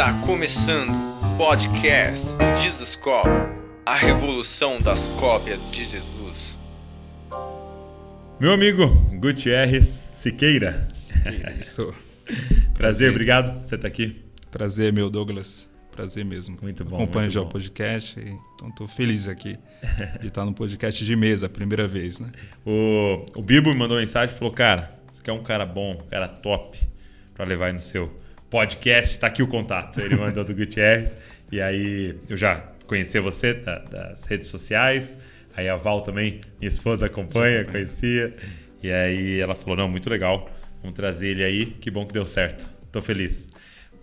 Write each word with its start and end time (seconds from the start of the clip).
Está 0.00 0.14
começando 0.26 0.88
o 0.88 1.36
podcast 1.36 2.26
Jesus 2.62 2.96
Cop, 2.96 3.28
a 3.84 3.94
revolução 3.94 4.78
das 4.78 5.06
cópias 5.08 5.70
de 5.70 5.84
Jesus. 5.84 6.58
Meu 8.40 8.54
amigo 8.54 8.88
Gutierrez 9.20 9.84
Siqueira. 9.84 10.88
Siqueira, 10.90 11.52
isso. 11.60 11.94
Prazer, 12.24 12.72
Prazer, 12.72 13.10
obrigado 13.10 13.58
por 13.58 13.66
você 13.66 13.74
estar 13.74 13.88
aqui. 13.88 14.24
Prazer, 14.50 14.90
meu 14.90 15.10
Douglas. 15.10 15.70
Prazer 15.92 16.24
mesmo. 16.24 16.56
Muito 16.62 16.82
bom. 16.82 16.96
Acompanho 16.96 17.24
muito 17.24 17.34
já 17.34 17.40
bom. 17.42 17.48
o 17.48 17.50
podcast, 17.50 18.18
então 18.54 18.70
estou 18.70 18.88
feliz 18.88 19.28
aqui 19.28 19.58
de 20.18 20.28
estar 20.28 20.46
no 20.46 20.54
podcast 20.54 21.04
de 21.04 21.14
mesa, 21.14 21.44
a 21.44 21.50
primeira 21.50 21.86
vez, 21.86 22.20
né? 22.20 22.32
O, 22.64 23.26
o 23.36 23.42
Bibo 23.42 23.68
me 23.68 23.76
mandou 23.76 23.98
mensagem 23.98 24.34
e 24.34 24.38
falou: 24.38 24.54
Cara, 24.54 24.98
você 25.12 25.22
quer 25.22 25.32
um 25.32 25.42
cara 25.42 25.66
bom, 25.66 25.92
um 25.92 26.08
cara 26.08 26.26
top 26.26 26.78
para 27.34 27.44
levar 27.44 27.66
aí 27.66 27.74
no 27.74 27.80
seu 27.80 28.18
podcast? 28.50 29.14
Está 29.14 29.28
aqui 29.28 29.42
o 29.42 29.46
contato. 29.46 30.00
Ele 30.00 30.16
mandou 30.16 30.44
do 30.44 30.54
Gutierrez. 30.54 31.16
E 31.50 31.60
aí 31.60 32.18
eu 32.28 32.36
já 32.36 32.62
conheci 32.86 33.18
você 33.20 33.54
da, 33.54 33.78
das 33.78 34.26
redes 34.26 34.48
sociais. 34.48 35.16
Aí 35.56 35.68
a 35.68 35.76
Val 35.76 36.02
também, 36.02 36.40
minha 36.58 36.68
esposa, 36.68 37.06
acompanha, 37.06 37.64
conhecia. 37.64 38.34
E 38.82 38.90
aí 38.90 39.40
ela 39.40 39.54
falou: 39.54 39.76
Não, 39.76 39.88
muito 39.88 40.10
legal. 40.10 40.48
Vamos 40.82 40.96
trazer 40.96 41.28
ele 41.28 41.44
aí. 41.44 41.66
Que 41.66 41.90
bom 41.90 42.04
que 42.06 42.12
deu 42.12 42.26
certo. 42.26 42.68
Tô 42.90 43.00
feliz. 43.00 43.48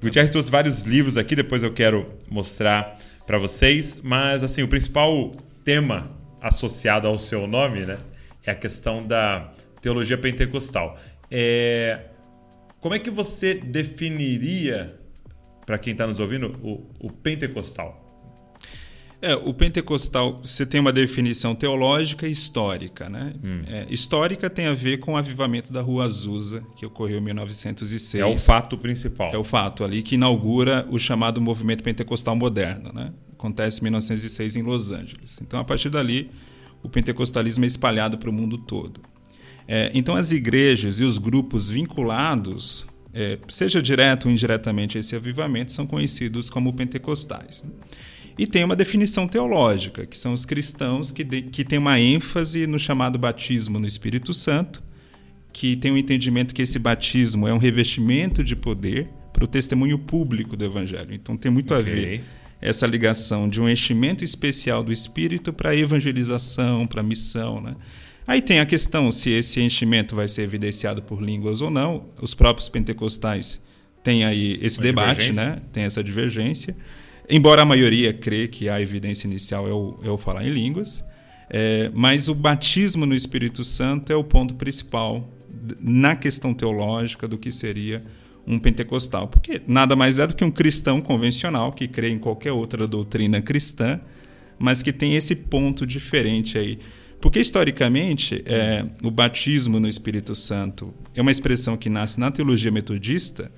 Gutierrez 0.02 0.32
trouxe 0.32 0.50
vários 0.50 0.82
livros 0.82 1.18
aqui, 1.18 1.36
depois 1.36 1.64
eu 1.64 1.74
quero 1.74 2.08
mostrar 2.30 2.98
para 3.26 3.38
vocês, 3.38 4.00
mas 4.04 4.44
assim, 4.44 4.62
o 4.62 4.68
principal 4.68 5.32
tema 5.64 6.10
associado 6.40 7.08
ao 7.08 7.18
seu 7.18 7.48
nome, 7.48 7.86
né, 7.86 7.98
é 8.46 8.52
a 8.52 8.56
questão 8.56 9.06
da 9.06 9.52
teologia 9.82 10.18
pentecostal. 10.18 10.98
É... 11.32 12.00
Como 12.80 12.94
é 12.94 13.00
que 13.00 13.10
você 13.10 13.56
definiria, 13.56 15.00
para 15.66 15.78
quem 15.78 15.94
está 15.94 16.06
nos 16.06 16.20
ouvindo, 16.20 16.56
o, 16.64 16.86
o 17.00 17.12
pentecostal? 17.12 18.08
É, 19.20 19.34
o 19.36 19.52
pentecostal, 19.52 20.40
você 20.44 20.64
tem 20.64 20.80
uma 20.80 20.94
definição 20.94 21.56
teológica 21.56 22.28
e 22.28 22.32
histórica, 22.32 23.10
né? 23.10 23.34
Hum. 23.44 23.62
É, 23.68 23.88
histórica 23.90 24.48
tem 24.48 24.68
a 24.68 24.76
ver 24.76 25.00
com 25.00 25.14
o 25.14 25.18
avivamento 25.18 25.74
da 25.74 25.82
Rua 25.82 26.06
Azusa, 26.06 26.62
que 26.76 26.86
ocorreu 26.86 27.18
em 27.18 27.22
1906. 27.22 28.22
É 28.22 28.26
o 28.26 28.38
fato 28.38 28.78
principal. 28.78 29.34
É 29.34 29.38
o 29.38 29.44
fato 29.44 29.84
ali 29.84 30.04
que 30.04 30.16
inaugura 30.16 30.88
o 30.92 31.00
chamado 31.00 31.42
movimento 31.42 31.84
pentecostal 31.84 32.36
moderno, 32.36 32.92
né? 32.94 33.12
Acontece 33.34 33.80
em 33.80 33.84
1906 33.86 34.56
em 34.56 34.62
Los 34.62 34.92
Angeles. 34.92 35.40
Então, 35.42 35.60
a 35.60 35.64
partir 35.64 35.90
dali, 35.90 36.30
o 36.84 36.90
pentecostalismo 36.90 37.64
é 37.64 37.68
espalhado 37.68 38.20
para 38.20 38.30
o 38.30 38.34
mundo 38.34 38.60
todo. 38.60 39.02
É, 39.68 39.92
então, 39.94 40.16
as 40.16 40.32
igrejas 40.32 41.00
e 41.00 41.04
os 41.04 41.18
grupos 41.18 41.70
vinculados, 41.70 42.86
é, 43.14 43.38
seja 43.48 43.82
direto 43.82 44.26
ou 44.26 44.32
indiretamente 44.32 44.98
a 44.98 45.00
esse 45.00 45.16
avivamento, 45.16 45.72
são 45.72 45.86
conhecidos 45.86 46.50
como 46.50 46.72
pentecostais. 46.74 47.64
Né? 47.64 47.72
E 48.38 48.46
tem 48.46 48.64
uma 48.64 48.76
definição 48.76 49.28
teológica, 49.28 50.06
que 50.06 50.18
são 50.18 50.32
os 50.32 50.46
cristãos 50.46 51.12
que, 51.12 51.24
de, 51.24 51.42
que 51.42 51.66
têm 51.66 51.80
uma 51.80 52.00
ênfase 52.00 52.68
no 52.68 52.78
chamado 52.78 53.18
batismo 53.18 53.80
no 53.80 53.88
Espírito 53.88 54.34
Santo, 54.34 54.84
que 55.52 55.76
tem 55.76 55.92
o 55.92 55.96
um 55.96 55.98
entendimento 55.98 56.54
que 56.54 56.62
esse 56.62 56.78
batismo 56.78 57.48
é 57.48 57.54
um 57.54 57.58
revestimento 57.58 58.44
de 58.44 58.56
poder 58.56 59.10
para 59.34 59.44
o 59.44 59.48
testemunho 59.48 59.98
público 59.98 60.56
do 60.56 60.64
Evangelho. 60.64 61.14
Então 61.14 61.36
tem 61.36 61.52
muito 61.52 61.74
okay. 61.74 61.92
a 61.92 61.96
ver 61.96 62.24
essa 62.62 62.86
ligação 62.86 63.50
de 63.50 63.60
um 63.60 63.68
enchimento 63.68 64.24
especial 64.24 64.84
do 64.84 64.92
Espírito 64.92 65.52
para 65.52 65.72
a 65.72 65.76
evangelização, 65.76 66.86
para 66.86 67.02
a 67.02 67.04
missão. 67.04 67.60
Né? 67.60 67.76
Aí 68.28 68.42
tem 68.42 68.60
a 68.60 68.66
questão 68.66 69.10
se 69.10 69.30
esse 69.30 69.62
enchimento 69.62 70.14
vai 70.14 70.28
ser 70.28 70.42
evidenciado 70.42 71.02
por 71.02 71.22
línguas 71.24 71.62
ou 71.62 71.72
não. 71.72 72.10
Os 72.22 72.34
próprios 72.34 72.68
pentecostais 72.68 73.62
têm 74.04 74.26
aí 74.26 74.60
esse 74.62 74.80
Uma 74.80 74.84
debate, 74.84 75.32
né? 75.32 75.62
tem 75.72 75.84
essa 75.84 76.04
divergência. 76.04 76.76
Embora 77.30 77.62
a 77.62 77.66
maioria 77.66 78.14
crê 78.14 78.48
que 78.50 78.68
a 78.68 78.82
evidência 78.82 79.28
inicial 79.28 79.68
é 79.68 79.74
o, 79.74 80.00
é 80.04 80.10
o 80.10 80.18
falar 80.18 80.46
em 80.46 80.50
línguas, 80.50 81.04
é, 81.50 81.90
mas 81.94 82.28
o 82.28 82.36
batismo 82.36 83.06
no 83.06 83.16
Espírito 83.16 83.64
Santo 83.64 84.12
é 84.12 84.16
o 84.16 84.24
ponto 84.24 84.56
principal 84.56 85.30
na 85.80 86.16
questão 86.16 86.54
teológica 86.54 87.28
do 87.28 87.38
que 87.38 87.52
seria 87.52 88.04
um 88.46 88.60
pentecostal. 88.60 89.28
Porque 89.28 89.62
nada 89.68 89.96
mais 89.96 90.20
é 90.20 90.28
do 90.28 90.36
que 90.36 90.44
um 90.44 90.52
cristão 90.52 91.02
convencional 91.02 91.72
que 91.72 91.88
crê 91.88 92.10
em 92.10 92.20
qualquer 92.20 92.52
outra 92.52 92.88
doutrina 92.88 93.42
cristã, 93.42 94.00
mas 94.60 94.82
que 94.82 94.92
tem 94.92 95.16
esse 95.16 95.36
ponto 95.36 95.86
diferente 95.86 96.58
aí. 96.58 96.80
Porque, 97.20 97.40
historicamente, 97.40 98.44
é, 98.46 98.86
o 99.02 99.10
batismo 99.10 99.80
no 99.80 99.88
Espírito 99.88 100.36
Santo 100.36 100.94
é 101.16 101.22
uma 101.22 101.32
expressão 101.32 101.76
que 101.76 101.90
nasce 101.90 102.20
na 102.20 102.30
teologia 102.30 102.72
metodista, 102.72 103.52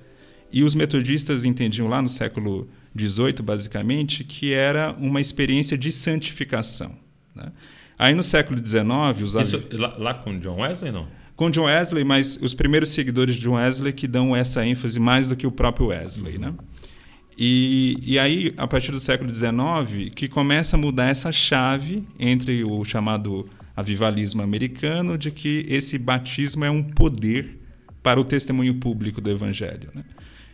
e 0.52 0.64
os 0.64 0.74
metodistas 0.74 1.46
entendiam 1.46 1.88
lá 1.88 2.02
no 2.02 2.10
século 2.10 2.68
18, 2.96 3.44
basicamente, 3.44 4.24
que 4.24 4.54
era 4.54 4.92
uma 4.94 5.22
experiência 5.22 5.78
de 5.78 5.92
santificação. 5.92 6.96
Né? 7.36 7.52
Aí 7.98 8.16
no 8.16 8.24
século 8.24 8.60
XIX... 8.66 8.90
Os 9.22 9.36
Isso 9.36 9.64
lá, 9.74 9.96
lá, 9.98 10.14
com 10.14 10.40
John 10.40 10.62
Wesley, 10.62 10.92
não? 10.92 11.08
Com 11.36 11.52
John 11.52 11.66
Wesley, 11.66 12.04
mas 12.04 12.40
os 12.42 12.54
primeiros 12.54 12.90
seguidores 12.90 13.36
de 13.36 13.42
John 13.42 13.54
Wesley 13.54 13.94
que 13.94 14.08
dão 14.08 14.36
essa 14.36 14.66
ênfase 14.66 15.00
mais 15.00 15.28
do 15.28 15.36
que 15.36 15.46
o 15.46 15.52
próprio 15.52 15.88
Wesley. 15.88 16.38
Né? 16.38 16.54
E, 17.42 17.96
e 18.02 18.20
aí, 18.20 18.54
a 18.58 18.68
partir 18.68 18.92
do 18.92 19.00
século 19.00 19.34
XIX, 19.34 20.14
que 20.14 20.28
começa 20.28 20.76
a 20.76 20.80
mudar 20.80 21.08
essa 21.08 21.32
chave 21.32 22.04
entre 22.20 22.66
o 22.66 22.84
chamado 22.84 23.46
avivalismo 23.74 24.42
americano 24.42 25.18
de 25.18 25.32
que 25.32 25.66
esse 25.70 25.98
batismo 25.98 26.66
é 26.66 26.70
um 26.70 26.84
poder 26.84 27.58
para 28.04 28.20
o 28.20 28.26
testemunho 28.26 28.76
público 28.76 29.22
do 29.22 29.30
evangelho. 29.30 29.90
Né? 29.96 30.04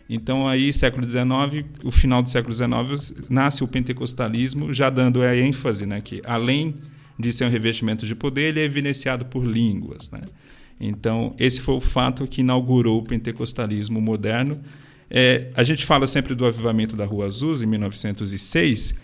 Então, 0.07 0.47
aí, 0.47 0.71
século 0.71 1.03
XIX, 1.09 1.65
o 1.83 1.89
final 1.89 2.21
do 2.21 2.29
século 2.29 2.53
XIX, 2.53 3.15
nasce 3.31 3.63
o 3.63 3.67
pentecostalismo, 3.67 4.71
já 4.71 4.91
dando 4.91 5.23
a 5.23 5.35
ênfase 5.35 5.87
né, 5.87 6.01
que, 6.01 6.21
além 6.23 6.75
de 7.17 7.31
ser 7.31 7.45
um 7.45 7.49
revestimento 7.49 8.05
de 8.05 8.13
poder, 8.13 8.49
ele 8.49 8.59
é 8.59 8.63
evidenciado 8.63 9.25
por 9.25 9.43
línguas. 9.43 10.11
Né? 10.11 10.21
Então, 10.79 11.33
esse 11.39 11.61
foi 11.61 11.73
o 11.73 11.81
fato 11.81 12.27
que 12.27 12.41
inaugurou 12.41 12.99
o 12.99 13.03
pentecostalismo 13.03 13.99
moderno. 13.99 14.61
É, 15.09 15.49
a 15.53 15.63
gente 15.63 15.85
fala 15.85 16.07
sempre 16.07 16.33
do 16.35 16.45
avivamento 16.45 16.95
da 16.95 17.05
Rua 17.05 17.25
Azul, 17.27 17.55
em 17.61 17.65
1906, 17.65 18.95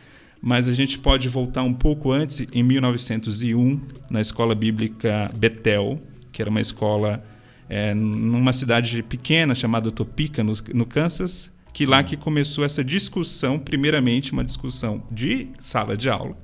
mas 0.41 0.67
a 0.67 0.73
gente 0.73 0.97
pode 0.97 1.29
voltar 1.29 1.61
um 1.61 1.73
pouco 1.73 2.11
antes, 2.11 2.45
em 2.51 2.63
1901, 2.63 3.79
na 4.09 4.19
escola 4.19 4.55
bíblica 4.55 5.31
Betel, 5.35 6.01
que 6.31 6.41
era 6.41 6.49
uma 6.49 6.61
escola 6.61 7.23
é, 7.69 7.93
numa 7.93 8.51
cidade 8.51 9.03
pequena 9.03 9.53
chamada 9.53 9.91
Topeka, 9.91 10.43
no, 10.43 10.53
no, 10.73 10.85
Kansas, 10.85 11.51
que 11.71 11.85
lá 11.85 12.03
que 12.03 12.17
começou 12.17 12.65
essa 12.65 12.83
discussão, 12.83 13.59
primeiramente 13.59 14.33
uma 14.33 14.43
discussão 14.43 15.03
de 15.11 15.47
sala 15.59 15.95
de 15.95 16.09
aula, 16.09 16.35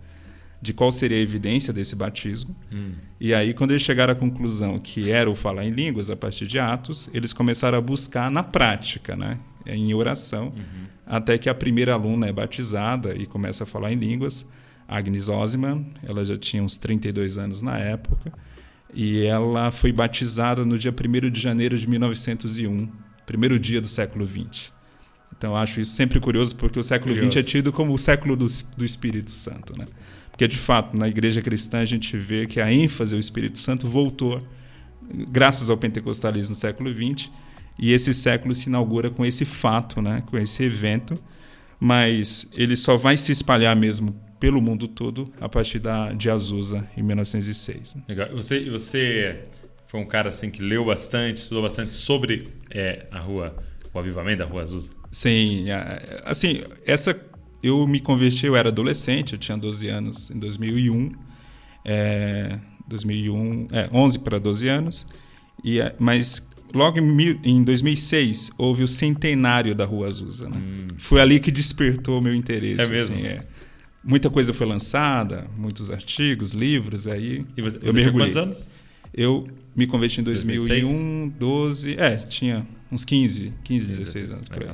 de 0.61 0.73
qual 0.73 0.91
seria 0.91 1.17
a 1.17 1.19
evidência 1.19 1.73
desse 1.73 1.95
batismo. 1.95 2.55
Hum. 2.71 2.91
E 3.19 3.33
aí, 3.33 3.53
quando 3.53 3.71
eles 3.71 3.81
chegaram 3.81 4.13
à 4.13 4.15
conclusão 4.15 4.79
que 4.79 5.09
era 5.11 5.29
o 5.29 5.35
falar 5.35 5.65
em 5.65 5.71
línguas 5.71 6.09
a 6.09 6.15
partir 6.15 6.45
de 6.45 6.59
Atos, 6.59 7.09
eles 7.13 7.33
começaram 7.33 7.77
a 7.77 7.81
buscar 7.81 8.29
na 8.29 8.43
prática, 8.43 9.15
né? 9.15 9.39
Em 9.75 9.93
oração, 9.93 10.47
uhum. 10.47 10.85
até 11.05 11.37
que 11.37 11.49
a 11.49 11.53
primeira 11.55 11.93
aluna 11.93 12.27
é 12.27 12.31
batizada 12.31 13.15
e 13.15 13.25
começa 13.25 13.63
a 13.63 13.67
falar 13.67 13.91
em 13.91 13.95
línguas, 13.95 14.47
Agnes 14.87 15.27
Osman, 15.27 15.85
ela 16.03 16.23
já 16.23 16.37
tinha 16.37 16.63
uns 16.63 16.77
32 16.77 17.37
anos 17.37 17.61
na 17.61 17.77
época, 17.77 18.31
e 18.93 19.25
ela 19.25 19.69
foi 19.69 19.91
batizada 19.91 20.63
no 20.63 20.77
dia 20.77 20.93
1 20.93 21.29
de 21.29 21.41
janeiro 21.41 21.77
de 21.77 21.87
1901, 21.87 22.89
primeiro 23.25 23.59
dia 23.59 23.81
do 23.81 23.87
século 23.87 24.25
XX. 24.25 24.71
Então, 25.37 25.55
acho 25.55 25.79
isso 25.79 25.91
sempre 25.91 26.19
curioso, 26.19 26.55
porque 26.55 26.79
o 26.79 26.83
século 26.83 27.15
XX 27.15 27.35
é 27.35 27.43
tido 27.43 27.71
como 27.71 27.93
o 27.93 27.97
século 27.97 28.35
do, 28.35 28.47
do 28.75 28.83
Espírito 28.83 29.29
Santo. 29.29 29.77
Né? 29.77 29.85
Porque, 30.31 30.47
de 30.47 30.57
fato, 30.57 30.97
na 30.97 31.07
igreja 31.07 31.41
cristã, 31.41 31.79
a 31.79 31.85
gente 31.85 32.17
vê 32.17 32.47
que 32.47 32.59
a 32.59 32.71
ênfase 32.71 33.13
ao 33.13 33.19
Espírito 33.19 33.59
Santo 33.59 33.87
voltou, 33.87 34.41
graças 35.29 35.69
ao 35.69 35.77
pentecostalismo 35.77 36.51
no 36.51 36.55
século 36.55 36.91
XX, 36.91 37.29
e 37.77 37.93
esse 37.93 38.13
século 38.13 38.55
se 38.55 38.69
inaugura 38.69 39.09
com 39.09 39.25
esse 39.25 39.45
fato, 39.45 40.01
né? 40.01 40.23
com 40.25 40.37
esse 40.37 40.63
evento, 40.63 41.15
mas 41.79 42.47
ele 42.53 42.75
só 42.75 42.97
vai 42.97 43.17
se 43.17 43.31
espalhar 43.31 43.75
mesmo 43.75 44.19
pelo 44.39 44.61
mundo 44.61 44.87
todo 44.87 45.31
a 45.39 45.49
partir 45.49 45.79
da, 45.79 46.11
de 46.13 46.29
Azusa, 46.29 46.87
em 46.95 47.01
1906. 47.01 47.97
Legal. 48.07 48.29
Você, 48.33 48.69
você 48.69 49.45
foi 49.87 49.99
um 49.99 50.05
cara 50.05 50.29
assim 50.29 50.49
que 50.49 50.61
leu 50.61 50.85
bastante, 50.85 51.37
estudou 51.37 51.63
bastante 51.63 51.93
sobre 51.93 52.49
é, 52.69 53.07
a 53.11 53.19
rua, 53.19 53.55
o 53.93 53.99
avivamento 53.99 54.39
da 54.39 54.45
Rua 54.45 54.61
Azusa? 54.61 54.89
Sim, 55.11 55.65
assim, 56.25 56.63
essa 56.85 57.19
eu 57.63 57.87
me 57.87 57.99
converti, 57.99 58.45
eu 58.45 58.55
era 58.55 58.69
adolescente, 58.69 59.33
eu 59.33 59.39
tinha 59.39 59.57
12 59.57 59.87
anos 59.87 60.29
em 60.29 60.37
2001, 60.37 61.11
é, 61.83 62.59
2001, 62.87 63.67
é, 63.71 63.89
11 63.91 64.19
para 64.19 64.37
12 64.37 64.67
anos, 64.67 65.07
e, 65.63 65.79
mas 65.97 66.46
logo 66.73 66.99
em, 66.99 67.39
em 67.43 67.63
2006 67.63 68.51
houve 68.57 68.83
o 68.83 68.87
centenário 68.87 69.73
da 69.75 69.85
Rua 69.85 70.07
Azusa. 70.07 70.49
Né? 70.49 70.57
Hum. 70.57 70.87
Foi 70.97 71.21
ali 71.21 71.39
que 71.39 71.51
despertou 71.51 72.19
o 72.19 72.21
meu 72.21 72.33
interesse. 72.33 72.81
É 72.81 72.87
mesmo? 72.87 73.15
Assim, 73.15 73.25
é. 73.25 73.45
Muita 74.03 74.29
coisa 74.29 74.53
foi 74.53 74.65
lançada, 74.65 75.47
muitos 75.57 75.91
artigos, 75.91 76.53
livros, 76.53 77.07
aí 77.07 77.45
E 77.57 77.61
você, 77.61 77.77
eu 77.77 77.81
você 77.81 77.91
mergulhei. 77.91 78.27
quantos 78.27 78.37
anos? 78.37 78.69
Eu 79.13 79.45
me 79.75 79.87
converti 79.87 80.21
em 80.21 80.23
2001, 80.23 81.29
2006? 81.29 81.33
12, 81.39 81.95
é, 81.97 82.15
tinha 82.17 82.67
uns 82.91 83.03
15, 83.03 83.53
15, 83.63 83.85
16 83.85 84.31
anos 84.31 84.49
por 84.49 84.63
aí. 84.63 84.69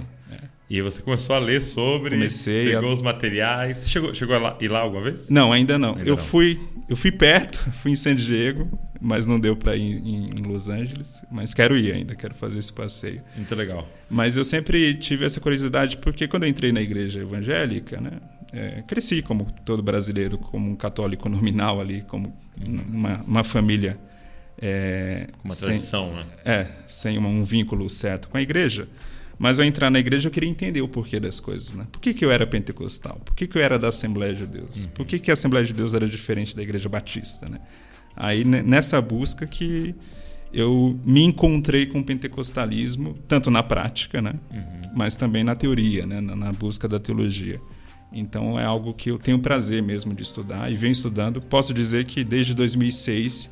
E 0.75 0.81
você 0.81 1.03
começou 1.03 1.35
a 1.35 1.39
ler 1.39 1.61
sobre, 1.61 2.15
Comecei 2.15 2.71
pegou 2.73 2.89
a- 2.89 2.93
os 2.95 3.01
materiais. 3.01 3.77
Você 3.77 3.87
chegou, 3.87 4.11
chegou 4.15 4.35
a 4.35 4.39
lá, 4.39 4.57
ir 4.59 4.69
lá 4.69 4.79
alguma 4.79 5.03
vez? 5.03 5.29
Não, 5.29 5.51
ainda 5.51 5.77
não. 5.77 5.89
Ainda 5.95 6.01
eu 6.09 6.15
não. 6.15 6.17
fui, 6.17 6.59
eu 6.89 6.95
fui 6.95 7.11
perto, 7.11 7.59
fui 7.83 7.91
em 7.91 7.95
San 7.95 8.15
Diego, 8.15 8.67
mas 8.99 9.27
não 9.27 9.39
deu 9.39 9.55
para 9.55 9.75
ir 9.75 9.97
em, 10.03 10.31
em 10.31 10.41
Los 10.41 10.69
Angeles. 10.69 11.23
Mas 11.31 11.53
quero 11.53 11.77
ir 11.77 11.93
ainda, 11.93 12.15
quero 12.15 12.33
fazer 12.33 12.57
esse 12.57 12.73
passeio. 12.73 13.21
Muito 13.35 13.53
legal. 13.53 13.87
Mas 14.09 14.35
eu 14.35 14.43
sempre 14.43 14.95
tive 14.95 15.25
essa 15.25 15.39
curiosidade 15.39 15.97
porque 15.97 16.27
quando 16.27 16.43
eu 16.43 16.49
entrei 16.49 16.71
na 16.71 16.81
igreja 16.81 17.19
evangélica, 17.21 18.01
né, 18.01 18.13
é, 18.51 18.81
cresci 18.87 19.21
como 19.21 19.45
todo 19.63 19.83
brasileiro, 19.83 20.39
como 20.39 20.71
um 20.71 20.75
católico 20.75 21.29
nominal 21.29 21.79
ali, 21.81 22.01
como 22.07 22.35
uma, 22.59 23.21
uma 23.27 23.43
família 23.43 23.95
é, 24.59 25.27
Uma 25.43 25.53
sem- 25.53 25.67
tradição, 25.67 26.15
né? 26.15 26.25
é, 26.45 26.67
sem 26.87 27.17
uma- 27.17 27.29
um 27.29 27.43
vínculo 27.43 27.87
certo 27.91 28.27
com 28.29 28.37
a 28.37 28.41
igreja. 28.41 28.87
Mas 29.43 29.59
ao 29.59 29.65
entrar 29.65 29.89
na 29.89 29.99
igreja 29.99 30.27
eu 30.29 30.31
queria 30.31 30.49
entender 30.49 30.81
o 30.81 30.87
porquê 30.87 31.19
das 31.19 31.41
coisas, 31.41 31.73
né? 31.73 31.85
Por 31.91 31.99
que, 31.99 32.13
que 32.13 32.23
eu 32.23 32.31
era 32.31 32.47
pentecostal? 32.47 33.19
Por 33.25 33.35
que, 33.35 33.45
que 33.45 33.57
eu 33.57 33.61
era 33.61 33.77
da 33.77 33.89
Assembleia 33.89 34.33
de 34.33 34.47
Deus? 34.47 34.85
Por 34.95 35.05
que, 35.05 35.19
que 35.19 35.29
a 35.29 35.33
Assembleia 35.33 35.65
de 35.65 35.73
Deus 35.73 35.93
era 35.93 36.07
diferente 36.07 36.55
da 36.55 36.63
igreja 36.63 36.87
batista, 36.87 37.45
né? 37.51 37.59
Aí 38.15 38.45
ne- 38.45 38.61
nessa 38.61 39.01
busca 39.01 39.45
que 39.45 39.93
eu 40.53 40.97
me 41.03 41.23
encontrei 41.23 41.85
com 41.85 41.99
o 41.99 42.03
pentecostalismo, 42.05 43.15
tanto 43.27 43.51
na 43.51 43.61
prática, 43.61 44.21
né? 44.21 44.35
Mas 44.95 45.17
também 45.17 45.43
na 45.43 45.55
teoria, 45.55 46.05
né? 46.05 46.21
Na, 46.21 46.37
na 46.37 46.53
busca 46.53 46.87
da 46.87 46.97
teologia. 46.97 47.59
Então 48.13 48.57
é 48.57 48.63
algo 48.63 48.93
que 48.93 49.11
eu 49.11 49.19
tenho 49.19 49.39
prazer 49.39 49.83
mesmo 49.83 50.13
de 50.13 50.23
estudar 50.23 50.71
e 50.71 50.75
venho 50.77 50.93
estudando. 50.93 51.41
Posso 51.41 51.73
dizer 51.73 52.05
que 52.05 52.23
desde 52.23 52.53
2006, 52.55 53.49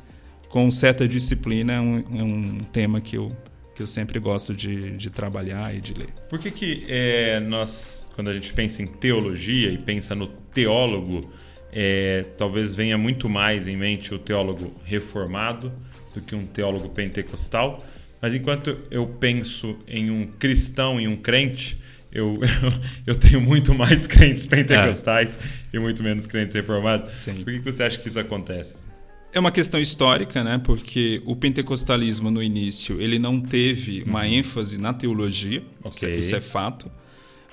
com 0.48 0.70
certa 0.70 1.06
disciplina, 1.06 1.74
é 1.74 1.80
um, 1.82 1.98
é 2.18 2.22
um 2.22 2.58
tema 2.72 2.98
que 2.98 3.14
eu, 3.18 3.30
que 3.74 3.82
eu 3.82 3.86
sempre 3.86 4.18
gosto 4.18 4.54
de, 4.54 4.96
de 4.96 5.10
trabalhar 5.10 5.74
e 5.74 5.80
de 5.80 5.94
ler. 5.94 6.08
Por 6.28 6.38
que, 6.38 6.50
que 6.50 6.84
é, 6.88 7.40
nós, 7.40 8.06
quando 8.14 8.28
a 8.28 8.32
gente 8.32 8.52
pensa 8.52 8.82
em 8.82 8.86
teologia 8.86 9.70
e 9.70 9.78
pensa 9.78 10.14
no 10.14 10.26
teólogo, 10.26 11.32
é, 11.72 12.26
talvez 12.36 12.74
venha 12.74 12.98
muito 12.98 13.28
mais 13.28 13.66
em 13.66 13.76
mente 13.76 14.14
o 14.14 14.18
teólogo 14.18 14.74
reformado 14.84 15.72
do 16.14 16.20
que 16.20 16.34
um 16.34 16.46
teólogo 16.46 16.88
pentecostal? 16.90 17.84
Mas 18.20 18.34
enquanto 18.34 18.78
eu 18.90 19.06
penso 19.06 19.78
em 19.88 20.10
um 20.10 20.26
cristão, 20.26 21.00
em 21.00 21.08
um 21.08 21.16
crente, 21.16 21.80
eu, 22.12 22.38
eu 23.06 23.16
tenho 23.16 23.40
muito 23.40 23.74
mais 23.74 24.06
crentes 24.06 24.44
pentecostais 24.46 25.38
e 25.72 25.78
muito 25.78 26.02
menos 26.02 26.26
crentes 26.26 26.54
reformados. 26.54 27.10
Sim. 27.14 27.42
Por 27.42 27.52
que, 27.52 27.60
que 27.60 27.72
você 27.72 27.84
acha 27.84 27.98
que 27.98 28.06
isso 28.06 28.20
acontece? 28.20 28.91
É 29.32 29.40
uma 29.40 29.50
questão 29.50 29.80
histórica, 29.80 30.44
né? 30.44 30.58
Porque 30.58 31.22
o 31.24 31.34
pentecostalismo 31.34 32.30
no 32.30 32.42
início 32.42 33.00
ele 33.00 33.18
não 33.18 33.40
teve 33.40 34.02
uma 34.02 34.26
ênfase 34.28 34.76
na 34.76 34.92
teologia, 34.92 35.62
isso, 35.90 36.04
é, 36.04 36.16
isso 36.16 36.36
é 36.36 36.40
fato. 36.40 36.90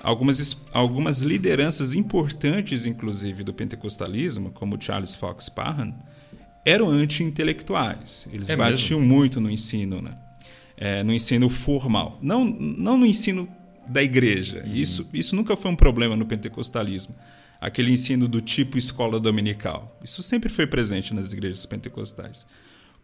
Algumas, 0.02 0.56
algumas 0.72 1.20
lideranças 1.20 1.94
importantes, 1.94 2.86
inclusive, 2.86 3.42
do 3.42 3.52
pentecostalismo, 3.52 4.50
como 4.50 4.80
Charles 4.80 5.14
Fox 5.14 5.48
Parham, 5.48 5.94
eram 6.64 6.88
anti-intelectuais. 6.88 8.26
Eles 8.32 8.48
É 8.48 8.56
batiam 8.56 9.00
muito 9.00 9.40
no 9.40 9.50
ensino, 9.50 10.02
né? 10.02 10.16
É, 10.76 11.02
no 11.02 11.12
ensino 11.12 11.48
formal. 11.48 12.18
Não, 12.22 12.44
não 12.44 12.96
no 12.96 13.06
ensino 13.06 13.48
da 13.86 14.02
igreja. 14.02 14.62
Isso, 14.66 15.06
isso 15.12 15.34
nunca 15.34 15.56
foi 15.56 15.70
um 15.70 15.76
problema 15.76 16.16
no 16.16 16.24
pentecostalismo. 16.24 17.14
Aquele 17.60 17.92
ensino 17.92 18.26
do 18.26 18.40
tipo 18.40 18.78
escola 18.78 19.20
dominical. 19.20 19.98
Isso 20.02 20.22
sempre 20.22 20.48
foi 20.48 20.66
presente 20.66 21.12
nas 21.12 21.32
igrejas 21.32 21.66
pentecostais. 21.66 22.46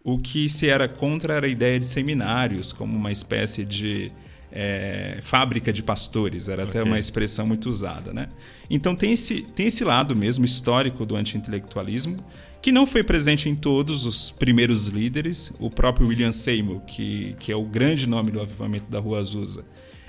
O 0.03 0.19
que 0.19 0.49
se 0.49 0.69
era 0.69 0.89
contra 0.89 1.35
era 1.35 1.47
a 1.47 1.49
ideia 1.49 1.79
de 1.79 1.87
seminários, 1.87 2.73
como 2.73 2.97
uma 2.97 3.13
espécie 3.13 3.65
de 3.65 4.13
é, 4.51 5.19
fábrica 5.21 5.73
de 5.73 5.83
pastores. 5.83 6.49
Era 6.49 6.63
até 6.63 6.81
Ok. 6.81 6.91
uma 6.91 6.99
expressão 6.99 7.47
muito 7.47 7.69
usada. 7.69 8.13
Né? 8.13 8.29
Então 8.71 8.95
tem 8.95 9.13
esse, 9.13 9.43
tem 9.43 9.67
esse 9.67 9.85
lado 9.85 10.17
mesmo 10.17 10.45
histórico 10.45 11.05
do 11.05 11.17
anti-intelectualismo, 11.17 12.25
que 12.63 12.73
não 12.73 12.87
foi 12.87 13.03
presente 13.03 13.49
em 13.49 13.55
todos 13.55 14.07
os 14.07 14.31
primeiros 14.31 14.87
líderes. 14.87 15.53
O 15.59 15.71
próprio 15.71 16.09
William 16.09 16.33
Seymour, 16.33 16.81
que, 16.81 17.37
que 17.39 17.53
é 17.53 17.57
o 17.57 17.65
grande 17.65 18.07
nome 18.09 18.31
do 18.31 18.41
avivamento 18.41 18.91
da 18.91 18.99
Rua 18.99 19.19
Azusa, 19.19 19.65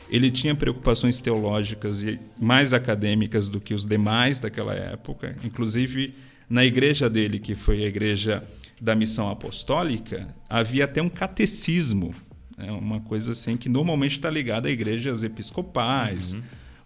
ele 0.10 0.32
tinha 0.32 0.56
preocupações 0.56 1.20
teológicas 1.20 2.02
e 2.02 2.20
mais 2.40 2.74
acadêmicas 2.74 3.50
do 3.50 3.60
que 3.60 3.74
os 3.74 3.86
demais 3.86 4.40
daquela 4.40 4.74
época. 4.74 5.36
Inclusive, 5.44 6.14
na 6.50 6.64
igreja 6.64 7.10
dele, 7.10 7.40
que 7.40 7.56
foi 7.56 7.84
a 7.84 7.88
igreja 7.88 8.44
da 8.82 8.96
missão 8.96 9.30
apostólica, 9.30 10.28
havia 10.50 10.86
até 10.86 11.02
um 11.02 11.10
catecismo, 11.10 12.14
né? 12.58 12.72
uma 12.72 13.02
coisa 13.02 13.32
assim 13.32 13.58
que 13.58 13.68
normalmente 13.68 14.14
está 14.14 14.30
ligada 14.30 14.70
a 14.70 14.72
igrejas 14.72 15.24
episcopais, 15.24 16.36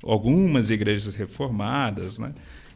algumas 0.03 0.69
igrejas 0.69 1.13
reformadas, 1.15 2.17
né? 2.17 2.33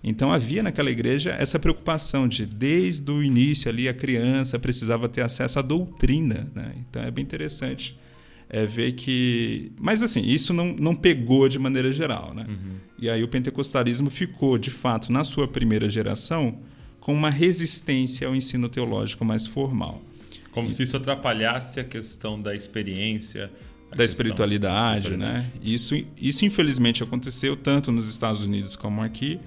Então 0.07 0.31
havia 0.31 0.61
naquela 0.61 0.91
igreja 0.91 1.31
essa 1.31 1.57
preocupação 1.57 2.27
de 2.27 2.45
desde 2.45 3.09
o 3.09 3.23
início 3.23 3.67
ali 3.67 3.89
a 3.89 3.93
criança 3.93 4.59
precisava 4.59 5.09
ter 5.09 5.23
acesso 5.23 5.57
à 5.57 5.63
doutrina, 5.63 6.47
né? 6.53 6.73
Então 6.77 7.01
é 7.01 7.09
bem 7.09 7.23
interessante 7.23 7.97
é 8.55 8.65
ver 8.65 8.93
que. 8.93 9.73
Mas 9.77 10.01
assim, 10.01 10.21
isso 10.21 10.53
não, 10.53 10.73
não 10.73 10.95
pegou 10.95 11.49
de 11.49 11.59
maneira 11.59 11.91
geral, 11.91 12.33
né? 12.33 12.45
E 12.97 13.09
aí 13.09 13.21
o 13.21 13.27
pentecostalismo 13.27 14.09
ficou, 14.09 14.57
de 14.57 14.71
fato, 14.71 15.11
na 15.11 15.25
sua 15.25 15.45
primeira 15.45 15.89
geração, 15.89 16.59
com 17.01 17.13
uma 17.13 17.29
resistência 17.29 18.25
ao 18.25 18.33
ensino 18.33 18.69
teológico 18.69 19.25
mais 19.25 19.45
formal. 19.45 20.01
Como 20.51 20.71
se 20.71 20.83
isso 20.83 20.95
atrapalhasse 20.95 21.81
a 21.81 21.83
questão 21.83 22.41
da 22.41 22.55
experiência, 22.55 23.51
Da 23.93 24.05
espiritualidade, 24.05 25.11
da 25.11 25.17
né? 25.17 25.51
Isso, 25.61 25.93
isso 26.15 26.45
infelizmente 26.45 27.03
aconteceu 27.03 27.57
tanto 27.57 27.91
nos 27.91 28.09
Estados 28.09 28.41
Unidos 28.41 28.77
como 28.77 29.01
aqui. 29.01 29.37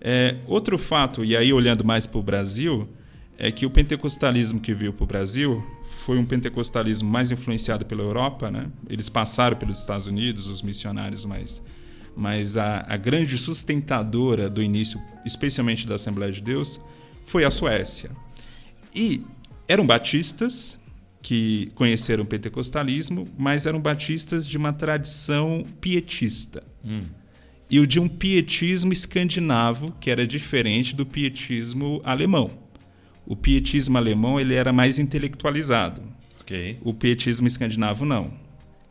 É, 0.00 0.36
outro 0.46 0.78
fato, 0.78 1.24
e 1.24 1.36
aí 1.36 1.52
olhando 1.52 1.84
mais 1.84 2.06
para 2.06 2.20
o 2.20 2.22
Brasil, 2.22 2.88
é 3.38 3.50
que 3.50 3.66
o 3.66 3.70
pentecostalismo 3.70 4.60
que 4.60 4.74
veio 4.74 4.92
para 4.92 5.04
o 5.04 5.06
Brasil 5.06 5.64
foi 5.84 6.18
um 6.18 6.24
pentecostalismo 6.24 7.08
mais 7.08 7.30
influenciado 7.30 7.84
pela 7.84 8.02
Europa, 8.02 8.50
né? 8.50 8.70
Eles 8.88 9.08
passaram 9.08 9.56
pelos 9.56 9.78
Estados 9.78 10.06
Unidos, 10.06 10.46
os 10.46 10.62
missionários, 10.62 11.24
mas, 11.24 11.62
mas 12.16 12.56
a, 12.56 12.84
a 12.88 12.96
grande 12.96 13.36
sustentadora 13.38 14.48
do 14.48 14.62
início, 14.62 15.00
especialmente 15.24 15.86
da 15.86 15.94
Assembleia 15.94 16.32
de 16.32 16.42
Deus, 16.42 16.80
foi 17.24 17.44
a 17.44 17.50
Suécia. 17.50 18.10
E 18.94 19.22
eram 19.66 19.86
batistas 19.86 20.78
que 21.22 21.72
conheceram 21.74 22.22
o 22.22 22.26
pentecostalismo, 22.26 23.26
mas 23.36 23.64
eram 23.64 23.80
batistas 23.80 24.46
de 24.46 24.58
uma 24.58 24.74
tradição 24.74 25.64
pietista. 25.80 26.62
E 27.70 27.80
o 27.80 27.86
de 27.86 27.98
um 27.98 28.06
pietismo 28.06 28.92
escandinavo, 28.92 29.90
que 29.98 30.10
era 30.10 30.26
diferente 30.26 30.94
do 30.94 31.06
pietismo 31.06 32.00
alemão. 32.04 32.63
O 33.26 33.34
pietismo 33.34 33.96
alemão 33.96 34.38
ele 34.38 34.54
era 34.54 34.72
mais 34.72 34.98
intelectualizado. 34.98 36.02
Ok. 36.40 36.78
O 36.82 36.92
pietismo 36.92 37.46
escandinavo 37.46 38.04
não. 38.04 38.32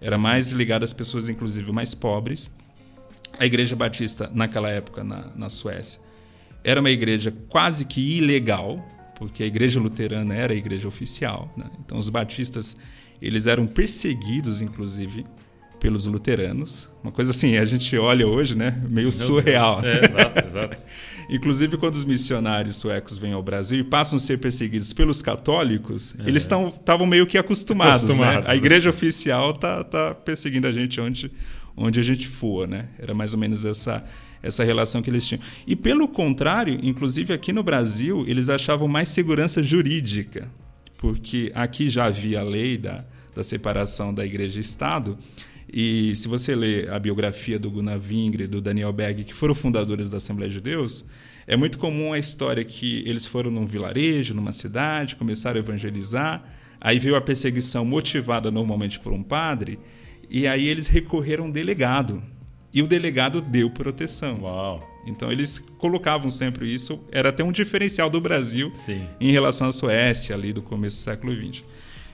Era 0.01 0.17
mais 0.17 0.51
ligado 0.51 0.83
às 0.83 0.91
pessoas, 0.91 1.29
inclusive, 1.29 1.71
mais 1.71 1.93
pobres. 1.93 2.51
A 3.39 3.45
igreja 3.45 3.75
batista, 3.75 4.29
naquela 4.33 4.69
época, 4.69 5.03
na, 5.03 5.31
na 5.35 5.49
Suécia, 5.49 6.01
era 6.63 6.79
uma 6.79 6.89
igreja 6.89 7.33
quase 7.47 7.85
que 7.85 8.17
ilegal, 8.17 8.85
porque 9.17 9.43
a 9.43 9.45
igreja 9.45 9.79
luterana 9.79 10.35
era 10.35 10.53
a 10.53 10.55
igreja 10.55 10.87
oficial. 10.87 11.53
né? 11.55 11.65
Então, 11.79 11.97
os 11.97 12.09
batistas 12.09 12.75
eles 13.21 13.47
eram 13.47 13.65
perseguidos, 13.65 14.61
inclusive, 14.61 15.25
pelos 15.83 16.05
luteranos. 16.05 16.89
Uma 17.03 17.11
coisa 17.11 17.31
assim, 17.31 17.57
a 17.57 17.65
gente 17.65 17.97
olha 17.97 18.25
hoje, 18.25 18.55
né? 18.55 18.81
Meio 18.89 19.11
surreal. 19.11 19.81
né? 19.81 19.99
É, 19.99 20.05
exato, 20.05 20.47
exato. 20.47 20.77
Inclusive, 21.29 21.75
quando 21.75 21.95
os 21.95 22.05
missionários 22.05 22.77
suecos 22.77 23.17
vêm 23.17 23.33
ao 23.33 23.43
Brasil 23.43 23.79
e 23.79 23.83
passam 23.83 24.15
a 24.15 24.19
ser 24.19 24.37
perseguidos 24.37 24.93
pelos 24.93 25.21
católicos, 25.21 26.15
eles 26.25 26.43
estavam 26.43 27.05
meio 27.05 27.27
que 27.27 27.37
acostumados. 27.37 28.05
Acostumados. 28.05 28.45
Né? 28.45 28.49
A 28.49 28.55
igreja 28.55 28.89
oficial 28.89 29.55
tá, 29.55 29.83
tá 29.83 30.13
perseguindo 30.13 30.67
a 30.67 30.71
gente 30.71 31.01
onde, 31.01 31.29
onde 31.75 31.99
a 31.99 32.03
gente 32.03 32.29
for. 32.29 32.65
Né? 32.65 32.85
Era 32.97 33.13
mais 33.13 33.33
ou 33.33 33.39
menos 33.39 33.65
essa, 33.65 34.05
essa 34.41 34.63
relação 34.63 35.01
que 35.01 35.09
eles 35.09 35.27
tinham. 35.27 35.41
E, 35.67 35.75
pelo 35.75 36.07
contrário, 36.07 36.79
inclusive 36.81 37.33
aqui 37.33 37.51
no 37.51 37.61
Brasil, 37.61 38.23
eles 38.25 38.47
achavam 38.47 38.87
mais 38.87 39.09
segurança 39.09 39.61
jurídica, 39.61 40.47
porque 40.97 41.51
aqui 41.53 41.89
já 41.89 42.05
havia 42.05 42.39
a 42.39 42.43
lei 42.43 42.77
da, 42.77 43.03
da 43.35 43.43
separação 43.43 44.13
da 44.13 44.25
igreja 44.25 44.59
e 44.59 44.61
Estado. 44.61 45.17
E 45.73 46.15
se 46.15 46.27
você 46.27 46.53
ler 46.53 46.91
a 46.91 46.99
biografia 46.99 47.57
do 47.57 47.71
Gunnar 47.71 47.97
Vingre 47.97 48.43
e 48.43 48.47
do 48.47 48.61
Daniel 48.61 48.93
Berg, 48.93 49.23
que 49.23 49.33
foram 49.33 49.55
fundadores 49.55 50.07
da 50.07 50.17
Assembleia 50.17 50.51
de 50.51 50.61
Deus, 50.61 51.03
é 51.47 51.57
muito 51.57 51.79
comum 51.79 52.13
a 52.13 52.19
história 52.19 52.63
que 52.63 53.03
eles 53.07 53.25
foram 53.25 53.49
num 53.49 53.65
vilarejo, 53.65 54.35
numa 54.35 54.53
cidade, 54.53 55.15
começaram 55.15 55.57
a 55.57 55.63
evangelizar, 55.63 56.43
aí 56.79 56.99
veio 56.99 57.15
a 57.15 57.21
perseguição 57.21 57.83
motivada 57.83 58.51
normalmente 58.51 58.99
por 58.99 59.11
um 59.11 59.23
padre, 59.23 59.79
e 60.29 60.47
aí 60.47 60.67
eles 60.67 60.85
recorreram 60.85 61.45
a 61.45 61.47
um 61.47 61.51
delegado. 61.51 62.21
E 62.71 62.81
o 62.81 62.87
delegado 62.87 63.41
deu 63.41 63.69
proteção. 63.69 64.41
Uau. 64.41 64.87
Então 65.05 65.31
eles 65.31 65.59
colocavam 65.77 66.29
sempre 66.29 66.71
isso, 66.71 67.03
era 67.11 67.29
até 67.29 67.43
um 67.43 67.51
diferencial 67.51 68.09
do 68.11 68.21
Brasil 68.21 68.71
Sim. 68.75 69.07
em 69.19 69.31
relação 69.31 69.67
à 69.67 69.71
Suécia 69.71 70.35
ali 70.35 70.53
do 70.53 70.61
começo 70.61 70.97
do 70.97 71.03
século 71.03 71.33
XX. 71.35 71.63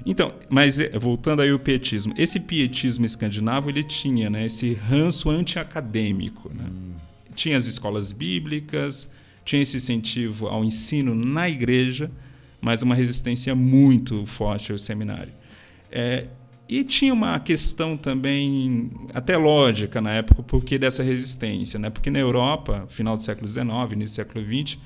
Então, 0.05 0.33
mas 0.49 0.79
é, 0.79 0.97
voltando 0.97 1.41
aí 1.41 1.51
ao 1.51 1.59
pietismo, 1.59 2.13
esse 2.17 2.39
pietismo 2.39 3.05
escandinavo 3.05 3.69
ele 3.69 3.83
tinha, 3.83 4.29
né, 4.29 4.45
esse 4.45 4.73
ranço 4.73 5.29
anti-acadêmico, 5.29 6.49
né? 6.53 6.65
Hum. 6.69 6.93
Tinha 7.35 7.57
as 7.57 7.67
escolas 7.67 8.11
bíblicas, 8.11 9.09
tinha 9.45 9.61
esse 9.61 9.77
incentivo 9.77 10.47
ao 10.47 10.63
ensino 10.63 11.15
na 11.15 11.49
igreja, 11.49 12.11
mas 12.59 12.81
uma 12.81 12.95
resistência 12.95 13.55
muito 13.55 14.25
forte 14.25 14.71
ao 14.71 14.77
seminário. 14.77 15.31
É, 15.91 16.27
e 16.69 16.83
tinha 16.83 17.11
uma 17.11 17.39
questão 17.39 17.97
também, 17.97 18.91
até 19.11 19.35
lógica 19.35 19.99
na 19.99 20.11
época, 20.11 20.43
porque 20.43 20.77
dessa 20.77 21.01
resistência. 21.01 21.79
Né? 21.79 21.89
Porque 21.89 22.11
na 22.11 22.19
Europa, 22.19 22.85
final 22.89 23.15
do 23.15 23.23
século 23.23 23.47
XIX, 23.47 23.65
início 23.93 24.23
do 24.23 24.27
século 24.27 24.45
XX, 24.45 24.77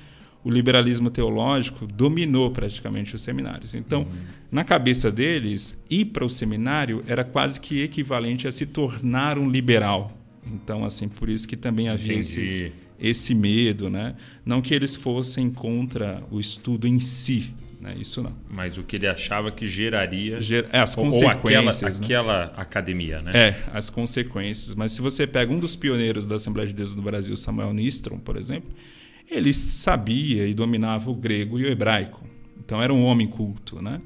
o 0.44 0.50
liberalismo 0.50 1.10
teológico 1.10 1.86
dominou 1.86 2.50
praticamente 2.50 3.16
os 3.16 3.22
seminários. 3.22 3.74
Então, 3.74 4.02
uhum. 4.02 4.08
na 4.52 4.62
cabeça 4.62 5.10
deles, 5.10 5.76
ir 5.88 6.04
para 6.06 6.24
o 6.24 6.28
seminário 6.28 7.02
era 7.06 7.24
quase 7.24 7.58
que 7.58 7.80
equivalente 7.80 8.46
a 8.46 8.52
se 8.52 8.66
tornar 8.66 9.38
um 9.38 9.50
liberal. 9.50 10.12
Então, 10.46 10.84
assim, 10.84 11.08
por 11.08 11.30
isso 11.30 11.48
que 11.48 11.56
também 11.56 11.88
havia 11.88 12.12
esse, 12.12 12.70
esse 13.00 13.34
medo, 13.34 13.88
né? 13.88 14.14
Não 14.44 14.60
que 14.60 14.74
eles 14.74 14.94
fossem 14.94 15.50
contra 15.50 16.22
o 16.30 16.38
estudo 16.38 16.86
em 16.86 16.98
si, 16.98 17.54
né? 17.80 17.94
Isso 17.98 18.22
não. 18.22 18.32
Mas 18.50 18.76
o 18.76 18.82
que 18.82 18.96
ele 18.96 19.06
achava 19.06 19.50
que 19.50 19.66
geraria. 19.66 20.42
Ger 20.42 20.68
é, 20.70 20.80
as 20.80 20.94
consequências. 20.94 21.82
Ou 21.82 21.88
aquela, 21.88 21.90
né? 21.90 21.98
aquela 22.04 22.44
academia, 22.56 23.22
né? 23.22 23.32
É, 23.34 23.62
as 23.72 23.88
consequências. 23.88 24.74
Mas 24.74 24.92
se 24.92 25.00
você 25.00 25.26
pega 25.26 25.50
um 25.50 25.58
dos 25.58 25.74
pioneiros 25.74 26.26
da 26.26 26.36
Assembleia 26.36 26.66
de 26.66 26.74
Deus 26.74 26.94
no 26.94 27.00
Brasil, 27.00 27.34
Samuel 27.36 27.72
Nistron, 27.72 28.18
por 28.18 28.36
exemplo, 28.36 28.70
ele 29.30 29.52
sabia 29.52 30.46
e 30.46 30.54
dominava 30.54 31.10
o 31.10 31.14
grego 31.14 31.58
e 31.58 31.64
o 31.64 31.68
hebraico. 31.68 32.24
Então 32.58 32.82
era 32.82 32.92
um 32.92 33.04
homem 33.04 33.26
culto, 33.26 33.80
né? 33.82 34.00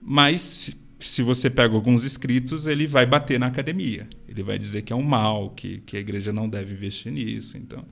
Mas 0.00 0.76
se 0.98 1.22
você 1.22 1.50
pega 1.50 1.74
alguns 1.74 2.04
escritos, 2.04 2.66
ele 2.66 2.86
vai 2.86 3.06
bater 3.06 3.38
na 3.38 3.46
academia. 3.46 4.08
Ele 4.28 4.42
vai 4.42 4.58
dizer 4.58 4.82
que 4.82 4.92
é 4.92 4.96
um 4.96 5.02
mal, 5.02 5.50
que, 5.50 5.78
que 5.84 5.96
a 5.96 6.00
igreja 6.00 6.32
não 6.32 6.48
deve 6.48 6.74
investir 6.74 7.12
nisso. 7.12 7.56
Então, 7.58 7.84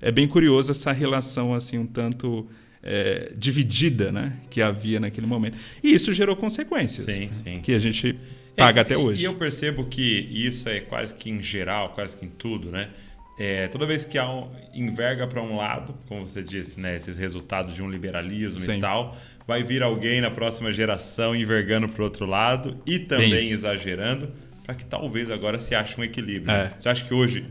é 0.00 0.10
bem 0.10 0.26
curioso 0.26 0.70
essa 0.70 0.92
relação 0.92 1.54
assim 1.54 1.78
um 1.78 1.86
tanto 1.86 2.48
é, 2.82 3.32
dividida 3.36 4.12
né, 4.12 4.38
que 4.50 4.60
havia 4.60 5.00
naquele 5.00 5.26
momento. 5.26 5.56
E 5.82 5.92
isso 5.92 6.12
gerou 6.12 6.36
consequências 6.36 7.06
sim, 7.06 7.30
sim. 7.32 7.60
que 7.60 7.72
a 7.72 7.78
gente 7.78 8.18
paga 8.56 8.80
é, 8.80 8.82
até 8.82 8.96
hoje. 8.96 9.22
E 9.22 9.24
eu 9.24 9.34
percebo 9.34 9.86
que 9.86 10.28
isso 10.30 10.68
é 10.68 10.80
quase 10.80 11.14
que 11.14 11.30
em 11.30 11.42
geral, 11.42 11.90
quase 11.94 12.16
que 12.16 12.26
em 12.26 12.30
tudo, 12.30 12.70
né? 12.70 12.90
É, 13.38 13.66
toda 13.68 13.84
vez 13.84 14.04
que 14.04 14.16
há 14.16 14.30
um, 14.30 14.48
enverga 14.72 15.26
para 15.26 15.42
um 15.42 15.56
lado, 15.56 15.94
como 16.06 16.26
você 16.26 16.42
disse, 16.42 16.78
né, 16.78 16.96
esses 16.96 17.18
resultados 17.18 17.74
de 17.74 17.82
um 17.82 17.90
liberalismo 17.90 18.60
Sim. 18.60 18.78
e 18.78 18.80
tal, 18.80 19.16
vai 19.46 19.62
vir 19.62 19.82
alguém 19.82 20.20
na 20.20 20.30
próxima 20.30 20.70
geração 20.70 21.34
envergando 21.34 21.88
para 21.88 22.00
o 22.00 22.04
outro 22.04 22.26
lado 22.26 22.80
e 22.86 22.98
também 22.98 23.50
exagerando, 23.50 24.30
para 24.64 24.74
que 24.74 24.84
talvez 24.84 25.30
agora 25.30 25.58
se 25.58 25.74
ache 25.74 26.00
um 26.00 26.04
equilíbrio. 26.04 26.50
É. 26.50 26.72
Você 26.78 26.88
acha 26.88 27.04
que 27.04 27.12
hoje 27.12 27.44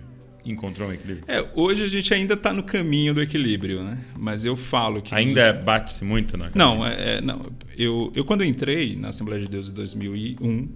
encontrou 0.45 0.89
um 0.89 0.93
equilíbrio? 0.93 1.25
É, 1.27 1.45
hoje 1.53 1.83
a 1.83 1.87
gente 1.87 2.13
ainda 2.13 2.33
está 2.33 2.53
no 2.53 2.63
caminho 2.63 3.13
do 3.13 3.21
equilíbrio, 3.21 3.83
né? 3.83 3.99
Mas 4.17 4.45
eu 4.45 4.55
falo 4.55 5.01
que. 5.01 5.13
Ainda 5.13 5.47
últimos... 5.47 5.65
bate-se 5.65 6.03
muito, 6.05 6.37
né? 6.37 6.49
Não, 6.55 6.85
é, 6.85 7.17
é, 7.17 7.21
não. 7.21 7.51
Eu, 7.77 8.11
eu, 8.15 8.25
quando 8.25 8.43
entrei 8.43 8.95
na 8.95 9.09
Assembleia 9.09 9.41
de 9.41 9.49
Deus 9.49 9.69
em 9.69 9.73
2001, 9.73 10.69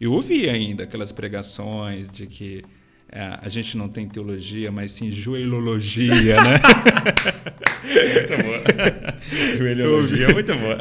eu 0.00 0.12
ouvi 0.12 0.48
ainda 0.48 0.84
aquelas 0.84 1.12
pregações 1.12 2.08
de 2.10 2.26
que 2.26 2.62
é, 3.14 3.38
a 3.42 3.48
gente 3.50 3.76
não 3.76 3.90
tem 3.90 4.08
teologia, 4.08 4.72
mas 4.72 4.92
sim 4.92 5.12
joelologia, 5.12 6.42
né? 6.42 6.60
muito 8.24 8.42
boa. 8.42 8.62
Joelologia 9.58 10.26
é 10.28 10.32
muito 10.32 10.54
boa. 10.54 10.78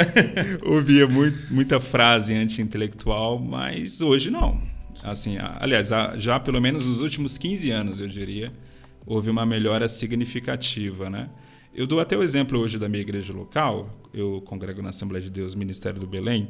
Ouvia 0.63 1.07
muito, 1.09 1.53
muita 1.53 1.81
frase 1.81 2.33
anti-intelectual, 2.33 3.37
mas 3.37 3.99
hoje 3.99 4.31
não. 4.31 4.61
Assim, 5.03 5.37
aliás, 5.59 5.89
já 6.17 6.39
pelo 6.39 6.61
menos 6.61 6.85
nos 6.85 7.01
últimos 7.01 7.37
15 7.37 7.69
anos, 7.69 7.99
eu 7.99 8.07
diria, 8.07 8.53
houve 9.05 9.29
uma 9.29 9.45
melhora 9.45 9.89
significativa, 9.89 11.09
né? 11.09 11.29
Eu 11.75 11.85
dou 11.85 11.99
até 11.99 12.17
o 12.17 12.23
exemplo 12.23 12.57
hoje 12.59 12.79
da 12.79 12.87
minha 12.87 13.01
igreja 13.01 13.33
local, 13.33 13.89
eu 14.13 14.41
congrego 14.45 14.81
na 14.81 14.89
Assembleia 14.89 15.23
de 15.23 15.29
Deus, 15.29 15.53
Ministério 15.53 15.99
do 15.99 16.07
Belém, 16.07 16.47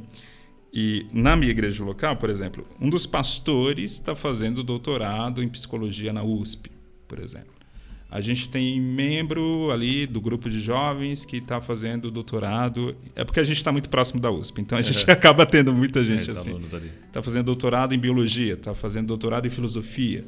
e 0.73 1.05
na 1.11 1.35
minha 1.35 1.51
igreja 1.51 1.83
local, 1.83 2.15
por 2.15 2.29
exemplo, 2.29 2.65
um 2.79 2.89
dos 2.89 3.05
pastores 3.05 3.91
está 3.91 4.15
fazendo 4.15 4.63
doutorado 4.63 5.43
em 5.43 5.49
psicologia 5.49 6.13
na 6.13 6.23
USP, 6.23 6.71
por 7.07 7.19
exemplo. 7.19 7.61
A 8.09 8.19
gente 8.19 8.49
tem 8.49 8.79
membro 8.79 9.71
ali 9.71 10.05
do 10.05 10.19
grupo 10.19 10.49
de 10.49 10.59
jovens 10.59 11.23
que 11.23 11.37
está 11.37 11.61
fazendo 11.61 12.11
doutorado. 12.11 12.93
É 13.15 13.23
porque 13.23 13.39
a 13.39 13.43
gente 13.43 13.55
está 13.55 13.71
muito 13.71 13.89
próximo 13.89 14.19
da 14.19 14.29
USP, 14.29 14.59
então 14.59 14.77
a 14.77 14.81
gente 14.81 15.09
é. 15.09 15.11
acaba 15.13 15.45
tendo 15.45 15.73
muita 15.73 16.03
gente 16.03 16.29
é, 16.29 16.33
assim. 16.33 16.57
Está 17.07 17.23
fazendo 17.23 17.45
doutorado 17.45 17.95
em 17.95 17.97
biologia, 17.97 18.53
está 18.53 18.73
fazendo 18.73 19.07
doutorado 19.07 19.47
em 19.47 19.49
filosofia. 19.49 20.25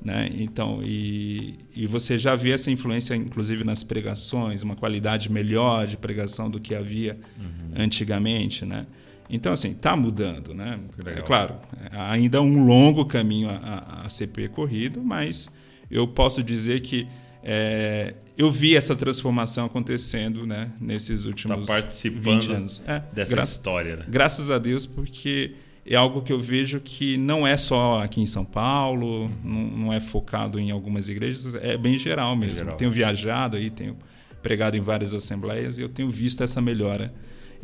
Né? 0.00 0.30
Então, 0.38 0.80
e, 0.84 1.58
e 1.74 1.86
você 1.86 2.18
já 2.18 2.36
vê 2.36 2.50
essa 2.50 2.70
influência, 2.70 3.16
inclusive 3.16 3.64
nas 3.64 3.82
pregações, 3.82 4.62
uma 4.62 4.76
qualidade 4.76 5.30
melhor 5.30 5.86
de 5.86 5.96
pregação 5.96 6.48
do 6.48 6.60
que 6.60 6.74
havia 6.74 7.18
uhum. 7.36 7.82
antigamente. 7.82 8.64
Né? 8.64 8.86
Então, 9.28 9.52
assim, 9.52 9.72
está 9.72 9.96
mudando. 9.96 10.54
Né? 10.54 10.78
É 11.06 11.22
claro, 11.22 11.56
ainda 11.92 12.40
um 12.40 12.64
longo 12.64 13.04
caminho 13.04 13.48
a, 13.48 13.56
a, 13.56 14.06
a 14.06 14.08
ser 14.08 14.28
percorrido, 14.28 15.02
mas 15.02 15.48
eu 15.90 16.06
posso 16.06 16.42
dizer 16.42 16.80
que 16.80 17.06
é, 17.42 18.14
eu 18.36 18.50
vi 18.50 18.74
essa 18.76 18.96
transformação 18.96 19.66
acontecendo 19.66 20.46
né, 20.46 20.72
nesses 20.80 21.24
últimos 21.24 21.68
tá 21.68 21.74
participando 21.74 22.40
20 22.40 22.52
anos. 22.52 22.82
É, 22.86 23.02
dessa 23.12 23.40
história. 23.40 23.96
Né? 23.96 24.06
Graças 24.08 24.50
a 24.50 24.58
Deus, 24.58 24.86
porque 24.86 25.54
é 25.86 25.94
algo 25.94 26.22
que 26.22 26.32
eu 26.32 26.38
vejo 26.38 26.80
que 26.80 27.16
não 27.16 27.46
é 27.46 27.56
só 27.56 28.02
aqui 28.02 28.20
em 28.20 28.26
São 28.26 28.44
Paulo, 28.44 29.30
não, 29.42 29.60
não, 29.64 29.92
é 29.92 30.00
focado 30.00 30.58
em 30.58 30.70
algumas 30.70 31.08
igrejas, 31.08 31.54
é 31.56 31.76
bem 31.76 31.98
geral 31.98 32.34
mesmo. 32.34 32.56
Geral. 32.56 32.76
Tenho 32.76 32.90
viajado 32.90 33.56
aí, 33.56 33.70
tenho 33.70 33.96
pregado 34.42 34.76
em 34.76 34.80
várias 34.80 35.14
assembleias 35.14 35.78
e 35.78 35.82
eu 35.82 35.88
tenho 35.88 36.10
visto 36.10 36.42
essa 36.42 36.60
melhora, 36.60 37.12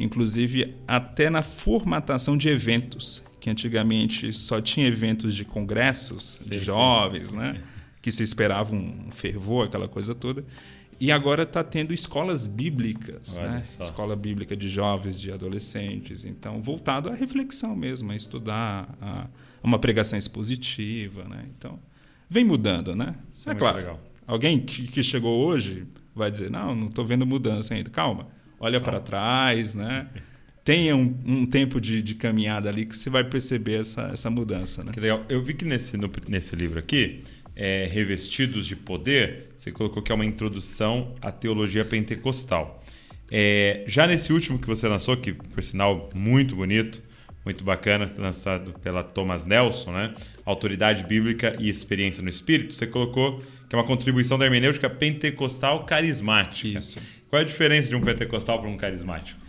inclusive 0.00 0.74
até 0.88 1.30
na 1.30 1.42
formatação 1.42 2.36
de 2.36 2.48
eventos, 2.48 3.22
que 3.38 3.48
antigamente 3.50 4.32
só 4.32 4.60
tinha 4.60 4.86
eventos 4.86 5.36
de 5.36 5.44
congressos 5.44 6.40
sim, 6.42 6.50
de 6.50 6.58
jovens, 6.60 7.28
sim. 7.28 7.36
né? 7.36 7.62
que 8.02 8.10
se 8.10 8.22
esperava 8.22 8.74
um 8.74 9.10
fervor, 9.10 9.66
aquela 9.66 9.86
coisa 9.86 10.14
toda. 10.14 10.44
E 10.98 11.12
agora 11.12 11.44
está 11.44 11.62
tendo 11.62 11.94
escolas 11.94 12.46
bíblicas, 12.46 13.36
né? 13.36 13.62
escola 13.64 14.16
bíblica 14.16 14.56
de 14.56 14.68
jovens, 14.68 15.20
de 15.20 15.32
adolescentes. 15.32 16.24
Então, 16.24 16.60
voltado 16.60 17.08
à 17.08 17.14
reflexão 17.14 17.74
mesmo, 17.76 18.10
a 18.12 18.16
estudar, 18.16 18.88
a 19.00 19.26
uma 19.62 19.78
pregação 19.78 20.18
expositiva. 20.18 21.24
Né? 21.24 21.46
Então, 21.56 21.78
vem 22.28 22.44
mudando, 22.44 22.94
né? 22.94 23.14
Isso 23.32 23.48
é, 23.48 23.52
é 23.52 23.54
claro. 23.54 23.78
Legal. 23.78 24.00
Alguém 24.26 24.60
que, 24.60 24.86
que, 24.86 25.02
chegou 25.02 25.46
hoje 25.46 25.86
vai 26.14 26.30
dizer: 26.30 26.50
não, 26.50 26.74
não 26.74 26.88
estou 26.88 27.04
vendo 27.04 27.26
mudança 27.26 27.74
ainda. 27.74 27.90
Calma, 27.90 28.28
olha 28.60 28.80
para 28.80 29.00
trás, 29.00 29.74
né? 29.74 30.06
Tenha 30.62 30.94
um, 30.94 31.18
um 31.26 31.46
tempo 31.46 31.80
de, 31.80 32.02
de, 32.02 32.14
caminhada 32.14 32.68
ali 32.68 32.84
que 32.84 32.96
você 32.96 33.08
vai 33.08 33.24
perceber 33.24 33.80
essa, 33.80 34.10
essa 34.12 34.30
mudança. 34.30 34.84
Né? 34.84 34.92
Que 34.92 35.00
legal. 35.00 35.24
Eu 35.28 35.42
vi 35.42 35.54
que 35.54 35.64
nesse, 35.64 35.96
no, 35.96 36.08
nesse 36.28 36.54
livro 36.54 36.78
aqui 36.78 37.24
é, 37.56 37.88
revestidos 37.90 38.66
de 38.66 38.76
poder, 38.76 39.48
você 39.56 39.72
colocou 39.72 40.02
que 40.02 40.12
é 40.12 40.14
uma 40.14 40.24
introdução 40.24 41.14
à 41.20 41.32
teologia 41.32 41.84
pentecostal. 41.84 42.84
É, 43.30 43.84
já 43.86 44.06
nesse 44.06 44.32
último 44.32 44.58
que 44.58 44.66
você 44.66 44.86
lançou, 44.86 45.16
que 45.16 45.32
por 45.32 45.62
sinal 45.62 46.10
muito 46.14 46.54
bonito, 46.54 47.02
muito 47.44 47.64
bacana, 47.64 48.12
lançado 48.18 48.74
pela 48.80 49.02
Thomas 49.02 49.46
Nelson, 49.46 49.92
né? 49.92 50.14
Autoridade 50.44 51.04
Bíblica 51.04 51.56
e 51.58 51.70
Experiência 51.70 52.22
no 52.22 52.28
Espírito, 52.28 52.74
você 52.74 52.86
colocou 52.86 53.42
que 53.68 53.74
é 53.74 53.78
uma 53.78 53.84
contribuição 53.84 54.36
da 54.36 54.44
hermenêutica 54.44 54.90
pentecostal 54.90 55.84
carismática. 55.84 56.78
Isso. 56.78 56.98
Qual 57.30 57.38
é 57.38 57.44
a 57.44 57.46
diferença 57.46 57.88
de 57.88 57.94
um 57.94 58.00
pentecostal 58.00 58.60
para 58.60 58.68
um 58.68 58.76
carismático? 58.76 59.40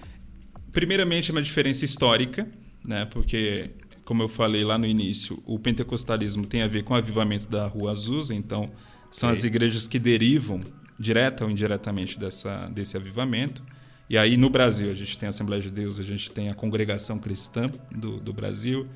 Primeiramente, 0.71 1.31
é 1.31 1.33
uma 1.33 1.41
diferença 1.41 1.83
histórica, 1.83 2.47
né? 2.87 3.05
porque 3.05 3.71
como 4.05 4.21
eu 4.21 4.27
falei 4.27 4.63
lá 4.63 4.77
no 4.77 4.85
início, 4.85 5.41
o 5.45 5.57
pentecostalismo 5.57 6.45
tem 6.45 6.61
a 6.61 6.67
ver 6.67 6.83
com 6.83 6.93
o 6.93 6.97
avivamento 6.97 7.49
da 7.49 7.65
Rua 7.65 7.91
Azusa, 7.91 8.35
então 8.35 8.69
são 9.09 9.29
Sim. 9.29 9.33
as 9.33 9.43
igrejas 9.43 9.87
que 9.87 9.97
derivam 9.97 10.61
direta 10.99 11.43
ou 11.43 11.49
indiretamente 11.49 12.19
dessa, 12.19 12.67
desse 12.67 12.95
avivamento. 12.95 13.63
E 14.07 14.17
aí 14.17 14.37
no 14.37 14.49
Brasil 14.49 14.91
a 14.91 14.93
gente 14.93 15.17
tem 15.17 15.27
a 15.27 15.31
Assembleia 15.31 15.61
de 15.61 15.71
Deus, 15.71 15.99
a 15.99 16.03
gente 16.03 16.29
tem 16.29 16.49
a 16.49 16.53
Congregação 16.53 17.17
Cristã 17.17 17.71
do, 17.89 18.19
do 18.19 18.31
Brasil, 18.31 18.87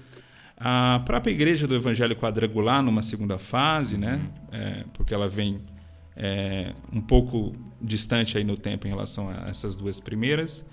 a 0.57 1.01
própria 1.05 1.31
Igreja 1.31 1.65
do 1.65 1.75
Evangelho 1.75 2.15
Quadrangular 2.15 2.83
numa 2.83 3.01
segunda 3.01 3.39
fase, 3.39 3.97
né? 3.97 4.15
uhum. 4.15 4.59
É, 4.59 4.85
porque 4.93 5.13
ela 5.13 5.27
vem 5.27 5.61
é, 6.15 6.73
um 6.93 7.01
pouco 7.01 7.53
distante 7.85 8.37
aí 8.37 8.43
no 8.43 8.57
tempo 8.57 8.87
em 8.87 8.89
relação 8.89 9.29
a 9.29 9.49
essas 9.49 9.75
duas 9.75 9.99
primeiras. 9.99 10.65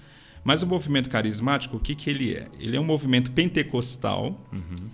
Mas 0.45 0.63
o 0.63 0.67
movimento 0.67 1.09
carismático, 1.09 1.77
o 1.77 1.81
que, 1.81 1.95
que 1.95 2.11
ele 2.11 2.35
é? 2.35 2.49
Ele 2.59 2.77
é 2.77 2.81
um 2.81 2.85
movimento 2.85 3.31
pentecostal 3.31 4.49
uhum. 4.53 4.89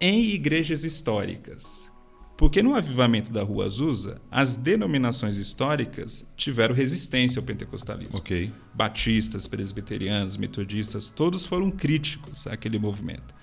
em 0.00 0.26
igrejas 0.30 0.84
históricas. 0.84 1.90
Porque 2.36 2.62
no 2.62 2.74
avivamento 2.74 3.32
da 3.32 3.42
Rua 3.42 3.66
Azusa, 3.66 4.20
as 4.30 4.56
denominações 4.56 5.36
históricas 5.36 6.24
tiveram 6.36 6.74
resistência 6.74 7.38
ao 7.38 7.44
pentecostalismo. 7.44 8.16
Ok. 8.16 8.52
Batistas, 8.74 9.46
presbiterianos, 9.46 10.36
metodistas, 10.36 11.10
todos 11.10 11.46
foram 11.46 11.70
críticos 11.70 12.46
àquele 12.46 12.78
movimento. 12.78 13.34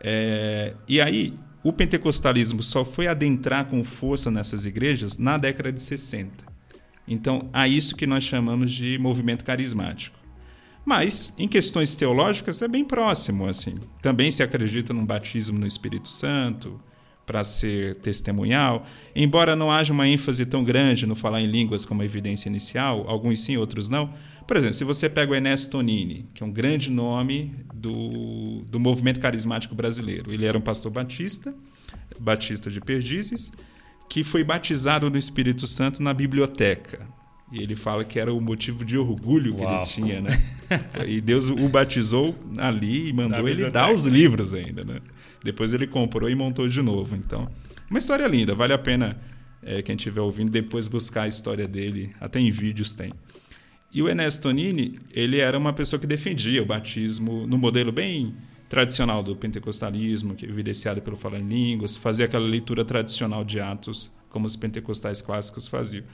É, 0.00 0.74
e 0.88 1.00
aí, 1.00 1.38
o 1.62 1.72
pentecostalismo 1.72 2.62
só 2.62 2.84
foi 2.84 3.06
adentrar 3.06 3.66
com 3.66 3.84
força 3.84 4.30
nessas 4.30 4.66
igrejas 4.66 5.16
na 5.16 5.38
década 5.38 5.72
de 5.72 5.80
60. 5.80 6.51
Então, 7.06 7.48
há 7.52 7.66
isso 7.66 7.96
que 7.96 8.06
nós 8.06 8.24
chamamos 8.24 8.70
de 8.70 8.98
movimento 8.98 9.44
carismático. 9.44 10.18
Mas, 10.84 11.32
em 11.38 11.46
questões 11.46 11.94
teológicas, 11.94 12.60
é 12.62 12.68
bem 12.68 12.84
próximo. 12.84 13.46
assim. 13.46 13.76
Também 14.00 14.30
se 14.30 14.42
acredita 14.42 14.92
num 14.92 15.06
batismo 15.06 15.58
no 15.58 15.66
Espírito 15.66 16.08
Santo 16.08 16.80
para 17.24 17.44
ser 17.44 17.96
testemunhal. 17.96 18.84
Embora 19.14 19.54
não 19.54 19.70
haja 19.70 19.92
uma 19.92 20.08
ênfase 20.08 20.44
tão 20.44 20.64
grande 20.64 21.06
no 21.06 21.14
falar 21.14 21.40
em 21.40 21.46
línguas 21.46 21.84
como 21.84 22.02
evidência 22.02 22.48
inicial, 22.48 23.04
alguns 23.08 23.40
sim, 23.40 23.56
outros 23.56 23.88
não. 23.88 24.12
Por 24.46 24.56
exemplo, 24.56 24.74
se 24.74 24.84
você 24.84 25.08
pega 25.08 25.32
o 25.32 25.34
Ernesto 25.34 25.70
Tonini, 25.70 26.28
que 26.34 26.42
é 26.42 26.46
um 26.46 26.50
grande 26.50 26.90
nome 26.90 27.54
do, 27.72 28.62
do 28.68 28.80
movimento 28.80 29.20
carismático 29.20 29.74
brasileiro. 29.74 30.32
Ele 30.32 30.44
era 30.44 30.58
um 30.58 30.60
pastor 30.60 30.90
batista, 30.90 31.54
batista 32.18 32.68
de 32.68 32.80
Perdizes, 32.80 33.52
que 34.08 34.22
foi 34.22 34.44
batizado 34.44 35.08
no 35.08 35.18
Espírito 35.18 35.66
Santo 35.66 36.02
na 36.02 36.12
biblioteca. 36.12 37.06
E 37.52 37.62
ele 37.62 37.76
fala 37.76 38.02
que 38.04 38.18
era 38.18 38.32
o 38.32 38.40
motivo 38.40 38.84
de 38.84 38.96
orgulho 38.96 39.54
que 39.54 39.60
Uau. 39.60 39.82
ele 39.82 39.86
tinha, 39.86 40.20
né? 40.22 40.42
e 41.06 41.20
Deus 41.20 41.50
o 41.50 41.68
batizou 41.68 42.34
ali 42.56 43.08
e 43.08 43.12
mandou 43.12 43.46
ele 43.46 43.70
dar 43.70 43.92
os 43.92 44.06
livros 44.06 44.54
ainda, 44.54 44.84
né? 44.84 45.00
Depois 45.44 45.74
ele 45.74 45.86
comprou 45.86 46.30
e 46.30 46.34
montou 46.34 46.66
de 46.66 46.80
novo. 46.80 47.14
Então, 47.14 47.50
uma 47.90 47.98
história 47.98 48.26
linda. 48.26 48.54
Vale 48.54 48.72
a 48.72 48.78
pena 48.78 49.20
é, 49.62 49.82
quem 49.82 49.96
estiver 49.96 50.22
ouvindo 50.22 50.50
depois 50.50 50.88
buscar 50.88 51.22
a 51.22 51.28
história 51.28 51.68
dele. 51.68 52.14
Até 52.18 52.40
em 52.40 52.50
vídeos 52.50 52.92
tem. 52.92 53.12
E 53.92 54.02
o 54.02 54.08
Ernesto 54.08 54.42
Tonini, 54.42 54.98
ele 55.12 55.38
era 55.38 55.58
uma 55.58 55.74
pessoa 55.74 56.00
que 56.00 56.06
defendia 56.06 56.62
o 56.62 56.66
batismo 56.66 57.46
no 57.46 57.58
modelo 57.58 57.92
bem 57.92 58.34
tradicional 58.72 59.22
do 59.22 59.36
pentecostalismo, 59.36 60.34
que 60.34 60.46
é 60.46 60.48
evidenciado 60.48 61.02
pelo 61.02 61.14
falar 61.14 61.38
em 61.38 61.46
línguas, 61.46 61.94
fazia 61.94 62.24
aquela 62.24 62.46
leitura 62.46 62.86
tradicional 62.86 63.44
de 63.44 63.60
Atos, 63.60 64.10
como 64.30 64.46
os 64.46 64.56
pentecostais 64.56 65.20
clássicos 65.20 65.68
faziam. 65.68 66.04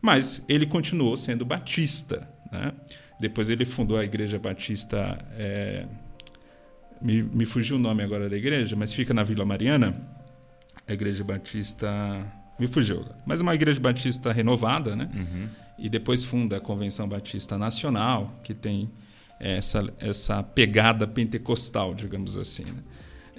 Mas 0.00 0.42
ele 0.48 0.64
continuou 0.64 1.14
sendo 1.14 1.44
batista. 1.44 2.26
Né? 2.50 2.72
Depois 3.20 3.50
ele 3.50 3.66
fundou 3.66 3.98
a 3.98 4.04
Igreja 4.04 4.38
Batista. 4.38 5.18
é, 5.36 5.86
me, 7.02 7.22
me 7.22 7.44
fugiu 7.44 7.76
o 7.76 7.78
nome 7.78 8.02
agora 8.02 8.30
da 8.30 8.36
igreja, 8.38 8.74
mas 8.74 8.94
fica 8.94 9.12
na 9.12 9.22
Vila 9.22 9.44
Mariana. 9.44 9.94
A 10.88 10.94
Igreja 10.94 11.22
Batista. 11.22 11.86
Me 12.58 12.66
fugiu. 12.66 13.04
Mas 13.26 13.40
é 13.40 13.42
uma 13.42 13.54
Igreja 13.54 13.78
Batista 13.78 14.32
renovada, 14.32 14.96
né? 14.96 15.10
E 15.78 15.90
depois 15.90 16.24
funda 16.24 16.56
a 16.56 16.60
Convenção 16.60 17.06
Batista 17.06 17.58
Nacional, 17.58 18.40
que 18.42 18.54
tem 18.54 18.90
essa, 19.40 19.92
essa 19.98 20.42
pegada 20.42 21.06
pentecostal, 21.06 21.94
digamos 21.94 22.36
assim. 22.36 22.64
né? 22.64 22.82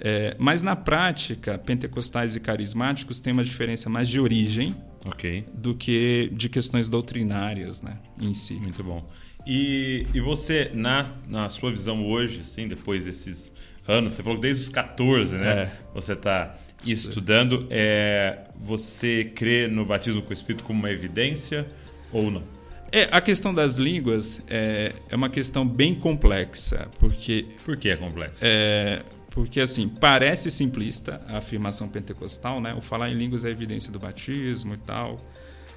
É, 0.00 0.36
mas 0.38 0.62
na 0.62 0.76
prática, 0.76 1.58
pentecostais 1.58 2.36
e 2.36 2.40
carismáticos 2.40 3.18
têm 3.18 3.32
uma 3.32 3.42
diferença 3.42 3.90
mais 3.90 4.08
de 4.08 4.20
origem 4.20 4.76
Ok. 5.04 5.44
do 5.52 5.74
que 5.74 6.30
de 6.32 6.48
questões 6.48 6.88
doutrinárias 6.88 7.82
né, 7.82 7.98
em 8.20 8.32
si. 8.32 8.54
Muito 8.54 8.82
bom. 8.84 9.08
E, 9.46 10.06
e 10.14 10.20
você, 10.20 10.70
na, 10.74 11.12
na 11.26 11.50
sua 11.50 11.70
visão 11.70 12.06
hoje, 12.06 12.42
assim, 12.42 12.68
depois 12.68 13.06
desses 13.06 13.52
anos, 13.86 14.12
você 14.12 14.22
falou 14.22 14.38
que 14.38 14.42
desde 14.42 14.64
os 14.64 14.68
14, 14.68 15.34
né? 15.36 15.62
É. 15.62 15.72
Você 15.94 16.12
está 16.12 16.56
estudando. 16.84 17.66
É, 17.70 18.44
você 18.56 19.24
crê 19.34 19.66
no 19.66 19.84
batismo 19.84 20.22
com 20.22 20.30
o 20.30 20.32
Espírito 20.32 20.62
como 20.64 20.78
uma 20.78 20.90
evidência 20.90 21.66
ou 22.12 22.30
não? 22.30 22.42
É, 22.90 23.08
a 23.10 23.20
questão 23.20 23.52
das 23.52 23.76
línguas 23.76 24.42
é, 24.48 24.94
é 25.08 25.16
uma 25.16 25.28
questão 25.28 25.66
bem 25.66 25.94
complexa, 25.94 26.88
porque 26.98 27.46
Por 27.64 27.76
que 27.76 27.90
é 27.90 27.96
complexo? 27.96 28.42
É, 28.42 29.02
porque 29.30 29.60
assim, 29.60 29.88
parece 29.88 30.50
simplista 30.50 31.20
a 31.28 31.38
afirmação 31.38 31.88
pentecostal, 31.88 32.60
né? 32.60 32.74
O 32.74 32.80
falar 32.80 33.10
em 33.10 33.14
línguas 33.14 33.44
é 33.44 33.50
evidência 33.50 33.92
do 33.92 33.98
batismo 33.98 34.74
e 34.74 34.78
tal. 34.78 35.20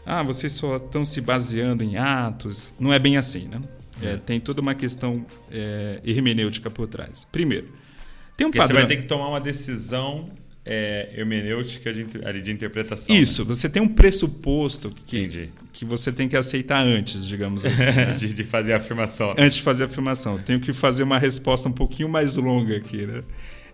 Ah, 0.06 0.24
vocês 0.24 0.54
só 0.54 0.78
estão 0.78 1.06
se 1.06 1.22
baseando 1.22 1.84
em 1.84 1.98
atos. 1.98 2.74
Não 2.80 2.92
é 2.92 2.98
bem 2.98 3.18
assim, 3.18 3.48
né? 3.48 3.62
É, 4.02 4.18
tem 4.18 4.40
toda 4.40 4.62
uma 4.62 4.74
questão 4.74 5.24
é, 5.52 6.00
hermenêutica 6.04 6.72
por 6.72 6.88
trás. 6.88 7.28
Primeiro, 7.32 7.68
tem 8.36 8.48
um 8.48 8.50
Porque 8.50 8.58
você 8.60 8.68
padrão. 8.70 8.88
vai 8.88 8.88
ter 8.88 9.02
que 9.02 9.08
tomar 9.08 9.28
uma 9.28 9.40
decisão 9.40 10.26
é, 10.66 11.10
hermenêutica 11.16 11.92
de, 11.92 12.06
de 12.06 12.52
interpretação. 12.52 13.16
Isso, 13.16 13.44
você 13.44 13.68
tem 13.68 13.82
um 13.82 13.88
pressuposto 13.88 14.92
que, 15.06 15.18
Entendi. 15.18 15.50
que 15.74 15.84
você 15.86 16.12
tem 16.12 16.28
que 16.28 16.36
aceitar 16.38 16.82
antes, 16.82 17.26
digamos 17.26 17.66
assim. 17.66 17.84
né? 17.84 17.92
né? 17.92 18.14
de, 18.14 18.34
de 18.34 18.44
fazer 18.44 18.74
a 18.74 18.78
afirmação. 18.78 19.32
antes 19.38 19.56
de 19.56 19.62
fazer 19.62 19.84
a 19.84 19.86
afirmação. 19.88 20.38
Tenho 20.40 20.60
que 20.60 20.72
fazer 20.74 21.04
uma 21.04 21.18
resposta 21.18 21.68
um 21.68 21.74
pouquinho 21.74 22.10
mais 22.10 22.36
longa 22.36 22.78
aqui, 22.78 23.06
né? 23.06 23.24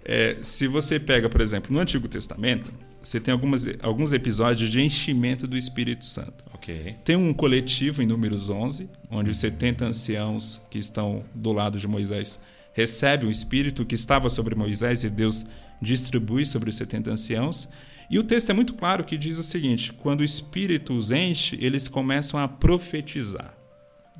É, 0.05 0.37
se 0.41 0.67
você 0.67 0.99
pega, 0.99 1.27
por 1.27 1.41
exemplo, 1.41 1.73
no 1.73 1.79
Antigo 1.81 2.07
Testamento, 2.07 2.71
você 3.03 3.19
tem 3.19 3.33
algumas, 3.33 3.67
alguns 3.81 4.13
episódios 4.13 4.71
de 4.71 4.81
enchimento 4.81 5.45
do 5.45 5.57
Espírito 5.57 6.05
Santo. 6.05 6.45
Ok. 6.53 6.95
Tem 7.03 7.17
um 7.17 7.33
coletivo 7.33 8.01
em 8.01 8.05
Números 8.05 8.49
11, 8.49 8.89
onde 9.11 9.31
os 9.31 9.37
70 9.37 9.85
anciãos 9.85 10.61
que 10.71 10.77
estão 10.77 11.25
do 11.35 11.51
lado 11.51 11.77
de 11.77 11.87
Moisés 11.87 12.39
recebem 12.73 13.27
o 13.27 13.31
Espírito 13.31 13.85
que 13.85 13.95
estava 13.95 14.29
sobre 14.29 14.55
Moisés 14.55 15.03
e 15.03 15.09
Deus 15.09 15.45
distribui 15.81 16.45
sobre 16.45 16.69
os 16.69 16.75
70 16.75 17.11
anciãos. 17.11 17.69
E 18.09 18.17
o 18.17 18.23
texto 18.23 18.49
é 18.49 18.53
muito 18.53 18.73
claro 18.73 19.03
que 19.03 19.17
diz 19.17 19.37
o 19.37 19.43
seguinte: 19.43 19.91
quando 19.93 20.21
o 20.21 20.23
Espírito 20.23 20.93
os 20.93 21.11
enche, 21.11 21.57
eles 21.61 21.87
começam 21.87 22.39
a 22.39 22.47
profetizar. 22.47 23.53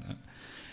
né? 0.06 0.16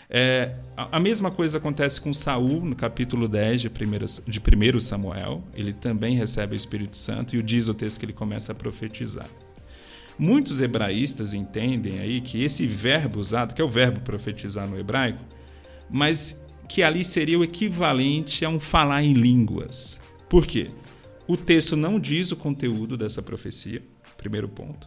É, 0.09 0.55
a, 0.77 0.99
mesma 0.99 1.31
coisa 1.31 1.57
acontece 1.57 1.99
com 1.99 2.13
Saul 2.13 2.63
no 2.63 2.75
capítulo 2.75 3.27
10 3.27 3.61
de 3.61 3.69
1 3.69 4.21
de 4.27 4.83
Samuel. 4.83 5.43
Ele 5.53 5.73
também 5.73 6.15
recebe 6.15 6.55
o 6.55 6.57
Espírito 6.57 6.97
Santo 6.97 7.35
e 7.35 7.41
diz 7.41 7.67
o 7.67 7.73
texto 7.73 7.99
que 7.99 8.05
ele 8.05 8.13
começa 8.13 8.51
a 8.51 8.55
profetizar. 8.55 9.27
Muitos 10.17 10.61
hebraístas 10.61 11.33
entendem 11.33 11.99
aí 11.99 12.21
que 12.21 12.41
esse 12.43 12.65
verbo 12.65 13.19
usado, 13.19 13.53
que 13.53 13.61
é 13.61 13.65
o 13.65 13.69
verbo 13.69 13.99
profetizar 13.99 14.67
no 14.67 14.79
hebraico, 14.79 15.19
mas 15.89 16.41
que 16.69 16.83
ali 16.83 17.03
seria 17.03 17.37
o 17.37 17.43
equivalente 17.43 18.45
a 18.45 18.49
um 18.49 18.59
falar 18.59 19.03
em 19.03 19.13
línguas. 19.13 19.99
Por 20.35 20.45
quê? 20.45 20.69
O 21.25 21.37
texto 21.37 21.77
não 21.77 21.97
diz 21.97 22.29
o 22.29 22.35
conteúdo 22.35 22.97
dessa 22.97 23.21
profecia, 23.21 23.81
primeiro 24.17 24.49
ponto. 24.49 24.85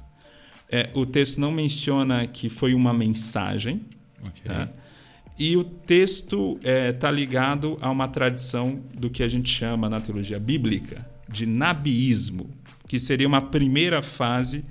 É, 0.70 0.90
o 0.92 1.06
texto 1.06 1.40
não 1.40 1.50
menciona 1.50 2.26
que 2.26 2.50
foi 2.50 2.74
uma 2.74 2.92
mensagem, 2.92 3.80
Ok. 4.22 4.42
Tá? 4.44 4.68
E 5.38 5.56
o 5.56 5.64
texto 5.64 6.60
está 6.62 7.10
ligado 7.10 7.78
a 7.80 7.88
uma 7.90 8.08
tradição 8.08 8.82
do 8.92 9.08
que 9.08 9.22
a 9.22 9.28
gente 9.28 9.48
chama 9.48 9.88
na 9.88 10.02
teologia 10.02 10.38
bíblica 10.38 11.08
de 11.26 11.46
nabiísmo, 11.46 12.50
que 12.86 13.00
seria 13.00 13.26
uma 13.26 13.40
primeira 13.40 14.02
fase 14.02 14.66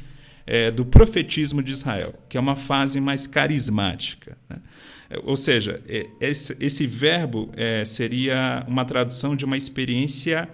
é, 0.45 0.69
do 0.69 0.85
profetismo 0.85 1.63
de 1.63 1.71
Israel, 1.71 2.13
que 2.29 2.37
é 2.37 2.39
uma 2.39 2.55
fase 2.55 3.01
mais 3.01 3.25
carismática. 3.25 4.37
né? 4.47 4.57
É, 5.09 5.19
Ou 5.23 5.35
seja, 5.35 5.81
é, 5.87 6.05
esse, 6.21 6.55
esse 6.59 6.85
verbo 6.85 7.49
é, 7.55 7.83
seria 7.83 8.63
uma 8.67 8.85
tradução 8.85 9.35
de 9.35 9.43
uma 9.43 9.57
experiência 9.57 10.47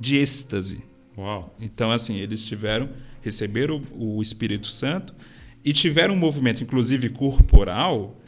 de 0.00 0.16
êxtase. 0.16 0.82
Uau. 1.16 1.54
Então, 1.60 1.92
assim, 1.92 2.16
eles 2.16 2.42
tiveram, 2.44 2.88
receberam 3.20 3.82
o 3.92 4.22
Espírito 4.22 4.68
Santo 4.68 5.14
e 5.62 5.72
tiveram 5.72 6.14
um 6.14 6.18
movimento, 6.18 6.62
inclusive 6.62 7.10
corporal, 7.10 8.18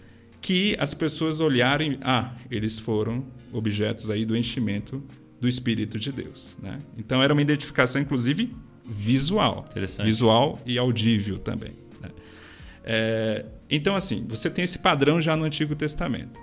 que 0.41 0.77
as 0.79 0.93
pessoas 0.93 1.41
olharam 1.41 1.85
e, 1.87 1.99
ah, 2.03 2.35
eles 2.51 2.79
foram 2.79 3.25
objetos 3.53 4.11
aí 4.11 4.27
do 4.27 4.37
enchimento 4.37 5.03
do 5.41 5.49
Espírito 5.49 5.99
de 5.99 6.13
Deus. 6.13 6.55
Né? 6.61 6.79
Então, 6.99 7.23
era 7.23 7.33
uma 7.33 7.43
identificação, 7.43 8.03
inclusive, 8.03 8.55
visual. 8.85 9.67
Interessante. 9.71 10.07
Visual 10.07 10.61
e 10.67 10.77
audível 10.77 11.39
também. 11.39 11.73
né? 12.01 12.11
É, 12.85 13.47
então, 13.71 13.97
assim, 13.97 14.25
você 14.29 14.51
tem 14.51 14.65
esse 14.65 14.79
padrão 14.79 15.21
já 15.21 15.35
no 15.37 15.45
Antigo 15.45 15.75
Testamento. 15.75 16.39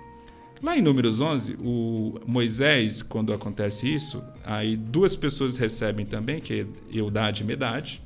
Lá 0.62 0.76
em 0.76 0.82
Números 0.82 1.20
11, 1.20 1.56
o 1.58 2.20
Moisés, 2.26 3.00
quando 3.00 3.32
acontece 3.32 3.92
isso, 3.92 4.22
aí 4.44 4.76
duas 4.76 5.16
pessoas 5.16 5.56
recebem 5.56 6.04
também, 6.04 6.38
que 6.40 6.52
é 6.52 6.66
Eudade 6.92 7.42
e 7.42 7.46
Medade, 7.46 8.02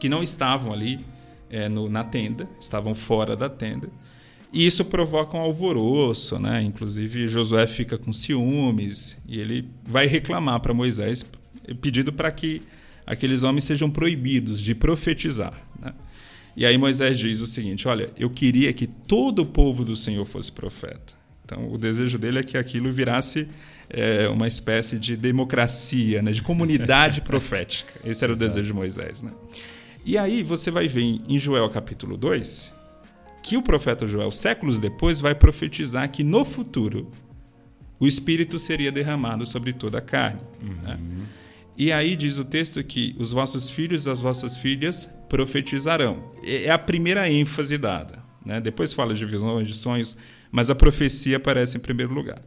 que 0.00 0.08
não 0.08 0.22
estavam 0.22 0.72
ali 0.72 0.98
é, 1.50 1.68
no- 1.68 1.88
na 1.88 2.02
tenda, 2.04 2.48
estavam 2.60 2.94
fora 2.94 3.34
da 3.36 3.48
tenda. 3.48 3.88
E 4.52 4.66
isso 4.66 4.84
provoca 4.84 5.36
um 5.36 5.40
alvoroço, 5.40 6.38
né? 6.38 6.62
Inclusive 6.62 7.28
Josué 7.28 7.66
fica 7.66 7.96
com 7.96 8.12
ciúmes 8.12 9.16
e 9.26 9.38
ele 9.38 9.68
vai 9.84 10.06
reclamar 10.06 10.60
para 10.60 10.74
Moisés, 10.74 11.24
pedindo 11.80 12.12
para 12.12 12.30
que 12.32 12.62
aqueles 13.06 13.42
homens 13.42 13.64
sejam 13.64 13.88
proibidos 13.90 14.60
de 14.60 14.74
profetizar. 14.74 15.54
Né? 15.80 15.92
E 16.56 16.66
aí 16.66 16.76
Moisés 16.78 17.18
diz 17.18 17.40
o 17.40 17.46
seguinte: 17.46 17.86
Olha, 17.86 18.10
eu 18.16 18.28
queria 18.30 18.72
que 18.72 18.86
todo 18.86 19.40
o 19.40 19.46
povo 19.46 19.84
do 19.84 19.94
Senhor 19.96 20.24
fosse 20.24 20.50
profeta. 20.50 21.17
Então 21.48 21.72
o 21.72 21.78
desejo 21.78 22.18
dele 22.18 22.40
é 22.40 22.42
que 22.42 22.58
aquilo 22.58 22.90
virasse 22.92 23.48
é, 23.88 24.28
uma 24.28 24.46
espécie 24.46 24.98
de 24.98 25.16
democracia, 25.16 26.20
né? 26.20 26.30
de 26.30 26.42
comunidade 26.42 27.22
profética. 27.32 27.90
Esse 28.04 28.22
era 28.22 28.34
o 28.34 28.36
Exato. 28.36 28.48
desejo 28.50 28.66
de 28.66 28.72
Moisés. 28.74 29.22
Né? 29.22 29.30
E 30.04 30.18
aí 30.18 30.42
você 30.42 30.70
vai 30.70 30.86
ver 30.86 31.00
em- 31.00 31.38
Joel 31.38 31.70
capítulo 31.70 32.18
2 32.18 32.70
que 33.42 33.56
o 33.56 33.62
profeta 33.62 34.06
Joel, 34.06 34.30
séculos 34.30 34.78
depois, 34.78 35.20
vai 35.20 35.34
profetizar 35.34 36.10
que 36.10 36.22
no 36.22 36.44
futuro 36.44 37.10
o 37.98 38.06
Espírito 38.06 38.58
seria 38.58 38.92
derramado 38.92 39.46
sobre 39.46 39.72
toda 39.72 39.98
a 39.98 40.02
carne. 40.02 40.40
né? 40.82 40.98
E 41.78 41.90
aí 41.92 42.14
diz 42.14 42.36
o 42.36 42.44
texto 42.44 42.82
que 42.84 43.14
os 43.18 43.32
vossos 43.32 43.70
filhos 43.70 44.04
e 44.04 44.10
as 44.10 44.20
vossas 44.20 44.56
filhas 44.56 45.08
profetizarão. 45.30 46.30
É 46.42 46.64
é 46.64 46.70
a 46.70 46.78
primeira 46.78 47.30
ênfase 47.30 47.78
dada. 47.78 48.18
Né? 48.44 48.60
Depois 48.60 48.92
fala 48.92 49.14
de 49.14 49.24
visões, 49.24 49.66
de 49.66 49.74
sonhos, 49.74 50.16
mas 50.50 50.70
a 50.70 50.74
profecia 50.74 51.36
aparece 51.36 51.76
em 51.76 51.80
primeiro 51.80 52.12
lugar. 52.12 52.40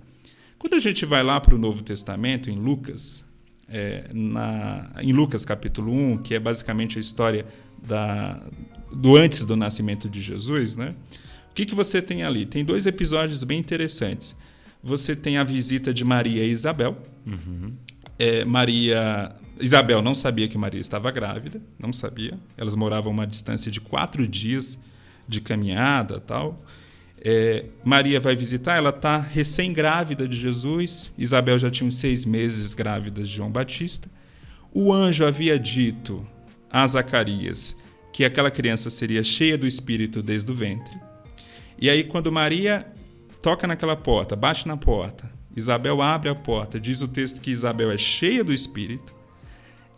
Quando 0.57 0.75
a 0.75 0.79
gente 0.79 1.05
vai 1.05 1.23
lá 1.23 1.39
para 1.39 1.55
o 1.55 1.57
Novo 1.57 1.81
Testamento, 1.83 2.49
em 2.49 2.55
Lucas, 2.55 3.25
é, 3.67 4.05
na- 4.13 4.89
em 5.01 5.11
Lucas 5.11 5.43
capítulo 5.45 5.91
1, 5.91 6.17
que 6.19 6.35
é 6.35 6.39
basicamente 6.39 6.97
a 6.97 7.01
história 7.01 7.45
da, 7.81 8.41
do 8.93 9.15
antes 9.15 9.45
do 9.45 9.55
nascimento 9.55 10.07
de 10.09 10.21
Jesus, 10.21 10.75
né? 10.75 10.93
o 11.49 11.53
que, 11.53 11.65
que 11.65 11.75
você 11.75 12.01
tem 12.01 12.23
ali? 12.23 12.45
Tem 12.45 12.63
dois 12.63 12.85
episódios 12.85 13.43
bem 13.43 13.59
interessantes. 13.59 14.35
Você 14.83 15.15
tem 15.15 15.37
a 15.37 15.43
visita 15.43 15.93
de 15.93 16.03
Maria 16.05 16.43
e 16.45 16.49
Isabel. 16.49 16.97
É, 18.17 18.45
Maria. 18.45 19.35
Isabel 19.59 20.01
não 20.01 20.15
sabia 20.15 20.47
que 20.47 20.57
Maria 20.57 20.79
estava 20.81 21.11
grávida, 21.11 21.61
não 21.77 21.91
sabia. 21.93 22.37
Elas 22.57 22.75
moravam 22.75 23.11
a 23.11 23.13
uma 23.15 23.27
distância 23.27 23.69
de 23.71 23.79
quatro 23.81 24.27
dias 24.27 24.79
de 25.27 25.39
caminhada 25.41 26.19
tal. 26.19 26.63
É, 27.23 27.65
Maria 27.83 28.19
vai 28.19 28.35
visitar, 28.35 28.77
ela 28.77 28.89
está 28.89 29.17
recém-grávida 29.17 30.27
de 30.27 30.35
Jesus. 30.37 31.11
Isabel 31.17 31.59
já 31.59 31.69
tinha 31.69 31.87
uns 31.87 31.97
seis 31.97 32.25
meses 32.25 32.73
grávida 32.73 33.21
de 33.21 33.29
João 33.29 33.51
Batista. 33.51 34.09
O 34.73 34.91
anjo 34.91 35.25
havia 35.25 35.59
dito 35.59 36.25
a 36.71 36.85
Zacarias 36.87 37.75
que 38.11 38.25
aquela 38.25 38.49
criança 38.49 38.89
seria 38.89 39.23
cheia 39.23 39.57
do 39.57 39.67
Espírito 39.67 40.21
desde 40.21 40.51
o 40.51 40.55
ventre. 40.55 40.93
E 41.77 41.89
aí, 41.89 42.03
quando 42.03 42.31
Maria 42.31 42.85
toca 43.41 43.67
naquela 43.67 43.95
porta, 43.95 44.35
bate 44.35 44.67
na 44.67 44.77
porta, 44.77 45.31
Isabel 45.55 46.01
abre 46.01 46.29
a 46.29 46.35
porta, 46.35 46.79
diz 46.79 47.01
o 47.01 47.07
texto 47.07 47.41
que 47.41 47.51
Isabel 47.51 47.91
é 47.91 47.97
cheia 47.97 48.43
do 48.43 48.53
Espírito, 48.53 49.15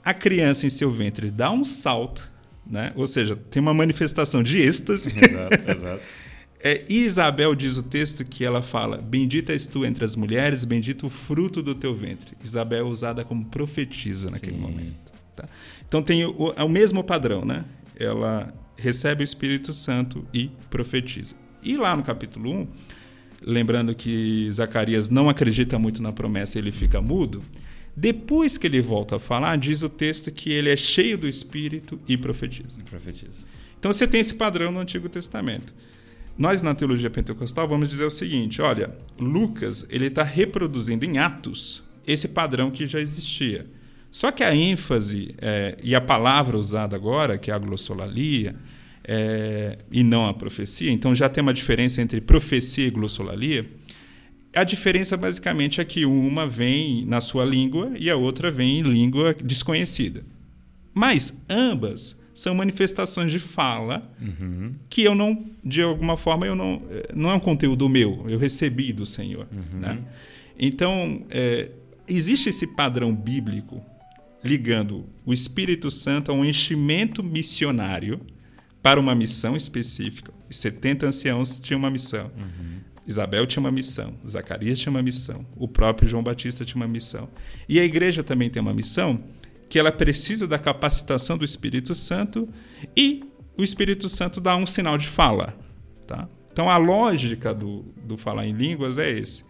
a 0.03 0.13
criança 0.13 0.65
em 0.65 0.69
seu 0.69 0.91
ventre 0.91 1.31
dá 1.31 1.51
um 1.51 1.63
salto, 1.63 2.31
né? 2.65 2.91
ou 2.95 3.07
seja, 3.07 3.35
tem 3.35 3.61
uma 3.61 3.73
manifestação 3.73 4.43
de 4.43 4.59
êxtase. 4.59 5.09
Exato, 5.09 5.71
exato. 5.71 6.03
É, 6.65 6.85
e 6.87 7.03
Isabel 7.03 7.53
diz 7.53 7.75
o 7.75 7.83
texto 7.83 8.23
que 8.23 8.45
ela 8.45 8.61
fala: 8.61 8.97
Bendita 8.97 9.51
és 9.51 9.65
tu 9.65 9.85
entre 9.85 10.05
as 10.05 10.15
mulheres, 10.15 10.63
bendito 10.63 11.07
o 11.07 11.09
fruto 11.09 11.61
do 11.61 11.75
teu 11.75 11.93
ventre. 11.93 12.37
Isabel 12.41 12.87
é 12.87 12.89
usada 12.89 13.25
como 13.25 13.43
profetisa 13.43 14.29
naquele 14.29 14.53
Sim. 14.55 14.61
momento. 14.61 15.11
tá? 15.35 15.45
Então 15.85 16.01
tem 16.01 16.25
o, 16.25 16.53
é 16.55 16.63
o 16.63 16.69
mesmo 16.69 17.03
padrão, 17.03 17.43
né? 17.43 17.65
Ela 17.99 18.53
recebe 18.77 19.23
o 19.23 19.25
Espírito 19.25 19.73
Santo 19.73 20.25
e 20.33 20.49
profetiza. 20.69 21.35
E 21.61 21.75
lá 21.75 21.97
no 21.97 22.03
capítulo 22.03 22.49
1, 22.49 22.67
lembrando 23.41 23.93
que 23.93 24.49
Zacarias 24.49 25.09
não 25.09 25.29
acredita 25.29 25.77
muito 25.77 26.01
na 26.01 26.13
promessa 26.13 26.57
e 26.57 26.61
ele 26.61 26.71
fica 26.71 27.01
mudo, 27.01 27.43
depois 27.95 28.57
que 28.57 28.67
ele 28.67 28.81
volta 28.81 29.17
a 29.17 29.19
falar, 29.19 29.57
diz 29.57 29.83
o 29.83 29.89
texto 29.89 30.31
que 30.31 30.51
ele 30.51 30.69
é 30.69 30.75
cheio 30.77 31.17
do 31.17 31.27
Espírito 31.27 31.99
e 32.07 32.17
profetiza. 32.17 32.81
Profetiza. 32.89 33.43
Então 33.77 33.91
você 33.91 34.07
tem 34.07 34.21
esse 34.21 34.33
padrão 34.33 34.71
no 34.71 34.79
Antigo 34.79 35.09
Testamento. 35.09 35.73
Nós 36.37 36.61
na 36.61 36.73
teologia 36.73 37.09
pentecostal 37.09 37.67
vamos 37.67 37.89
dizer 37.89 38.05
o 38.05 38.09
seguinte: 38.09 38.61
olha, 38.61 38.93
Lucas 39.19 39.85
ele 39.89 40.07
está 40.07 40.23
reproduzindo 40.23 41.05
em 41.05 41.17
Atos 41.17 41.83
esse 42.05 42.27
padrão 42.27 42.71
que 42.71 42.87
já 42.87 42.99
existia. 42.99 43.67
Só 44.11 44.31
que 44.31 44.43
a 44.43 44.55
ênfase 44.55 45.33
é, 45.39 45.77
e 45.81 45.95
a 45.95 46.01
palavra 46.01 46.57
usada 46.57 46.95
agora, 46.95 47.37
que 47.37 47.49
é 47.49 47.53
a 47.53 47.57
glossolalia, 47.57 48.55
é, 49.03 49.79
e 49.91 50.03
não 50.03 50.27
a 50.27 50.33
profecia, 50.33 50.91
então 50.91 51.13
já 51.13 51.27
tem 51.27 51.41
uma 51.41 51.53
diferença 51.53 52.01
entre 52.01 52.21
profecia 52.21 52.87
e 52.87 52.91
glossolalia. 52.91 53.69
A 54.55 54.63
diferença 54.63 55.17
basicamente 55.17 55.81
é 55.81 55.85
que 55.85 56.05
uma 56.05 56.45
vem 56.45 57.03
na 57.05 57.19
sua 57.19 57.43
língua 57.43 57.91
e 57.97 58.09
a 58.09 58.15
outra 58.15 58.51
vem 58.51 58.79
em 58.79 58.83
língua 58.83 59.33
desconhecida. 59.33 60.23
Mas 60.93 61.43
ambas 61.49 62.21
são 62.33 62.55
manifestações 62.55 63.31
de 63.31 63.39
fala 63.39 64.11
que 64.89 65.03
eu 65.03 65.13
não, 65.13 65.45
de 65.63 65.81
alguma 65.81 66.17
forma, 66.17 66.45
eu 66.45 66.55
não, 66.55 66.81
eh, 66.89 67.09
não 67.13 67.29
é 67.29 67.35
um 67.35 67.39
conteúdo 67.39 67.87
meu, 67.87 68.25
eu 68.27 68.39
recebi 68.39 68.91
do 68.91 69.05
Senhor. 69.05 69.47
Né? 69.73 69.99
Então, 70.57 71.25
é, 71.29 71.69
existe 72.07 72.49
esse 72.49 72.67
padrão 72.67 73.15
bíblico 73.15 73.83
ligando 74.43 75.05
o 75.25 75.33
Espírito 75.33 75.89
Santo 75.89 76.31
a 76.31 76.35
um 76.35 76.43
enchimento 76.43 77.23
missionário 77.23 78.19
para 78.81 78.99
uma 78.99 79.15
missão 79.15 79.55
específica. 79.55 80.33
Os 80.49 80.57
70 80.57 81.07
anciãos 81.07 81.59
tinham 81.59 81.79
uma 81.79 81.89
missão. 81.89 82.29
Isabel 83.05 83.45
tinha 83.45 83.59
uma 83.59 83.71
missão, 83.71 84.13
Zacarias 84.27 84.79
tinha 84.79 84.89
uma 84.89 85.01
missão, 85.01 85.45
o 85.57 85.67
próprio 85.67 86.07
João 86.07 86.23
Batista 86.23 86.63
tinha 86.63 86.77
uma 86.77 86.87
missão. 86.87 87.29
E 87.67 87.79
a 87.79 87.83
igreja 87.83 88.23
também 88.23 88.49
tem 88.49 88.61
uma 88.61 88.73
missão 88.73 89.21
que 89.73 89.79
ela 89.79 89.91
precisa 89.91 90.47
da 90.47 90.59
capacitação 90.59 91.35
do 91.35 91.43
Espírito 91.43 91.95
Santo 91.95 92.47
e 92.95 93.23
o 93.57 93.63
Espírito 93.63 94.07
Santo 94.07 94.39
dá 94.39 94.55
um 94.55 94.67
sinal 94.67 94.99
de 94.99 95.07
fala. 95.07 95.57
Tá? 96.05 96.29
Então 96.51 96.69
a 96.69 96.77
lógica 96.77 97.55
do, 97.55 97.83
do 98.05 98.15
falar 98.15 98.45
em 98.45 98.53
línguas 98.53 98.99
é 98.99 99.09
esse. 99.09 99.43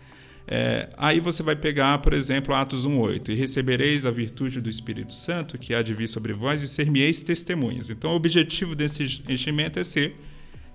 É, 0.48 0.88
aí 0.96 1.20
você 1.20 1.44
vai 1.44 1.58
pegar, 1.58 1.98
por 1.98 2.14
exemplo, 2.14 2.56
Atos 2.56 2.88
1,8: 2.88 3.34
E 3.34 3.36
recebereis 3.36 4.06
a 4.06 4.12
virtude 4.12 4.62
do 4.62 4.70
Espírito 4.70 5.12
Santo, 5.12 5.58
que 5.58 5.74
há 5.74 5.82
de 5.82 5.94
vir 5.94 6.08
sobre 6.08 6.32
vós, 6.32 6.62
e 6.62 6.70
ser-me-eis 6.70 7.22
testemunhas. 7.22 7.90
Então, 7.90 8.14
o 8.14 8.16
objetivo 8.16 8.74
desse 8.76 9.24
enchimento 9.28 9.78
é 9.78 9.84
ser 9.84 10.16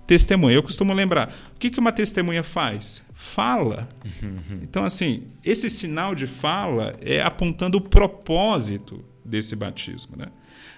testemunha. 0.05 0.57
Eu 0.57 0.63
costumo 0.63 0.93
lembrar: 0.93 1.33
o 1.55 1.59
que 1.59 1.71
que 1.71 1.79
uma 1.79 1.91
testemunha 1.91 2.43
faz? 2.43 3.03
Fala. 3.15 3.89
Então, 4.61 4.83
assim, 4.85 5.23
esse 5.43 5.71
sinal 5.71 6.13
de 6.13 6.27
fala 6.27 6.95
é 7.01 7.19
apontando 7.19 7.79
o 7.79 7.81
propósito 7.81 9.03
desse 9.23 9.55
batismo. 9.55 10.17
Né? 10.17 10.27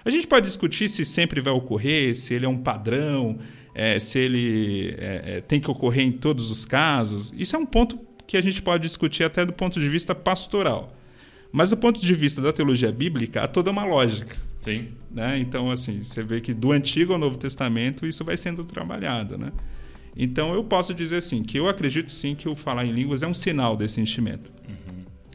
A 0.04 0.10
gente 0.10 0.26
pode 0.26 0.46
discutir 0.46 0.88
se 0.88 1.04
sempre 1.04 1.40
vai 1.40 1.52
ocorrer, 1.52 2.16
se 2.16 2.34
ele 2.34 2.46
é 2.46 2.48
um 2.48 2.58
padrão, 2.58 3.38
é, 3.74 3.98
se 3.98 4.18
ele 4.18 4.94
é, 4.98 5.22
é, 5.24 5.40
tem 5.40 5.60
que 5.60 5.70
ocorrer 5.70 6.04
em 6.04 6.12
todos 6.12 6.50
os 6.50 6.64
casos. 6.64 7.32
Isso 7.36 7.56
é 7.56 7.58
um 7.58 7.66
ponto 7.66 7.98
que 8.26 8.36
a 8.36 8.40
gente 8.40 8.62
pode 8.62 8.82
discutir 8.82 9.24
até 9.24 9.44
do 9.44 9.52
ponto 9.52 9.78
de 9.78 9.88
vista 9.88 10.14
pastoral. 10.14 10.96
Mas 11.52 11.70
do 11.70 11.76
ponto 11.76 12.00
de 12.00 12.14
vista 12.14 12.40
da 12.40 12.52
teologia 12.52 12.90
bíblica, 12.90 13.42
há 13.42 13.48
toda 13.48 13.70
uma 13.70 13.84
lógica. 13.84 14.36
Sim. 14.62 14.88
Né? 15.10 15.38
Então, 15.38 15.70
assim, 15.70 16.02
você 16.02 16.22
vê 16.22 16.40
que 16.40 16.54
do 16.54 16.72
Antigo 16.72 17.12
ao 17.12 17.18
Novo 17.18 17.36
Testamento 17.36 18.06
isso 18.06 18.24
vai 18.24 18.36
sendo 18.36 18.64
trabalhado. 18.64 19.36
Né? 19.36 19.52
Então, 20.16 20.54
eu 20.54 20.64
posso 20.64 20.94
dizer 20.94 21.16
assim, 21.16 21.42
que 21.42 21.58
eu 21.58 21.68
acredito 21.68 22.10
sim 22.10 22.34
que 22.34 22.48
o 22.48 22.54
falar 22.54 22.86
em 22.86 22.92
línguas 22.92 23.22
é 23.22 23.26
um 23.26 23.34
sinal 23.34 23.76
desse 23.76 24.00
enchimento. 24.00 24.50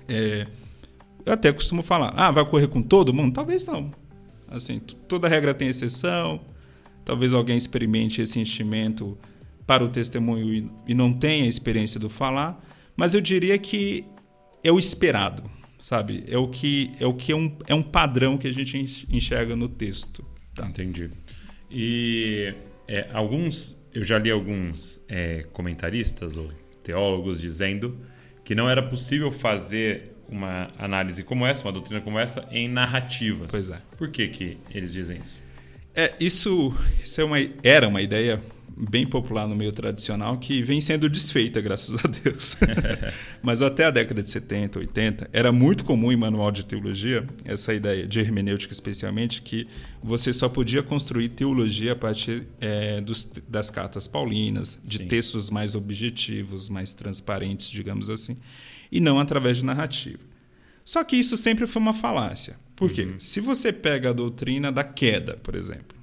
É, 0.08 0.48
eu 1.28 1.34
até 1.34 1.52
costumo 1.52 1.82
falar, 1.82 2.13
ah, 2.16 2.32
vai 2.32 2.42
ocorrer 2.42 2.70
com 2.70 2.82
todo 2.82 3.13
mundo? 3.13 3.34
Talvez 3.34 3.66
não. 3.66 3.92
Assim, 4.48 4.80
toda 4.80 5.28
regra 5.28 5.54
tem 5.54 5.68
exceção. 5.68 6.40
Talvez 7.04 7.34
alguém 7.34 7.58
experimente 7.58 8.22
esse 8.22 8.40
enchimento 8.40 9.18
para 9.66 9.84
o 9.84 9.90
testemunho 9.90 10.72
e, 10.88 10.94
não 10.94 11.12
tenha 11.12 11.44
a 11.44 11.48
experiência 11.48 12.00
do 12.00 12.10
falar. 12.10 12.66
Mas 12.96 13.13
eu 13.13 13.20
diria 13.20 13.58
que 13.58 14.06
é 14.63 14.72
o 14.72 14.80
esperado, 14.80 15.44
sabe? 15.82 16.24
É 16.30 16.38
o 16.38 16.48
que 16.48 16.92
é, 16.98 17.06
o 17.06 17.13
que 17.13 17.34
é, 17.34 17.36
um, 17.36 17.58
é 17.68 17.76
um 17.76 17.84
padrão 17.84 18.38
que 18.38 18.48
a 18.48 18.54
gente 18.54 18.78
enx- 18.78 19.06
enxerga 19.10 19.54
no 19.54 19.68
texto. 19.68 20.26
Tá? 20.56 20.66
Entendi. 20.66 21.10
E 21.70 22.54
é, 22.88 23.10
alguns, 23.12 23.78
eu 23.94 24.04
já 24.04 24.18
li 24.18 24.32
alguns 24.32 25.04
é, 25.10 25.46
comentaristas 25.52 26.38
ou 26.38 26.50
teólogos 26.84 27.42
dizendo 27.42 27.98
que 28.46 28.56
não 28.56 28.70
era 28.70 28.82
possível 28.82 29.30
fazer 29.30 30.16
uma 30.30 30.70
análise 30.78 31.24
como 31.24 31.46
essa, 31.46 31.63
uma 31.63 31.72
doutrina 31.72 32.02
como 32.02 32.20
essa, 32.20 32.48
em 32.52 32.68
narrativas. 32.68 33.48
Pois 33.50 33.70
é. 33.70 33.82
Por 33.98 34.10
que, 34.10 34.28
que 34.28 34.58
eles 34.74 34.94
dizem 34.94 35.20
isso? 35.24 35.40
É, 35.96 36.13
isso, 36.20 36.74
isso 37.04 37.20
é 37.20 37.24
uma, 37.24 37.38
era 37.63 37.88
uma 37.88 38.02
ideia 38.02 38.42
bem 38.78 39.08
popular 39.08 39.48
no 39.48 39.56
meio 39.56 39.72
tradicional 39.72 40.38
que 40.38 40.62
vem 40.62 40.80
sendo 40.80 41.10
desfeita, 41.10 41.60
graças 41.60 42.06
a 42.06 42.08
Deus. 42.08 42.56
Mas 43.42 43.62
até 43.62 43.86
a 43.86 43.92
década 43.92 44.22
de 44.22 44.30
70, 44.30 44.80
80, 44.80 45.30
era 45.34 45.52
muito 45.52 45.84
comum 45.84 46.12
em 46.12 46.16
manual 46.16 46.52
de 46.52 46.63
teologia 46.63 47.26
essa 47.44 47.74
ideia, 47.74 48.06
de 48.06 48.20
hermenêutica 48.20 48.72
especialmente, 48.72 49.42
que 49.42 49.68
você 50.04 50.32
só 50.32 50.48
podia 50.48 50.84
construir 50.84 51.30
teologia 51.30 51.94
a 51.94 51.96
partir 51.96 52.44
é, 52.62 53.02
dos, 53.02 53.32
das 53.48 53.72
cartas 53.72 54.08
paulinas, 54.08 54.78
de 54.84 55.00
Sim. 55.00 55.08
textos 55.08 55.50
mais 55.50 55.74
objetivos, 55.74 56.70
mais 56.70 56.94
transparentes, 56.94 57.70
digamos 57.70 58.10
assim, 58.10 58.38
e 58.91 59.00
não 59.00 59.19
através 59.19 59.58
de 59.58 59.65
narrativa. 59.65 60.19
Só 60.84 61.04
que 61.04 61.15
isso 61.15 61.36
sempre 61.36 61.67
foi 61.67 61.82
uma 61.82 61.93
falácia. 61.93 62.56
Por 62.76 62.91
quê? 62.91 63.10
Se 63.17 63.41
você 63.41 63.73
pega 63.73 64.12
a 64.12 64.13
doutrina 64.13 64.71
da 64.71 64.84
queda, 64.84 65.36
por 65.38 65.56
exemplo, 65.56 65.97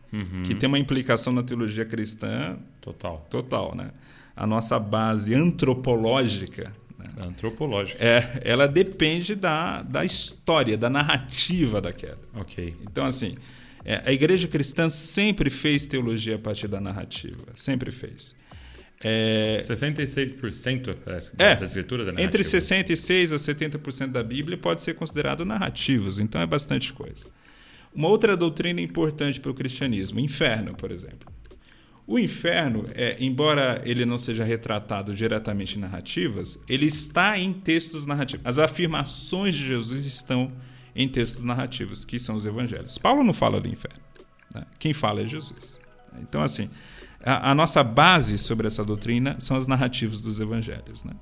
que 0.45 0.55
tem 0.55 0.69
uma 0.69 0.79
implicação 0.79 1.33
na 1.33 1.43
teologia 1.43 1.85
cristã 1.85 2.57
Total. 2.81 3.27
total, 3.31 3.75
né? 3.75 3.91
A 4.37 4.47
nossa 4.47 4.79
base 4.79 5.35
antropológica 5.35 6.73
Né? 6.99 7.07
Antropológica. 7.19 8.05
É, 8.05 8.41
ela 8.45 8.67
depende 8.67 9.35
da, 9.35 9.83
da 9.83 10.05
história, 10.05 10.77
da 10.77 10.89
narrativa 10.91 11.81
da 11.81 11.93
queda. 11.93 12.19
Ok. 12.35 12.77
Então, 12.83 13.07
assim, 13.07 13.37
é, 13.85 14.03
a 14.05 14.13
igreja 14.13 14.47
cristã 14.49 14.89
sempre 14.89 15.51
fez 15.51 15.85
teologia 15.87 16.37
a 16.37 16.39
partir 16.39 16.69
da 16.69 16.81
narrativa. 16.81 17.47
Sempre 17.55 17.91
fez. 17.91 18.35
É, 19.07 19.61
66% 19.63 20.97
parece, 21.05 21.33
é, 21.37 21.55
das 21.57 21.71
escrituras 21.71 22.09
é 22.09 22.23
Entre 22.23 22.43
66% 22.43 23.35
a 23.35 23.37
70% 23.37 24.07
da 24.07 24.23
Bíblia 24.23 24.57
pode 24.57 24.81
ser 24.81 24.95
considerado 24.95 25.45
narrativos, 25.45 26.19
então 26.19 26.41
é 26.41 26.47
bastante 26.47 26.91
coisa. 26.91 27.27
Uma 27.95 28.09
outra 28.09 28.35
doutrina 28.35 28.81
importante 28.81 29.39
para 29.39 29.51
o 29.51 29.55
cristianismo, 29.55 30.19
inferno, 30.19 30.75
por 30.75 30.91
exemplo. 30.91 31.31
O 32.07 32.19
inferno, 32.19 32.87
é, 32.95 33.17
embora 33.21 33.83
ele 33.85 34.07
não 34.07 34.17
seja 34.17 34.43
retratado 34.43 35.15
diretamente 35.15 35.77
em 35.77 35.81
narrativas, 35.81 36.59
ele 36.67 36.87
está 36.87 37.39
em 37.39 37.53
textos 37.53 38.07
narrativos. 38.07 38.47
As 38.47 38.59
afirmações 38.59 39.55
de 39.55 39.67
Jesus 39.67 40.07
estão 40.07 40.51
em 40.97 41.07
textos 41.09 41.45
narrativos, 41.45 42.07
que 42.07 42.19
são 42.19 42.37
os 42.37 42.47
evangelhos. 42.47 42.97
Paulo 42.97 43.23
não 43.23 43.35
fala 43.35 43.61
do 43.61 43.69
inferno. 43.69 44.01
Né? 44.55 44.65
Quem 44.79 44.95
fala 44.95 45.21
é 45.21 45.27
Jesus. 45.27 45.79
Então, 46.21 46.43
assim, 46.43 46.71
a, 47.25 47.51
a, 47.51 47.55
nossa 47.55 47.83
base 47.83 48.39
sobre 48.39 48.67
essa 48.67 48.85
doutrina 48.85 49.37
são 49.39 49.57
as 49.57 49.67
narrativas 49.67 50.21
dos 50.21 50.41
evangelhos. 50.41 51.05
Né? 51.05 51.13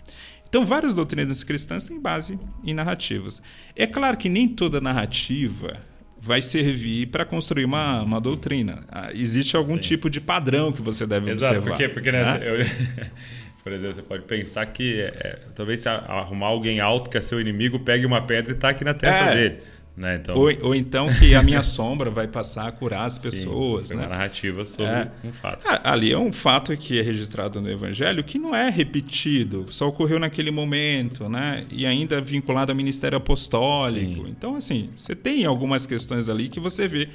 Então, 0.49 0.67
várias 0.67 0.95
doutrinas 0.95 1.43
cristãs 1.45 1.85
têm 1.85 2.01
base 2.01 2.39
em 2.65 2.75
narrativas. 2.75 3.43
É 3.77 3.87
claro 3.87 4.17
que 4.17 4.29
nem 4.29 4.49
toda 4.49 4.81
narrativa 4.81 5.81
vai 6.21 6.41
servir 6.41 7.07
para 7.07 7.25
construir 7.25 7.65
uma, 7.65 8.03
uma 8.03 8.21
doutrina. 8.21 8.85
Ah, 8.89 9.11
existe 9.13 9.57
algum 9.57 9.75
Sim. 9.75 9.81
tipo 9.81 10.09
de 10.09 10.21
padrão 10.21 10.71
que 10.71 10.81
você 10.81 11.07
deve 11.07 11.31
Exato, 11.31 11.57
observar. 11.57 11.77
Porque, 11.77 11.89
porque 11.89 12.13
né? 12.13 12.41
eu, 12.43 12.65
por 13.65 13.73
exemplo, 13.73 13.95
você 13.95 14.03
pode 14.03 14.23
pensar 14.25 14.67
que 14.67 15.01
é, 15.01 15.41
talvez 15.55 15.81
se 15.81 15.89
arrumar 15.89 16.49
alguém 16.49 16.79
alto 16.79 17.11
que 17.11 17.19
é 17.19 17.21
seu 17.21 17.41
inimigo, 17.41 17.81
pegue 17.81 18.07
uma 18.07 18.23
pedra 18.23 18.53
e 18.53 18.55
taque 18.55 18.85
na 18.85 18.95
testa 18.95 19.25
é. 19.31 19.35
dele. 19.35 19.63
Né? 19.95 20.17
Então... 20.17 20.37
Ou, 20.37 20.51
ou, 20.63 20.75
então 20.75 21.09
que 21.13 21.35
a 21.35 21.43
minha 21.43 21.63
sombra 21.63 22.11
vai 22.11 22.27
passar 22.27 22.67
a 22.67 22.73
curar 22.73 23.05
as 23.05 23.19
pessoas. 23.19 23.89
Sim, 23.89 23.97
né? 23.97 24.03
uma 24.03 24.09
narrativa 24.09 24.65
sobre 24.65 24.91
é. 24.91 25.11
um 25.23 25.33
fato. 25.33 25.67
Ali 25.85 26.13
é 26.13 26.19
um 26.19 26.33
fato 26.33 26.75
que 26.77 26.99
é 26.99 27.03
registrado 27.03 27.61
no 27.61 27.71
Evangelho 27.71 28.25
que 28.25 28.39
não 28.39 28.55
é 28.55 28.71
repetido, 28.71 29.67
só 29.69 29.89
ocorreu 29.89 30.19
naquele 30.19 30.51
momento, 30.51 31.29
né? 31.29 31.67
e 31.71 31.85
ainda 31.85 32.21
vinculado 32.21 32.73
ao 32.73 32.77
ministério 32.77 33.19
apostólico. 33.19 34.25
Sim. 34.25 34.31
Então, 34.31 34.57
assim, 34.57 34.91
você 34.97 35.15
tem 35.15 35.45
algumas 35.45 35.87
questões 35.87 36.29
ali 36.29 36.49
que 36.49 36.59
você 36.59 36.89
vê 36.89 37.09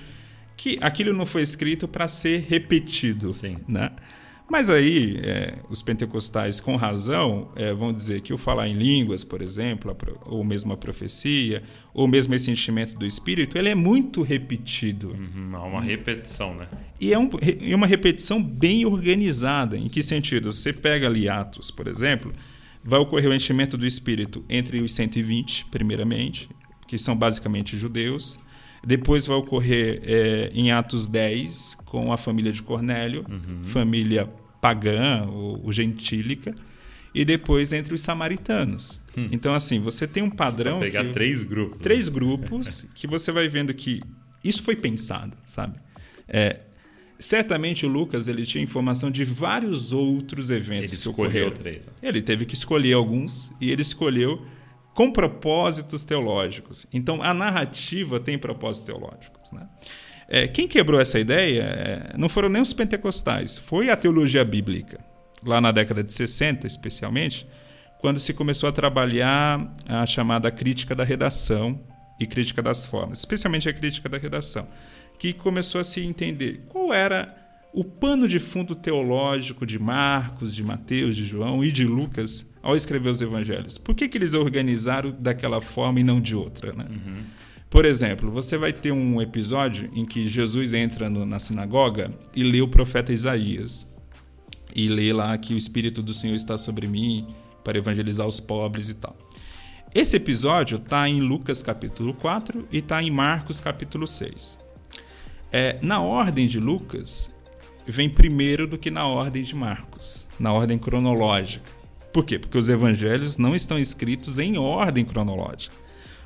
que 0.56 0.78
aquilo 0.82 1.14
não 1.14 1.26
foi 1.26 1.42
escrito 1.42 1.88
para 1.88 2.08
ser 2.08 2.46
repetido. 2.48 3.34
Sim. 3.34 3.58
Né? 3.68 3.92
Mas 4.50 4.70
aí, 4.70 5.20
é, 5.24 5.56
os 5.70 5.82
pentecostais, 5.82 6.62
com 6.62 6.78
razão, 6.78 7.50
é, 7.54 7.74
vão 7.74 7.92
dizer 7.92 8.22
que 8.22 8.34
o 8.34 8.38
falar 8.38 8.70
em 8.70 8.74
línguas, 8.74 9.24
por 9.24 9.42
exemplo, 9.42 9.96
ou 10.26 10.42
mesmo 10.42 10.72
a 10.72 10.78
profecia, 10.78 11.64
ou 11.94 12.08
mesmo 12.08 12.34
esse 12.34 12.50
enchimento 12.50 12.98
do 12.98 13.06
Espírito, 13.06 13.58
ele 13.58 13.68
é 13.68 13.76
muito 13.76 14.22
repetido. 14.22 15.10
Uhum, 15.10 15.50
há 15.54 15.64
uma 15.66 15.82
repetição, 15.82 16.56
né? 16.56 16.70
E 17.00 17.12
é, 17.12 17.20
um, 17.20 17.30
é 17.62 17.76
uma 17.76 17.88
repetição 17.88 18.42
bem 18.42 18.86
organizada. 18.86 19.78
Em 19.78 19.90
que 19.90 20.02
sentido? 20.02 20.54
Você 20.54 20.72
pega 20.72 21.08
ali 21.08 21.28
Atos, 21.28 21.70
por 21.70 21.86
exemplo, 21.86 22.34
vai 22.82 23.00
ocorrer 23.00 23.30
o 23.30 23.34
enchimento 23.34 23.78
do 23.78 23.86
Espírito 23.86 24.46
entre 24.48 24.80
os 24.80 24.94
120, 24.94 25.66
primeiramente, 25.66 26.50
que 26.88 26.98
são 26.98 27.18
basicamente 27.18 27.76
judeus, 27.76 28.40
depois 28.88 29.28
vai 29.28 29.36
ocorrer 29.36 30.00
é, 30.06 30.50
em 30.54 30.72
Atos 30.72 31.08
10 31.08 31.80
com 31.84 32.14
a 32.14 32.16
família 32.16 32.54
de 32.54 32.64
Cornélio, 32.64 33.26
uhum. 33.30 33.62
família 33.66 34.30
pagã 34.62 35.28
ou, 35.28 35.70
gentílica, 35.74 36.56
e 37.14 37.26
depois 37.26 37.74
entre 37.74 37.94
os 37.94 38.00
samaritanos. 38.00 39.02
Hum. 39.18 39.28
Então, 39.30 39.54
assim, 39.54 39.82
você 39.82 40.08
tem 40.08 40.24
um 40.24 40.30
padrão. 40.30 40.80
Vou 40.80 40.80
pegar 40.84 41.04
que, 41.04 41.12
três 41.12 41.44
grupos. 41.44 41.82
Três 41.82 42.08
grupos 42.08 42.86
que 42.96 43.06
você 43.06 43.30
vai 43.30 43.50
vendo 43.50 43.74
que 43.74 44.02
isso 44.42 44.64
foi 44.64 44.78
pensado, 44.78 45.36
sabe? 45.46 45.78
É, 46.26 46.62
certamente 47.20 47.86
o 47.86 47.90
Lucas 47.90 48.30
ele 48.30 48.46
tinha 48.46 48.64
informação 48.64 49.12
de 49.12 49.26
vários 49.26 49.92
outros 49.92 50.50
eventos. 50.50 50.94
Ele 50.94 51.02
escolheu 51.02 51.52
três. 51.52 51.88
Né? 51.88 51.92
Ele 52.02 52.22
teve 52.22 52.46
que 52.46 52.54
escolher 52.54 52.94
alguns 52.94 53.52
e 53.60 53.70
ele 53.70 53.82
escolheu 53.82 54.46
com 54.98 55.12
propósitos 55.12 56.04
teológicos. 56.04 56.88
Então, 56.92 57.22
a 57.22 57.32
narrativa 57.32 58.20
tem 58.20 58.36
propósitos 58.36 58.88
teológicos. 58.88 59.52
Né? 59.52 59.68
É, 60.28 60.48
quem 60.48 60.68
quebrou 60.68 61.00
essa 61.00 61.20
ideia 61.20 61.62
é, 61.62 62.18
não 62.18 62.28
foram 62.28 62.50
nem 62.50 62.64
os 62.64 62.74
pentecostais, 62.74 63.60
foi 63.60 63.92
a 63.92 63.96
teologia 63.96 64.44
bíblica. 64.44 65.00
Lá 65.46 65.62
na 65.62 65.72
década 65.72 66.04
de 66.04 66.12
60, 66.12 66.66
especialmente, 66.66 67.48
quando 68.00 68.20
se 68.20 68.34
começou 68.34 68.68
a 68.68 68.72
trabalhar 68.72 69.72
a 69.88 70.04
chamada 70.08 70.50
crítica 70.50 70.96
da 70.96 71.04
redação 71.04 71.80
e 72.20 72.26
crítica 72.26 72.64
das 72.64 72.84
formas, 72.84 73.20
especialmente 73.20 73.70
a 73.70 73.74
crítica 73.74 74.10
da 74.10 74.18
redação, 74.18 74.68
que 75.20 75.32
começou 75.32 75.80
a 75.80 75.84
se 75.84 76.04
entender 76.04 76.64
qual 76.70 76.92
era 76.92 77.47
o 77.78 77.84
pano 77.84 78.28
de 78.28 78.40
fundo 78.40 78.74
teológico 78.74 79.64
de 79.64 79.78
Marcos, 79.78 80.52
de 80.52 80.64
Mateus, 80.64 81.16
de 81.16 81.24
João 81.24 81.64
e 81.64 81.72
de 81.72 81.86
Lucas 81.86 82.44
ao 82.60 82.76
escrever 82.76 83.12
os 83.12 83.22
evangelhos? 83.22 83.78
Por 83.78 83.94
que, 83.94 84.08
que 84.08 84.18
eles 84.18 84.34
organizaram 84.34 85.16
daquela 85.20 85.62
forma 85.62 86.00
e 86.00 86.04
não 86.04 86.20
de 86.20 86.36
outra? 86.36 86.74
Né? 86.74 86.88
Uhum. 86.90 87.22
Por 87.70 87.86
exemplo, 87.86 88.32
você 88.32 88.58
vai 88.58 88.74
ter 88.74 88.92
um 88.92 89.22
episódio 89.22 89.92
em 89.94 90.08
que 90.08 90.28
Jesus 90.28 90.74
entra 90.74 91.08
no, 91.08 91.24
na 91.24 91.38
sinagoga 91.38 92.10
e 92.36 92.44
lê 92.44 92.62
o 92.64 92.68
profeta 92.68 93.14
Isaías. 93.14 93.86
E 94.76 94.90
lê 94.90 95.14
lá 95.14 95.38
que 95.38 95.54
o 95.54 95.58
Espírito 95.58 96.02
do 96.02 96.16
Senhor 96.16 96.34
está 96.34 96.58
sobre 96.58 96.88
mim 96.88 97.28
para 97.64 97.78
evangelizar 97.78 98.26
os 98.26 98.40
pobres 98.40 98.90
e 98.90 98.96
tal. 98.96 99.16
Esse 99.94 100.16
episódio 100.16 100.78
está 100.78 101.08
em 101.08 101.22
Lucas 101.22 101.62
capítulo 101.62 102.16
4 102.16 102.70
e 102.72 102.80
está 102.80 103.04
em 103.04 103.12
Marcos 103.12 103.60
capítulo 103.60 104.08
6. 104.08 104.58
É, 105.52 105.78
na 105.84 106.02
ordem 106.02 106.48
de 106.48 106.60
Lucas, 106.60 107.37
vem 107.88 108.10
primeiro 108.10 108.68
do 108.68 108.78
que 108.78 108.92
na 108.92 109.08
ordem 109.08 109.44
de 109.44 109.56
Marcos, 109.56 110.28
na 110.40 110.52
ordem 110.52 110.78
cronológica. 110.78 111.70
Por 112.12 112.26
quê? 112.26 112.38
Porque 112.38 112.58
os 112.58 112.70
evangelhos 112.70 113.38
não 113.38 113.56
estão 113.56 113.78
escritos 113.80 114.40
em 114.40 114.58
ordem 114.58 115.06
cronológica. 115.06 115.76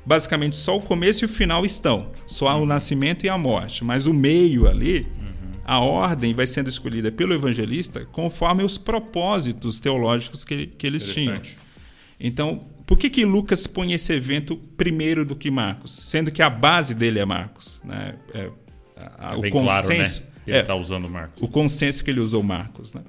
Basicamente, 0.04 0.56
só 0.56 0.76
o 0.76 0.80
começo 0.80 1.24
e 1.24 1.26
o 1.26 1.28
final 1.28 1.64
estão. 1.64 2.10
Só 2.26 2.48
há 2.48 2.56
o 2.56 2.66
nascimento 2.66 3.24
e 3.24 3.28
a 3.28 3.38
morte. 3.38 3.84
Mas 3.84 4.06
o 4.06 4.14
meio 4.14 4.66
ali, 4.66 5.06
a 5.64 5.78
ordem 5.78 6.34
vai 6.34 6.46
sendo 6.46 6.68
escolhida 6.68 7.12
pelo 7.12 7.32
evangelista 7.32 8.04
conforme 8.06 8.64
os 8.64 8.76
propósitos 8.76 9.78
teológicos 9.78 10.44
que, 10.44 10.66
que 10.66 10.86
eles 10.86 11.04
tinham. 11.12 11.40
Então, 12.18 12.66
por 12.86 12.98
que, 12.98 13.08
que 13.08 13.24
Lucas 13.24 13.66
põe 13.66 13.92
esse 13.92 14.12
evento 14.12 14.56
primeiro 14.56 15.24
do 15.24 15.36
que 15.36 15.50
Marcos? 15.50 15.92
Sendo 15.92 16.32
que 16.32 16.42
a 16.42 16.50
base 16.50 16.94
dele 16.94 17.20
é 17.20 17.24
Marcos. 17.24 17.80
Né? 17.84 18.16
É, 18.34 18.50
a, 19.18 19.34
é 19.34 19.36
o 19.36 19.50
consenso. 19.50 20.20
Claro, 20.20 20.26
né? 20.26 20.31
Ele 20.46 20.58
está 20.58 20.74
é, 20.74 20.76
usando 20.76 21.10
Marcos. 21.10 21.42
O 21.42 21.48
consenso 21.48 22.02
que 22.04 22.10
ele 22.10 22.20
usou 22.20 22.42
Marcos. 22.42 22.92
Né? 22.94 23.02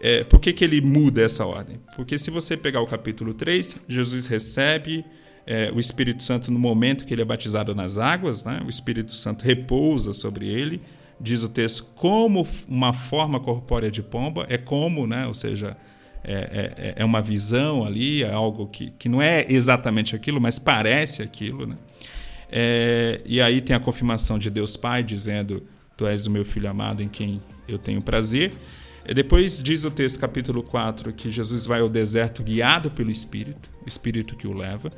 É, 0.00 0.24
por 0.24 0.40
que, 0.40 0.52
que 0.52 0.64
ele 0.64 0.80
muda 0.80 1.22
essa 1.22 1.44
ordem? 1.44 1.80
Porque 1.96 2.18
se 2.18 2.30
você 2.30 2.56
pegar 2.56 2.80
o 2.80 2.86
capítulo 2.86 3.34
3, 3.34 3.76
Jesus 3.88 4.26
recebe 4.26 5.04
é, 5.46 5.70
o 5.74 5.80
Espírito 5.80 6.22
Santo 6.22 6.50
no 6.52 6.58
momento 6.58 7.04
que 7.04 7.12
ele 7.12 7.22
é 7.22 7.24
batizado 7.24 7.74
nas 7.74 7.98
águas, 7.98 8.44
né? 8.44 8.60
o 8.64 8.70
Espírito 8.70 9.12
Santo 9.12 9.44
repousa 9.44 10.12
sobre 10.12 10.46
ele, 10.46 10.80
diz 11.20 11.42
o 11.42 11.48
texto, 11.48 11.84
como 11.94 12.46
uma 12.68 12.92
forma 12.92 13.40
corpórea 13.40 13.90
de 13.90 14.02
pomba, 14.02 14.46
é 14.48 14.56
como, 14.56 15.06
né? 15.06 15.26
ou 15.26 15.34
seja, 15.34 15.76
é, 16.22 16.94
é, 16.96 17.02
é 17.02 17.04
uma 17.04 17.22
visão 17.22 17.84
ali, 17.84 18.22
é 18.22 18.32
algo 18.32 18.66
que, 18.66 18.92
que 18.98 19.08
não 19.08 19.20
é 19.20 19.46
exatamente 19.48 20.14
aquilo, 20.14 20.40
mas 20.40 20.58
parece 20.58 21.22
aquilo. 21.22 21.66
Né? 21.66 21.76
É, 22.50 23.20
e 23.24 23.40
aí 23.40 23.60
tem 23.60 23.74
a 23.74 23.80
confirmação 23.80 24.38
de 24.38 24.50
Deus 24.50 24.76
Pai 24.76 25.02
dizendo: 25.02 25.62
Tu 25.98 26.06
és 26.06 26.26
o 26.26 26.30
meu 26.30 26.44
filho 26.44 26.70
amado 26.70 27.02
em 27.02 27.08
quem 27.08 27.42
eu 27.66 27.76
tenho 27.76 28.00
prazer. 28.00 28.52
Depois 29.04 29.60
diz 29.60 29.82
o 29.82 29.90
texto, 29.90 30.20
capítulo 30.20 30.62
4, 30.62 31.12
que 31.12 31.28
Jesus 31.28 31.66
vai 31.66 31.80
ao 31.80 31.88
deserto 31.88 32.40
guiado 32.40 32.88
pelo 32.88 33.10
Espírito, 33.10 33.68
o 33.84 33.88
Espírito 33.88 34.36
que 34.36 34.46
o 34.46 34.52
leva. 34.52 34.92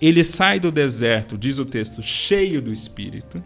Ele 0.00 0.24
sai 0.24 0.58
do 0.58 0.72
deserto, 0.72 1.36
diz 1.36 1.58
o 1.58 1.66
texto, 1.66 2.02
cheio 2.02 2.62
do 2.62 2.72
Espírito. 2.72 3.42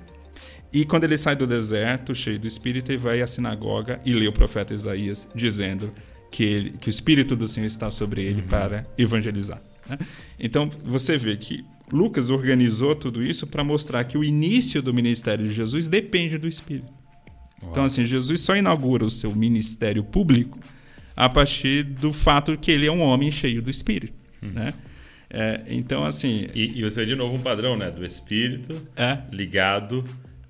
E 0.73 0.85
quando 0.85 1.03
ele 1.03 1.19
sai 1.19 1.35
do 1.35 1.49
deserto, 1.49 2.15
cheio 2.15 2.39
do 2.39 2.47
Espírito, 2.47 2.93
ele 2.93 2.99
vai 2.99 3.21
à 3.21 3.27
sinagoga 3.27 4.01
e 4.05 4.13
lê 4.13 4.29
o 4.29 4.33
profeta 4.33 4.73
Isaías, 4.73 5.27
dizendo 5.35 5.93
que, 6.31 6.45
ele, 6.45 6.71
que 6.79 6.89
o 6.89 6.91
Espírito 6.91 7.35
do 7.35 7.49
Senhor 7.49 7.67
está 7.67 7.91
sobre 7.91 8.23
ele 8.23 8.43
uhum. 8.43 8.47
para 8.47 8.87
evangelizar. 8.97 9.61
Né? 9.89 9.99
Então, 10.39 10.71
você 10.85 11.17
vê 11.17 11.37
que 11.37 11.65
Lucas 11.93 12.31
organizou 12.31 12.95
tudo 12.95 13.21
isso 13.21 13.49
para 13.49 13.65
mostrar 13.65 14.05
que 14.05 14.17
o 14.17 14.23
início 14.23 14.81
do 14.81 14.95
ministério 14.95 15.45
de 15.45 15.53
Jesus 15.53 15.89
depende 15.89 16.39
do 16.39 16.47
Espírito. 16.47 17.00
Então, 17.63 17.85
assim, 17.85 18.05
Jesus 18.05 18.41
só 18.41 18.57
inaugura 18.57 19.05
o 19.05 19.11
seu 19.11 19.35
ministério 19.35 20.03
público 20.03 20.59
a 21.15 21.29
partir 21.29 21.83
do 21.83 22.13
fato 22.13 22.57
que 22.57 22.71
ele 22.71 22.87
é 22.87 22.93
um 22.93 23.03
homem 23.03 23.31
cheio 23.31 23.61
do 23.61 23.71
Espírito, 23.71 24.15
hum. 24.43 24.51
né? 24.55 24.75
É, 25.29 25.63
então, 25.69 26.05
assim... 26.05 26.49
E, 26.55 26.79
e, 26.79 26.83
você 26.83 27.01
vê 27.01 27.07
de 27.07 27.15
novo 27.15 27.37
um 27.37 27.41
padrão, 27.41 27.77
né? 27.77 27.91
Do 27.91 28.05
Espírito 28.05 28.81
é. 28.97 29.19
ligado 29.31 30.05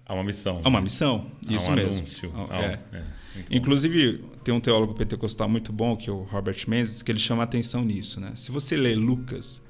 a 0.06 0.14
uma 0.14 0.24
missão. 0.24 0.60
A 0.64 0.68
uma 0.68 0.80
missão, 0.80 1.30
a 1.46 1.52
isso 1.52 1.70
um 1.70 1.74
mesmo. 1.74 1.92
anúncio. 1.92 2.32
Ah, 2.48 2.62
é. 2.62 2.78
é. 2.92 3.02
Inclusive, 3.50 4.24
tem 4.42 4.54
um 4.54 4.60
teólogo 4.60 4.94
pentecostal 4.94 5.48
muito 5.48 5.72
bom, 5.72 5.96
que 5.96 6.08
é 6.08 6.12
o 6.12 6.22
Robert 6.22 6.56
Menzies, 6.66 7.02
que 7.02 7.12
ele 7.12 7.18
chama 7.18 7.42
a 7.42 7.44
atenção 7.44 7.84
nisso. 7.84 8.20
Né? 8.20 8.32
Se 8.34 8.50
você 8.50 8.76
lê 8.76 8.94
Lucas, 8.94 9.62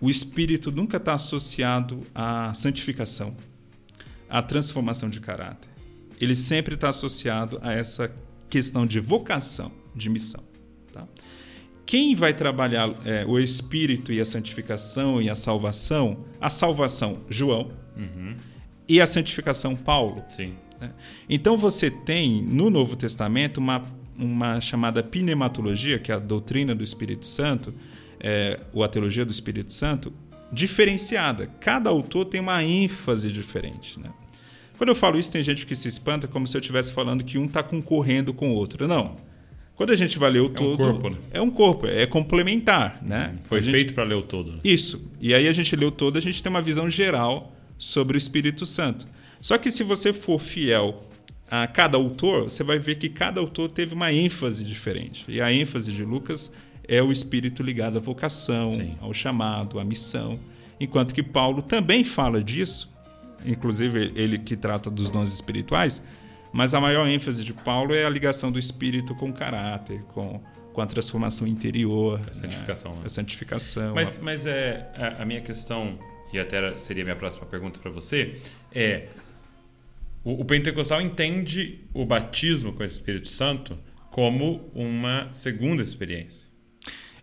o 0.00 0.10
Espírito 0.10 0.70
nunca 0.70 0.98
está 0.98 1.14
associado 1.14 2.00
à 2.14 2.52
santificação, 2.54 3.36
à 4.28 4.42
transformação 4.42 5.08
de 5.08 5.20
caráter. 5.20 5.73
Ele 6.20 6.34
sempre 6.34 6.74
está 6.74 6.88
associado 6.88 7.58
a 7.62 7.72
essa 7.72 8.10
questão 8.48 8.86
de 8.86 9.00
vocação, 9.00 9.72
de 9.94 10.08
missão. 10.08 10.42
Tá? 10.92 11.06
Quem 11.86 12.14
vai 12.14 12.32
trabalhar 12.32 12.90
é, 13.04 13.24
o 13.26 13.38
Espírito 13.38 14.12
e 14.12 14.20
a 14.20 14.24
santificação 14.24 15.20
e 15.20 15.28
a 15.28 15.34
salvação? 15.34 16.24
A 16.40 16.48
salvação, 16.48 17.20
João, 17.28 17.72
e 18.88 19.00
a 19.00 19.06
santificação, 19.06 19.76
Paulo. 19.76 20.24
Sim. 20.28 20.54
né? 20.80 20.92
Então 21.28 21.56
você 21.56 21.90
tem 21.90 22.42
no 22.42 22.70
Novo 22.70 22.96
Testamento 22.96 23.58
uma, 23.58 23.82
uma 24.16 24.60
chamada 24.60 25.02
pneumatologia, 25.02 25.98
que 25.98 26.10
é 26.10 26.14
a 26.14 26.18
doutrina 26.18 26.74
do 26.74 26.84
Espírito 26.84 27.26
Santo, 27.26 27.74
é, 28.20 28.60
ou 28.72 28.82
a 28.82 28.88
teologia 28.88 29.24
do 29.24 29.32
Espírito 29.32 29.72
Santo, 29.72 30.12
diferenciada. 30.52 31.46
Cada 31.60 31.90
autor 31.90 32.24
tem 32.26 32.40
uma 32.40 32.62
ênfase 32.62 33.30
diferente. 33.30 33.98
Né? 34.00 34.10
Quando 34.76 34.88
eu 34.90 34.94
falo 34.94 35.18
isso, 35.18 35.30
tem 35.30 35.42
gente 35.42 35.66
que 35.66 35.74
se 35.76 35.88
espanta 35.88 36.26
como 36.26 36.46
se 36.46 36.56
eu 36.56 36.60
estivesse 36.60 36.92
falando 36.92 37.22
que 37.24 37.38
um 37.38 37.46
está 37.46 37.62
concorrendo 37.62 38.34
com 38.34 38.50
o 38.50 38.54
outro. 38.54 38.86
Não. 38.88 39.16
Quando 39.76 39.90
a 39.90 39.96
gente 39.96 40.18
vai 40.18 40.30
ler 40.30 40.40
o 40.40 40.48
todo. 40.48 40.76
corpo, 40.76 41.10
né? 41.10 41.16
É 41.32 41.40
um 41.40 41.50
corpo, 41.50 41.86
é 41.86 42.06
complementar. 42.06 43.00
Né? 43.02 43.36
Foi 43.44 43.58
A 43.58 43.62
gente- 43.62 43.74
feito 43.74 43.94
para 43.94 44.04
ler 44.04 44.14
o 44.14 44.22
todo. 44.22 44.52
né? 44.52 44.58
isso. 44.62 45.10
E 45.20 45.34
aí 45.34 45.48
a 45.48 45.52
gente 45.52 45.74
leu 45.74 45.90
todo, 45.90 46.16
a 46.16 46.20
gente 46.20 46.42
tem 46.42 46.50
uma 46.50 46.62
visão 46.62 46.88
geral 46.88 47.52
sobre 47.76 48.16
o 48.16 48.18
Espírito 48.18 48.64
Santo. 48.66 49.06
Só 49.40 49.58
que 49.58 49.70
se 49.70 49.82
você 49.82 50.12
for 50.12 50.38
fiel 50.38 51.02
a 51.50 51.66
cada 51.66 51.96
autor, 51.98 52.44
você 52.44 52.62
vai 52.64 52.78
ver 52.78 52.94
que 52.96 53.08
cada 53.08 53.40
autor 53.40 53.70
teve 53.70 53.94
uma 53.94 54.12
ênfase 54.12 54.64
diferente. 54.64 55.24
E 55.28 55.40
a 55.40 55.52
ênfase 55.52 55.92
de 55.92 56.04
Lucas 56.04 56.52
é 56.86 57.02
o 57.02 57.10
espírito 57.10 57.62
ligado 57.62 57.96
à 57.98 58.00
vocação, 58.00 58.72
Sim. 58.72 58.94
ao 59.00 59.12
chamado, 59.12 59.78
à 59.80 59.84
missão. 59.84 60.38
Enquanto 60.80 61.14
que 61.14 61.22
Paulo 61.22 61.62
também 61.62 62.04
fala 62.04 62.42
disso, 62.42 62.90
inclusive 63.44 64.12
ele 64.14 64.38
que 64.38 64.56
trata 64.56 64.90
dos 64.90 65.10
dons 65.10 65.32
espirituais, 65.32 66.02
mas 66.52 66.74
a 66.74 66.80
maior 66.80 67.06
ênfase 67.08 67.42
de 67.44 67.52
Paulo 67.52 67.94
é 67.94 68.04
a 68.04 68.08
ligação 68.10 68.52
do 68.52 68.58
espírito 68.58 69.14
com 69.14 69.30
o 69.30 69.32
caráter, 69.32 70.02
com, 70.14 70.40
com 70.72 70.80
a 70.80 70.86
transformação 70.86 71.46
interior, 71.46 72.20
A 72.28 72.32
santificação, 72.32 72.94
né? 72.94 73.02
a 73.04 73.08
santificação. 73.08 73.94
Mas, 73.94 74.18
mas 74.18 74.46
é, 74.46 74.88
a, 74.94 75.22
a 75.22 75.24
minha 75.24 75.40
questão, 75.40 75.98
e 76.32 76.38
até 76.38 76.76
seria 76.76 77.02
a 77.02 77.06
minha 77.06 77.16
próxima 77.16 77.44
pergunta 77.46 77.80
para 77.80 77.90
você, 77.90 78.36
é: 78.72 79.08
o, 80.24 80.40
o 80.42 80.44
pentecostal 80.44 81.00
entende 81.00 81.80
o 81.92 82.04
batismo 82.06 82.72
com 82.72 82.82
o 82.82 82.86
Espírito 82.86 83.28
Santo 83.28 83.78
como 84.10 84.70
uma 84.72 85.28
segunda 85.32 85.82
experiência, 85.82 86.46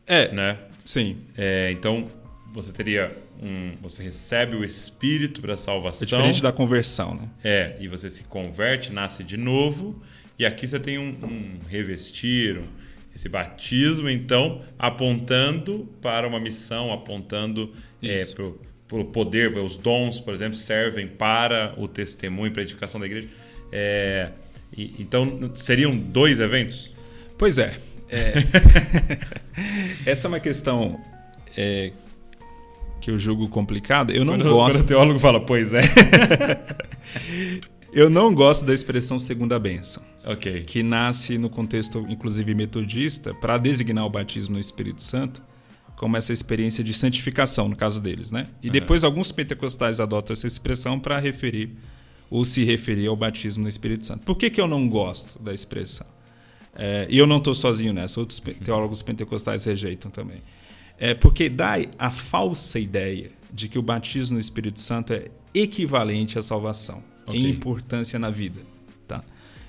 É, 0.05 0.29
né? 0.33 0.57
sim. 0.83 1.17
É, 1.37 1.71
então 1.71 2.05
você 2.53 2.73
teria 2.73 3.17
um, 3.41 3.73
você 3.81 4.03
recebe 4.03 4.55
o 4.55 4.63
Espírito 4.63 5.41
para 5.41 5.53
É 5.53 5.57
salvação, 5.57 6.05
diferente 6.07 6.41
da 6.41 6.51
conversão, 6.51 7.15
né? 7.15 7.27
é, 7.43 7.75
e 7.79 7.87
você 7.87 8.09
se 8.09 8.23
converte, 8.23 8.91
nasce 8.93 9.23
de 9.23 9.37
novo, 9.37 10.01
e 10.37 10.45
aqui 10.45 10.67
você 10.67 10.79
tem 10.79 10.97
um, 10.99 11.09
um 11.23 11.57
revestir, 11.67 12.57
um- 12.59 12.81
esse 13.13 13.27
batismo, 13.27 14.09
então, 14.09 14.61
apontando 14.79 15.89
para 16.01 16.25
uma 16.27 16.39
missão, 16.39 16.93
apontando 16.93 17.73
é, 18.01 18.25
para 18.25 18.97
o 18.99 19.05
poder, 19.05 19.57
os 19.57 19.75
dons, 19.75 20.19
por 20.19 20.33
exemplo, 20.33 20.55
servem 20.55 21.07
para 21.07 21.73
o 21.77 21.87
testemunho, 21.87 22.51
para 22.53 22.61
a 22.61 22.63
edificação 22.63 22.99
da 23.01 23.05
igreja. 23.07 23.27
É, 23.71 24.29
e- 24.75 24.93
então, 24.99 25.51
seriam 25.55 25.95
dois 25.97 26.39
eventos? 26.39 26.89
Pois 27.37 27.57
é. 27.57 27.75
é. 28.09 28.33
Essa 30.05 30.27
é 30.27 30.29
uma 30.29 30.39
questão 30.39 31.01
é, 31.55 31.91
que 33.01 33.11
eu 33.11 33.19
julgo 33.19 33.49
complicada. 33.49 34.13
Eu 34.13 34.23
não 34.23 34.33
quando, 34.33 34.49
gosto. 34.49 34.75
quando 34.77 34.83
o 34.83 34.87
teólogo 34.87 35.19
fala, 35.19 35.39
pois 35.45 35.73
é. 35.73 35.81
Eu 37.93 38.09
não 38.09 38.33
gosto 38.33 38.63
da 38.65 38.73
expressão 38.73 39.19
segunda 39.19 39.59
bênção, 39.59 40.01
ok. 40.25 40.61
que 40.61 40.81
nasce 40.81 41.37
no 41.37 41.49
contexto, 41.49 42.05
inclusive 42.07 42.55
metodista, 42.55 43.33
para 43.33 43.57
designar 43.57 44.05
o 44.05 44.09
batismo 44.09 44.53
no 44.55 44.61
Espírito 44.61 45.03
Santo 45.03 45.41
como 45.97 46.15
essa 46.17 46.31
experiência 46.33 46.83
de 46.83 46.93
santificação, 46.93 47.67
no 47.67 47.75
caso 47.75 48.01
deles, 48.01 48.31
né? 48.31 48.47
E 48.63 48.69
depois 48.71 49.03
alguns 49.03 49.31
pentecostais 49.31 49.99
adotam 49.99 50.33
essa 50.33 50.47
expressão 50.47 50.99
para 50.99 51.19
referir 51.19 51.75
ou 52.29 52.43
se 52.45 52.63
referir 52.63 53.05
ao 53.07 53.15
batismo 53.15 53.63
no 53.63 53.69
Espírito 53.69 54.05
Santo. 54.05 54.23
Por 54.25 54.35
que, 54.35 54.49
que 54.49 54.59
eu 54.59 54.67
não 54.67 54.87
gosto 54.89 55.37
da 55.37 55.53
expressão? 55.53 56.07
É, 56.73 57.05
e 57.09 57.17
eu 57.19 57.27
não 57.27 57.37
estou 57.37 57.53
sozinho 57.53 57.93
nessa, 57.93 58.19
outros 58.19 58.39
pe- 58.39 58.53
teólogos 58.55 59.03
pentecostais 59.03 59.63
rejeitam 59.65 60.09
também. 60.09 60.37
É 61.03 61.13
porque 61.15 61.49
dá 61.49 61.77
a 61.97 62.11
falsa 62.11 62.79
ideia 62.79 63.31
de 63.51 63.67
que 63.67 63.79
o 63.79 63.81
batismo 63.81 64.35
no 64.35 64.39
Espírito 64.39 64.79
Santo 64.79 65.11
é 65.13 65.29
equivalente 65.53 66.37
à 66.37 66.43
salvação 66.43 67.03
Ok. 67.25 67.39
em 67.39 67.49
importância 67.49 68.19
na 68.19 68.29
vida. 68.29 68.61
Tá? 69.07 69.23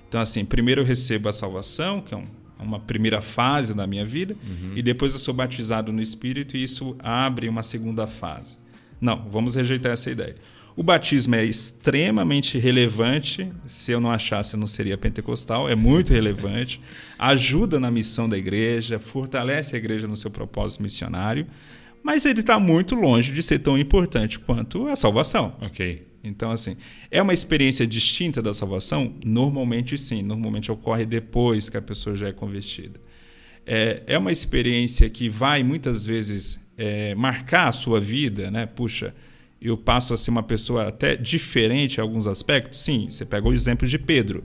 Então, 0.09 0.21
assim, 0.21 0.45
primeiro 0.45 0.83
eu 0.83 0.85
recebo 0.85 1.29
a 1.31 1.33
salvação, 1.33 2.03
que 2.03 2.12
é 2.12 2.16
um- 2.18 2.27
uma 2.61 2.79
primeira 2.79 3.21
fase 3.23 3.75
da 3.75 3.87
minha 3.87 4.05
vida, 4.07 4.37
e 4.77 4.83
depois 4.83 5.14
eu 5.14 5.18
sou 5.18 5.33
batizado 5.35 5.90
no 5.92 6.01
Espírito 6.03 6.57
e 6.57 6.62
isso 6.62 6.95
abre 7.01 7.49
uma 7.49 7.62
segunda 7.62 8.07
fase. 8.07 8.57
Não, 9.01 9.29
vamos 9.33 9.55
rejeitar 9.57 9.90
essa 9.92 10.11
ideia. 10.11 10.37
O 10.75 10.83
batismo 10.83 11.35
é 11.35 11.45
extremamente 11.45 12.59
relevante. 12.59 13.53
Se 13.67 13.93
eu 13.93 14.01
não 14.01 14.11
achasse, 14.11 14.55
eu 14.55 14.61
não 14.61 14.67
seria 14.67 14.97
pentecostal. 14.97 15.69
É 15.69 15.75
muito 15.75 16.13
relevante. 16.13 16.81
Ajuda 17.19 17.79
na 17.79 17.91
missão 17.91 18.29
da 18.29 18.39
igreja, 18.39 18.99
fortalece 18.99 19.75
a 19.75 19.79
igreja 19.79 20.09
no 20.09 20.17
seu 20.17 20.31
propósito 20.31 20.83
missionário. 20.83 21.47
Mas 22.03 22.25
ele 22.25 22.41
está 22.41 22.59
muito 22.59 22.95
longe 22.95 23.33
de 23.33 23.43
ser 23.43 23.59
tão 23.59 23.79
importante 23.79 24.39
quanto 24.39 24.89
a 24.89 24.97
salvação. 24.97 25.55
Ok. 25.61 26.07
Então, 26.25 26.51
assim, 26.51 26.77
é 27.11 27.21
uma 27.21 27.35
experiência 27.35 27.87
distinta 27.87 28.41
da 28.41 28.55
salvação? 28.55 29.15
Normalmente 29.25 29.99
sim. 29.99 30.23
Normalmente 30.23 30.73
ocorre 30.73 31.05
depois 31.05 31.69
que 31.69 31.77
a 31.77 31.83
pessoa 31.83 32.17
já 32.17 32.29
é 32.29 32.33
convertida. 32.33 32.99
É, 33.67 34.03
é 34.07 34.19
uma 34.19 34.33
experiência 34.33 35.09
que 35.11 35.29
vai 35.29 35.63
muitas 35.63 36.05
vezes 36.05 36.61
é, 36.77 37.15
marcar 37.15 37.69
a 37.69 37.73
sua 37.73 38.01
vida, 38.01 38.51
né? 38.51 38.67
Puxa, 38.67 39.15
eu 39.68 39.77
passo 39.77 40.12
a 40.12 40.16
ser 40.16 40.31
uma 40.31 40.42
pessoa 40.42 40.88
até 40.88 41.16
diferente 41.16 41.98
em 41.98 42.01
alguns 42.01 42.27
aspectos. 42.27 42.81
Sim, 42.81 43.07
você 43.09 43.25
pega 43.25 43.48
o 43.48 43.53
exemplo 43.53 43.87
de 43.87 43.98
Pedro, 43.98 44.44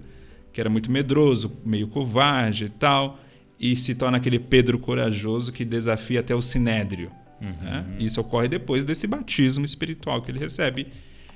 que 0.53 0.61
era 0.61 0.69
muito 0.69 0.91
medroso, 0.91 1.51
meio 1.65 1.87
covarde 1.87 2.65
e 2.65 2.69
tal, 2.69 3.19
e 3.59 3.75
se 3.75 3.95
torna 3.95 4.17
aquele 4.17 4.39
Pedro 4.39 4.77
corajoso 4.77 5.51
que 5.51 5.65
desafia 5.65 6.19
até 6.19 6.35
o 6.35 6.41
sinédrio. 6.41 7.11
né? 7.41 7.85
Isso 7.99 8.19
ocorre 8.21 8.47
depois 8.47 8.85
desse 8.85 9.07
batismo 9.07 9.65
espiritual 9.65 10.21
que 10.21 10.31
ele 10.31 10.39
recebe 10.39 10.87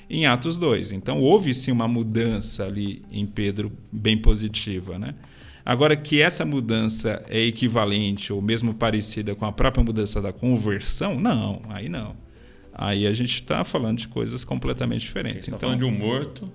em 0.10 0.26
Atos 0.26 0.58
2. 0.58 0.92
Então 0.92 1.20
houve 1.20 1.54
sim 1.54 1.72
uma 1.72 1.88
mudança 1.88 2.66
ali 2.66 3.02
em 3.12 3.26
Pedro 3.26 3.72
bem 3.92 4.18
positiva, 4.18 5.00
né? 5.00 5.16
Agora 5.64 5.96
que 5.96 6.20
essa 6.20 6.44
mudança 6.44 7.24
é 7.30 7.40
equivalente 7.40 8.34
ou 8.34 8.42
mesmo 8.42 8.74
parecida 8.74 9.36
com 9.36 9.46
a 9.46 9.52
própria 9.52 9.84
mudança 9.84 10.20
da 10.22 10.34
conversão, 10.34 11.20
não, 11.20 11.62
aí 11.70 11.88
não. 11.88 12.16
Aí 12.84 13.06
a 13.06 13.14
gente 13.14 13.36
está 13.36 13.64
falando 13.64 14.00
de 14.00 14.08
coisas 14.08 14.44
completamente 14.44 15.02
diferentes. 15.02 15.46
Você 15.46 15.52
então, 15.52 15.60
falando 15.60 15.80
de 15.80 15.86
um 15.86 15.92
morto 15.92 16.52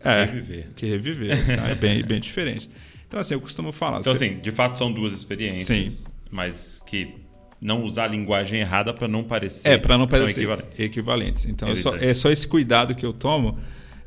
é, 0.00 0.24
reviver. 0.24 0.68
que 0.74 0.86
reviver, 0.86 1.56
tá? 1.56 1.68
é 1.68 1.74
bem, 1.74 2.02
bem 2.02 2.20
diferente. 2.20 2.70
Então 3.06 3.20
assim, 3.20 3.34
eu 3.34 3.40
costumo 3.40 3.70
falar. 3.72 4.00
Então, 4.00 4.14
você- 4.16 4.24
assim, 4.26 4.38
de 4.40 4.50
fato 4.50 4.78
são 4.78 4.90
duas 4.90 5.12
experiências, 5.12 5.92
Sim. 5.92 6.04
mas 6.30 6.80
que 6.86 7.14
não 7.60 7.84
usar 7.84 8.04
a 8.04 8.08
linguagem 8.08 8.60
errada 8.60 8.92
para 8.94 9.06
não 9.06 9.22
parecer 9.22 9.68
É, 9.68 9.78
para 9.78 9.96
não 9.98 10.06
que 10.06 10.12
parecer 10.12 10.40
equivalentes. 10.40 10.80
equivalentes. 10.80 11.44
Então, 11.46 11.68
é 11.68 11.76
só, 11.76 11.94
é 11.96 12.14
só 12.14 12.30
esse 12.30 12.48
cuidado 12.48 12.94
que 12.94 13.04
eu 13.06 13.12
tomo, 13.12 13.58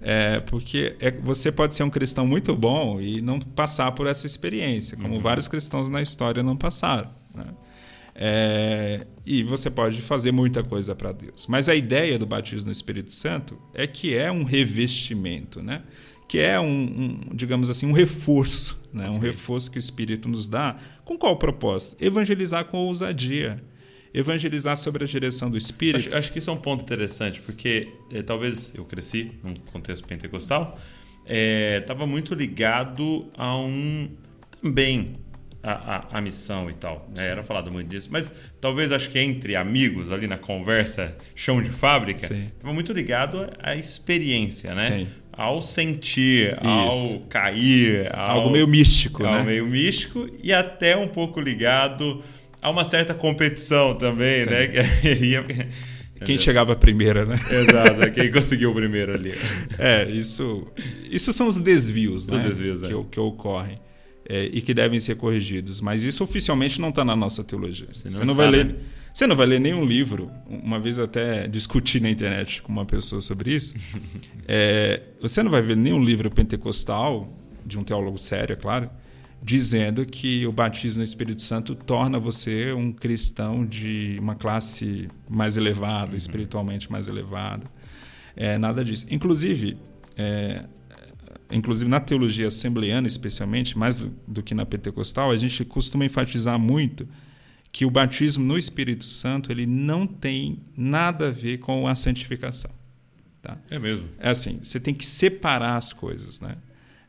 é, 0.02 0.40
porque 0.42 0.96
é- 1.00 1.12
você 1.12 1.52
pode 1.52 1.74
ser 1.76 1.84
um 1.84 1.90
cristão 1.90 2.26
muito 2.28 2.56
bom 2.56 3.00
e 3.00 3.22
não 3.22 3.40
passar 3.40 3.92
por 3.94 4.08
essa 4.08 4.26
experiência, 4.26 4.98
Uhum. 4.98 5.04
como 5.04 5.22
vários 5.22 5.48
cristãos 5.48 5.90
na 5.90 6.02
história 6.02 6.42
não 6.44 6.58
passaram. 6.58 7.10
né? 7.36 7.46
É, 8.18 9.06
e 9.26 9.44
você 9.44 9.70
pode 9.70 10.02
fazer 10.02 10.32
muita 10.32 10.64
coisa 10.64 10.96
para 10.96 11.12
Deus. 11.12 11.46
Mas 11.48 11.68
a 11.68 11.76
ideia 11.76 12.18
do 12.18 12.26
batismo 12.26 12.68
no 12.68 12.72
Espírito 12.72 13.12
Santo 13.12 13.60
é 13.74 13.86
que 13.86 14.16
é 14.16 14.32
um 14.32 14.44
revestimento, 14.44 15.62
né? 15.62 15.84
que 16.28 16.40
é 16.40 16.60
um, 16.60 16.66
um, 16.66 17.20
digamos 17.36 17.70
assim, 17.70 17.86
um 17.86 17.92
reforço, 17.92 18.82
né? 18.92 19.10
um 19.10 19.20
reforço 19.20 19.70
que 19.70 19.78
o 19.78 19.80
Espírito 19.80 20.30
nos 20.30 20.48
dá. 20.48 20.78
Com 21.04 21.18
qual 21.18 21.38
propósito? 21.38 22.02
Evangelizar 22.04 22.66
com 22.66 22.78
ousadia. 22.78 23.62
Evangelizar 24.14 24.78
sobre 24.78 25.04
a 25.04 25.08
direção 25.08 25.52
do 25.52 25.58
Espírito. 25.58 26.08
Acho, 26.08 26.18
acho 26.18 26.32
que 26.32 26.40
isso 26.40 26.50
é 26.50 26.54
um 26.54 26.58
ponto 26.58 26.82
interessante, 26.82 27.42
porque 27.42 27.90
eh, 28.10 28.24
talvez 28.24 28.74
eu 28.74 28.86
cresci 28.86 29.32
num 29.44 29.54
contexto 29.74 30.08
pentecostal, 30.08 30.80
estava 31.28 32.08
muito 32.08 32.34
ligado 32.34 33.30
a 33.36 33.58
um 33.58 34.10
também 34.62 35.18
a, 35.66 35.96
a, 36.14 36.18
a 36.20 36.22
missão 36.22 36.70
e 36.70 36.74
tal. 36.74 37.10
né? 37.14 37.26
Era 37.26 37.44
falado 37.44 37.72
muito 37.72 37.90
disso, 37.90 38.10
mas 38.12 38.32
talvez 38.62 38.92
acho 38.92 39.10
que 39.10 39.18
entre 39.18 39.56
amigos 39.56 40.12
ali 40.12 40.28
na 40.28 40.38
conversa 40.38 41.18
chão 41.34 41.62
de 41.62 41.72
fábrica, 41.72 42.28
estava 42.28 42.74
muito 42.74 42.94
ligado 42.94 43.50
à- 43.62 43.76
experiência, 43.76 44.76
né? 44.76 44.80
Sim. 44.82 45.08
ao 45.34 45.62
sentir, 45.62 46.56
ao 46.64 47.20
cair, 47.22 48.10
ao, 48.16 48.38
Algo 48.42 48.52
meio 48.52 48.68
místico, 48.68 49.26
ao 49.26 49.40
né? 49.40 49.44
meio 49.44 49.66
místico 49.66 50.30
e 50.42 50.54
até 50.54 50.96
um 50.96 51.08
pouco 51.08 51.42
ligado 51.42 52.24
a 52.62 52.70
uma 52.70 52.84
certa 52.84 53.14
competição 53.14 53.96
também, 53.96 54.44
Sim. 54.44 54.50
né? 54.52 55.70
Quem 56.24 56.38
chegava 56.38 56.76
primeiro, 56.78 57.26
né? 57.26 57.38
Exato, 57.52 58.12
quem 58.14 58.32
conseguiu 58.32 58.72
o 58.72 58.74
primeiro 58.74 59.14
ali. 59.14 59.34
É, 59.78 60.10
isso, 60.10 60.66
isso 61.12 61.34
são 61.34 61.46
os 61.46 61.60
desvios, 61.60 62.26
né? 62.26 62.40
desvios, 62.40 62.80
que, 62.80 62.94
é. 62.94 63.04
que 63.12 63.20
ocorrem 63.20 63.78
é, 64.28 64.46
e 64.46 64.62
que 64.62 64.74
devem 64.74 65.00
ser 65.00 65.16
corrigidos. 65.16 65.82
Mas 65.82 66.04
isso 66.04 66.24
oficialmente 66.24 66.80
não 66.82 66.90
está 66.90 67.06
na 67.06 67.16
nossa 67.16 67.44
teologia. 67.44 67.88
Você 67.94 68.10
não 68.10 68.26
não, 68.26 68.36
vai 68.36 68.50
ler, 68.50 68.66
né? 68.66 68.76
você 69.14 69.28
não 69.28 69.36
vai 69.36 69.46
ler 69.46 69.60
nenhum 69.60 69.86
livro. 69.86 70.32
Uma 70.48 70.80
vez 70.80 71.00
até 71.00 71.48
discuti 71.48 72.00
na 72.00 72.10
internet 72.10 72.62
com 72.62 72.72
uma 72.72 72.86
pessoa 72.86 73.22
sobre 73.22 73.54
isso. 73.54 73.76
É, 74.48 75.02
você 75.20 75.42
não 75.42 75.50
vai 75.50 75.60
ver 75.60 75.76
nenhum 75.76 76.04
livro 76.04 76.30
pentecostal 76.30 77.36
de 77.66 77.80
um 77.80 77.84
teólogo 77.84 78.20
sério, 78.20 78.54
é 78.54 78.56
claro, 78.56 78.92
dizendo 79.42 80.06
que 80.06 80.46
o 80.46 80.52
batismo 80.52 81.00
no 81.00 81.04
Espírito 81.04 81.42
Santo 81.42 81.74
torna 81.74 82.20
você 82.20 82.72
um 82.72 82.92
cristão 82.92 83.66
de 83.66 84.18
uma 84.20 84.36
classe 84.36 85.08
mais 85.28 85.58
elevada, 85.58 86.16
espiritualmente 86.16 86.92
mais 86.92 87.08
elevada. 87.08 87.66
É, 88.36 88.60
nada 88.60 88.84
disso. 88.84 89.08
Inclusive, 89.10 89.78
é, 90.16 90.66
inclusive 91.52 91.90
na 91.90 92.00
teologia 92.00 92.48
assembleana, 92.48 93.08
especialmente, 93.08 93.78
mais 93.78 94.00
do, 94.00 94.14
do 94.28 94.44
que 94.44 94.54
na 94.54 94.66
pentecostal, 94.66 95.32
a 95.32 95.38
gente 95.38 95.64
costuma 95.66 96.06
enfatizar 96.06 96.60
muito 96.60 97.08
que 97.72 97.86
o 97.86 97.92
batismo 97.92 98.46
no 98.46 98.58
Espírito 98.58 99.04
Santo 99.04 99.52
ele 99.52 99.66
não 99.66 100.08
tem 100.08 100.60
nada 100.78 101.28
a 101.28 101.32
ver 101.32 101.58
com 101.58 101.88
a 101.88 101.96
santificação. 101.96 102.72
Tá? 103.42 103.58
É 103.70 103.78
mesmo. 103.78 104.08
É 104.18 104.30
assim, 104.30 104.60
você 104.64 104.80
tem 104.80 104.94
que 104.94 105.06
separar 105.06 105.76
as 105.76 105.92
coisas, 105.92 106.40
né? 106.40 106.56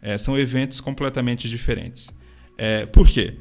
É, 0.03 0.19
são 0.19 0.39
eventos 0.39 0.81
completamente 0.81 1.49
diferentes. 1.49 2.11
É, 2.59 2.85
por 2.85 3.09
quê? 3.09 3.35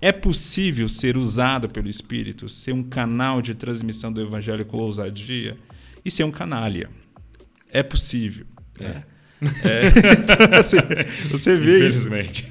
É 0.00 0.12
possível 0.12 0.88
ser 0.88 1.16
usado 1.16 1.68
pelo 1.68 1.88
Espírito, 1.88 2.48
ser 2.48 2.72
um 2.72 2.82
canal 2.82 3.40
de 3.40 3.54
transmissão 3.54 4.12
do 4.12 4.20
Evangelho 4.20 4.66
com 4.66 4.76
ousadia 4.76 5.56
e 6.04 6.10
ser 6.10 6.24
um 6.24 6.30
canalha. 6.30 6.90
É 7.70 7.82
possível. 7.82 8.46
né? 8.78 9.04
É, 9.64 9.86
então, 10.12 10.58
assim, 10.58 10.76
você 11.30 11.56
vê 11.56 11.88
isso. 11.88 12.08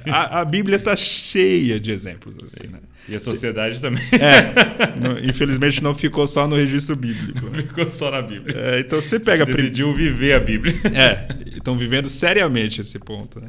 A, 0.08 0.40
a 0.40 0.44
Bíblia 0.44 0.76
está 0.76 0.96
cheia 0.96 1.78
de 1.80 1.90
exemplos 1.92 2.34
assim, 2.44 2.68
né? 2.68 2.78
E 3.08 3.14
a 3.14 3.20
sociedade 3.20 3.80
também 3.80 4.02
É, 4.12 4.98
não- 4.98 5.18
infelizmente 5.18 5.82
não 5.82 5.94
ficou 5.94 6.26
só 6.26 6.48
no 6.48 6.56
registro 6.56 6.96
bíblico. 6.96 7.46
né? 7.50 7.58
ficou 7.62 7.90
só 7.90 8.10
na 8.10 8.22
Bíblia. 8.22 8.56
É, 8.56 8.80
então 8.80 9.00
você 9.00 9.20
pega 9.20 9.42
a 9.42 9.46
Decidiu 9.46 9.92
viver 9.92 10.32
a 10.34 10.40
Bíblia. 10.40 10.74
É, 10.94 11.56
estão 11.56 11.76
vivendo 11.76 12.08
seriamente 12.08 12.80
esse 12.80 12.98
ponto. 12.98 13.40
Né? 13.40 13.48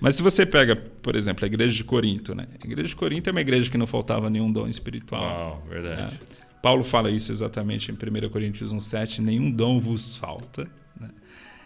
Mas 0.00 0.14
se 0.16 0.22
você 0.22 0.46
pega, 0.46 0.76
por 0.76 1.16
exemplo, 1.16 1.44
a 1.44 1.46
igreja 1.46 1.74
de 1.74 1.82
Corinto, 1.82 2.34
né? 2.34 2.46
A 2.62 2.66
igreja 2.66 2.88
de 2.88 2.96
Corinto 2.96 3.28
é 3.28 3.32
uma 3.32 3.40
igreja 3.40 3.70
que 3.70 3.76
não 3.78 3.86
faltava 3.86 4.30
nenhum 4.30 4.52
dom 4.52 4.68
espiritual. 4.68 5.22
Uau, 5.22 5.66
verdade. 5.68 6.02
É. 6.02 6.34
Paulo 6.62 6.84
fala 6.84 7.10
isso 7.10 7.30
exatamente 7.32 7.90
em 7.90 7.94
1 7.94 8.28
Coríntios 8.30 8.72
1,7: 8.72 9.18
nenhum 9.18 9.50
dom 9.50 9.80
vos 9.80 10.16
falta. 10.16 10.66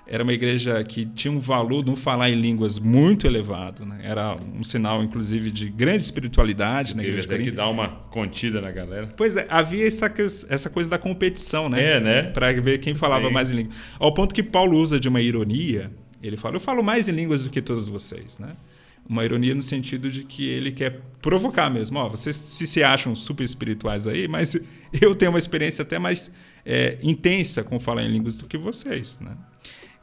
Né? 0.08 0.14
Era 0.14 0.22
uma 0.22 0.32
igreja 0.32 0.82
que 0.84 1.04
tinha 1.04 1.30
um 1.30 1.38
valor 1.38 1.84
no 1.84 1.94
falar 1.94 2.30
em 2.30 2.40
línguas 2.40 2.78
muito 2.78 3.26
elevado. 3.26 3.84
né? 3.84 4.00
Era 4.02 4.36
um 4.58 4.64
sinal, 4.64 5.02
inclusive, 5.02 5.50
de 5.50 5.68
grande 5.68 6.02
espiritualidade 6.02 6.94
na 6.94 7.02
Teve 7.02 7.12
igreja 7.12 7.28
de 7.28 7.34
até 7.34 7.44
que 7.44 7.50
dar 7.50 7.68
uma 7.68 7.88
contida 7.88 8.60
na 8.60 8.70
galera. 8.70 9.12
Pois 9.16 9.36
é, 9.36 9.46
havia 9.50 9.86
essa, 9.86 10.12
essa 10.48 10.70
coisa 10.70 10.88
da 10.88 10.98
competição, 10.98 11.68
né? 11.68 11.96
É, 11.96 12.00
né? 12.00 12.22
Para 12.22 12.52
ver 12.52 12.78
quem 12.78 12.94
falava 12.94 13.28
Sim. 13.28 13.34
mais 13.34 13.50
em 13.50 13.56
língua. 13.56 13.74
Ao 13.98 14.12
ponto 14.12 14.34
que 14.34 14.42
Paulo 14.42 14.78
usa 14.78 14.98
de 14.98 15.08
uma 15.08 15.20
ironia. 15.20 15.90
Ele 16.22 16.36
fala: 16.36 16.56
Eu 16.56 16.60
falo 16.60 16.82
mais 16.82 17.08
em 17.08 17.12
línguas 17.12 17.42
do 17.42 17.50
que 17.50 17.62
todos 17.62 17.88
vocês, 17.88 18.38
né? 18.38 18.56
Uma 19.08 19.24
ironia 19.24 19.54
no 19.54 19.62
sentido 19.62 20.10
de 20.10 20.24
que 20.24 20.46
ele 20.46 20.72
quer 20.72 21.00
provocar 21.22 21.70
mesmo. 21.70 21.98
Ó, 21.98 22.08
vocês 22.08 22.36
se, 22.36 22.66
se 22.66 22.82
acham 22.82 23.14
super 23.14 23.44
espirituais 23.44 24.06
aí, 24.06 24.28
mas 24.28 24.58
eu 25.00 25.14
tenho 25.14 25.30
uma 25.30 25.38
experiência 25.38 25.82
até 25.82 25.98
mais 25.98 26.30
é, 26.66 26.98
intensa 27.02 27.62
com 27.62 27.78
falar 27.78 28.02
em 28.02 28.10
línguas 28.10 28.36
do 28.36 28.46
que 28.46 28.58
vocês, 28.58 29.18
né? 29.20 29.32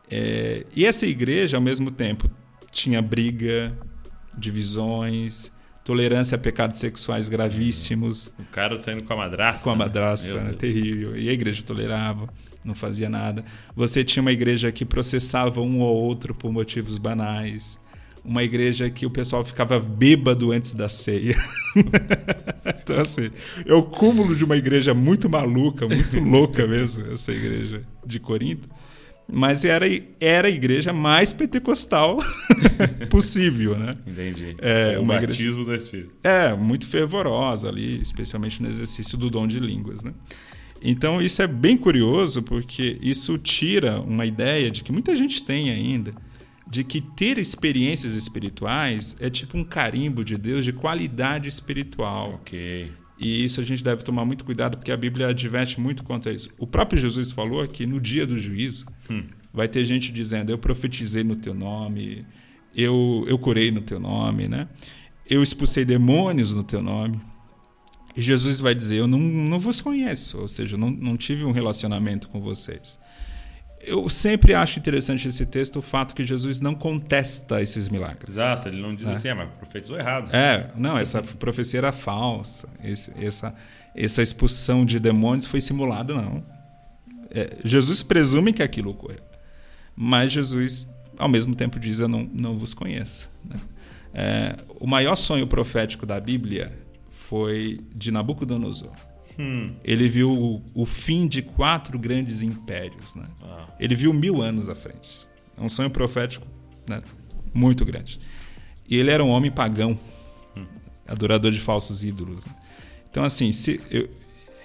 É, 0.10 0.66
e 0.76 0.86
essa 0.86 1.06
igreja, 1.06 1.58
ao 1.58 1.62
mesmo 1.62 1.90
tempo, 1.92 2.30
tinha 2.72 3.02
briga, 3.02 3.76
divisões, 4.38 5.52
tolerância 5.84 6.36
a 6.36 6.40
pecados 6.40 6.80
sexuais 6.80 7.30
gravíssimos 7.30 8.32
O 8.40 8.44
cara 8.52 8.80
saindo 8.80 9.04
com 9.04 9.14
a 9.14 9.18
madrasta. 9.18 9.64
com 9.64 9.70
a 9.70 9.74
né? 9.74 9.80
madrasta, 9.80 10.34
Meu 10.34 10.38
né? 10.38 10.50
Deus. 10.50 10.58
terrível. 10.58 11.18
E 11.18 11.30
a 11.30 11.32
igreja 11.34 11.62
tolerava, 11.64 12.28
não 12.64 12.74
fazia 12.76 13.08
nada. 13.08 13.46
Você 13.76 14.04
tinha 14.04 14.22
uma 14.22 14.32
igreja 14.32 14.72
que 14.72 14.84
processava 14.84 15.62
um 15.62 15.80
ou 15.82 15.96
outro 15.96 16.34
por 16.34 16.52
motivos 16.52 16.98
banais. 16.98 17.80
Uma 18.24 18.44
igreja 18.44 18.90
que 18.90 19.06
o 19.06 19.10
pessoal 19.12 19.46
ficava 19.46 19.80
bêbado 19.80 20.52
antes 20.52 20.74
da 20.74 20.90
ceia. 20.90 21.36
então, 22.66 23.00
assim, 23.00 23.30
é 23.64 23.74
o 23.76 23.84
cúmulo 23.84 24.36
de 24.36 24.44
uma 24.44 24.58
igreja 24.58 24.96
muito 24.96 25.30
maluca, 25.30 25.88
muito 25.88 26.20
louca 26.26 26.66
mesmo, 26.66 27.06
essa 27.14 27.32
igreja 27.32 27.84
de 28.04 28.20
Corinto. 28.20 28.68
Mas 29.32 29.66
era, 29.66 29.86
era 30.20 30.48
a 30.48 30.52
igreja 30.52 30.94
mais 30.94 31.34
pentecostal 31.34 32.18
possível, 33.10 33.78
né? 33.78 33.96
Entendi. 34.06 34.56
É, 34.60 34.98
o 34.98 35.02
uma 35.02 35.16
igreja- 35.16 35.40
batismo 35.40 35.66
do 35.66 35.74
Espírito. 35.74 36.12
É, 36.24 36.54
muito 36.56 36.86
fervorosa 36.86 37.68
ali, 37.70 38.00
especialmente 38.02 38.62
no 38.62 38.70
exercício 38.70 39.18
do 39.18 39.30
dom 39.30 39.48
de 39.48 39.60
línguas, 39.60 40.04
né? 40.04 40.14
Então 40.82 41.22
isso 41.22 41.42
é 41.42 41.48
bem 41.48 41.76
curioso 41.76 42.44
porque 42.44 43.00
isso 43.02 43.38
tira 43.38 44.00
uma 44.02 44.26
ideia 44.26 44.70
de 44.70 44.84
que 44.84 44.92
muita 44.92 45.16
gente 45.16 45.42
tem 45.44 45.72
ainda 45.72 46.14
de 46.68 46.84
que 46.84 47.00
ter 47.02 47.38
experiências 47.38 48.14
espirituais 48.16 49.16
é 49.20 49.30
tipo 49.30 49.58
um 49.58 49.64
carimbo 49.64 50.24
de 50.24 50.38
Deus 50.38 50.66
de 50.66 50.74
qualidade 50.74 51.48
espiritual. 51.48 52.36
Ok. 52.42 52.92
E 53.18 53.44
isso 53.44 53.62
a 53.62 53.64
gente 53.64 53.84
deve 53.84 54.04
tomar 54.04 54.26
muito 54.26 54.44
cuidado 54.44 54.78
porque 54.78 54.92
a 54.92 54.98
Bíblia 54.98 55.28
adverte 55.28 55.80
muito 55.80 56.04
quanto 56.04 56.28
a 56.30 56.34
isso. 56.34 56.50
O 56.58 56.68
próprio 56.68 57.00
Jesus 57.00 57.32
falou 57.32 57.66
que 57.68 57.86
no 57.86 58.00
dia 58.00 58.28
do 58.28 58.38
juízo 58.38 58.86
vai 59.54 59.68
ter 59.68 59.86
gente 59.86 60.12
dizendo: 60.12 60.52
Eu 60.52 60.58
profetizei 60.58 61.24
no 61.24 61.36
teu 61.36 61.54
nome, 61.54 62.26
eu, 62.76 63.24
eu 63.28 63.38
curei 63.40 63.72
no 63.72 63.82
teu 63.82 64.00
nome, 64.00 64.48
né? 64.48 64.68
Eu 65.28 65.42
expulsei 65.42 65.86
demônios 65.86 66.54
no 66.54 66.64
teu 66.64 66.82
nome. 66.82 67.20
E 68.16 68.22
Jesus 68.22 68.60
vai 68.60 68.76
dizer: 68.76 68.98
Eu 68.98 69.08
não, 69.08 69.20
não 69.20 69.60
vos 69.60 69.80
conheço, 69.80 70.40
ou 70.40 70.48
seja, 70.48 70.76
eu 70.76 70.80
não, 70.80 70.90
não 70.90 71.16
tive 71.16 71.46
um 71.46 71.52
relacionamento 71.52 72.28
com 72.28 72.42
vocês. 72.42 73.00
Eu 73.86 74.10
sempre 74.10 74.54
acho 74.54 74.80
interessante 74.80 75.28
esse 75.28 75.46
texto 75.46 75.78
o 75.78 75.82
fato 75.82 76.16
que 76.16 76.24
Jesus 76.24 76.60
não 76.60 76.74
contesta 76.74 77.62
esses 77.62 77.88
milagres. 77.88 78.36
Exato, 78.36 78.68
ele 78.68 78.82
não 78.82 78.96
diz 78.96 79.08
assim, 79.08 79.28
ah, 79.30 79.36
mas 79.36 79.50
profetizou 79.60 79.98
errado. 79.98 80.34
É, 80.36 80.72
não, 80.76 80.98
essa 80.98 81.22
profecia 81.22 81.78
era 81.80 81.92
falsa. 81.92 82.68
Esse- 82.84 83.12
essa, 83.24 83.54
essa 83.96 84.22
expulsão 84.24 84.86
de 84.86 85.00
demônios 85.00 85.46
foi 85.46 85.62
simulada, 85.62 86.14
não. 86.14 86.44
É, 87.30 87.58
Jesus 87.64 88.02
presume 88.02 88.54
que 88.54 88.64
aquilo 88.64 88.92
ocorreu. 88.92 89.20
Mas 89.96 90.32
Jesus, 90.32 90.90
ao 91.18 91.30
mesmo 91.30 91.54
tempo, 91.56 91.80
diz: 91.80 92.00
Eu 92.00 92.08
não, 92.08 92.24
não 92.34 92.58
vos 92.58 92.74
conheço. 92.74 93.30
né? 93.44 93.56
É, 94.14 94.56
o 94.80 94.88
maior 94.88 95.16
sonho 95.16 95.46
profético 95.46 96.06
da 96.06 96.20
Bíblia 96.20 96.72
foi 97.10 97.80
de 97.94 98.12
Nabucodonosor. 98.12 98.94
Hum. 99.38 99.74
Ele 99.84 100.08
viu 100.08 100.32
o, 100.32 100.62
o 100.74 100.86
fim 100.86 101.28
de 101.28 101.42
quatro 101.42 102.00
grandes 102.00 102.42
impérios. 102.42 103.16
Né? 103.16 103.26
Ah. 103.42 103.68
Ele 103.80 103.96
viu 103.96 104.14
mil 104.14 104.42
anos 104.42 104.70
à 104.70 104.76
frente. 104.76 105.28
É 105.58 105.62
um 105.62 105.70
sonho 105.70 105.90
profético 105.90 106.46
né? 106.88 107.02
muito 107.54 107.86
grande. 107.86 108.20
E 108.88 108.98
ele 108.98 109.12
era 109.12 109.24
um 109.24 109.30
homem 109.30 109.52
pagão, 109.52 109.98
adorador 111.08 111.52
de 111.52 111.60
falsos 111.60 112.04
ídolos. 112.04 112.46
né? 112.46 112.54
Então, 113.10 113.24
assim, 113.24 113.52
se, 113.52 113.80
eu, 113.90 114.10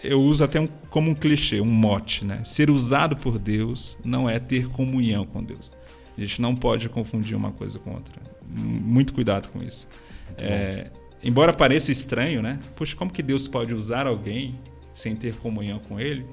eu 0.03 0.21
uso 0.21 0.45
até 0.45 0.61
um, 0.61 0.67
como 0.89 1.11
um 1.11 1.15
clichê, 1.15 1.61
um 1.61 1.67
mote. 1.67 2.25
Né? 2.25 2.43
Ser 2.45 2.71
usado 2.71 3.17
por 3.17 3.39
Deus 3.39 3.99
não 4.05 4.29
é 4.29 4.39
ter 4.39 4.69
comunhão 4.69 5.25
com 5.25 5.43
Deus. 5.43 5.75
A 6.17 6.21
gente 6.21 6.41
não 6.41 6.55
pode 6.55 6.89
confundir 6.89 7.37
uma 7.37 7.51
coisa 7.53 7.79
com 7.79 7.95
outra. 7.95 8.21
Muito 8.47 9.13
cuidado 9.15 9.49
com 9.49 9.63
isso. 9.63 9.89
É, 10.37 10.91
embora 11.23 11.53
pareça 11.53 11.91
estranho, 11.93 12.43
né? 12.43 12.59
Poxa, 12.77 12.97
como 12.97 13.11
que 13.13 13.23
Deus 13.23 13.47
pode 13.49 13.75
usar 13.75 14.07
alguém 14.07 14.59
sem 14.95 15.15
ter 15.17 15.35
comunhão 15.37 15.79
com 15.79 15.99
Ele? 16.01 16.25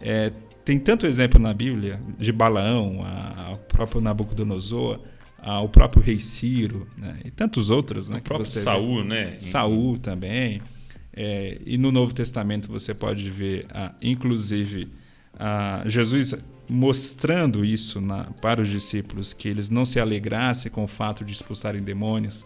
É, 0.00 0.32
tem 0.64 0.78
tanto 0.78 1.06
exemplo 1.06 1.40
na 1.40 1.54
Bíblia 1.54 2.00
de 2.18 2.32
Balaão, 2.32 3.02
a- 3.04 3.44
ao 3.48 3.56
próprio 3.58 4.00
Nabucodonosor, 4.00 5.00
ao 5.38 5.68
próprio 5.68 6.02
rei 6.02 6.18
Ciro, 6.18 6.86
né? 6.98 7.18
e 7.24 7.30
tantos 7.30 7.70
outros, 7.70 8.08
né? 8.08 8.18
O 8.18 8.22
próprio 8.22 8.46
você 8.46 8.58
vê. 8.58 8.64
Saul, 8.64 9.04
né? 9.04 9.36
Saul 9.40 9.96
também. 9.98 10.60
É, 11.12 11.58
e 11.64 11.78
no 11.78 11.90
Novo 11.92 12.12
Testamento 12.12 12.68
você 12.68 12.92
pode 12.92 13.30
ver, 13.30 13.66
ah, 13.70 13.94
inclusive, 14.02 14.88
ah, 15.38 15.82
Jesus 15.86 16.34
mostrando 16.68 17.64
isso 17.64 18.00
na- 18.00 18.24
para 18.42 18.60
os 18.60 18.68
discípulos, 18.68 19.32
que 19.32 19.48
eles 19.48 19.70
não 19.70 19.84
se 19.84 19.98
alegrassem 20.00 20.70
com 20.70 20.84
o 20.84 20.88
fato 20.88 21.24
de 21.24 21.32
expulsarem 21.32 21.80
demônios, 21.82 22.44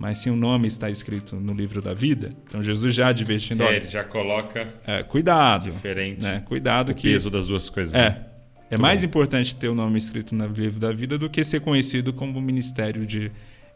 mas 0.00 0.18
sim 0.18 0.30
o 0.30 0.36
nome 0.36 0.66
está 0.66 0.88
escrito 0.90 1.36
no 1.36 1.52
livro 1.52 1.80
da 1.82 1.92
vida. 1.94 2.32
Então 2.48 2.60
Jesus 2.62 2.94
já 2.94 3.08
advertindo, 3.08 3.62
É, 3.62 3.76
ele 3.76 3.86
já 3.88 4.02
coloca 4.02 4.66
é, 4.86 5.02
cuidado, 5.04 5.70
diferente 5.70 6.20
né? 6.22 6.42
Cuidado 6.46 6.90
o 6.90 6.94
que 6.94 7.12
peso 7.12 7.30
das 7.30 7.46
duas 7.46 7.68
coisas. 7.68 7.94
é. 7.94 8.26
É 8.72 8.78
mais 8.78 9.02
importante 9.02 9.54
ter 9.56 9.66
o 9.68 9.74
nome 9.74 9.98
escrito 9.98 10.32
no 10.32 10.46
livro 10.46 10.78
da 10.78 10.92
vida 10.92 11.18
do 11.18 11.28
que 11.28 11.42
ser 11.42 11.60
conhecido 11.60 12.12
como 12.12 12.40
ministério 12.40 13.04
de 13.04 13.30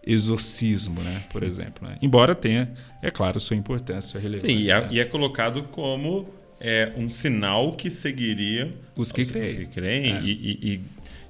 exorcismo, 0.07 1.03
né? 1.03 1.23
Por 1.33 1.43
exemplo. 1.43 1.87
Né? 1.89 1.97
Embora 2.01 2.35
tenha, 2.35 2.73
é 3.03 3.11
claro, 3.11 3.41
sua 3.41 3.57
importância, 3.57 4.13
sua 4.13 4.21
relevância. 4.21 4.49
Sim, 4.49 4.63
e 4.63 4.71
é, 4.71 4.81
né? 4.81 4.89
e 4.93 5.01
é 5.01 5.05
colocado 5.05 5.65
como 5.65 6.29
é, 6.61 6.93
um 6.97 7.11
sinal 7.11 7.73
que 7.73 7.91
seguiria 7.91 8.73
Os 8.97 9.11
que 9.11 9.25
creem. 9.27 9.47
os 9.49 9.55
que 9.55 9.67
creem. 9.67 10.15
É. 10.17 10.21
E, 10.23 10.31
e- 10.31 10.59
e 10.63 10.81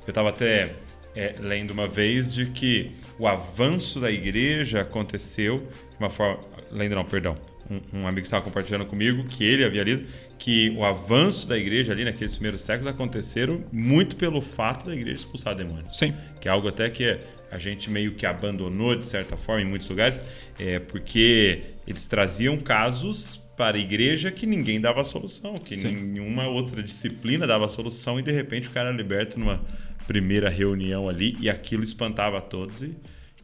eu 0.06 0.10
estava 0.10 0.28
até 0.28 0.70
é, 1.14 1.34
lendo 1.38 1.70
uma 1.70 1.86
vez 1.86 2.34
de 2.34 2.46
que 2.46 2.92
o 3.18 3.26
avanço 3.26 4.00
da 4.00 4.10
igreja 4.10 4.80
aconteceu 4.80 5.58
de 5.90 5.96
uma 5.98 6.10
forma. 6.10 6.40
Lendo 6.70 6.94
não, 6.94 7.04
perdão. 7.04 7.36
Um, 7.70 8.00
um 8.00 8.06
amigo 8.06 8.24
estava 8.24 8.44
compartilhando 8.44 8.84
comigo 8.84 9.24
que 9.24 9.42
ele 9.42 9.64
havia 9.64 9.82
lido 9.82 10.04
que 10.38 10.68
o 10.76 10.84
avanço 10.84 11.48
da 11.48 11.56
igreja 11.56 11.92
ali 11.92 12.04
naqueles 12.04 12.34
primeiros 12.34 12.60
séculos 12.60 12.92
aconteceram 12.92 13.64
muito 13.72 14.16
pelo 14.16 14.42
fato 14.42 14.86
da 14.86 14.92
igreja 14.92 15.16
expulsar 15.20 15.54
demônios 15.54 15.96
Sim. 15.96 16.12
que 16.42 16.46
é 16.46 16.50
algo 16.50 16.68
até 16.68 16.90
que 16.90 17.18
a 17.54 17.58
gente 17.58 17.88
meio 17.88 18.14
que 18.14 18.26
abandonou 18.26 18.96
de 18.96 19.06
certa 19.06 19.36
forma 19.36 19.62
em 19.62 19.64
muitos 19.64 19.88
lugares, 19.88 20.20
é 20.58 20.80
porque 20.80 21.62
eles 21.86 22.04
traziam 22.04 22.58
casos 22.58 23.40
para 23.56 23.76
a 23.76 23.80
igreja 23.80 24.32
que 24.32 24.44
ninguém 24.44 24.80
dava 24.80 25.04
solução, 25.04 25.54
que 25.54 25.76
Sim. 25.76 25.94
nenhuma 25.94 26.48
outra 26.48 26.82
disciplina 26.82 27.46
dava 27.46 27.68
solução 27.68 28.18
e 28.18 28.22
de 28.22 28.32
repente 28.32 28.66
o 28.66 28.72
cara 28.72 28.88
era 28.88 28.96
liberto 28.96 29.38
numa 29.38 29.62
primeira 30.06 30.48
reunião 30.48 31.08
ali 31.08 31.36
e 31.40 31.48
aquilo 31.48 31.82
espantava 31.84 32.38
a 32.38 32.40
todos 32.40 32.82
e, 32.82 32.94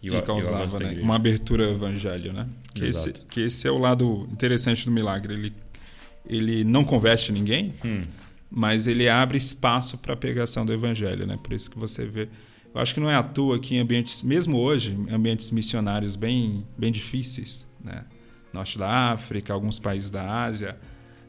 e, 0.02 0.08
e 0.10 0.14
E 0.14 0.22
causava 0.22 0.78
da 0.78 0.86
né, 0.92 1.00
uma 1.02 1.16
abertura 1.16 1.64
ao 1.66 1.72
evangelho, 1.72 2.32
né? 2.32 2.46
Que 2.74 2.84
esse, 2.86 3.12
que 3.12 3.40
esse 3.42 3.66
é 3.66 3.70
o 3.70 3.78
lado 3.78 4.28
interessante 4.30 4.84
do 4.84 4.90
milagre. 4.92 5.34
Ele, 5.34 5.52
ele 6.26 6.64
não 6.64 6.84
converte 6.84 7.32
ninguém, 7.32 7.74
Hum. 7.84 8.02
mas 8.50 8.86
ele 8.86 9.08
abre 9.08 9.38
espaço 9.38 9.98
para 9.98 10.14
a 10.14 10.16
pregação 10.16 10.64
do 10.64 10.72
evangelho, 10.72 11.26
né? 11.26 11.38
Por 11.42 11.52
isso 11.52 11.70
que 11.70 11.78
você 11.78 12.06
vê. 12.06 12.28
Eu 12.72 12.80
acho 12.80 12.94
que 12.94 13.00
não 13.00 13.10
é 13.10 13.16
à 13.16 13.22
toa 13.22 13.58
que 13.58 13.74
em 13.74 13.80
ambientes, 13.80 14.22
mesmo 14.22 14.56
hoje, 14.56 14.96
ambientes 15.10 15.50
missionários 15.50 16.14
bem, 16.14 16.64
bem 16.78 16.92
difíceis, 16.92 17.66
né? 17.82 18.04
Norte 18.52 18.78
da 18.78 18.88
África, 19.12 19.52
alguns 19.52 19.78
países 19.78 20.10
da 20.10 20.44
Ásia, 20.44 20.76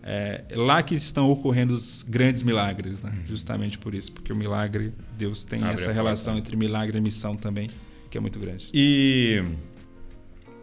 é 0.04 0.44
lá 0.56 0.82
que 0.82 0.96
estão 0.96 1.30
ocorrendo 1.30 1.74
os 1.74 2.04
grandes 2.04 2.42
milagres, 2.42 3.02
né? 3.02 3.14
Justamente 3.28 3.78
por 3.78 3.94
isso, 3.94 4.12
porque 4.12 4.34
o 4.34 4.36
milagre, 4.36 4.94
Deus 5.18 5.44
tem 5.44 5.60
Uhum. 5.62 5.68
Abre 5.68 5.82
essa 5.82 5.92
relação 5.92 6.38
entre 6.38 6.56
milagre 6.56 6.98
e 6.98 7.02
missão 7.02 7.36
também, 7.36 7.70
que 8.10 8.18
é 8.18 8.22
muito 8.22 8.40
grande. 8.40 8.68
E 8.74 9.44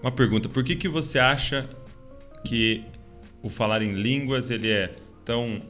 uma 0.02 0.10
pergunta, 0.10 0.48
por 0.48 0.64
que 0.64 0.74
que 0.74 0.88
você 0.88 1.18
acha 1.18 1.68
que 2.44 2.84
o 3.42 3.48
falar 3.48 3.80
em 3.82 3.92
línguas 3.92 4.50
ele 4.50 4.70
é 4.70 4.92
tão 5.24 5.60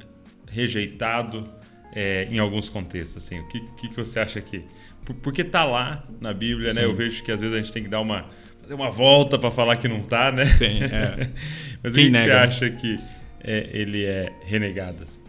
rejeitado 0.51 1.49
é, 1.95 2.27
em 2.31 2.39
alguns 2.39 2.71
contextos? 2.71 3.23
Assim, 3.23 3.39
o 3.41 3.49
que, 3.49 3.61
que, 3.77 3.89
que 3.89 3.97
você 3.97 4.21
acha 4.21 4.41
que... 4.41 4.65
Por, 5.05 5.15
porque 5.17 5.45
tá 5.45 5.65
lá 5.65 6.07
na 6.21 6.33
Bíblia, 6.33 6.69
né? 6.73 6.81
Sim. 6.81 6.87
Eu 6.87 6.95
vejo 6.95 7.23
que 7.23 7.31
às 7.31 7.41
vezes 7.41 7.55
a 7.55 7.59
gente 7.59 7.73
tem 7.73 7.83
que 7.83 7.89
dar 7.91 8.01
uma... 8.01 8.27
fazer 8.63 8.73
uma 8.73 8.91
volta 8.91 9.39
para 9.39 9.51
falar 9.51 9.77
que 9.77 9.89
não 9.89 10.01
tá, 10.01 10.33
né? 10.33 10.47
Sim, 10.47 10.83
é. 10.83 11.31
Mas 11.85 11.93
o 11.93 11.95
Quem 11.95 12.07
que, 12.07 12.11
que 12.13 12.19
você 12.19 12.27
nega? 12.27 12.43
acha 12.45 12.71
que 12.71 12.99
é, 13.43 13.69
ele 13.73 14.05
é 14.05 14.33
renegado? 14.43 15.03
Assim? 15.03 15.21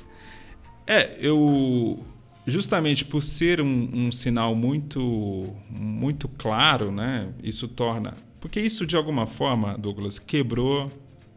É, 0.88 1.18
eu 1.20 2.04
justamente 2.48 3.06
por 3.06 3.22
ser 3.22 3.62
um, 3.62 3.90
um 3.94 4.12
sinal 4.12 4.56
muito 4.56 5.54
muito 5.70 6.28
claro, 6.28 6.92
né? 6.92 7.30
Isso 7.44 7.68
torna 7.68 8.14
porque 8.40 8.60
isso 8.60 8.86
de 8.88 8.96
alguma 8.96 9.28
forma, 9.28 9.78
Douglas, 9.78 10.18
quebrou 10.18 10.92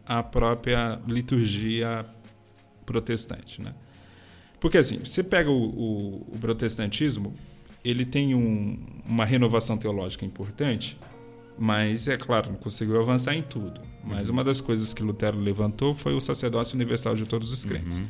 a 0.05 0.23
própria 0.23 0.99
liturgia 1.07 2.05
protestante, 2.85 3.61
né? 3.61 3.73
Porque 4.59 4.77
assim, 4.77 4.99
você 4.99 5.21
pega 5.21 5.49
o, 5.51 5.63
o- 5.65 6.27
o 6.33 6.37
protestantismo, 6.39 7.33
ele 7.83 8.05
tem 8.05 8.33
um- 8.33 8.79
uma 9.05 9.25
renovação 9.25 9.77
teológica 9.77 10.25
importante, 10.25 10.97
mas 11.57 12.07
é 12.07 12.15
claro, 12.15 12.51
não 12.51 12.57
conseguiu 12.57 12.99
avançar 12.99 13.35
em 13.35 13.41
tudo. 13.43 13.81
Mas 14.03 14.27
uma 14.29 14.43
das 14.43 14.59
coisas 14.59 14.93
que 14.93 15.01
Lutero 15.01 15.39
levantou 15.39 15.95
foi 15.95 16.13
o 16.13 16.19
sacerdócio 16.19 16.75
universal 16.75 17.15
de 17.15 17.25
todos 17.25 17.51
os 17.53 17.63
crentes. 17.63 18.01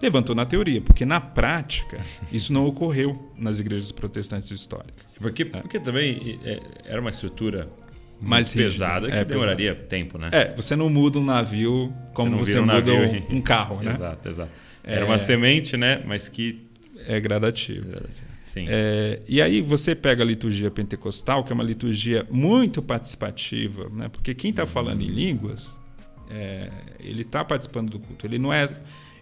Levantou 0.00 0.34
na 0.34 0.46
teoria, 0.46 0.80
porque 0.80 1.04
na 1.04 1.20
prática 1.20 1.98
isso 2.32 2.52
não 2.52 2.66
ocorreu 2.66 3.30
nas 3.36 3.58
igrejas 3.58 3.90
protestantes 3.90 4.50
históricas. 4.50 5.16
Porque, 5.20 5.44
porque 5.44 5.80
também 5.80 6.38
é, 6.44 6.60
era 6.84 7.00
uma 7.00 7.10
estrutura 7.10 7.68
Mais 8.20 8.52
pesada 8.52 9.08
que 9.08 9.16
é, 9.16 9.24
demoraria 9.24 9.74
tempo, 9.74 10.18
né? 10.18 10.28
É, 10.32 10.54
você 10.54 10.76
não 10.76 10.88
muda 10.88 11.18
um 11.18 11.24
navio 11.24 11.92
como 12.14 12.36
você, 12.38 12.52
vira 12.52 12.62
um 12.62 12.66
muda 12.66 12.92
navio 12.94 13.26
um, 13.30 13.40
carro, 13.40 13.82
né? 13.82 13.92
Exato, 13.94 14.28
exato. 14.28 14.50
Era 14.84 15.00
É. 15.00 15.04
uma 15.04 15.18
semente, 15.18 15.76
né? 15.76 16.02
Mas 16.06 16.28
que. 16.28 16.66
É 17.06 17.18
gradativo. 17.18 17.86
Sim. 17.90 18.29
É, 18.68 19.22
e 19.28 19.40
aí 19.40 19.62
você 19.62 19.94
pega 19.94 20.22
a 20.22 20.26
liturgia 20.26 20.70
pentecostal, 20.70 21.44
que 21.44 21.52
é 21.52 21.54
uma 21.54 21.64
liturgia 21.64 22.26
muito 22.30 22.82
participativa, 22.82 23.88
né? 23.90 24.08
porque 24.08 24.34
quem 24.34 24.50
está 24.50 24.66
falando 24.66 25.02
em 25.02 25.08
línguas, 25.08 25.78
é, 26.30 26.70
ele 26.98 27.22
está 27.22 27.44
participando 27.44 27.90
do 27.90 27.98
culto. 27.98 28.26
Ele 28.26 28.38
não 28.38 28.52
é, 28.52 28.68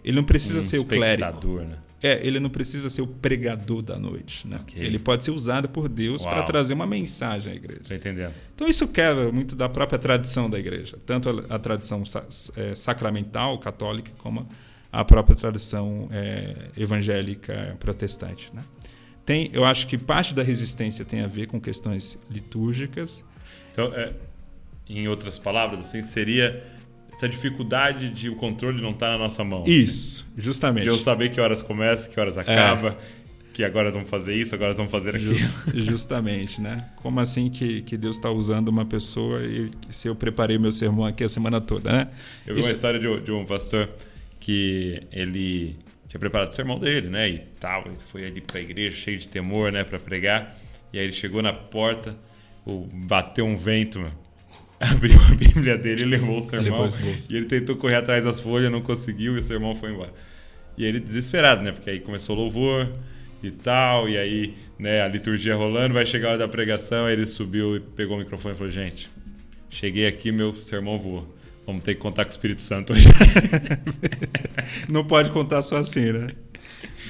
ele 0.03 0.15
não 0.15 0.23
precisa 0.23 0.59
Um 0.59 0.61
ser 0.61 0.79
o 0.79 0.85
clérigo. 0.85 1.59
né? 1.61 1.77
É, 2.01 2.25
ele 2.25 2.39
não 2.39 2.49
precisa 2.49 2.89
ser 2.89 3.01
o 3.01 3.07
pregador 3.07 3.81
da 3.81 3.99
noite. 3.99 4.47
Né? 4.47 4.57
Ok. 4.61 4.81
Ele 4.81 4.97
pode 4.97 5.25
ser 5.25 5.31
usado 5.31 5.67
por 5.67 5.89
Deus 5.89 6.23
para 6.23 6.43
trazer 6.43 6.73
uma 6.73 6.87
mensagem 6.87 7.51
à 7.51 7.55
igreja. 7.55 7.81
Tô 7.87 7.93
entendendo. 7.93 8.33
Então 8.55 8.67
isso 8.67 8.87
quebra 8.87 9.31
muito 9.31 9.55
da 9.55 9.67
própria 9.67 9.99
tradição 9.99 10.49
da 10.49 10.57
igreja, 10.57 10.97
tanto 11.05 11.29
a, 11.29 11.55
a 11.55 11.59
tradição 11.59 12.03
é, 12.55 12.73
sacramental 12.73 13.57
católica 13.59 14.11
como 14.17 14.47
a 14.91 15.03
própria 15.03 15.35
tradição 15.35 16.07
é, 16.11 16.55
evangélica 16.77 17.75
protestante. 17.79 18.49
Né? 18.53 18.63
Tem, 19.29 19.47
eu 19.53 19.63
acho 19.63 19.85
que 19.85 19.95
parte 19.95 20.33
da 20.33 20.41
resistência 20.41 21.05
tem 21.05 21.21
a 21.21 21.27
ver 21.27 21.45
com 21.45 21.61
questões 21.61 22.17
litúrgicas. 22.31 23.23
Então, 23.71 23.93
é, 23.93 24.11
em 24.89 25.07
outras 25.07 25.37
palavras, 25.37 25.81
assim, 25.81 26.01
seria 26.01 26.63
essa 27.13 27.29
dificuldade 27.29 28.09
de 28.09 28.27
o 28.27 28.35
controle 28.35 28.81
não 28.81 28.89
estar 28.89 29.11
na 29.11 29.19
nossa 29.19 29.43
mão. 29.43 29.61
Isso, 29.67 30.27
justamente. 30.35 30.85
De 30.85 30.89
eu 30.89 30.97
saber 30.97 31.29
que 31.29 31.39
horas 31.39 31.61
começa, 31.61 32.09
que 32.09 32.19
horas 32.19 32.37
É. 32.37 32.41
acaba, 32.41 32.97
que 33.53 33.63
agora 33.63 33.91
vamos 33.91 34.09
fazer 34.09 34.33
isso, 34.35 34.55
agora 34.55 34.73
vamos 34.73 34.91
fazer 34.91 35.15
aquilo. 35.15 35.35
Jus- 35.35 35.51
justamente, 35.75 36.59
né? 36.59 36.89
Como 36.95 37.19
assim 37.19 37.51
que, 37.51 37.83
que 37.83 37.95
Deus 37.97 38.15
está 38.15 38.31
usando 38.31 38.69
uma 38.69 38.83
pessoa 38.85 39.43
e 39.45 39.69
se 39.91 40.07
eu 40.07 40.15
preparei 40.15 40.57
meu 40.57 40.71
sermão 40.71 41.05
aqui 41.05 41.23
a 41.23 41.29
semana 41.29 41.61
toda, 41.61 41.91
né? 41.91 42.07
Eu 42.47 42.55
vi 42.55 42.61
Isso- 42.61 42.69
uma 42.69 42.73
história 42.73 42.99
de, 42.99 43.19
de 43.21 43.31
um 43.31 43.45
pastor 43.45 43.87
que 44.39 45.03
ele 45.11 45.75
tinha 46.09 46.19
preparado 46.19 46.51
o 46.51 46.55
sermão 46.55 46.79
dele, 46.79 47.07
né? 47.07 47.29
E 47.29 47.39
tal, 47.59 47.83
ele 47.85 47.97
foi 48.07 48.25
ali 48.25 48.41
pra 48.41 48.59
igreja 48.59 48.97
cheio 48.97 49.17
de 49.17 49.27
temor, 49.27 49.71
né, 49.71 49.83
Pra 49.83 49.99
pregar. 49.99 50.57
E 50.91 50.97
aí 50.97 51.05
ele 51.05 51.13
chegou 51.13 51.41
na 51.43 51.53
porta, 51.53 52.17
o, 52.65 52.89
bateu 52.91 53.45
um 53.45 53.55
vento, 53.55 53.99
meu. 53.99 54.11
Abriu 54.81 55.19
a 55.21 55.35
Bíblia 55.35 55.77
dele 55.77 56.01
e 56.01 56.05
levou 56.05 56.37
o 56.37 56.41
sermão. 56.41 56.81
Levou 56.81 57.13
e 57.29 57.35
ele 57.35 57.45
tentou 57.45 57.75
correr 57.75 57.95
atrás 57.95 58.23
das 58.23 58.39
folhas, 58.39 58.71
não 58.71 58.81
conseguiu 58.81 59.35
e 59.35 59.39
o 59.39 59.43
sermão 59.43 59.75
foi 59.75 59.91
embora. 59.91 60.11
E 60.75 60.83
ele 60.83 60.99
desesperado, 60.99 61.61
né? 61.61 61.71
Porque 61.71 61.89
aí 61.89 61.99
começou 61.99 62.35
o 62.35 62.39
louvor 62.39 62.91
e 63.43 63.51
tal, 63.51 64.09
e 64.09 64.17
aí, 64.17 64.55
né, 64.79 65.01
a 65.01 65.07
liturgia 65.07 65.55
rolando, 65.55 65.93
vai 65.93 66.05
chegar 66.05 66.27
a 66.27 66.31
hora 66.31 66.39
da 66.39 66.47
pregação, 66.47 67.05
aí 67.05 67.13
ele 67.13 67.25
subiu 67.25 67.75
e 67.75 67.79
pegou 67.79 68.15
o 68.15 68.19
microfone 68.19 68.55
e 68.55 68.57
falou: 68.57 68.71
"Gente, 68.71 69.09
cheguei 69.69 70.07
aqui, 70.07 70.31
meu 70.31 70.53
sermão 70.53 70.97
voou. 70.97 71.37
Vamos 71.69 71.83
ter 71.83 71.95
que 71.95 72.01
contar 72.01 72.25
com 72.25 72.29
o 72.29 72.31
Espírito 72.31 72.61
Santo 72.61 72.93
hoje." 72.93 73.07
Não 74.89 75.05
pode 75.05 75.31
contar 75.31 75.61
só 75.61 75.77
assim, 75.77 76.11
né? 76.11 76.27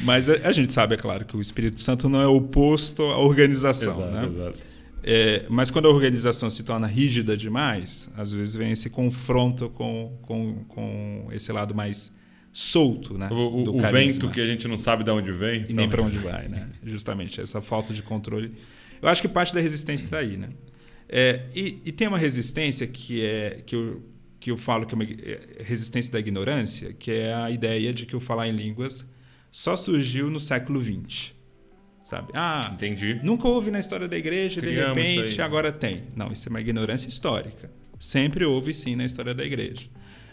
Mas 0.02 0.30
a, 0.30 0.52
gente 0.52 0.72
sabe, 0.72 0.96
é 0.96 0.98
claro, 0.98 1.26
que 1.26 1.36
o 1.36 1.42
Espírito 1.42 1.80
Santo 1.80 2.08
não 2.08 2.22
é 2.22 2.28
oposto 2.28 3.04
à 3.04 3.18
organização, 3.18 3.94
exato, 3.94 4.12
né? 4.12 4.26
exato. 4.26 4.60
É, 5.04 5.46
mas 5.50 5.70
quando 5.72 5.88
a 5.88 5.92
organização 5.92 6.50
se 6.50 6.64
torna 6.64 6.88
rígida 6.88 7.36
demais, 7.36 8.10
às 8.16 8.34
vezes 8.34 8.56
vem 8.56 8.72
esse 8.72 8.90
confronto 8.90 9.70
com, 9.70 10.18
com, 10.22 10.64
com 10.68 11.28
esse 11.32 11.52
lado 11.52 11.74
mais 11.76 12.18
solto, 12.52 13.18
né? 13.18 13.28
O, 13.32 13.76
o- 13.76 13.82
vento 13.92 14.30
que 14.30 14.40
a 14.42 14.48
gente 14.48 14.68
não 14.68 14.78
sabe 14.78 15.04
de 15.04 15.12
onde 15.12 15.32
vem. 15.32 15.66
E 15.68 15.74
nem 15.74 15.86
então- 15.86 15.90
para 15.90 16.02
onde 16.02 16.18
vai, 16.18 16.48
né? 16.48 16.70
Justamente, 16.84 17.42
essa 17.42 17.62
falta 17.62 17.94
de 17.94 18.02
controle. 18.02 18.54
Eu 19.02 19.08
acho 19.08 19.22
que 19.22 19.28
parte 19.28 19.54
da 19.54 19.62
resistência 19.62 20.06
está 20.06 20.20
aí, 20.20 20.36
né? 20.38 20.50
É, 21.08 21.48
e, 21.56 21.82
e 21.86 21.92
tem 21.92 22.08
uma 22.08 22.18
resistência 22.18 22.86
que 22.86 23.26
é 23.26 23.62
que 23.66 23.76
eu, 23.76 24.02
que 24.40 24.52
eu 24.52 24.58
falo 24.58 24.86
que 24.86 24.94
é 24.94 24.96
uma 24.96 25.04
é, 25.04 25.64
resistência 25.64 26.12
da 26.12 26.20
ignorância, 26.20 26.94
que 26.94 27.12
é 27.12 27.34
a 27.34 27.52
ideia 27.52 27.94
de 27.94 28.06
que 28.06 28.16
o 28.16 28.20
falar 28.20 28.48
em 28.48 28.52
línguas 28.52 29.10
só 29.52 29.76
surgiu 29.76 30.30
no 30.30 30.40
século 30.40 30.82
XX. 30.82 31.34
Sabe? 32.06 32.32
Ah, 32.34 32.62
Entendi. 32.74 33.20
nunca 33.24 33.48
houve 33.48 33.70
na 33.70 33.80
história 33.80 34.08
da 34.08 34.18
igreja, 34.18 34.60
Criamos 34.60 34.96
de 34.96 35.16
repente 35.16 35.42
agora 35.42 35.72
tem. 35.72 36.04
Não, 36.16 36.32
isso 36.32 36.48
é 36.48 36.50
uma 36.50 36.62
ignorância 36.62 37.08
histórica. 37.08 37.70
Sempre 38.00 38.46
houve 38.46 38.74
sim 38.74 38.96
na 38.96 39.06
história 39.06 39.34
da 39.34 39.46
igreja. 39.46 39.82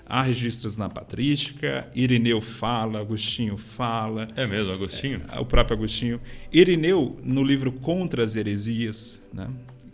Há 0.08 0.22
registros 0.22 0.76
na 0.76 0.88
patrística, 0.88 1.90
Irineu 1.92 2.40
fala, 2.40 3.00
Agostinho 3.00 3.56
fala, 3.56 4.28
É 4.36 4.46
mesmo, 4.46 4.70
Agostinho? 4.70 5.20
o 5.36 5.44
próprio 5.44 5.76
Agostinho. 5.76 6.20
Irineu, 6.52 7.16
no 7.24 7.42
livro 7.42 7.72
Contra 7.72 8.22
as 8.24 8.36
Heresias, 8.36 9.20
né, 9.34 9.48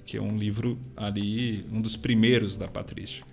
que 0.05 0.19
é 0.19 0.21
um 0.21 0.37
livro 0.37 0.79
ali, 0.95 1.65
um 1.73 1.81
dos 1.81 1.97
primeiros 1.97 2.59
da 2.59 2.69
patrística, 2.69 3.27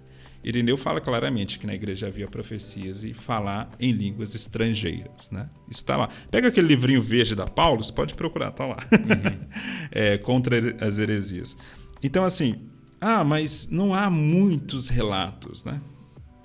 Irineu 0.44 0.78
fala 0.78 1.02
claramente 1.02 1.60
que 1.60 1.68
na 1.68 1.74
igreja 1.74 2.08
havia 2.08 2.28
profecias 2.28 3.04
e 3.04 3.14
falar 3.14 3.70
em 3.80 3.92
línguas 3.92 4.34
estrangeiras. 4.34 5.30
Né? 5.30 5.50
Isso 5.70 5.82
está 5.82 5.98
lá. 5.98 6.10
Pega 6.32 6.48
aquele 6.48 6.68
livrinho 6.68 7.02
verde 7.02 7.36
da 7.36 7.46
Paulo, 7.46 7.84
você 7.84 7.92
pode 7.92 8.14
procurar, 8.14 8.50
está 8.50 8.66
lá. 8.66 8.78
Uhum. 8.92 9.48
é, 9.92 10.18
contra 10.18 10.58
as 10.86 10.98
heresias. 10.98 11.58
Então, 12.02 12.24
assim, 12.24 12.70
ah, 13.02 13.24
mas 13.24 13.68
não 13.70 13.94
há 13.94 14.10
muitos 14.10 14.88
relatos. 14.88 15.66
Né? 15.66 15.82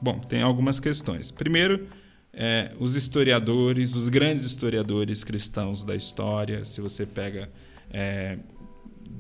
Bom, 0.03 0.18
tem 0.18 0.42
algumas 0.42 0.80
questões. 0.80 1.30
Primeiro, 1.30 1.86
é, 2.32 2.72
os 2.80 2.97
historiadores, 2.97 3.95
os 3.95 4.09
grandes 4.09 4.45
historiadores 4.45 5.22
cristãos 5.22 5.84
da 5.84 5.95
história, 5.95 6.64
se 6.64 6.80
você 6.80 7.07
pega 7.07 7.49
é, 7.90 8.38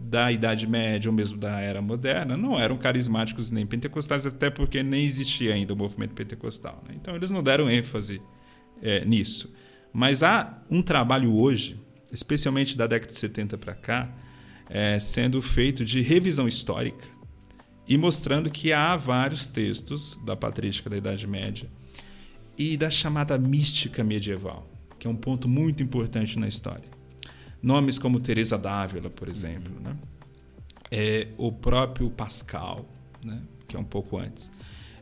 da 0.04 0.30
Idade 0.30 0.66
Média 0.66 1.10
ou 1.10 1.14
mesmo 1.16 1.38
da 1.38 1.60
Era 1.60 1.80
Moderna 1.80 2.36
não 2.36 2.58
eram 2.58 2.76
carismáticos 2.76 3.50
nem 3.50 3.66
pentecostais, 3.66 4.26
até 4.26 4.50
porque 4.50 4.82
nem 4.82 5.04
existia 5.04 5.54
ainda 5.54 5.72
o 5.72 5.76
movimento 5.76 6.12
pentecostal. 6.14 6.82
Né? 6.86 6.94
Então 7.00 7.16
eles 7.16 7.30
não 7.30 7.42
deram 7.42 7.70
ênfase 7.70 8.20
é, 8.82 9.04
nisso. 9.04 9.52
Mas 9.92 10.22
há 10.22 10.62
um 10.70 10.82
trabalho 10.82 11.34
hoje, 11.34 11.80
especialmente 12.12 12.76
da 12.76 12.86
década 12.86 13.12
de 13.12 13.18
70 13.18 13.56
para 13.56 13.74
cá, 13.74 14.14
é, 14.68 14.98
sendo 14.98 15.40
feito 15.40 15.84
de 15.84 16.00
revisão 16.02 16.46
histórica 16.46 17.06
e 17.86 17.96
mostrando 17.96 18.50
que 18.50 18.72
há 18.72 18.96
vários 18.96 19.48
textos 19.48 20.18
da 20.24 20.36
patrística 20.36 20.90
da 20.90 20.96
Idade 20.96 21.26
Média 21.26 21.68
e 22.56 22.76
da 22.76 22.90
chamada 22.90 23.38
mística 23.38 24.04
medieval, 24.04 24.68
que 24.98 25.06
é 25.06 25.10
um 25.10 25.16
ponto 25.16 25.48
muito 25.48 25.82
importante 25.82 26.38
na 26.38 26.48
história. 26.48 26.88
Nomes 27.64 27.98
como 27.98 28.20
Teresa 28.20 28.58
d'Ávila, 28.58 29.08
por 29.08 29.26
exemplo, 29.26 29.72
né? 29.80 29.96
É, 30.90 31.28
o 31.38 31.50
próprio 31.50 32.10
Pascal, 32.10 32.84
né? 33.24 33.40
que 33.66 33.74
é 33.74 33.78
um 33.78 33.84
pouco 33.84 34.18
antes. 34.18 34.52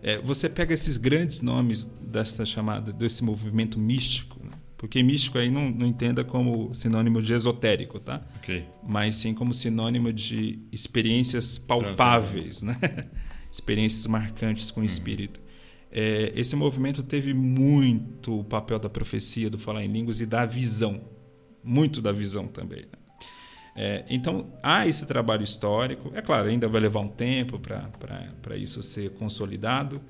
É, 0.01 0.19
você 0.19 0.49
pega 0.49 0.73
esses 0.73 0.97
grandes 0.97 1.41
nomes 1.41 1.85
dessa 2.01 2.47
chamada 2.47 2.93
desse 2.93 3.25
movimento 3.25 3.81
místico, 3.81 4.39
né? 4.45 4.53
porque 4.79 5.03
místico 5.03 5.39
aí 5.39 5.51
não, 5.51 5.71
não, 5.73 5.87
entenda 5.87 6.23
como 6.23 6.73
sinônimo 6.73 7.21
de 7.21 7.33
esotérico, 7.33 7.99
tá? 7.99 8.23
Okay. 8.37 8.65
Mas 8.87 9.17
sim 9.17 9.35
como 9.35 9.53
sinônimo 9.53 10.13
de 10.13 10.61
experiências 10.71 11.59
palpáveis, 11.59 12.63
né? 12.63 12.79
experiências 13.51 14.07
marcantes 14.07 14.71
com 14.71 14.81
o 14.81 14.83
uhum. 14.83 14.87
espírito. 14.87 15.41
É, 15.91 16.33
esse 16.37 16.55
movimento 16.55 17.03
teve 17.03 17.35
muito 17.35 18.39
o 18.39 18.45
papel 18.45 18.79
da 18.79 18.89
profecia, 18.89 19.51
do 19.51 19.59
falar 19.59 19.85
em 19.85 19.89
línguas 19.89 20.21
e 20.21 20.27
da 20.27 20.47
visão 20.47 21.12
muito 21.63 22.01
da 22.01 22.13
visão 22.13 22.47
também. 22.47 22.81
Né? 22.81 23.03
É, 23.75 24.05
então, 24.11 24.53
há 24.63 24.87
esse 24.87 25.07
trabalho 25.07 25.43
histórico. 25.43 26.11
É 26.15 26.21
claro, 26.21 26.49
ainda 26.49 26.69
vai 26.69 26.81
levar 26.81 27.01
um 27.01 27.09
tempo 27.09 27.59
para 27.59 28.57
isso 28.57 28.83
ser 28.83 29.11
consolidado, 29.13 30.01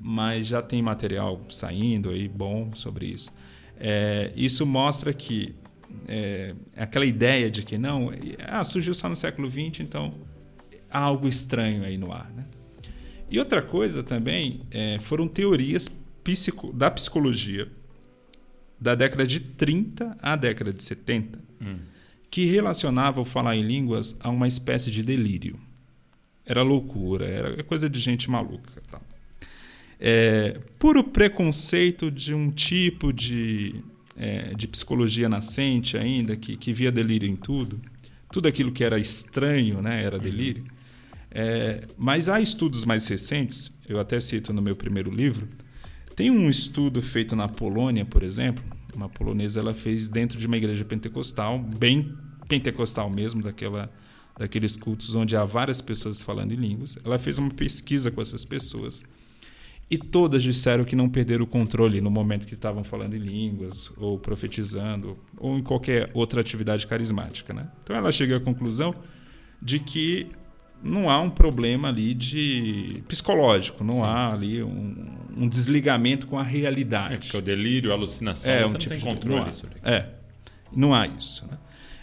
mas 0.00 0.46
já 0.46 0.62
tem 0.62 0.80
material 0.80 1.40
saindo 1.50 2.10
aí 2.10 2.26
bom 2.26 2.74
sobre 2.74 3.06
isso. 3.06 3.30
É, 3.78 4.32
isso 4.34 4.64
mostra 4.64 5.12
que 5.12 5.54
é, 6.08 6.54
aquela 6.76 7.04
ideia 7.04 7.50
de 7.50 7.62
que 7.62 7.76
não, 7.76 8.10
ah, 8.46 8.64
surgiu 8.64 8.94
só 8.94 9.08
no 9.08 9.16
século 9.16 9.50
XX, 9.50 9.80
então 9.80 10.14
há 10.90 10.98
algo 10.98 11.28
estranho 11.28 11.84
aí 11.84 11.98
no 11.98 12.12
ar. 12.12 12.30
Né? 12.30 12.46
E 13.30 13.38
outra 13.38 13.62
coisa 13.62 14.02
também 14.02 14.62
é, 14.70 14.98
foram 14.98 15.28
teorias 15.28 15.88
psico, 16.24 16.72
da 16.72 16.90
psicologia 16.90 17.70
da 18.80 18.94
década 18.94 19.26
de 19.26 19.40
30 19.40 20.16
à 20.22 20.36
década 20.36 20.72
de 20.72 20.82
70, 20.82 21.38
hum. 21.60 21.76
que 22.30 22.46
relacionava 22.46 23.20
o 23.20 23.24
falar 23.24 23.56
em 23.56 23.62
línguas 23.62 24.16
a 24.20 24.30
uma 24.30 24.48
espécie 24.48 24.90
de 24.90 25.02
delírio. 25.02 25.58
Era 26.46 26.62
loucura, 26.62 27.26
era 27.26 27.62
coisa 27.62 27.88
de 27.88 28.00
gente 28.00 28.30
maluca. 28.30 28.80
É, 30.02 30.58
puro 30.78 31.04
preconceito 31.04 32.10
de 32.10 32.32
um 32.32 32.50
tipo 32.50 33.12
de, 33.12 33.84
é, 34.16 34.54
de 34.54 34.66
psicologia 34.66 35.28
nascente 35.28 35.98
ainda, 35.98 36.34
que, 36.36 36.56
que 36.56 36.72
via 36.72 36.90
delírio 36.90 37.28
em 37.28 37.36
tudo. 37.36 37.78
Tudo 38.32 38.48
aquilo 38.48 38.72
que 38.72 38.82
era 38.82 38.98
estranho 38.98 39.82
né, 39.82 40.02
era 40.02 40.16
uhum. 40.16 40.22
delírio. 40.22 40.64
É, 41.30 41.86
mas 41.98 42.28
há 42.28 42.40
estudos 42.40 42.84
mais 42.86 43.06
recentes, 43.06 43.70
eu 43.86 44.00
até 44.00 44.18
cito 44.18 44.52
no 44.52 44.62
meu 44.62 44.74
primeiro 44.74 45.10
livro, 45.10 45.46
tem 46.20 46.30
um 46.30 46.50
estudo 46.50 47.00
feito 47.00 47.34
na 47.34 47.48
Polônia, 47.48 48.04
por 48.04 48.22
exemplo, 48.22 48.62
uma 48.94 49.08
polonesa 49.08 49.58
ela 49.58 49.72
fez 49.72 50.06
dentro 50.06 50.38
de 50.38 50.46
uma 50.46 50.58
igreja 50.58 50.84
pentecostal, 50.84 51.58
bem 51.58 52.14
pentecostal 52.46 53.08
mesmo, 53.08 53.42
daquela 53.42 53.90
daqueles 54.38 54.76
cultos 54.76 55.14
onde 55.14 55.34
há 55.34 55.46
várias 55.46 55.80
pessoas 55.80 56.20
falando 56.20 56.52
em 56.52 56.56
línguas. 56.56 56.98
Ela 57.02 57.18
fez 57.18 57.38
uma 57.38 57.48
pesquisa 57.48 58.10
com 58.10 58.20
essas 58.20 58.44
pessoas 58.44 59.02
e 59.90 59.96
todas 59.96 60.42
disseram 60.42 60.84
que 60.84 60.94
não 60.94 61.08
perderam 61.08 61.44
o 61.44 61.46
controle 61.46 62.02
no 62.02 62.10
momento 62.10 62.46
que 62.46 62.52
estavam 62.52 62.84
falando 62.84 63.14
em 63.14 63.18
línguas 63.18 63.90
ou 63.96 64.18
profetizando 64.18 65.16
ou 65.38 65.56
em 65.56 65.62
qualquer 65.62 66.10
outra 66.12 66.42
atividade 66.42 66.86
carismática, 66.86 67.54
né? 67.54 67.70
Então 67.82 67.96
ela 67.96 68.12
chega 68.12 68.36
à 68.36 68.40
conclusão 68.40 68.92
de 69.62 69.78
que 69.78 70.26
não 70.82 71.10
há 71.10 71.20
um 71.20 71.30
problema 71.30 71.88
ali 71.88 72.14
de 72.14 73.02
psicológico, 73.06 73.84
não 73.84 73.94
Sim. 73.94 74.02
há 74.02 74.32
ali 74.32 74.62
um, 74.62 74.94
um, 75.36 75.48
desligamento 75.48 76.26
com 76.26 76.38
a 76.38 76.42
realidade. 76.42 77.14
É 77.14 77.18
porque 77.18 77.36
o 77.36 77.42
delírio, 77.42 77.90
a 77.90 77.94
alucinação, 77.94 78.52
é, 78.52 78.64
um 78.64 78.74
tipo 78.74 78.94
não 78.94 79.00
tem 79.00 79.14
controle 79.14 79.44
não 79.46 79.52
sobre 79.52 79.76
É, 79.82 80.08
não 80.74 80.94
há 80.94 81.06
isso. 81.06 81.46
Né? 81.46 81.58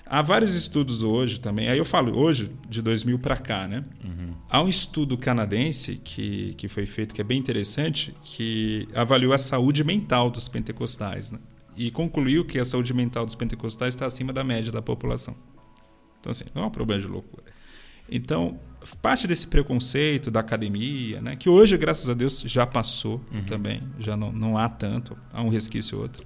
Há 0.06 0.22
vários 0.22 0.54
estudos 0.54 1.04
hoje 1.04 1.40
também, 1.40 1.68
aí 1.68 1.78
eu 1.78 1.86
falo 1.86 2.18
hoje, 2.18 2.52
de 2.70 2.82
2000 2.82 3.20
para 3.20 3.36
cá, 3.36 3.68
né? 3.68 3.84
Uhum. 4.04 4.28
Há 4.50 4.62
um 4.62 4.70
estudo 4.70 5.18
canadense 5.18 6.00
que, 6.02 6.54
que 6.56 6.70
foi 6.70 6.86
feito, 6.86 7.14
que 7.14 7.20
é 7.20 7.24
bem 7.24 7.38
interessante, 7.38 8.16
que 8.24 8.88
avaliou 8.96 9.34
a 9.34 9.38
saúde 9.38 9.84
mental 9.84 10.30
dos 10.30 10.48
pentecostais, 10.48 11.32
né? 11.32 11.40
E 11.76 11.92
concluiu 11.92 12.46
que 12.46 12.58
a 12.58 12.66
saúde 12.66 12.94
mental 12.94 13.26
dos 13.26 13.36
pentecostais 13.36 13.96
está 13.96 14.06
acima 14.06 14.32
da 14.32 14.44
média 14.44 14.72
da 14.72 14.82
população. 14.82 15.36
Então, 16.20 16.32
assim, 16.32 16.46
não 16.56 16.64
é 16.64 16.66
um 16.66 16.72
problema 16.72 17.02
de 17.02 17.08
loucura. 17.08 17.44
Então, 18.10 18.60
parte 19.02 19.28
desse 19.28 19.48
preconceito 19.48 20.32
da 20.32 20.40
academia, 20.40 21.22
né, 21.22 21.36
que 21.36 21.50
hoje, 21.50 21.78
graças 21.78 22.08
a 22.08 22.14
Deus, 22.14 22.42
já 22.46 22.66
passou 22.66 23.22
uhum. 23.34 23.44
também, 23.44 23.84
já 24.00 24.16
não, 24.16 24.32
não 24.32 24.58
há 24.58 24.70
tanto, 24.70 25.18
há 25.34 25.42
um 25.42 25.50
resquício 25.50 25.98
ou 25.98 26.04
outro. 26.04 26.26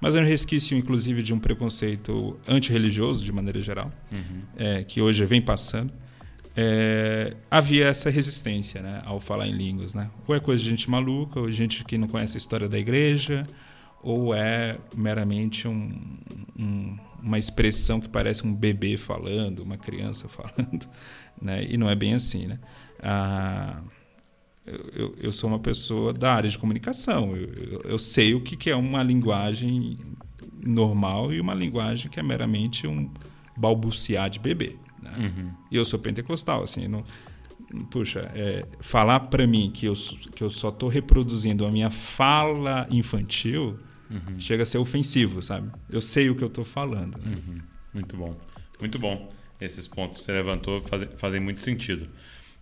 Mas 0.00 0.16
é 0.16 0.20
um 0.20 0.24
resquício, 0.24 0.76
inclusive, 0.76 1.22
de 1.22 1.32
um 1.32 1.38
preconceito 1.38 2.38
antirreligioso, 2.46 3.24
de 3.24 3.32
maneira 3.32 3.60
geral, 3.60 3.90
uhum. 4.12 4.42
é, 4.56 4.84
que 4.84 5.00
hoje 5.00 5.24
vem 5.24 5.40
passando. 5.40 5.92
É, 6.56 7.34
havia 7.50 7.86
essa 7.86 8.10
resistência 8.10 8.82
né, 8.82 9.02
ao 9.04 9.18
falar 9.18 9.48
em 9.48 9.52
línguas. 9.52 9.94
Né? 9.94 10.10
Ou 10.26 10.34
é 10.34 10.40
coisa 10.40 10.62
de 10.62 10.68
gente 10.68 10.90
maluca, 10.90 11.40
ou 11.40 11.50
gente 11.50 11.84
que 11.84 11.96
não 11.96 12.06
conhece 12.06 12.36
a 12.36 12.38
história 12.38 12.68
da 12.68 12.78
igreja, 12.78 13.46
ou 14.02 14.34
é 14.34 14.78
meramente 14.94 15.66
um, 15.66 16.18
um, 16.58 16.98
uma 17.24 17.38
expressão 17.38 18.00
que 18.00 18.08
parece 18.08 18.46
um 18.46 18.54
bebê 18.54 18.96
falando, 18.98 19.60
uma 19.60 19.78
criança 19.78 20.28
falando, 20.28 20.86
né? 21.40 21.64
E 21.64 21.76
não 21.76 21.88
é 21.88 21.94
bem 21.94 22.14
assim, 22.14 22.46
né? 22.46 22.58
Ah, 23.02 23.80
eu, 24.66 25.14
eu, 25.18 25.32
sou 25.32 25.48
uma 25.48 25.58
pessoa 25.58 26.12
da 26.12 26.32
área 26.32 26.48
de 26.48 26.58
comunicação. 26.58 27.34
Eu, 27.36 27.48
eu, 27.54 27.80
eu 27.84 27.98
sei 27.98 28.34
o 28.34 28.40
que, 28.40 28.70
é 28.70 28.76
uma 28.76 29.02
linguagem 29.02 29.98
normal 30.64 31.32
e 31.32 31.40
uma 31.40 31.54
linguagem 31.54 32.10
que 32.10 32.20
é 32.20 32.22
meramente 32.22 32.86
um 32.86 33.10
balbuciar 33.56 34.30
de 34.30 34.38
bebê. 34.38 34.76
Né? 35.02 35.12
Uhum. 35.18 35.50
E 35.70 35.76
eu 35.76 35.84
sou 35.84 35.98
pentecostal, 35.98 36.62
assim, 36.62 36.88
não, 36.88 37.04
puxa, 37.90 38.30
é, 38.34 38.66
falar 38.80 39.20
para 39.20 39.46
mim 39.46 39.70
que 39.72 39.86
eu, 39.86 39.94
que 40.34 40.42
eu 40.42 40.50
só 40.50 40.70
estou 40.70 40.88
reproduzindo 40.88 41.66
a 41.66 41.70
minha 41.70 41.90
fala 41.90 42.86
infantil 42.90 43.78
Uhum. 44.10 44.38
Chega 44.38 44.62
a 44.62 44.66
ser 44.66 44.78
ofensivo, 44.78 45.40
sabe? 45.40 45.70
Eu 45.90 46.00
sei 46.00 46.30
o 46.30 46.34
que 46.34 46.42
eu 46.42 46.48
estou 46.48 46.64
falando. 46.64 47.16
Uhum. 47.16 47.58
Muito 47.92 48.16
bom. 48.16 48.36
Muito 48.78 48.98
bom. 48.98 49.32
Esses 49.60 49.88
pontos 49.88 50.18
que 50.18 50.24
você 50.24 50.32
levantou 50.32 50.82
fazem, 50.82 51.08
fazem 51.16 51.40
muito 51.40 51.62
sentido. 51.62 52.08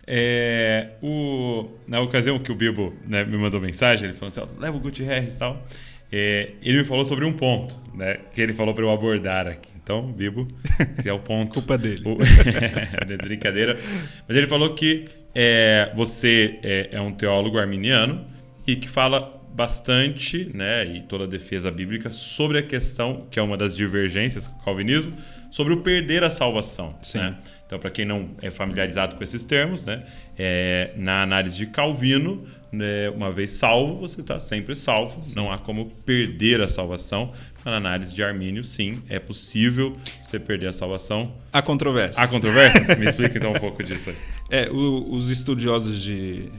É, 0.05 0.91
o, 1.01 1.69
na 1.87 2.01
ocasião 2.01 2.37
que 2.37 2.51
o 2.51 2.55
Bibo 2.55 2.93
né, 3.07 3.23
me 3.23 3.37
mandou 3.37 3.59
mensagem, 3.59 4.09
ele 4.09 4.13
falou 4.13 4.29
assim: 4.29 4.59
leva 4.59 4.77
o 4.77 4.79
Gutierrez 4.79 5.35
e 5.35 5.39
tal. 5.39 5.65
É, 6.11 6.51
ele 6.61 6.79
me 6.79 6.83
falou 6.85 7.05
sobre 7.05 7.25
um 7.25 7.33
ponto, 7.33 7.75
né? 7.95 8.19
Que 8.33 8.41
ele 8.41 8.53
falou 8.53 8.73
para 8.73 8.83
eu 8.83 8.91
abordar 8.91 9.47
aqui. 9.47 9.71
Então, 9.81 10.11
Bibo, 10.11 10.47
que 11.01 11.09
é 11.09 11.13
o 11.13 11.19
ponto. 11.19 11.53
Culpa 11.55 11.77
dele. 11.77 12.03
O, 12.05 12.17
é 12.21 13.17
brincadeira. 13.17 13.77
Mas 14.27 14.37
ele 14.37 14.47
falou 14.47 14.73
que 14.73 15.05
é, 15.33 15.91
você 15.95 16.59
é, 16.61 16.89
é 16.91 17.01
um 17.01 17.11
teólogo 17.11 17.57
arminiano 17.57 18.25
e 18.67 18.75
que 18.75 18.87
fala 18.87 19.42
bastante, 19.53 20.49
né, 20.53 20.85
e 20.85 21.01
toda 21.01 21.25
a 21.25 21.27
defesa 21.27 21.69
bíblica 21.69 22.09
sobre 22.11 22.57
a 22.57 22.63
questão, 22.63 23.27
que 23.29 23.39
é 23.39 23.41
uma 23.41 23.55
das 23.55 23.75
divergências 23.75 24.47
com 24.47 24.59
o 24.59 24.63
calvinismo, 24.65 25.13
sobre 25.51 25.73
o 25.73 25.81
perder 25.81 26.23
a 26.23 26.31
salvação. 26.31 26.95
Sim. 27.01 27.19
Né? 27.19 27.37
Então, 27.67 27.77
para 27.77 27.91
quem 27.91 28.05
não 28.05 28.31
é 28.41 28.49
familiarizado 28.49 29.15
com 29.15 29.23
esses 29.23 29.43
termos, 29.43 29.83
né, 29.83 30.03
é, 30.37 30.93
na 30.97 31.21
análise 31.21 31.55
de 31.55 31.67
Calvino, 31.67 32.43
né, 32.71 33.07
uma 33.11 33.31
vez 33.31 33.51
salvo, 33.51 33.99
você 33.99 34.21
está 34.21 34.39
sempre 34.39 34.75
salvo. 34.75 35.21
Sim. 35.21 35.35
Não 35.35 35.51
há 35.51 35.59
como 35.59 35.85
perder 36.05 36.59
a 36.59 36.69
salvação. 36.69 37.31
Na 37.63 37.77
análise 37.77 38.13
de 38.13 38.21
Armínio, 38.21 38.65
sim, 38.65 39.01
é 39.07 39.19
possível 39.19 39.95
você 40.21 40.37
perder 40.37 40.67
a 40.67 40.73
salvação. 40.73 41.33
Há 41.53 41.61
controvérsias. 41.61 42.17
Há 42.17 42.27
controvérsias? 42.27 42.97
Me 42.97 43.05
explica 43.05 43.37
então 43.37 43.51
um 43.51 43.59
pouco 43.59 43.83
disso 43.83 44.09
aí. 44.09 44.15
É, 44.49 44.69
o, 44.69 45.11
os 45.11 45.31
estudiosos 45.31 45.99
de, 45.99 46.51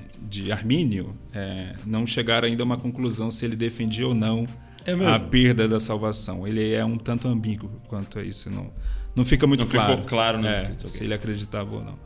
de 0.42 0.52
Armínio 0.52 1.14
é, 1.32 1.74
não 1.86 2.06
chegaram 2.06 2.48
ainda 2.48 2.62
a 2.62 2.66
uma 2.66 2.76
conclusão 2.76 3.30
se 3.30 3.44
ele 3.44 3.56
defendia 3.56 4.06
ou 4.06 4.14
não 4.14 4.46
é 4.84 4.92
a 4.92 5.18
perda 5.18 5.66
da 5.66 5.80
salvação. 5.80 6.46
Ele 6.46 6.72
é 6.72 6.84
um 6.84 6.98
tanto 6.98 7.26
ambíguo 7.26 7.80
quanto 7.88 8.18
a 8.18 8.22
isso. 8.22 8.50
Não, 8.50 8.70
não 9.16 9.24
fica 9.24 9.46
muito 9.46 9.64
não 9.64 9.70
claro. 9.70 9.92
ficou 9.92 10.04
claro 10.04 10.38
no 10.38 10.46
é, 10.46 10.58
escrito. 10.58 10.88
Se 10.88 11.02
ele 11.02 11.14
acreditava 11.14 11.74
ou 11.74 11.82
não. 11.82 11.98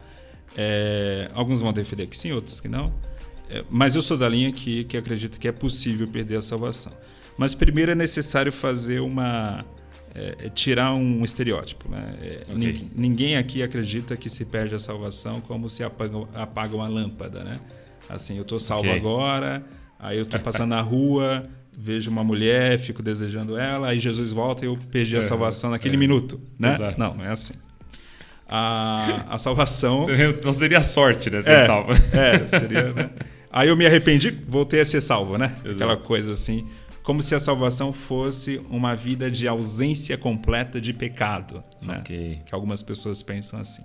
É, 0.57 1.29
alguns 1.35 1.61
vão 1.61 1.73
defender 1.73 2.07
que 2.07 2.17
sim, 2.17 2.33
outros 2.33 2.61
que 2.61 2.69
não. 2.69 2.95
É, 3.51 3.65
mas 3.69 3.97
eu 3.97 4.03
sou 4.03 4.17
da 4.17 4.29
linha 4.29 4.53
que, 4.53 4.85
que 4.85 4.97
acredita 4.97 5.39
que 5.39 5.49
é 5.49 5.53
possível 5.53 6.07
perder 6.07 6.37
a 6.37 6.43
salvação. 6.43 6.93
Mas 7.37 7.55
primeiro 7.55 7.93
é 7.93 7.95
necessário 7.95 8.53
fazer 8.53 9.01
uma. 9.01 9.65
É, 10.15 10.47
é 10.47 10.49
tirar 10.49 10.95
um 10.95 11.25
estereótipo. 11.25 11.89
Né? 11.91 12.15
É, 12.21 12.43
Ok. 12.43 12.55
ninguém, 12.55 12.91
ninguém 12.95 13.37
aqui 13.37 13.63
acredita 13.63 14.17
que 14.17 14.31
se 14.31 14.45
perde 14.45 14.75
a 14.75 14.79
salvação 14.79 15.41
como 15.41 15.69
se 15.69 15.83
apaga, 15.83 16.19
apaga 16.35 16.77
uma 16.77 16.89
lâmpada. 16.89 17.43
Né? 17.43 17.61
Assim, 18.09 18.37
eu 18.37 18.43
estou 18.43 18.59
salvo 18.59 18.87
Ok. 18.89 18.99
agora, 18.99 19.63
aí 19.99 20.17
eu 20.17 20.23
estou 20.25 20.41
passando 20.41 20.71
na 20.71 20.81
rua, 20.81 21.47
vejo 21.77 22.11
uma 22.11 22.25
mulher, 22.25 22.79
fico 22.79 23.03
desejando 23.03 23.57
ela, 23.57 23.89
aí 23.89 24.01
Jesus 24.01 24.33
volta 24.33 24.65
e 24.65 24.69
eu 24.69 24.79
perdi 24.91 25.17
a 25.17 25.23
salvação 25.23 25.71
naquele 25.71 25.95
é. 25.95 25.99
minuto. 25.99 26.41
Né? 26.59 26.75
Exato. 26.75 26.99
Não, 26.99 27.15
não 27.15 27.25
é 27.25 27.31
assim. 27.31 27.55
A, 28.49 29.27
a 29.35 29.39
salvação. 29.39 30.07
Não 30.43 30.53
seria 30.55 30.83
sorte, 30.83 31.29
né? 31.29 31.43
Ser 31.43 31.51
É, 31.51 31.67
salvo. 31.67 31.93
é, 31.93 32.49
seria, 32.49 32.93
né? 32.95 33.11
Aí 33.53 33.69
eu 33.69 33.77
me 33.77 33.85
arrependi, 33.85 34.31
voltei 34.49 34.81
a 34.81 34.85
ser 34.87 35.03
salvo, 35.03 35.37
né? 35.37 35.55
Exato. 35.59 35.71
Aquela 35.75 35.97
coisa 35.99 36.33
assim. 36.33 36.67
Como 37.03 37.21
se 37.23 37.35
a 37.35 37.41
salvação 37.41 37.93
fosse 37.93 38.61
uma 38.71 38.95
vida 38.95 39.31
de 39.31 39.47
ausência 39.47 40.17
completa 40.17 40.81
de 40.81 40.93
pecado. 40.95 41.63
Né? 41.81 41.99
Ok. 42.01 42.41
Que 42.47 42.55
algumas 42.55 42.83
pessoas 42.83 43.23
pensam 43.23 43.61
assim. 43.61 43.83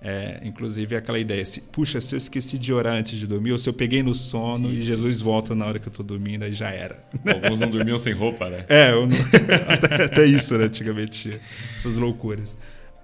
É, 0.00 0.40
inclusive 0.44 0.94
aquela 0.94 1.18
ideia 1.18 1.42
assim, 1.42 1.60
puxa, 1.72 2.00
se 2.00 2.14
eu 2.14 2.18
esqueci 2.18 2.58
de 2.58 2.72
orar 2.72 2.94
antes 2.96 3.18
de 3.18 3.26
dormir, 3.26 3.52
ou 3.52 3.58
se 3.58 3.68
eu 3.68 3.72
peguei 3.72 4.02
no 4.02 4.14
sono 4.14 4.70
e 4.70 4.82
Jesus 4.84 5.20
volta 5.20 5.54
na 5.54 5.66
hora 5.66 5.78
que 5.78 5.88
eu 5.88 5.92
tô 5.92 6.02
dormindo, 6.02 6.44
aí 6.44 6.52
já 6.52 6.70
era. 6.70 7.02
Alguns 7.42 7.58
não 7.60 7.70
dormiam 7.70 7.98
sem 7.98 8.12
roupa, 8.12 8.48
né? 8.50 8.66
É, 8.68 8.92
não- 8.92 9.08
até, 9.68 10.04
até 10.04 10.24
isso, 10.26 10.56
né? 10.58 10.64
Antigamente 10.66 11.22
tinha 11.22 11.40
essas 11.74 11.96
loucuras. 11.96 12.56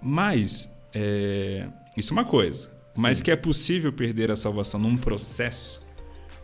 Mas, 0.03 0.71
é, 0.95 1.67
isso 1.97 2.13
é 2.13 2.15
uma 2.15 2.25
coisa. 2.27 2.71
Mas 2.95 3.23
que 3.23 3.31
é 3.31 3.37
possível 3.37 3.91
perder 3.93 4.31
a 4.31 4.37
salvação 4.37 4.79
num 4.79 4.97
processo, 4.99 5.83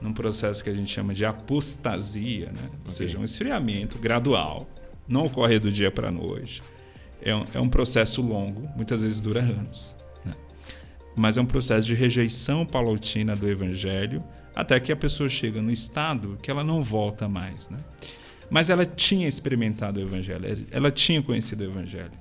num 0.01 0.15
processo 0.15 0.65
que 0.65 0.71
a 0.71 0.75
gente 0.75 0.91
chama 0.93 1.13
de 1.13 1.25
apostasia, 1.27 2.47
né? 2.47 2.71
Ou 2.85 2.91
seja, 2.91 3.19
um 3.19 3.25
esfriamento 3.25 3.99
gradual, 3.99 4.67
não 5.07 5.27
ocorre 5.27 5.59
do 5.59 5.71
dia 5.71 5.91
para 5.91 6.09
a 6.09 6.11
noite. 6.11 6.63
É 7.21 7.35
um, 7.35 7.45
é 7.53 7.61
um 7.61 7.69
processo 7.69 8.23
longo, 8.23 8.69
muitas 8.75 9.03
vezes 9.03 9.21
dura 9.21 9.41
anos. 9.41 9.95
Mas 11.19 11.37
é 11.37 11.41
um 11.41 11.47
processo 11.47 11.85
de 11.85 11.95
rejeição 11.95 12.65
paulatina 12.65 13.35
do 13.35 13.51
evangelho, 13.51 14.23
até 14.55 14.79
que 14.79 14.93
a 14.93 14.97
pessoa 14.97 15.29
chega 15.29 15.61
no 15.61 15.69
estado 15.69 16.39
que 16.41 16.49
ela 16.49 16.63
não 16.63 16.81
volta 16.81 17.29
mais, 17.29 17.69
né? 17.69 17.81
Mas 18.49 18.71
ela 18.71 18.87
tinha 18.87 19.27
experimentado 19.27 19.99
o 19.99 20.03
evangelho, 20.03 20.65
ela 20.71 20.93
tinha 20.93 21.21
conhecido 21.21 21.63
o 21.63 21.65
evangelho. 21.65 22.13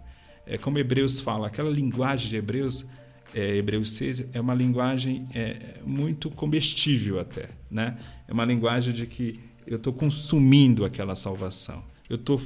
É 0.48 0.58
como 0.58 0.80
Hebreus 0.80 1.20
fala, 1.20 1.46
aquela 1.46 1.70
linguagem 1.70 2.28
de 2.28 2.38
Hebreus, 2.38 2.88
é, 3.36 3.58
Hebreus 3.58 3.92
6, 3.94 4.30
é 4.34 4.42
uma 4.42 4.56
linguagem 4.56 5.28
é, 5.32 5.76
muito 5.86 6.32
comestível 6.32 7.20
até, 7.20 7.50
né? 7.70 8.00
É 8.28 8.34
uma 8.34 8.46
linguagem 8.46 8.92
de 8.92 9.06
que 9.06 9.36
eu 9.68 9.78
estou 9.78 9.94
consumindo 9.94 10.84
aquela 10.84 11.16
salvação. 11.16 11.84
Eu 12.10 12.16
estou 12.16 12.42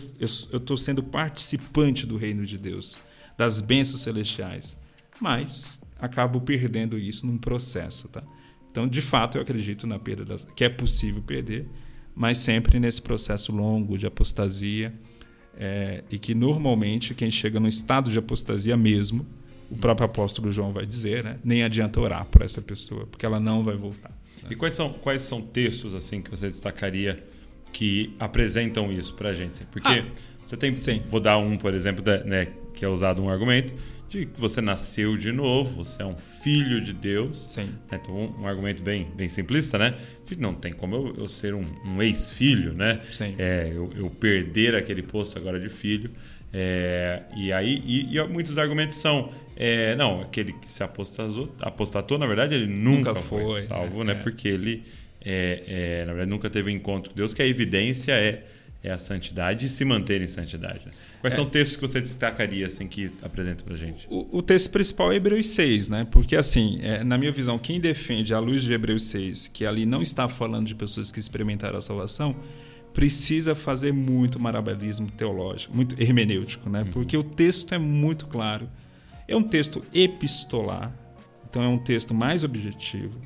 tô 0.66 0.76
sendo 0.76 1.02
participante 1.02 2.06
do 2.06 2.18
reino 2.18 2.46
de 2.46 2.58
Deus, 2.58 3.00
das 3.38 3.62
bênçãos 3.62 4.02
celestiais. 4.02 4.76
Mas 5.18 5.80
acabo 6.02 6.42
perdendo 6.42 6.98
isso 7.00 7.26
num 7.28 7.38
processo, 7.38 8.08
tá? 8.10 8.24
Então, 8.72 8.88
de 8.88 9.02
fato, 9.02 9.38
eu 9.38 9.42
acredito 9.42 9.86
na 9.86 10.00
perda 10.00 10.26
das, 10.26 10.46
que 10.56 10.64
é 10.64 10.70
possível 10.70 11.22
perder, 11.22 11.68
mas 12.16 12.38
sempre 12.40 12.80
nesse 12.80 13.02
processo 13.02 13.52
longo 13.52 13.98
de 13.98 14.06
apostasia 14.08 14.94
é, 15.58 16.04
e 16.10 16.18
que 16.18 16.34
normalmente 16.34 17.14
quem 17.14 17.30
chega 17.30 17.60
no 17.60 17.68
estado 17.68 18.10
de 18.10 18.18
apostasia 18.18 18.76
mesmo, 18.76 19.26
o 19.70 19.78
próprio 19.78 20.06
apóstolo 20.06 20.52
João 20.52 20.74
vai 20.74 20.86
dizer, 20.86 21.24
né? 21.24 21.38
Nem 21.44 21.64
adianta 21.64 22.00
orar 22.00 22.26
por 22.26 22.42
essa 22.42 22.62
pessoa, 22.62 23.06
porque 23.08 23.26
ela 23.26 23.40
não 23.40 23.64
vai 23.64 23.76
voltar. 23.76 24.12
E 24.50 24.56
quais 24.56 24.74
são, 24.74 24.92
quais 24.94 25.22
são 25.22 25.42
textos 25.42 25.94
assim 25.94 26.22
que 26.22 26.30
você 26.32 26.48
destacaria 26.50 27.24
que 27.72 28.14
apresentam 28.20 28.92
isso 28.92 29.14
pra 29.14 29.34
gente? 29.34 29.64
Porque 29.66 29.88
Ah, 29.88 30.06
você 30.46 30.58
tem. 30.58 30.78
sim. 30.78 31.02
Vou 31.08 31.20
dar 31.20 31.38
um, 31.38 31.56
por 31.58 31.74
exemplo, 31.74 32.04
da- 32.04 32.24
né, 32.24 32.48
que 32.74 32.84
é 32.84 32.88
usado 32.88 33.22
um 33.22 33.30
argumento 33.30 33.74
de 34.12 34.26
que 34.26 34.40
você 34.40 34.60
nasceu 34.60 35.16
de 35.16 35.32
novo, 35.32 35.86
você 35.86 36.02
é 36.02 36.06
um 36.06 36.18
filho 36.18 36.82
de 36.82 36.92
Deus. 36.92 37.46
Sim. 37.48 37.70
né? 37.90 37.98
Então, 38.02 38.14
um, 38.14 38.42
um 38.42 38.48
argumento 38.48 38.84
bem, 38.84 39.08
bem 39.16 39.30
simplista, 39.30 39.78
né? 39.78 39.96
De 40.26 40.38
não 40.38 40.54
tem 40.54 40.74
como 40.74 40.96
eu, 40.96 41.16
eu 41.18 41.30
ser 41.30 41.54
um, 41.54 41.66
um 41.86 42.02
ex-filho, 42.02 42.74
né? 42.74 43.00
Sim. 43.10 43.34
É, 43.38 43.72
eu, 43.74 43.90
eu 43.96 44.10
perder 44.10 44.76
aquele 44.76 45.02
posto 45.02 45.40
agora 45.40 45.58
de 45.58 45.70
filho. 45.70 46.12
É, 46.54 47.22
e 47.38 47.54
aí, 47.54 47.82
e, 47.86 48.18
e 48.18 48.28
muitos 48.28 48.58
argumentos 48.58 48.98
são: 48.98 49.32
é, 49.56 49.96
não, 49.96 50.20
aquele 50.20 50.52
que 50.54 50.68
se 50.68 50.84
apostatou, 50.84 51.56
apostatou, 51.62 52.18
na 52.18 52.28
verdade, 52.28 52.54
ele 52.54 52.68
nunca, 52.68 53.12
Nunca 53.12 53.16
foi, 53.16 53.46
foi, 53.46 53.62
salvo, 53.62 54.02
é, 54.02 54.06
né? 54.06 54.12
é. 54.12 54.16
Porque 54.16 54.50
ele, 54.50 54.84
é, 55.24 55.64
é, 55.68 56.06
na 56.06 56.12
verdade, 56.12 56.30
nunca 56.30 56.50
teve 56.50 56.70
encontro 56.70 57.12
com 57.12 57.16
Deus, 57.16 57.34
que 57.34 57.42
a 57.42 57.48
evidência 57.48 58.12
é, 58.12 58.46
é 58.84 58.92
a 58.92 58.98
santidade 58.98 59.68
e 59.68 59.70
se 59.70 59.86
manter 59.86 60.22
em 60.22 60.28
santidade. 60.28 60.86
né? 60.86 60.92
Quais 61.20 61.36
são 61.36 61.46
textos 61.46 61.76
que 61.76 61.82
você 61.82 62.02
destacaria 62.02 62.66
assim 62.66 62.88
que 62.88 63.12
apresenta 63.22 63.64
pra 63.64 63.76
gente? 63.76 64.08
O, 64.10 64.38
o 64.38 64.42
texto 64.42 64.72
principal 64.72 65.12
é 65.12 65.16
Hebreus 65.16 65.48
6, 65.48 65.90
né? 65.90 66.08
Porque, 66.10 66.36
assim, 66.36 66.80
é, 66.82 67.04
na 67.04 67.18
minha 67.18 67.32
visão, 67.32 67.60
quem 67.60 67.80
defende 67.80 68.34
à 68.34 68.40
luz 68.40 68.64
de 68.64 68.74
Hebreus 68.74 69.04
6 69.04 69.48
que 69.48 69.66
ali 69.66 69.86
não 69.86 70.02
está 70.02 70.28
falando 70.28 70.66
de 70.68 70.74
pessoas 70.74 71.12
que 71.12 71.20
experimentaram 71.20 71.78
a 71.78 71.82
salvação, 71.82 72.36
precisa 72.94 73.56
fazer 73.56 73.94
muito 73.94 74.40
marabelismo 74.40 75.10
teológico, 75.12 75.76
muito 75.76 75.96
hermenêutico, 76.02 76.70
né? 76.70 76.86
Porque 76.92 77.16
o 77.16 77.24
texto 77.24 77.74
é 77.74 77.78
muito 77.78 78.28
claro. 78.28 78.70
É 79.28 79.36
um 79.36 79.44
texto 79.44 79.84
epistolar, 79.94 80.94
então 81.50 81.64
é 81.64 81.68
um 81.68 81.78
texto 81.78 82.14
mais 82.14 82.44
objetivo. 82.44 83.22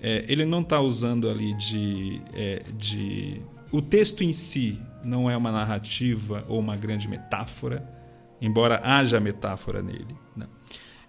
É, 0.00 0.24
ele 0.28 0.44
não 0.44 0.60
está 0.60 0.80
usando 0.80 1.30
ali 1.30 1.54
de, 1.54 2.20
é, 2.34 2.62
de. 2.76 3.40
O 3.72 3.80
texto 3.80 4.22
em 4.22 4.32
si 4.32 4.78
não 5.02 5.30
é 5.30 5.36
uma 5.36 5.50
narrativa 5.50 6.44
ou 6.46 6.60
uma 6.60 6.76
grande 6.76 7.08
metáfora, 7.08 7.88
embora 8.40 8.80
haja 8.84 9.18
metáfora 9.18 9.82
nele. 9.82 10.14
Não. 10.36 10.46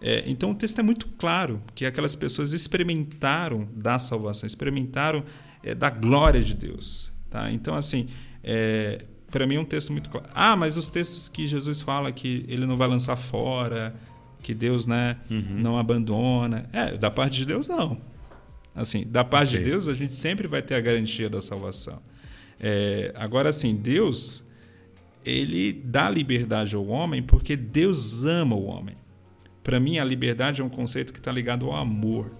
É, 0.01 0.24
então 0.28 0.51
o 0.51 0.55
texto 0.55 0.80
é 0.80 0.84
muito 0.84 1.07
claro 1.18 1.61
que 1.76 1.86
aquelas 1.86 2.16
pessoas 2.16 2.53
experimentaram 2.53 3.70
da 3.76 3.99
salvação, 3.99 4.47
experimentaram 4.47 5.24
é, 5.61 5.76
da 5.76 5.89
glória 5.89 6.41
de 6.41 6.53
Deus. 6.53 7.11
Tá? 7.30 7.51
Então, 7.51 7.76
assim, 7.76 8.07
é, 8.43 9.05
para 9.30 9.45
mim 9.45 9.55
é 9.55 9.59
um 9.59 9.66
texto 9.66 9.91
muito 9.91 10.09
claro. 10.09 10.28
Ah, 10.34 10.55
mas 10.55 10.78
os 10.78 10.89
textos 10.89 11.28
que 11.28 11.47
Jesus 11.47 11.82
fala 11.82 12.11
que 12.11 12.45
ele 12.47 12.66
não 12.66 12.78
vai 12.78 12.88
lançar 12.88 13.16
fora, 13.16 13.95
que 14.41 14.53
Deus 14.53 14.86
né, 14.86 15.18
não 15.30 15.78
abandona. 15.78 16.70
É, 16.72 16.97
da 16.97 17.09
parte 17.09 17.38
de 17.38 17.45
Deus, 17.45 17.68
não. 17.68 17.99
Assim, 18.76 19.05
da 19.07 19.24
parte 19.24 19.55
Ok. 19.55 19.64
de 19.64 19.70
Deus, 19.72 19.88
a 19.88 19.93
gente 19.93 20.14
sempre 20.14 20.47
vai 20.47 20.61
ter 20.61 20.76
a 20.76 20.82
garantia 20.82 21.30
da 21.30 21.41
salvação. 21.41 22.01
É, 22.59 23.11
agora, 23.15 23.49
assim, 23.49 23.75
Deus, 23.75 24.47
ele 25.25 25.73
dá 25.73 26.09
liberdade 26.09 26.75
ao 26.75 26.85
homem 26.87 27.21
porque 27.21 27.55
Deus 27.55 28.23
ama 28.23 28.55
o 28.55 28.65
homem. 28.65 28.95
Para 29.63 29.79
mim, 29.79 29.97
a 29.97 30.03
liberdade 30.03 30.61
é 30.61 30.63
um 30.63 30.69
conceito 30.69 31.13
que 31.13 31.19
está 31.19 31.31
ligado 31.31 31.67
ao 31.67 31.75
amor. 31.75 32.31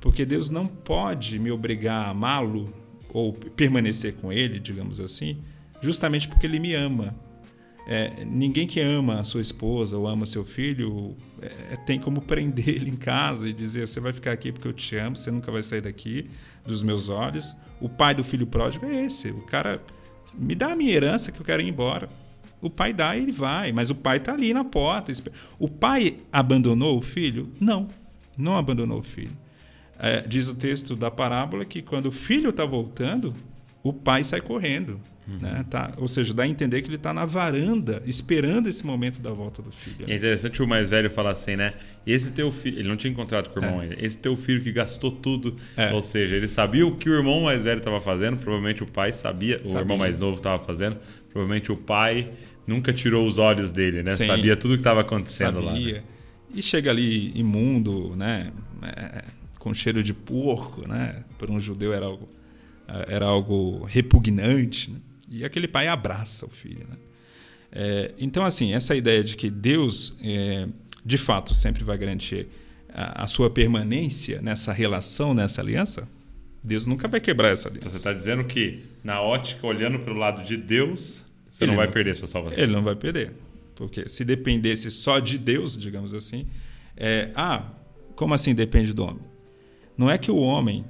Porque 0.00 0.24
Deus 0.24 0.50
não 0.50 0.66
pode 0.66 1.38
me 1.38 1.52
obrigar 1.52 2.06
a 2.06 2.10
amá-lo 2.10 2.74
ou 3.12 3.32
permanecer 3.32 4.14
com 4.14 4.32
ele, 4.32 4.58
digamos 4.58 4.98
assim, 4.98 5.38
justamente 5.80 6.26
porque 6.26 6.46
ele 6.46 6.58
me 6.58 6.74
ama. 6.74 7.14
É, 7.86 8.24
ninguém 8.24 8.66
que 8.66 8.80
ama 8.80 9.20
a 9.20 9.24
sua 9.24 9.40
esposa 9.40 9.98
ou 9.98 10.06
ama 10.06 10.24
seu 10.24 10.44
filho 10.44 11.16
é, 11.40 11.76
tem 11.84 11.98
como 11.98 12.20
prender 12.20 12.68
ele 12.68 12.90
em 12.90 12.96
casa 12.96 13.48
e 13.48 13.52
dizer: 13.52 13.88
você 13.88 14.00
vai 14.00 14.12
ficar 14.12 14.32
aqui 14.32 14.52
porque 14.52 14.68
eu 14.68 14.72
te 14.72 14.96
amo, 14.96 15.16
você 15.16 15.30
nunca 15.30 15.50
vai 15.50 15.62
sair 15.62 15.80
daqui 15.80 16.30
dos 16.64 16.82
meus 16.82 17.08
olhos. 17.08 17.56
O 17.80 17.88
pai 17.88 18.14
do 18.14 18.22
filho 18.22 18.46
pródigo 18.46 18.86
é 18.86 19.04
esse. 19.04 19.30
O 19.30 19.42
cara 19.42 19.82
me 20.34 20.54
dá 20.54 20.72
a 20.72 20.76
minha 20.76 20.92
herança 20.92 21.32
que 21.32 21.40
eu 21.40 21.44
quero 21.44 21.62
ir 21.62 21.68
embora. 21.68 22.08
O 22.60 22.70
pai 22.70 22.92
dá 22.92 23.16
e 23.16 23.22
ele 23.22 23.32
vai, 23.32 23.72
mas 23.72 23.90
o 23.90 23.94
pai 23.94 24.18
está 24.18 24.32
ali 24.32 24.54
na 24.54 24.62
porta. 24.62 25.12
O 25.58 25.68
pai 25.68 26.18
abandonou 26.32 26.96
o 26.96 27.02
filho? 27.02 27.50
Não, 27.60 27.88
não 28.38 28.56
abandonou 28.56 29.00
o 29.00 29.02
filho. 29.02 29.36
É, 29.98 30.20
diz 30.20 30.46
o 30.46 30.54
texto 30.54 30.94
da 30.94 31.10
parábola 31.10 31.64
que 31.64 31.82
quando 31.82 32.06
o 32.06 32.12
filho 32.12 32.50
está 32.50 32.64
voltando, 32.64 33.34
o 33.82 33.92
pai 33.92 34.24
sai 34.24 34.40
correndo. 34.40 35.00
Uhum. 35.26 35.38
Né? 35.40 35.64
Tá, 35.70 35.92
ou 35.98 36.08
seja, 36.08 36.34
dá 36.34 36.42
a 36.42 36.48
entender 36.48 36.82
que 36.82 36.88
ele 36.88 36.96
está 36.96 37.12
na 37.12 37.24
varanda, 37.24 38.02
esperando 38.04 38.68
esse 38.68 38.84
momento 38.84 39.20
da 39.20 39.30
volta 39.30 39.62
do 39.62 39.70
filho. 39.70 40.04
É 40.08 40.16
interessante 40.16 40.62
o 40.62 40.66
mais 40.66 40.88
velho 40.88 41.08
falar 41.10 41.30
assim, 41.30 41.54
né? 41.54 41.74
Esse 42.04 42.32
teu 42.32 42.50
filho. 42.50 42.78
Ele 42.78 42.88
não 42.88 42.96
tinha 42.96 43.10
encontrado 43.10 43.48
com 43.50 43.60
o 43.60 43.62
irmão 43.62 43.80
é. 43.80 43.84
ainda. 43.84 43.96
Esse 44.04 44.16
teu 44.16 44.36
filho 44.36 44.60
que 44.60 44.72
gastou 44.72 45.12
tudo. 45.12 45.56
É. 45.76 45.92
Ou 45.92 46.02
seja, 46.02 46.36
ele 46.36 46.48
sabia 46.48 46.86
o 46.86 46.96
que 46.96 47.08
o 47.08 47.14
irmão 47.14 47.42
mais 47.42 47.62
velho 47.62 47.78
estava 47.78 48.00
fazendo, 48.00 48.36
provavelmente 48.38 48.82
o 48.82 48.86
pai 48.86 49.12
sabia, 49.12 49.58
sabia. 49.58 49.74
o 49.74 49.80
irmão 49.80 49.96
mais 49.96 50.20
novo 50.20 50.38
estava 50.38 50.62
fazendo, 50.62 50.98
provavelmente 51.30 51.70
o 51.70 51.76
pai 51.76 52.30
nunca 52.66 52.92
tirou 52.92 53.26
os 53.26 53.38
olhos 53.38 53.70
dele, 53.70 54.02
né? 54.02 54.10
Sim. 54.10 54.26
Sabia 54.26 54.56
tudo 54.56 54.72
o 54.72 54.76
que 54.76 54.80
estava 54.80 55.02
acontecendo 55.02 55.62
sabia. 55.62 55.70
lá. 55.70 55.98
Né? 55.98 56.02
E 56.54 56.62
chega 56.62 56.90
ali 56.90 57.32
imundo, 57.38 58.14
né? 58.16 58.52
É, 58.82 59.22
com 59.58 59.72
cheiro 59.72 60.02
de 60.02 60.12
porco, 60.12 60.86
né? 60.86 61.22
Para 61.38 61.50
um 61.50 61.60
judeu 61.60 61.92
era 61.92 62.06
algo, 62.06 62.28
era 63.08 63.26
algo 63.26 63.84
repugnante. 63.84 64.90
Né? 64.90 64.98
E 65.30 65.44
aquele 65.44 65.68
pai 65.68 65.88
abraça 65.88 66.46
o 66.46 66.50
filho. 66.50 66.86
Né? 66.88 66.96
É, 67.72 68.14
então, 68.18 68.44
assim, 68.44 68.74
essa 68.74 68.94
ideia 68.94 69.24
de 69.24 69.36
que 69.36 69.50
Deus, 69.50 70.14
é, 70.22 70.68
de 71.04 71.16
fato, 71.16 71.54
sempre 71.54 71.82
vai 71.82 71.96
garantir 71.96 72.48
a, 72.92 73.24
a, 73.24 73.26
sua 73.26 73.48
permanência 73.48 74.42
nessa 74.42 74.72
relação, 74.72 75.32
nessa 75.32 75.62
aliança, 75.62 76.06
Deus 76.62 76.86
nunca 76.86 77.08
vai 77.08 77.20
quebrar 77.20 77.48
essa 77.48 77.68
aliança. 77.68 77.88
Então, 77.88 77.90
você 77.90 77.96
está 77.96 78.12
dizendo 78.12 78.44
que, 78.44 78.84
na 79.02 79.20
ótica, 79.20 79.66
olhando 79.66 79.98
para 79.98 80.12
o 80.12 80.16
lado 80.16 80.44
de 80.44 80.56
Deus, 80.56 81.24
você 81.50 81.64
ele 81.64 81.70
não 81.70 81.76
vai 81.76 81.86
não, 81.86 81.92
perder 81.92 82.10
a 82.10 82.14
sua 82.14 82.28
salvação. 82.28 82.62
Ele 82.62 82.72
não 82.72 82.82
vai 82.82 82.94
perder. 82.94 83.32
Porque 83.74 84.08
se 84.08 84.24
dependesse 84.24 84.90
só 84.90 85.18
de 85.18 85.38
Deus, 85.38 85.76
digamos 85.76 86.14
assim, 86.14 86.46
é, 86.96 87.30
ah, 87.34 87.70
como 88.14 88.34
assim 88.34 88.54
depende 88.54 88.92
do 88.92 89.04
homem? 89.04 89.22
Não 89.96 90.10
é 90.10 90.18
que 90.18 90.30
o 90.30 90.36
homem, 90.36 90.84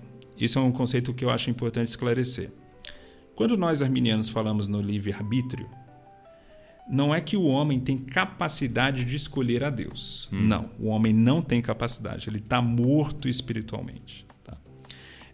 isso 0.44 0.58
é 0.58 0.62
um 0.62 0.72
conceito 0.72 1.14
que 1.14 1.24
eu 1.24 1.30
acho 1.30 1.50
importante 1.50 1.88
esclarecer. 1.88 2.50
Quando 3.34 3.56
nós 3.56 3.82
arminianos 3.82 4.28
falamos 4.28 4.68
no 4.68 4.80
livre-arbítrio, 4.80 5.68
não 6.88 7.14
é 7.14 7.20
que 7.20 7.36
o 7.36 7.44
homem 7.44 7.78
tem 7.78 7.96
capacidade 7.96 9.04
de 9.04 9.16
escolher 9.16 9.64
a 9.64 9.70
Deus. 9.70 10.28
Hum. 10.32 10.42
Não, 10.42 10.70
o 10.78 10.88
homem 10.88 11.12
não 11.12 11.40
tem 11.40 11.62
capacidade, 11.62 12.28
ele 12.28 12.38
está 12.38 12.60
morto 12.60 13.28
espiritualmente. 13.28 14.26
Tá? 14.44 14.56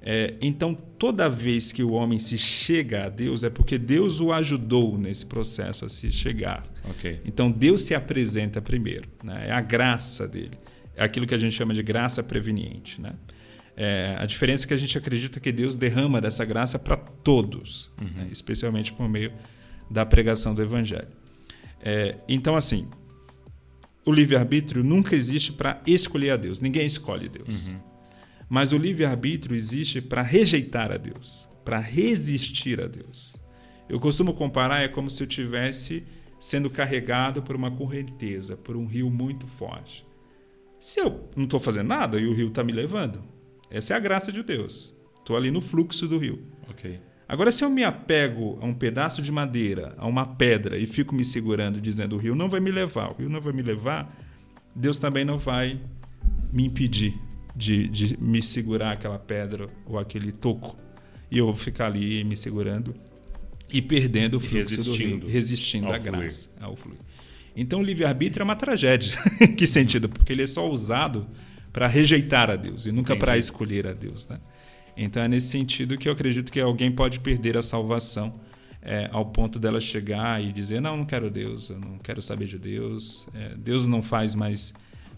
É, 0.02 0.34
então, 0.40 0.74
toda 0.74 1.28
vez 1.28 1.72
que 1.72 1.82
o 1.82 1.92
homem 1.92 2.18
se 2.18 2.36
chega 2.36 3.06
a 3.06 3.08
Deus, 3.08 3.42
é 3.42 3.50
porque 3.50 3.78
Deus 3.78 4.20
o 4.20 4.32
ajudou 4.32 4.98
nesse 4.98 5.26
processo 5.26 5.84
a 5.84 5.88
se 5.88 6.10
chegar. 6.12 6.66
Okay. 6.90 7.20
Então, 7.24 7.50
Deus 7.50 7.82
se 7.82 7.94
apresenta 7.94 8.60
primeiro, 8.60 9.08
né? 9.24 9.48
é 9.48 9.52
a 9.52 9.60
graça 9.60 10.28
dele. 10.28 10.58
É 10.94 11.02
aquilo 11.02 11.26
que 11.26 11.34
a 11.34 11.38
gente 11.38 11.54
chama 11.54 11.72
de 11.72 11.82
graça 11.82 12.22
preveniente. 12.22 13.00
Né? 13.00 13.12
É, 13.80 14.16
a 14.18 14.26
diferença 14.26 14.64
é 14.64 14.66
que 14.66 14.74
a 14.74 14.76
gente 14.76 14.98
acredita 14.98 15.38
que 15.38 15.52
Deus 15.52 15.76
derrama 15.76 16.20
dessa 16.20 16.44
graça 16.44 16.80
para 16.80 16.96
todos, 16.96 17.88
uhum. 17.96 18.10
né? 18.10 18.28
especialmente 18.32 18.92
por 18.92 19.08
meio 19.08 19.32
da 19.88 20.04
pregação 20.04 20.52
do 20.52 20.60
Evangelho. 20.60 21.06
É, 21.80 22.16
então, 22.28 22.56
assim, 22.56 22.88
o 24.04 24.10
livre-arbítrio 24.10 24.82
nunca 24.82 25.14
existe 25.14 25.52
para 25.52 25.80
escolher 25.86 26.30
a 26.30 26.36
Deus. 26.36 26.60
Ninguém 26.60 26.86
escolhe 26.86 27.28
Deus. 27.28 27.68
Uhum. 27.68 27.78
Mas 28.48 28.72
o 28.72 28.76
livre-arbítrio 28.76 29.54
existe 29.54 30.02
para 30.02 30.22
rejeitar 30.22 30.90
a 30.90 30.96
Deus, 30.96 31.46
para 31.64 31.78
resistir 31.78 32.82
a 32.82 32.88
Deus. 32.88 33.36
Eu 33.88 34.00
costumo 34.00 34.34
comparar, 34.34 34.82
é 34.82 34.88
como 34.88 35.08
se 35.08 35.22
eu 35.22 35.26
tivesse 35.28 36.02
sendo 36.40 36.68
carregado 36.68 37.44
por 37.44 37.54
uma 37.54 37.70
correnteza, 37.70 38.56
por 38.56 38.76
um 38.76 38.86
rio 38.86 39.08
muito 39.08 39.46
forte. 39.46 40.04
Se 40.80 40.98
eu 40.98 41.30
não 41.36 41.44
estou 41.44 41.60
fazendo 41.60 41.86
nada 41.86 42.18
e 42.18 42.26
o 42.26 42.34
rio 42.34 42.48
está 42.48 42.64
me 42.64 42.72
levando, 42.72 43.37
essa 43.70 43.94
é 43.94 43.96
a 43.96 44.00
graça 44.00 44.32
de 44.32 44.42
Deus. 44.42 44.94
Estou 45.18 45.36
ali 45.36 45.50
no 45.50 45.60
fluxo 45.60 46.08
do 46.08 46.18
rio. 46.18 46.42
Ok. 46.68 46.98
Agora, 47.28 47.52
se 47.52 47.62
eu 47.62 47.68
me 47.68 47.84
apego 47.84 48.58
a 48.62 48.64
um 48.64 48.72
pedaço 48.72 49.20
de 49.20 49.30
madeira, 49.30 49.94
a 49.98 50.06
uma 50.06 50.24
pedra, 50.24 50.78
e 50.78 50.86
fico 50.86 51.14
me 51.14 51.24
segurando, 51.24 51.78
dizendo 51.78 52.16
o 52.16 52.18
rio 52.18 52.34
não 52.34 52.48
vai 52.48 52.58
me 52.58 52.70
levar, 52.70 53.10
o 53.10 53.14
rio 53.14 53.28
não 53.28 53.40
vai 53.40 53.52
me 53.52 53.60
levar, 53.60 54.16
Deus 54.74 54.98
também 54.98 55.26
não 55.26 55.38
vai 55.38 55.78
me 56.50 56.64
impedir 56.64 57.14
de, 57.54 57.86
de 57.88 58.16
me 58.18 58.42
segurar 58.42 58.92
aquela 58.92 59.18
pedra 59.18 59.68
ou 59.84 59.98
aquele 59.98 60.32
toco. 60.32 60.78
E 61.30 61.36
eu 61.36 61.44
vou 61.44 61.54
ficar 61.54 61.86
ali 61.86 62.24
me 62.24 62.36
segurando 62.36 62.94
e 63.70 63.82
perdendo 63.82 64.38
o 64.38 64.40
fluxo 64.40 64.76
resistindo, 64.76 65.18
do 65.18 65.26
rio, 65.26 65.34
resistindo 65.34 65.92
à 65.92 65.98
graça, 65.98 66.48
ao 66.58 66.74
fluir. 66.74 66.98
Então, 67.54 67.80
o 67.80 67.82
livre-arbítrio 67.82 68.42
é 68.42 68.44
uma 68.44 68.56
tragédia. 68.56 69.14
que 69.58 69.66
sentido? 69.66 70.08
Porque 70.08 70.32
ele 70.32 70.44
é 70.44 70.46
só 70.46 70.66
usado 70.70 71.26
para 71.72 71.86
rejeitar 71.86 72.50
a 72.50 72.56
Deus 72.56 72.86
e 72.86 72.92
nunca 72.92 73.16
para 73.16 73.36
escolher 73.36 73.86
a 73.86 73.92
Deus. 73.92 74.28
Né? 74.28 74.38
Então 74.96 75.22
é 75.22 75.28
nesse 75.28 75.48
sentido 75.48 75.96
que 75.96 76.08
eu 76.08 76.12
acredito 76.12 76.50
que 76.50 76.60
alguém 76.60 76.90
pode 76.90 77.20
perder 77.20 77.56
a 77.56 77.62
salvação 77.62 78.40
é, 78.82 79.08
ao 79.12 79.26
ponto 79.26 79.58
dela 79.58 79.80
chegar 79.80 80.42
e 80.42 80.52
dizer: 80.52 80.80
Não, 80.80 80.96
não 80.96 81.04
quero 81.04 81.30
Deus, 81.30 81.70
eu 81.70 81.78
não 81.78 81.98
quero 81.98 82.22
saber 82.22 82.46
de 82.46 82.58
Deus, 82.58 83.28
é, 83.34 83.54
Deus 83.56 83.86
não 83.86 84.02
faz 84.02 84.34
mais 84.34 84.72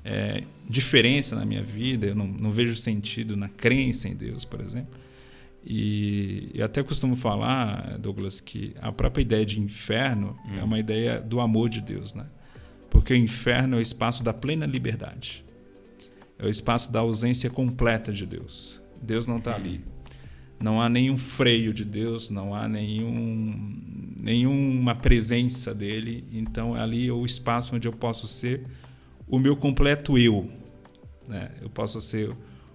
é, 0.04 0.44
diferença 0.68 1.36
na 1.36 1.44
minha 1.44 1.62
vida, 1.62 2.06
eu 2.06 2.14
não, 2.14 2.26
não, 2.26 2.50
vejo 2.50 2.74
sentido 2.74 3.36
na 3.36 3.48
crença 3.48 4.08
em 4.08 4.14
Deus, 4.14 4.44
por 4.44 4.60
exemplo. 4.60 4.98
E 5.64 6.50
eu 6.54 6.64
até 6.64 6.82
costumo 6.82 7.14
falar, 7.16 7.98
Douglas, 7.98 8.40
que 8.40 8.74
a 8.80 8.90
própria 8.90 9.20
ideia 9.22 9.44
de 9.44 9.60
inferno 9.60 10.38
hum. 10.46 10.58
é 10.58 10.64
uma 10.64 10.78
ideia 10.78 11.20
do 11.20 11.38
amor 11.38 11.68
de 11.68 11.82
Deus, 11.82 12.14
né? 12.14 12.26
Porque 12.88 13.12
o 13.12 13.16
inferno 13.16 13.76
é 13.76 13.78
o 13.78 13.82
espaço 13.82 14.24
da 14.24 14.32
plena 14.32 14.66
liberdade 14.66 15.44
é 16.40 16.46
o 16.46 16.48
espaço 16.48 16.90
da 16.90 17.00
ausência 17.00 17.50
completa 17.50 18.12
de 18.12 18.24
Deus. 18.24 18.80
Deus 19.00 19.26
não 19.26 19.36
está 19.36 19.54
ali. 19.54 19.84
Não 20.58 20.80
há 20.80 20.88
nenhum 20.88 21.16
freio 21.16 21.72
de 21.72 21.84
Deus, 21.84 22.30
não 22.30 22.54
há 22.54 22.66
nenhum, 22.66 23.78
nenhuma 24.20 24.94
presença 24.94 25.74
dele. 25.74 26.24
Então, 26.32 26.74
ali 26.74 27.08
é 27.08 27.12
o 27.12 27.26
espaço 27.26 27.76
onde 27.76 27.86
eu 27.86 27.92
posso 27.92 28.26
ser 28.26 28.66
o 29.28 29.38
meu 29.38 29.54
completo 29.54 30.16
eu. 30.16 30.50
Né? 31.28 31.50
Eu 31.60 31.68
posso 31.68 32.00
ser 32.00 32.34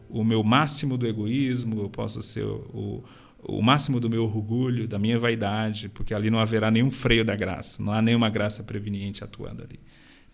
o 0.10 0.24
meu 0.24 0.44
máximo 0.44 0.98
do 0.98 1.08
egoísmo, 1.08 1.82
eu 1.82 1.90
posso 1.90 2.22
ser 2.22 2.46
o, 2.46 3.04
o 3.44 3.62
máximo 3.62 4.00
do 4.00 4.10
meu 4.10 4.24
orgulho, 4.24 4.88
da 4.88 5.00
minha 5.00 5.18
vaidade, 5.18 5.90
porque 5.90 6.14
ali 6.14 6.30
não 6.30 6.40
haverá 6.40 6.70
nenhum 6.70 6.92
freio 6.92 7.26
da 7.26 7.36
graça, 7.36 7.82
não 7.82 7.92
há 7.92 8.02
nenhuma 8.02 8.30
graça 8.30 8.64
preveniente 8.64 9.24
atuando 9.24 9.64
ali. 9.64 9.80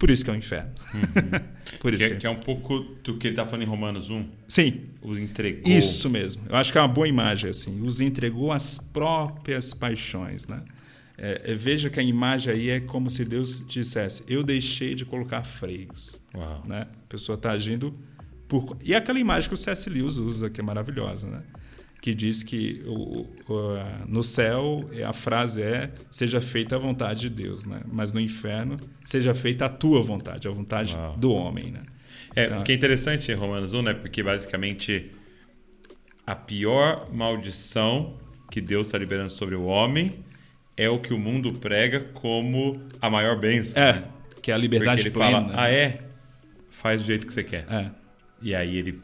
Por 0.01 0.09
isso 0.09 0.23
que 0.23 0.31
é 0.31 0.33
o 0.33 0.35
inferno. 0.35 0.71
Uhum. 0.95 1.39
Por 1.79 1.93
isso 1.93 1.99
que, 1.99 2.05
é, 2.05 2.07
que, 2.07 2.13
é. 2.15 2.17
que, 2.21 2.25
é, 2.25 2.29
um 2.31 2.39
pouco 2.39 2.79
do 3.03 3.19
que 3.19 3.27
ele 3.27 3.33
está 3.33 3.45
falando 3.45 3.67
em 3.67 3.69
Romanos 3.69 4.09
1. 4.09 4.25
Sim. 4.47 4.81
Os 4.99 5.19
entregou. 5.19 5.71
Isso 5.71 6.09
mesmo. 6.09 6.41
Eu 6.49 6.55
acho 6.55 6.71
que 6.71 6.79
é 6.79 6.81
uma 6.81 6.87
boa 6.87 7.07
imagem. 7.07 7.51
assim. 7.51 7.79
Os 7.83 8.01
entregou 8.01 8.51
às 8.51 8.79
próprias 8.79 9.75
paixões. 9.75 10.47
Né? 10.47 10.59
É, 11.19 11.51
é, 11.51 11.53
veja 11.53 11.87
que 11.87 11.99
a 11.99 12.03
imagem 12.03 12.51
aí 12.51 12.69
é 12.71 12.79
como 12.79 13.11
se 13.11 13.23
Deus 13.23 13.63
dissesse: 13.67 14.23
Eu 14.27 14.41
deixei 14.41 14.95
de 14.95 15.05
colocar 15.05 15.43
freios. 15.43 16.19
Uau. 16.33 16.63
Né? 16.67 16.81
A 16.81 17.07
pessoa 17.07 17.35
está 17.35 17.51
agindo 17.51 17.95
por. 18.47 18.75
E 18.83 18.95
aquela 18.95 19.19
imagem 19.19 19.49
que 19.49 19.53
o 19.53 19.57
C.S. 19.57 19.87
Lewis 19.87 20.17
usa, 20.17 20.49
que 20.49 20.59
é 20.59 20.63
maravilhosa. 20.63 21.27
Né? 21.27 21.43
Que 22.01 22.15
diz 22.15 22.41
que 22.41 22.81
o, 22.87 23.27
o, 23.47 23.77
no 24.07 24.23
céu 24.23 24.89
a 25.07 25.13
frase 25.13 25.61
é 25.61 25.91
seja 26.09 26.41
feita 26.41 26.75
a 26.75 26.79
vontade 26.79 27.21
de 27.21 27.29
Deus, 27.29 27.63
né? 27.63 27.81
Mas 27.85 28.11
no 28.11 28.19
inferno 28.19 28.77
seja 29.05 29.35
feita 29.35 29.65
a 29.65 29.69
tua 29.69 30.01
vontade, 30.01 30.47
a 30.47 30.51
vontade 30.51 30.95
Uau. 30.95 31.15
do 31.15 31.31
homem, 31.31 31.71
né? 31.71 31.81
É, 32.35 32.45
então, 32.45 32.59
o 32.59 32.63
que 32.63 32.71
é 32.71 32.75
interessante 32.75 33.31
em 33.31 33.35
Romanos 33.35 33.75
1, 33.75 33.81
né? 33.83 33.93
Porque 33.93 34.23
basicamente 34.23 35.11
a 36.25 36.35
pior 36.35 37.07
maldição 37.13 38.17
que 38.49 38.59
Deus 38.59 38.87
está 38.87 38.97
liberando 38.97 39.29
sobre 39.29 39.55
o 39.55 39.65
homem 39.65 40.25
é 40.75 40.89
o 40.89 40.99
que 40.99 41.13
o 41.13 41.19
mundo 41.19 41.53
prega 41.53 41.99
como 41.99 42.81
a 42.99 43.09
maior 43.11 43.39
bênção. 43.39 43.81
É, 43.81 43.93
né? 43.93 44.03
que 44.41 44.51
é 44.51 44.55
a 44.55 44.57
liberdade 44.57 45.03
Porque 45.03 45.19
ele 45.19 45.31
plena. 45.31 45.49
Fala, 45.49 45.63
ah, 45.63 45.71
é? 45.71 45.99
Faz 46.69 46.99
do 47.01 47.05
jeito 47.05 47.27
que 47.27 47.33
você 47.33 47.43
quer. 47.43 47.65
É. 47.69 47.91
E 48.41 48.55
aí 48.55 48.75
ele 48.75 48.99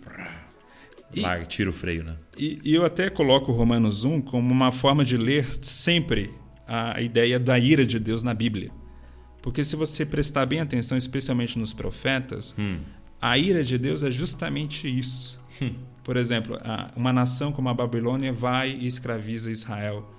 e, 1.14 1.22
Larga, 1.22 1.46
tira 1.46 1.70
o 1.70 1.74
freio, 1.74 2.04
né? 2.04 2.18
E, 2.38 2.60
e 2.64 2.76
eu 2.76 2.86
até 2.86 3.10
coloco 3.10 3.52
Romanos 3.52 4.04
1 4.04 4.22
como 4.22 4.52
uma 4.52 4.72
forma 4.72 5.06
de 5.06 5.18
ler 5.18 5.48
sempre 5.62 6.34
a 6.68 7.02
ideia 7.02 7.40
da 7.40 7.58
ira 7.58 7.86
de 7.86 7.98
Deus 7.98 8.24
na 8.24 8.34
Bíblia. 8.34 8.72
Porque 9.42 9.64
se 9.64 9.76
você 9.76 10.06
prestar 10.06 10.46
bem 10.46 10.60
atenção, 10.60 10.98
especialmente 10.98 11.58
nos 11.58 11.72
profetas, 11.72 12.54
hum. 12.60 12.80
a 13.22 13.38
ira 13.38 13.64
de 13.64 13.78
Deus 13.78 14.04
é 14.04 14.12
justamente 14.12 14.88
isso. 14.88 15.40
Hum. 15.62 15.74
Por 16.04 16.18
exemplo, 16.18 16.58
uma 16.96 17.12
nação 17.12 17.52
como 17.52 17.70
a 17.70 17.74
Babilônia 17.74 18.32
vai 18.32 18.72
e 18.72 18.88
escraviza 18.88 19.52
Israel. 19.52 20.10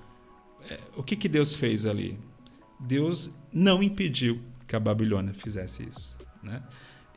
É, 0.68 0.78
o 0.97 1.03
que, 1.03 1.16
que 1.16 1.28
Deus 1.28 1.55
fez 1.55 1.86
ali? 1.86 2.18
Deus 2.80 3.34
não 3.53 3.82
impediu 3.82 4.41
que 4.66 4.76
a 4.76 4.80
Babilônia 4.80 5.32
fizesse 5.32 5.89
isso. 5.89 6.16
Né? 6.43 6.62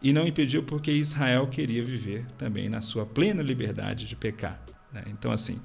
E 0.02 0.12
não 0.12 0.26
impediu 0.26 0.64
porque 0.64 0.91
Israel 0.91 1.47
queria 1.47 1.84
viver 1.84 2.26
também 2.38 2.68
na 2.68 2.82
sua 2.82 3.06
plena 3.06 3.43
liberdade 3.43 4.08
de 4.08 4.16
pecar. 4.16 4.60
Né? 4.91 5.04
Então, 5.08 5.32
assim, 5.32 5.60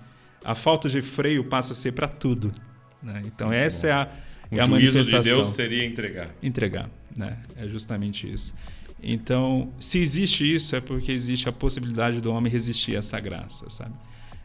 a 0.44 0.54
falta 0.54 0.88
de 0.88 1.00
freio 1.00 1.44
passa 1.44 1.72
a 1.72 1.76
ser 1.76 1.92
para 1.92 2.06
tudo. 2.06 2.54
Né? 3.02 3.22
Então, 3.24 3.48
Muito 3.48 3.58
essa 3.58 3.86
bom. 3.86 3.92
é 3.92 3.96
a, 3.96 4.08
é 4.50 4.60
a 4.60 4.66
manifestação. 4.66 5.22
de 5.22 5.28
Deus 5.28 5.50
seria 5.50 5.84
entregar. 5.84 6.34
Entregar, 6.42 6.90
né? 7.16 7.38
É 7.56 7.66
justamente 7.66 8.30
isso. 8.30 8.54
Então, 9.02 9.72
se 9.78 9.98
existe 9.98 10.54
isso, 10.54 10.74
é 10.74 10.80
porque 10.80 11.12
existe 11.12 11.48
a 11.48 11.52
possibilidade 11.52 12.20
do 12.20 12.32
homem 12.32 12.50
resistir 12.50 12.96
a 12.96 12.98
essa 12.98 13.18
graça, 13.20 13.68
sabe? 13.70 13.94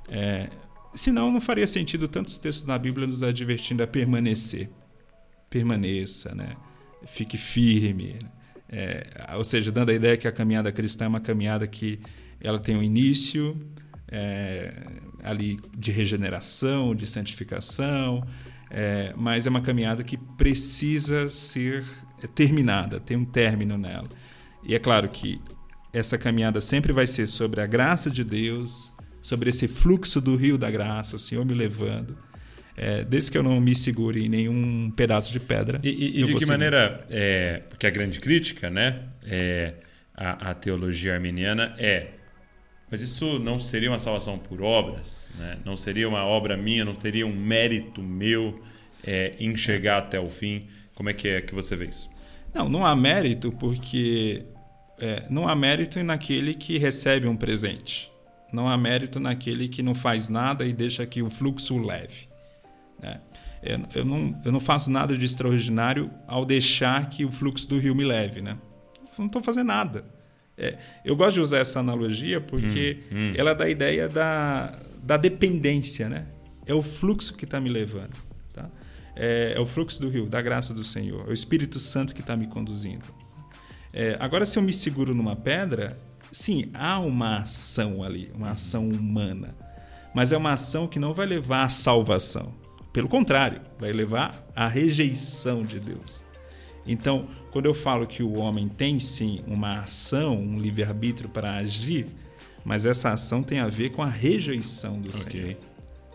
É, 0.10 0.50
senão 0.94 1.32
não 1.32 1.40
faria 1.40 1.66
sentido 1.66 2.08
tantos 2.08 2.38
textos 2.38 2.66
na 2.66 2.78
Bíblia 2.78 3.08
nos 3.08 3.24
advertindo 3.24 3.82
a 3.82 3.88
permanecer. 3.88 4.70
Permaneça, 5.50 6.36
né? 6.36 6.56
Fique 7.06 7.38
firme. 7.38 8.20
É, 8.72 9.06
ou 9.36 9.44
seja, 9.44 9.72
dando 9.72 9.90
a 9.90 9.94
ideia 9.94 10.16
que 10.16 10.28
a 10.28 10.32
caminhada 10.32 10.72
cristã 10.72 11.06
é 11.06 11.08
uma 11.08 11.20
caminhada 11.20 11.68
que 11.68 12.00
ela 12.40 12.60
tem 12.60 12.76
um 12.76 12.82
início 12.82 13.60
é, 14.08 14.74
ali 15.24 15.60
de 15.78 15.92
regeneração, 15.92 16.96
de 16.96 17.06
santificação, 17.06 18.26
é, 18.70 19.14
mas 19.18 19.46
é 19.46 19.50
uma 19.50 19.62
caminhada 19.62 20.04
que 20.04 20.18
precisa 20.18 21.30
ser 21.30 21.86
terminada, 22.34 23.00
tem 23.00 23.18
um 23.18 23.26
término 23.26 23.78
nela. 23.78 24.10
E 24.64 24.74
é 24.74 24.80
claro 24.80 25.10
que 25.10 25.42
essa 25.92 26.18
caminhada 26.18 26.62
sempre 26.62 26.94
vai 26.94 27.06
ser 27.06 27.28
sobre 27.28 27.62
a 27.62 27.66
graça 27.66 28.10
de 28.10 28.24
Deus, 28.24 28.94
sobre 29.22 29.50
esse 29.50 29.68
fluxo 29.68 30.22
do 30.22 30.36
rio 30.36 30.58
da 30.58 30.72
graça, 30.72 31.16
o 31.16 31.20
Senhor 31.20 31.46
me 31.46 31.54
levando. 31.54 32.18
É, 32.78 33.04
desde 33.04 33.32
que 33.32 33.38
eu 33.38 33.44
não 33.44 33.60
me 33.60 33.76
segure 33.76 34.26
em 34.26 34.30
nenhum 34.30 34.90
pedaço 34.92 35.32
de 35.32 35.40
pedra. 35.40 35.80
E, 35.84 35.90
e, 35.90 36.24
de 36.24 36.26
que 36.26 36.40
seguir. 36.40 36.46
maneira, 36.48 37.06
é, 37.10 37.62
porque 37.70 37.86
a 37.86 37.90
grande 37.90 38.20
crítica, 38.20 38.70
né, 38.70 39.02
é, 39.26 39.74
a, 40.16 40.52
a, 40.52 40.54
teologia 40.54 41.14
arminiana 41.14 41.76
é, 41.78 42.12
mas 42.92 43.02
isso 43.02 43.40
não 43.40 43.58
seria 43.58 43.90
uma 43.90 44.00
salvação 44.00 44.38
por 44.38 44.62
obras, 44.62 45.30
né? 45.40 45.58
não 45.64 45.78
seria 45.78 46.10
uma 46.10 46.26
obra 46.26 46.58
minha, 46.58 46.84
não 46.84 46.94
teria 46.94 47.26
um 47.26 47.34
mérito 47.34 48.02
meu 48.02 48.62
é, 49.02 49.34
em 49.40 49.56
chegar 49.56 50.00
até 50.00 50.20
o 50.20 50.28
fim. 50.28 50.60
Como 50.94 51.10
é 51.10 51.14
que 51.14 51.30
é 51.30 51.42
que 51.42 51.56
você 51.56 51.74
vê 51.74 51.86
isso? 51.86 52.10
Não, 52.54 52.68
não 52.68 52.86
há 52.86 52.94
mérito 52.94 53.50
porque 53.54 54.44
é, 55.00 55.24
não 55.30 55.48
há 55.48 55.56
mérito 55.56 56.04
naquele 56.04 56.54
que 56.54 56.78
recebe 56.78 57.30
um 57.30 57.36
presente. 57.36 58.12
Não 58.52 58.68
há 58.68 58.78
mérito 58.78 59.22
naquele 59.22 59.70
que 59.70 59.82
não 59.82 59.96
faz 59.96 60.28
nada 60.28 60.66
e 60.66 60.74
deixa 60.74 61.06
que 61.06 61.22
o 61.22 61.30
fluxo 61.30 61.78
leve. 61.78 62.28
Né? 63.02 63.20
Eu, 63.62 63.80
eu, 63.94 64.06
não, 64.06 64.42
eu 64.44 64.52
não 64.52 64.60
faço 64.60 64.90
nada 64.90 65.18
de 65.18 65.26
extraordinário 65.26 66.10
ao 66.28 66.46
deixar 66.46 67.10
que 67.10 67.24
o 67.26 67.32
fluxo 67.32 67.68
do 67.68 67.78
rio 67.78 67.96
me 67.96 68.04
leve. 68.04 68.42
Né? 68.42 68.58
Eu 68.98 69.20
não 69.20 69.26
estou 69.28 69.42
fazendo 69.42 69.68
nada. 69.68 70.06
É, 70.58 70.78
eu 71.06 71.16
gosto 71.16 71.36
de 71.36 71.42
usar 71.42 71.60
essa 71.60 71.80
analogia 71.80 72.42
porque 72.42 73.00
hum, 73.12 73.16
hum. 73.16 73.34
ela 73.36 73.54
dá 73.54 73.66
a 73.66 73.70
ideia 73.70 74.08
da, 74.08 74.76
da 75.02 75.18
dependência. 75.18 76.10
Né? 76.10 76.26
É 76.66 76.74
o 76.74 76.82
fluxo 76.82 77.34
que 77.36 77.46
está 77.46 77.60
me 77.60 77.70
levando. 77.70 78.16
Tá? 78.54 78.70
É, 79.16 79.54
é, 79.56 79.60
o 79.60 79.66
fluxo 79.66 80.02
do 80.02 80.10
rio, 80.10 80.28
da 80.28 80.42
graça 80.42 80.74
do 80.74 80.84
Senhor. 80.84 81.26
É 81.28 81.32
o 81.32 81.34
Espírito 81.34 81.80
Santo 81.80 82.14
que 82.14 82.22
está 82.22 82.36
me 82.36 82.48
conduzindo. 82.48 83.06
É, 83.94 84.18
agora, 84.20 84.46
se 84.46 84.58
eu 84.58 84.64
me 84.64 84.74
seguro 84.74 85.14
numa 85.14 85.36
pedra, 85.36 86.00
sim, 86.32 86.70
há 86.74 87.00
uma 87.00 87.38
ação 87.38 88.04
ali, 88.04 88.32
uma 88.34 88.52
ação 88.52 88.88
humana. 88.88 89.56
Mas 90.14 90.32
é 90.32 90.38
uma 90.38 90.54
ação 90.54 90.88
que 90.88 91.00
não 91.00 91.14
vai 91.14 91.26
levar 91.26 91.64
à 91.64 91.70
salvação. 91.70 92.61
Pelo 92.94 93.08
contrário, 93.08 93.62
vai 93.80 93.92
levar 93.94 94.46
à 94.56 94.68
rejeição 94.68 95.64
de 95.64 95.80
Deus. 95.80 96.26
Então, 96.86 97.28
quando 97.52 97.66
eu 97.66 97.74
falo 97.74 98.08
que 98.08 98.24
o 98.24 98.34
homem 98.34 98.68
tem 98.68 99.00
sim 99.00 99.44
uma 99.48 99.80
ação, 99.80 100.38
um 100.38 100.60
livre-arbítrio 100.60 101.30
para 101.30 101.56
agir, 101.56 102.08
mas 102.66 102.86
essa 102.86 103.12
ação 103.12 103.44
tem 103.44 103.60
a 103.60 103.68
ver 103.68 103.92
com 103.92 104.02
a 104.02 104.10
rejeição 104.10 105.00
do 105.00 105.10
okay. 105.10 105.42
Senhor. 105.42 105.58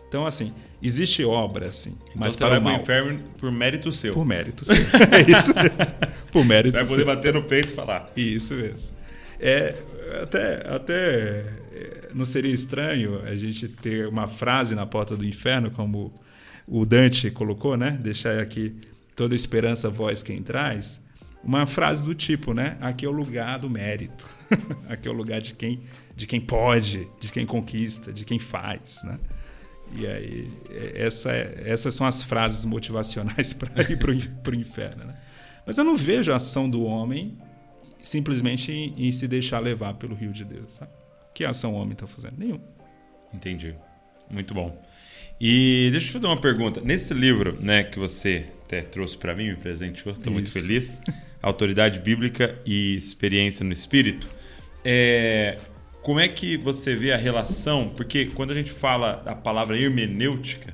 Então, 0.07 0.25
assim, 0.25 0.53
existe 0.81 1.23
obra, 1.23 1.67
assim. 1.67 1.95
Então 2.09 2.13
mas 2.15 2.33
você 2.33 2.39
para 2.39 2.59
vai 2.59 2.77
o 2.77 2.81
inferno 2.81 3.19
por 3.37 3.51
mérito 3.51 3.91
seu. 3.91 4.13
Por 4.13 4.25
mérito 4.25 4.63
seu. 4.63 4.75
é 5.11 5.37
isso 5.37 5.53
mesmo. 5.53 5.95
Por 6.31 6.45
mérito 6.45 6.77
Você 6.77 6.83
vai 6.83 6.85
poder 6.85 7.05
seu. 7.05 7.15
bater 7.15 7.33
no 7.33 7.43
peito 7.43 7.73
e 7.73 7.75
falar. 7.75 8.11
Isso 8.15 8.53
mesmo. 8.53 8.95
É, 9.39 9.75
até, 10.21 10.67
até 10.67 11.45
é, 11.73 12.09
não 12.13 12.25
seria 12.25 12.53
estranho 12.53 13.21
a 13.25 13.35
gente 13.35 13.67
ter 13.67 14.07
uma 14.07 14.27
frase 14.27 14.75
na 14.75 14.85
porta 14.85 15.17
do 15.17 15.25
inferno, 15.25 15.71
como 15.71 16.13
o 16.67 16.85
Dante 16.85 17.31
colocou, 17.31 17.77
né? 17.77 17.91
Deixar 17.91 18.39
aqui 18.39 18.75
toda 19.15 19.33
esperança 19.33 19.89
voz 19.89 20.21
quem 20.21 20.43
traz. 20.43 21.01
Uma 21.43 21.65
frase 21.65 22.03
do 22.03 22.13
tipo, 22.13 22.53
né? 22.53 22.77
Aqui 22.81 23.05
é 23.05 23.09
o 23.09 23.11
lugar 23.11 23.57
do 23.57 23.69
mérito. 23.69 24.27
aqui 24.89 25.07
é 25.07 25.11
o 25.11 25.13
lugar 25.13 25.39
de 25.39 25.53
quem, 25.53 25.79
de 26.15 26.27
quem 26.27 26.41
pode, 26.41 27.07
de 27.21 27.31
quem 27.31 27.45
conquista, 27.45 28.11
de 28.11 28.25
quem 28.25 28.37
faz, 28.37 29.01
né? 29.03 29.17
E 29.95 30.05
aí, 30.05 30.51
é, 30.69 31.05
essa, 31.05 31.31
é, 31.31 31.63
essas 31.65 31.93
são 31.93 32.05
as 32.05 32.21
frases 32.21 32.65
motivacionais 32.65 33.53
para 33.55 33.81
ir 33.89 33.97
para 33.97 34.51
o 34.51 34.55
inferno. 34.55 35.05
Né? 35.05 35.15
Mas 35.65 35.77
eu 35.77 35.85
não 35.85 35.95
vejo 35.95 36.33
a 36.33 36.35
ação 36.35 36.69
do 36.69 36.83
homem 36.83 37.37
simplesmente 38.03 38.71
em, 38.71 39.07
em 39.07 39.11
se 39.11 39.27
deixar 39.27 39.59
levar 39.59 39.93
pelo 39.93 40.15
rio 40.15 40.33
de 40.33 40.43
Deus. 40.43 40.73
Sabe? 40.73 40.91
Que 41.33 41.45
ação 41.45 41.73
o 41.73 41.77
homem 41.77 41.93
está 41.93 42.07
fazendo? 42.07 42.35
Nenhum. 42.37 42.59
Entendi. 43.33 43.75
Muito 44.29 44.53
bom. 44.53 44.81
E 45.39 45.89
deixa 45.91 46.07
eu 46.07 46.09
te 46.09 46.13
fazer 46.13 46.27
uma 46.27 46.41
pergunta. 46.41 46.81
Nesse 46.81 47.13
livro 47.13 47.57
né, 47.61 47.83
que 47.83 47.99
você 47.99 48.45
até 48.65 48.81
trouxe 48.81 49.17
para 49.17 49.35
mim, 49.35 49.49
me 49.49 49.55
presenteou, 49.55 50.13
estou 50.13 50.33
muito 50.33 50.51
feliz. 50.51 51.01
Autoridade 51.41 51.99
Bíblica 51.99 52.59
e 52.65 52.95
Experiência 52.95 53.63
no 53.63 53.71
Espírito. 53.71 54.27
É, 54.83 55.57
como 56.01 56.19
é 56.19 56.27
que 56.27 56.57
você 56.57 56.95
vê 56.95 57.11
a 57.11 57.17
relação? 57.17 57.89
Porque 57.89 58.25
quando 58.25 58.51
a 58.51 58.55
gente 58.55 58.71
fala 58.71 59.21
a 59.25 59.35
palavra 59.35 59.77
hermenêutica, 59.77 60.73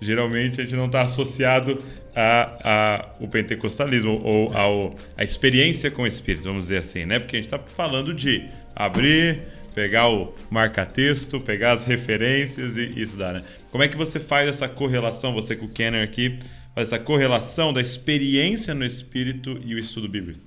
geralmente 0.00 0.60
a 0.60 0.64
gente 0.64 0.76
não 0.76 0.86
está 0.86 1.02
associado 1.02 1.82
a, 2.14 2.58
a, 2.62 3.06
o 3.20 3.28
pentecostalismo 3.28 4.20
ou 4.24 4.56
ao, 4.56 4.96
a 5.16 5.24
experiência 5.24 5.90
com 5.90 6.02
o 6.02 6.06
Espírito, 6.06 6.44
vamos 6.44 6.64
dizer 6.64 6.78
assim, 6.78 7.04
né? 7.04 7.18
Porque 7.18 7.36
a 7.36 7.40
gente 7.40 7.52
está 7.52 7.58
falando 7.58 8.12
de 8.14 8.44
abrir, 8.74 9.42
pegar 9.78 10.08
o 10.08 10.34
marca-texto, 10.50 11.38
pegar 11.38 11.70
as 11.70 11.84
referências 11.84 12.76
e, 12.76 13.00
estudar, 13.00 13.32
né? 13.32 13.44
Como 13.70 13.84
é 13.84 13.86
que 13.86 13.96
você 13.96 14.18
faz 14.18 14.48
essa 14.48 14.68
correlação, 14.68 15.32
você 15.32 15.54
com 15.54 15.66
o 15.66 15.68
Kenner 15.68 16.02
aqui, 16.02 16.36
faz 16.74 16.88
essa 16.88 16.98
correlação 16.98 17.72
da 17.72 17.80
experiência 17.80 18.74
no 18.74 18.84
Espírito 18.84 19.60
e 19.64 19.76
o 19.76 19.78
estudo 19.78 20.08
bíblico? 20.08 20.40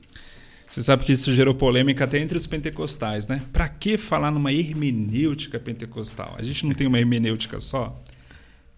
Você 0.68 0.84
sabe 0.84 1.06
que 1.06 1.14
isso 1.14 1.32
gerou 1.32 1.56
polêmica 1.56 2.04
até 2.04 2.20
entre 2.20 2.38
os 2.38 2.46
pentecostais, 2.46 3.26
né? 3.26 3.42
Para 3.54 3.70
que 3.70 3.98
falar 3.98 4.32
numa 4.32 4.52
hermenêutica 4.52 5.58
pentecostal? 5.58 6.36
A 6.38 6.44
gente 6.44 6.66
não 6.66 6.74
tem 6.74 6.86
uma 6.86 7.00
hermenêutica 7.00 7.62
só? 7.62 7.98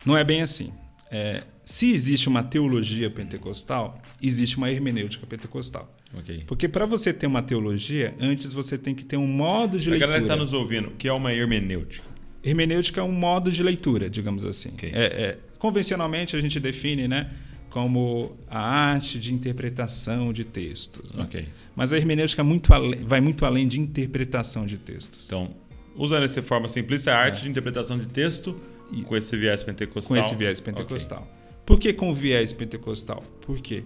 Não 0.05 0.15
é 0.15 0.23
bem 0.23 0.43
assim. 0.43 0.71
É, 1.09 1.41
se 1.65 1.91
existe 1.91 2.29
uma 2.29 2.43
teologia 2.43 3.09
pentecostal, 3.09 3.99
existe 4.21 4.55
uma 4.57 4.69
hermenêutica 4.69 5.25
pentecostal. 5.25 5.91
Okay. 6.19 6.43
Porque 6.45 6.67
para 6.67 6.85
você 6.85 7.11
ter 7.11 7.27
uma 7.27 7.41
teologia, 7.41 8.13
antes 8.19 8.53
você 8.53 8.77
tem 8.77 8.93
que 8.93 9.03
ter 9.03 9.17
um 9.17 9.27
modo 9.27 9.79
de 9.79 9.89
leitura. 9.89 10.11
A 10.11 10.13
galera 10.13 10.23
está 10.23 10.35
nos 10.35 10.53
ouvindo, 10.53 10.89
o 10.89 10.91
que 10.91 11.07
é 11.07 11.13
uma 11.13 11.33
hermenêutica? 11.33 12.07
Hermenêutica 12.43 13.01
é 13.01 13.03
um 13.03 13.11
modo 13.11 13.51
de 13.51 13.63
leitura, 13.63 14.09
digamos 14.09 14.45
assim. 14.45 14.69
Okay. 14.69 14.91
É, 14.93 15.03
é, 15.03 15.37
convencionalmente 15.57 16.35
a 16.35 16.41
gente 16.41 16.59
define, 16.59 17.07
né? 17.07 17.31
como 17.73 18.37
a 18.47 18.59
arte 18.59 19.19
de 19.19 19.33
interpretação 19.33 20.31
de 20.31 20.45
textos. 20.45 21.11
Né? 21.11 21.23
Okay. 21.23 21.47
Mas 21.75 21.91
a 21.91 21.97
hermenêutica 21.97 22.43
é 22.43 22.45
muito 22.45 22.71
além, 22.71 23.03
vai 23.03 23.19
muito 23.19 23.43
além 23.47 23.67
de 23.67 23.79
interpretação 23.79 24.63
de 24.63 24.77
textos. 24.77 25.25
Então, 25.25 25.49
usando 25.95 26.21
essa 26.21 26.39
forma 26.43 26.69
simplista, 26.69 27.11
a 27.11 27.17
arte 27.17 27.39
é. 27.39 27.43
de 27.45 27.49
interpretação 27.49 27.97
de 27.97 28.05
texto 28.05 28.61
com 29.07 29.17
esse 29.17 29.35
viés 29.35 29.63
pentecostal. 29.63 30.15
Com 30.15 30.23
esse 30.23 30.35
viés 30.35 30.61
pentecostal. 30.61 31.21
Okay. 31.21 31.33
Por 31.65 31.79
que 31.79 31.93
com 31.93 32.13
viés 32.13 32.53
pentecostal? 32.53 33.23
Porque 33.41 33.83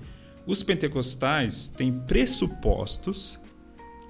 os 0.47 0.63
pentecostais 0.63 1.67
têm 1.67 1.91
pressupostos 1.91 3.39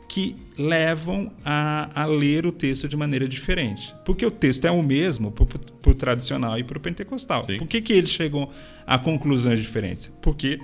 que 0.08 0.36
levam 0.58 1.34
a, 1.44 2.04
a, 2.04 2.06
ler 2.06 2.46
o 2.46 2.52
texto 2.52 2.88
de 2.88 2.96
maneira 2.96 3.28
diferente. 3.28 3.94
Porque 4.06 4.26
o 4.26 4.32
texto 4.32 4.66
é 4.66 4.72
o 4.72 4.82
mesmo 4.82 5.32
para 5.32 5.92
o 5.92 5.94
tradicional 5.94 6.58
e 6.58 6.64
para 6.64 6.78
o 6.78 6.82
pentecostal. 6.82 7.46
Sim. 7.46 7.58
Por 7.58 7.68
que, 7.68 7.82
que 7.82 7.92
eles 7.92 8.10
chegam 8.10 8.50
a 8.86 8.98
conclusões 8.98 9.60
diferentes? 9.60 10.10
Porque 10.22 10.60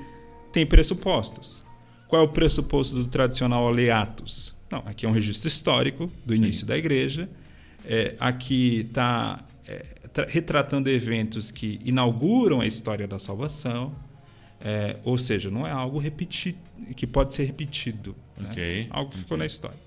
tem 0.52 0.66
pressupostos. 0.66 1.64
Qual 2.08 2.22
é 2.22 2.26
o 2.26 2.30
pressuposto 2.30 2.96
do 2.96 3.06
tradicional 3.06 3.70
ler 3.70 3.92
Atos? 3.92 4.56
Não, 4.72 4.80
aqui 4.86 5.06
é 5.06 5.10
um 5.10 5.12
registro 5.12 5.48
histórico 5.48 6.10
do 6.26 6.34
início 6.34 6.62
Sim. 6.62 6.68
da 6.68 6.78
igreja. 6.78 7.30
É, 7.86 8.16
aqui 8.20 8.86
está 8.88 9.44
é, 9.68 9.86
retratando 10.30 10.90
eventos 10.90 11.52
que 11.52 11.80
inauguram 11.84 12.62
a 12.62 12.66
história 12.66 13.08
da 13.08 13.20
salvação. 13.20 13.94
É, 14.66 14.98
ou 15.04 15.18
seja, 15.18 15.52
não 15.52 15.68
é 15.68 15.72
algo 15.72 16.00
repetido, 16.00 16.58
que 16.96 17.06
pode 17.06 17.34
ser 17.34 17.44
repetido. 17.44 18.16
Né? 18.38 18.50
Okay. 18.50 18.88
Algo 18.90 19.10
que 19.10 19.16
okay. 19.16 19.24
ficou 19.24 19.38
na 19.38 19.46
história. 19.46 19.78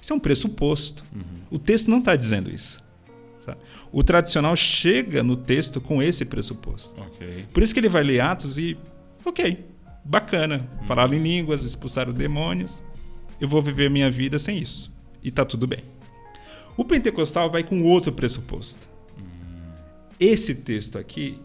Isso 0.00 0.12
é 0.12 0.16
um 0.16 0.20
pressuposto. 0.20 1.04
Uhum. 1.12 1.22
O 1.50 1.58
texto 1.58 1.90
não 1.90 1.98
está 1.98 2.14
dizendo 2.14 2.48
isso. 2.48 2.80
Sabe? 3.44 3.58
O 3.90 4.02
tradicional 4.04 4.54
chega 4.54 5.24
no 5.24 5.36
texto 5.36 5.80
com 5.80 6.00
esse 6.00 6.24
pressuposto. 6.24 7.02
Okay. 7.02 7.46
Por 7.52 7.64
isso 7.64 7.74
que 7.74 7.80
ele 7.80 7.88
vai 7.88 8.04
ler 8.04 8.20
Atos 8.20 8.58
e, 8.58 8.78
ok, 9.24 9.64
bacana, 10.04 10.68
uhum. 10.80 10.86
falaram 10.86 11.14
em 11.14 11.22
línguas, 11.22 11.64
expulsaram 11.64 12.12
demônios, 12.12 12.80
eu 13.40 13.48
vou 13.48 13.60
viver 13.60 13.90
minha 13.90 14.08
vida 14.08 14.38
sem 14.38 14.56
isso. 14.58 14.88
E 15.20 15.30
está 15.30 15.44
tudo 15.44 15.66
bem. 15.66 15.82
O 16.76 16.84
pentecostal 16.84 17.50
vai 17.50 17.64
com 17.64 17.82
outro 17.82 18.12
pressuposto. 18.12 18.88
Uhum. 19.18 19.24
Esse 20.18 20.54
texto 20.54 20.96
aqui 20.96 21.40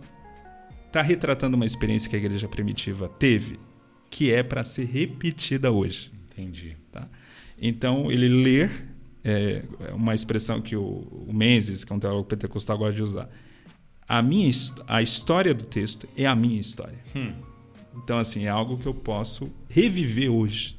está 0.97 1.01
retratando 1.07 1.55
uma 1.55 1.65
experiência 1.65 2.09
que 2.09 2.15
a 2.15 2.19
igreja 2.19 2.47
primitiva 2.47 3.07
teve, 3.07 3.59
que 4.09 4.31
é 4.31 4.41
para 4.41 4.63
ser 4.63 4.85
repetida 4.85 5.71
hoje. 5.71 6.11
Entendi. 6.31 6.75
Tá? 6.91 7.07
Então, 7.61 8.11
ele 8.11 8.27
ler, 8.27 8.85
é 9.23 9.63
uma 9.93 10.15
expressão 10.15 10.59
que 10.61 10.75
o, 10.75 10.83
o 11.27 11.31
Menzies, 11.33 11.83
que 11.83 11.91
é 11.93 11.95
um 11.95 11.99
teólogo 11.99 12.25
pentecostal, 12.25 12.77
gosta 12.77 12.93
de 12.95 13.03
usar, 13.03 13.29
a 14.07 14.21
minha 14.21 14.49
a 14.87 15.01
história 15.01 15.53
do 15.53 15.65
texto 15.65 16.07
é 16.17 16.25
a 16.25 16.35
minha 16.35 16.59
história. 16.59 16.97
Hum. 17.15 17.33
Então, 18.03 18.17
assim, 18.17 18.45
é 18.45 18.49
algo 18.49 18.77
que 18.77 18.85
eu 18.85 18.93
posso 18.93 19.51
reviver 19.69 20.31
hoje. 20.31 20.77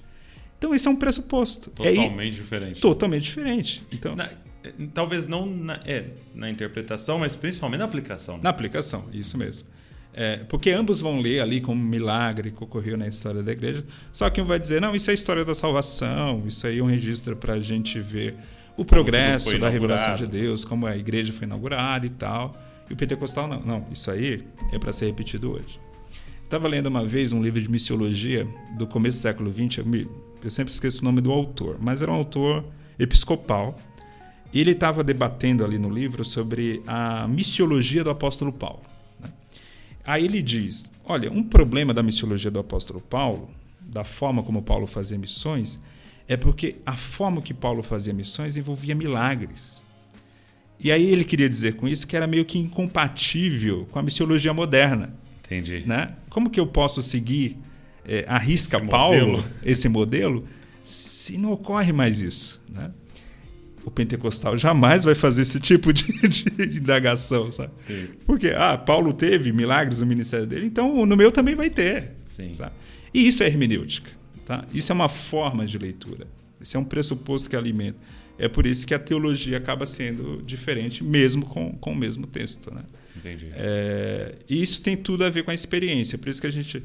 Então, 0.56 0.74
esse 0.74 0.88
é 0.88 0.90
um 0.90 0.96
pressuposto. 0.96 1.70
É 1.80 1.94
Totalmente 1.94 2.34
diferente. 2.34 2.80
totalmente 2.80 3.22
diferente. 3.24 3.82
Então, 3.92 4.16
Na- 4.16 4.30
eh, 4.64 4.72
talvez 4.94 5.26
não 5.26 5.44
na, 5.46 5.74
é, 5.84 6.10
na 6.34 6.48
interpretação, 6.50 7.18
mas 7.18 7.36
principalmente 7.36 7.78
na 7.80 7.84
aplicação. 7.84 8.36
né? 8.36 8.40
na 8.44 8.50
aplicação, 8.50 9.06
isso 9.12 9.36
mesmo. 9.36 9.68
É, 10.14 10.38
porque 10.48 10.70
ambos 10.70 11.00
vão 11.00 11.20
ler 11.20 11.40
ali 11.40 11.60
como 11.60 11.80
um 11.80 11.84
milagre 11.84 12.50
que 12.50 12.62
ocorreu 12.64 12.96
na 12.96 13.06
história 13.06 13.42
da 13.42 13.52
igreja. 13.52 13.84
Só 14.12 14.28
que 14.30 14.40
um 14.40 14.44
vai 14.44 14.58
dizer, 14.58 14.80
não, 14.80 14.94
isso 14.94 15.10
é 15.10 15.12
a 15.12 15.14
história 15.14 15.44
da 15.44 15.54
salvação, 15.54 16.42
isso 16.46 16.66
aí 16.66 16.78
é 16.78 16.82
um 16.82 16.86
registro 16.86 17.36
para 17.36 17.54
a 17.54 17.60
gente 17.60 18.00
ver 18.00 18.34
o 18.76 18.84
progresso 18.84 19.50
da 19.58 19.68
revelação 19.68 20.14
de 20.16 20.26
Deus, 20.26 20.64
como 20.64 20.86
a 20.86 20.96
igreja 20.96 21.32
foi 21.32 21.46
inaugurada 21.46 22.04
e 22.06 22.10
tal. 22.10 22.56
E 22.90 22.92
o 22.94 22.96
pentecostal, 22.96 23.46
não. 23.46 23.60
Não, 23.60 23.86
isso 23.92 24.10
aí 24.10 24.44
é 24.72 24.78
para 24.78 24.92
ser 24.92 25.06
repetido 25.06 25.52
hoje. 25.52 25.78
Estava 26.42 26.66
lendo 26.66 26.86
uma 26.86 27.04
vez 27.04 27.32
um 27.32 27.42
livro 27.42 27.60
de 27.60 27.70
missiologia 27.70 28.46
do 28.76 28.86
começo 28.86 29.18
do 29.18 29.20
século 29.20 29.52
XX. 29.52 29.78
Eu, 29.78 29.86
me- 29.86 30.08
eu 30.42 30.48
sempre 30.50 30.72
esqueço 30.72 31.02
o 31.02 31.04
nome 31.04 31.20
do 31.20 31.30
autor, 31.30 31.76
mas 31.80 32.00
era 32.02 32.10
um 32.10 32.14
autor 32.14 32.64
episcopal. 32.98 33.76
E 34.52 34.60
ele 34.60 34.70
estava 34.72 35.04
debatendo 35.04 35.64
ali 35.64 35.78
no 35.78 35.90
livro 35.90 36.24
sobre 36.24 36.82
a 36.86 37.28
missiologia 37.28 38.02
do 38.02 38.08
apóstolo 38.10 38.50
Paulo. 38.52 38.80
Aí 40.08 40.24
ele 40.24 40.40
diz: 40.40 40.90
olha, 41.04 41.30
um 41.30 41.42
problema 41.42 41.92
da 41.92 42.02
missiologia 42.02 42.50
do 42.50 42.58
apóstolo 42.58 42.98
Paulo, 42.98 43.50
da 43.78 44.04
forma 44.04 44.42
como 44.42 44.62
Paulo 44.62 44.86
fazia 44.86 45.18
missões, 45.18 45.78
é 46.26 46.34
porque 46.34 46.76
a 46.86 46.96
forma 46.96 47.42
que 47.42 47.52
Paulo 47.52 47.82
fazia 47.82 48.14
missões 48.14 48.56
envolvia 48.56 48.94
milagres. 48.94 49.82
E 50.80 50.90
aí 50.90 51.10
ele 51.10 51.24
queria 51.24 51.46
dizer 51.46 51.74
com 51.74 51.86
isso 51.86 52.06
que 52.06 52.16
era 52.16 52.26
meio 52.26 52.46
que 52.46 52.58
incompatível 52.58 53.86
com 53.90 53.98
a 53.98 54.02
missiologia 54.02 54.54
moderna 54.54 55.12
Entendi. 55.44 55.82
né? 55.84 56.14
Como 56.30 56.48
que 56.48 56.58
eu 56.58 56.66
posso 56.66 57.02
seguir 57.02 57.58
é, 58.06 58.24
a 58.26 58.38
risca 58.38 58.78
Esse 58.78 58.86
Paulo, 58.86 59.26
modelo. 59.32 59.44
esse 59.62 59.88
modelo, 59.90 60.48
se 60.82 61.36
não 61.36 61.52
ocorre 61.52 61.92
mais 61.92 62.18
isso, 62.18 62.62
né? 62.66 62.90
O 63.84 63.90
pentecostal 63.90 64.56
jamais 64.56 65.04
vai 65.04 65.14
fazer 65.14 65.42
esse 65.42 65.58
tipo 65.60 65.92
de, 65.94 66.04
de 66.66 66.78
indagação, 66.78 67.50
sabe? 67.50 67.72
Sim. 67.78 68.08
Porque, 68.26 68.48
ah, 68.56 68.76
Paulo 68.76 69.12
teve 69.12 69.52
milagres 69.52 70.00
no 70.00 70.06
ministério 70.06 70.46
dele, 70.46 70.66
então 70.66 71.04
no 71.06 71.16
meu 71.16 71.32
também 71.32 71.54
vai 71.54 71.70
ter. 71.70 72.12
Sim. 72.26 72.52
sabe? 72.52 72.72
E 73.14 73.26
isso 73.26 73.42
é 73.42 73.46
hermenêutica, 73.46 74.10
tá? 74.44 74.64
Isso 74.74 74.92
é 74.92 74.94
uma 74.94 75.08
forma 75.08 75.64
de 75.66 75.78
leitura. 75.78 76.26
Isso 76.60 76.76
é 76.76 76.80
um 76.80 76.84
pressuposto 76.84 77.48
que 77.48 77.56
alimenta. 77.56 77.98
É 78.38 78.46
por 78.48 78.66
isso 78.66 78.86
que 78.86 78.94
a 78.94 78.98
teologia 78.98 79.56
acaba 79.56 79.84
sendo 79.86 80.42
diferente, 80.46 81.02
mesmo 81.02 81.44
com, 81.46 81.72
com 81.72 81.92
o 81.92 81.96
mesmo 81.96 82.26
texto, 82.26 82.72
né? 82.72 82.82
Entendi. 83.16 83.48
É, 83.52 84.36
e 84.48 84.62
isso 84.62 84.80
tem 84.80 84.96
tudo 84.96 85.24
a 85.24 85.30
ver 85.30 85.42
com 85.44 85.50
a 85.50 85.54
experiência. 85.54 86.16
Por 86.18 86.28
isso 86.28 86.40
que 86.40 86.46
a 86.46 86.50
gente. 86.50 86.82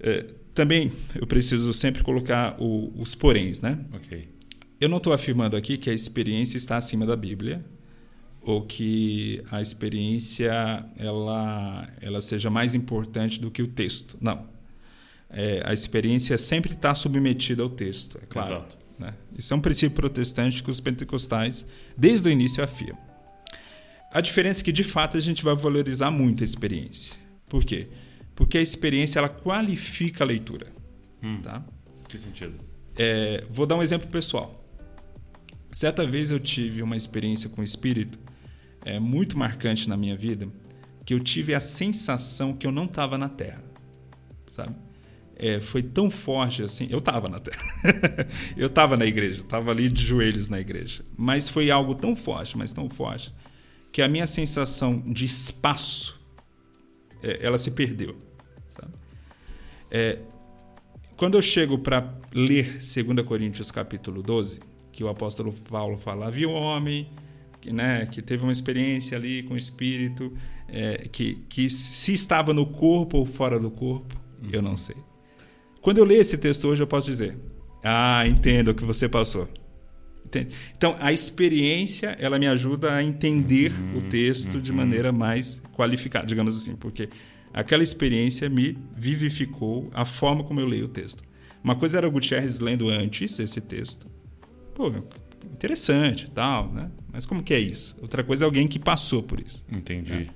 é, 0.00 0.24
também 0.54 0.90
eu 1.16 1.26
preciso 1.26 1.72
sempre 1.74 2.02
colocar 2.02 2.56
o- 2.60 2.92
os 2.96 3.14
poréns, 3.14 3.60
né? 3.60 3.78
Ok. 3.92 4.28
Eu 4.80 4.88
não 4.88 4.98
estou 4.98 5.12
afirmando 5.12 5.56
aqui 5.56 5.78
que 5.78 5.88
a 5.88 5.94
experiência 5.94 6.56
está 6.56 6.76
acima 6.76 7.06
da 7.06 7.16
Bíblia 7.16 7.64
ou 8.42 8.62
que 8.62 9.42
a 9.50 9.60
experiência 9.60 10.84
ela, 10.98 11.88
ela 12.00 12.20
seja 12.20 12.50
mais 12.50 12.74
importante 12.74 13.40
do 13.40 13.50
que 13.50 13.62
o 13.62 13.68
texto. 13.68 14.18
Não. 14.20 14.46
É, 15.30 15.62
a 15.64 15.72
experiência 15.72 16.36
sempre 16.36 16.72
está 16.72 16.94
submetida 16.94 17.62
ao 17.62 17.70
texto, 17.70 18.18
é 18.22 18.26
claro. 18.26 18.54
Exato. 18.54 18.78
né? 18.98 19.14
Isso 19.36 19.52
é 19.52 19.56
um 19.56 19.60
princípio 19.60 19.96
protestante 19.96 20.62
que 20.62 20.70
os 20.70 20.80
pentecostais, 20.80 21.66
desde 21.96 22.28
o 22.28 22.30
início, 22.30 22.62
afirmam. 22.62 23.02
A 24.12 24.20
diferença 24.20 24.60
é 24.60 24.64
que, 24.64 24.70
de 24.70 24.84
fato, 24.84 25.16
a 25.16 25.20
gente 25.20 25.42
vai 25.42 25.56
valorizar 25.56 26.10
muito 26.10 26.44
a 26.44 26.46
experiência. 26.46 27.16
Por 27.48 27.64
quê? 27.64 27.88
Porque 28.34 28.58
a 28.58 28.62
experiência 28.62 29.18
ela 29.18 29.28
qualifica 29.28 30.22
a 30.22 30.26
leitura. 30.26 30.68
Hum. 31.22 31.40
Tá? 31.42 31.64
Que 32.08 32.18
sentido? 32.18 32.54
É, 32.96 33.44
vou 33.50 33.66
dar 33.66 33.74
um 33.76 33.82
exemplo 33.82 34.06
pessoal. 34.08 34.63
Certa 35.74 36.06
vez 36.06 36.30
eu 36.30 36.38
tive 36.38 36.82
uma 36.82 36.96
experiência 36.96 37.50
com 37.50 37.60
o 37.60 37.64
espírito 37.64 38.16
é, 38.84 39.00
muito 39.00 39.36
marcante 39.36 39.88
na 39.88 39.96
minha 39.96 40.16
vida, 40.16 40.46
que 41.04 41.12
eu 41.12 41.18
tive 41.18 41.52
a 41.52 41.58
sensação 41.58 42.52
que 42.52 42.64
eu 42.64 42.70
não 42.70 42.84
estava 42.84 43.18
na 43.18 43.28
Terra, 43.28 43.60
sabe? 44.46 44.76
É, 45.34 45.60
foi 45.60 45.82
tão 45.82 46.08
forte 46.08 46.62
assim. 46.62 46.86
Eu 46.88 47.00
estava 47.00 47.28
na 47.28 47.40
Terra, 47.40 47.60
eu 48.56 48.68
estava 48.68 48.96
na 48.96 49.04
igreja, 49.04 49.40
estava 49.40 49.72
ali 49.72 49.88
de 49.88 50.00
joelhos 50.06 50.46
na 50.46 50.60
igreja, 50.60 51.04
mas 51.18 51.48
foi 51.48 51.72
algo 51.72 51.96
tão 51.96 52.14
forte, 52.14 52.56
mas 52.56 52.72
tão 52.72 52.88
forte, 52.88 53.34
que 53.90 54.00
a 54.00 54.06
minha 54.06 54.28
sensação 54.28 55.00
de 55.04 55.24
espaço, 55.24 56.20
é, 57.20 57.44
ela 57.44 57.58
se 57.58 57.72
perdeu, 57.72 58.16
sabe? 58.68 58.92
É, 59.90 60.20
quando 61.16 61.34
eu 61.34 61.42
chego 61.42 61.78
para 61.78 62.14
ler 62.32 62.78
2 62.78 63.26
Coríntios 63.26 63.72
capítulo 63.72 64.22
12, 64.22 64.60
que 64.94 65.02
o 65.02 65.08
apóstolo 65.08 65.52
Paulo 65.52 65.98
fala, 65.98 66.28
havia 66.28 66.48
um 66.48 66.54
homem 66.54 67.08
que, 67.60 67.72
né, 67.72 68.06
que 68.06 68.22
teve 68.22 68.42
uma 68.42 68.52
experiência 68.52 69.18
ali 69.18 69.42
com 69.42 69.54
o 69.54 69.56
Espírito, 69.56 70.32
é, 70.68 71.08
que, 71.10 71.36
que 71.48 71.68
se 71.68 72.12
estava 72.12 72.54
no 72.54 72.64
corpo 72.64 73.18
ou 73.18 73.26
fora 73.26 73.58
do 73.58 73.70
corpo, 73.70 74.16
eu 74.52 74.62
não 74.62 74.76
sei. 74.76 74.96
Quando 75.80 75.98
eu 75.98 76.04
leio 76.04 76.20
esse 76.20 76.38
texto 76.38 76.68
hoje, 76.68 76.82
eu 76.82 76.86
posso 76.86 77.10
dizer, 77.10 77.36
ah, 77.82 78.24
entendo 78.26 78.68
o 78.68 78.74
que 78.74 78.84
você 78.84 79.08
passou. 79.08 79.48
Entende? 80.24 80.54
Então, 80.76 80.96
a 81.00 81.12
experiência, 81.12 82.16
ela 82.18 82.38
me 82.38 82.46
ajuda 82.46 82.94
a 82.94 83.02
entender 83.02 83.72
o 83.94 84.00
texto 84.02 84.60
de 84.60 84.72
maneira 84.72 85.12
mais 85.12 85.60
qualificada, 85.72 86.26
digamos 86.26 86.56
assim, 86.56 86.76
porque 86.76 87.08
aquela 87.52 87.82
experiência 87.82 88.48
me 88.48 88.78
vivificou 88.96 89.90
a 89.92 90.04
forma 90.04 90.44
como 90.44 90.60
eu 90.60 90.66
leio 90.66 90.86
o 90.86 90.88
texto. 90.88 91.22
Uma 91.62 91.76
coisa 91.76 91.98
era 91.98 92.08
o 92.08 92.10
Gutierrez 92.10 92.58
lendo 92.60 92.88
antes 92.88 93.38
esse 93.38 93.60
texto. 93.60 94.06
Pô, 94.74 94.92
interessante 95.52 96.30
tal, 96.30 96.72
né? 96.72 96.90
Mas 97.12 97.24
como 97.26 97.42
que 97.42 97.54
é 97.54 97.60
isso? 97.60 97.96
Outra 98.02 98.24
coisa 98.24 98.44
é 98.44 98.46
alguém 98.46 98.66
que 98.66 98.78
passou 98.78 99.22
por 99.22 99.40
isso. 99.40 99.64
Entendi. 99.70 100.30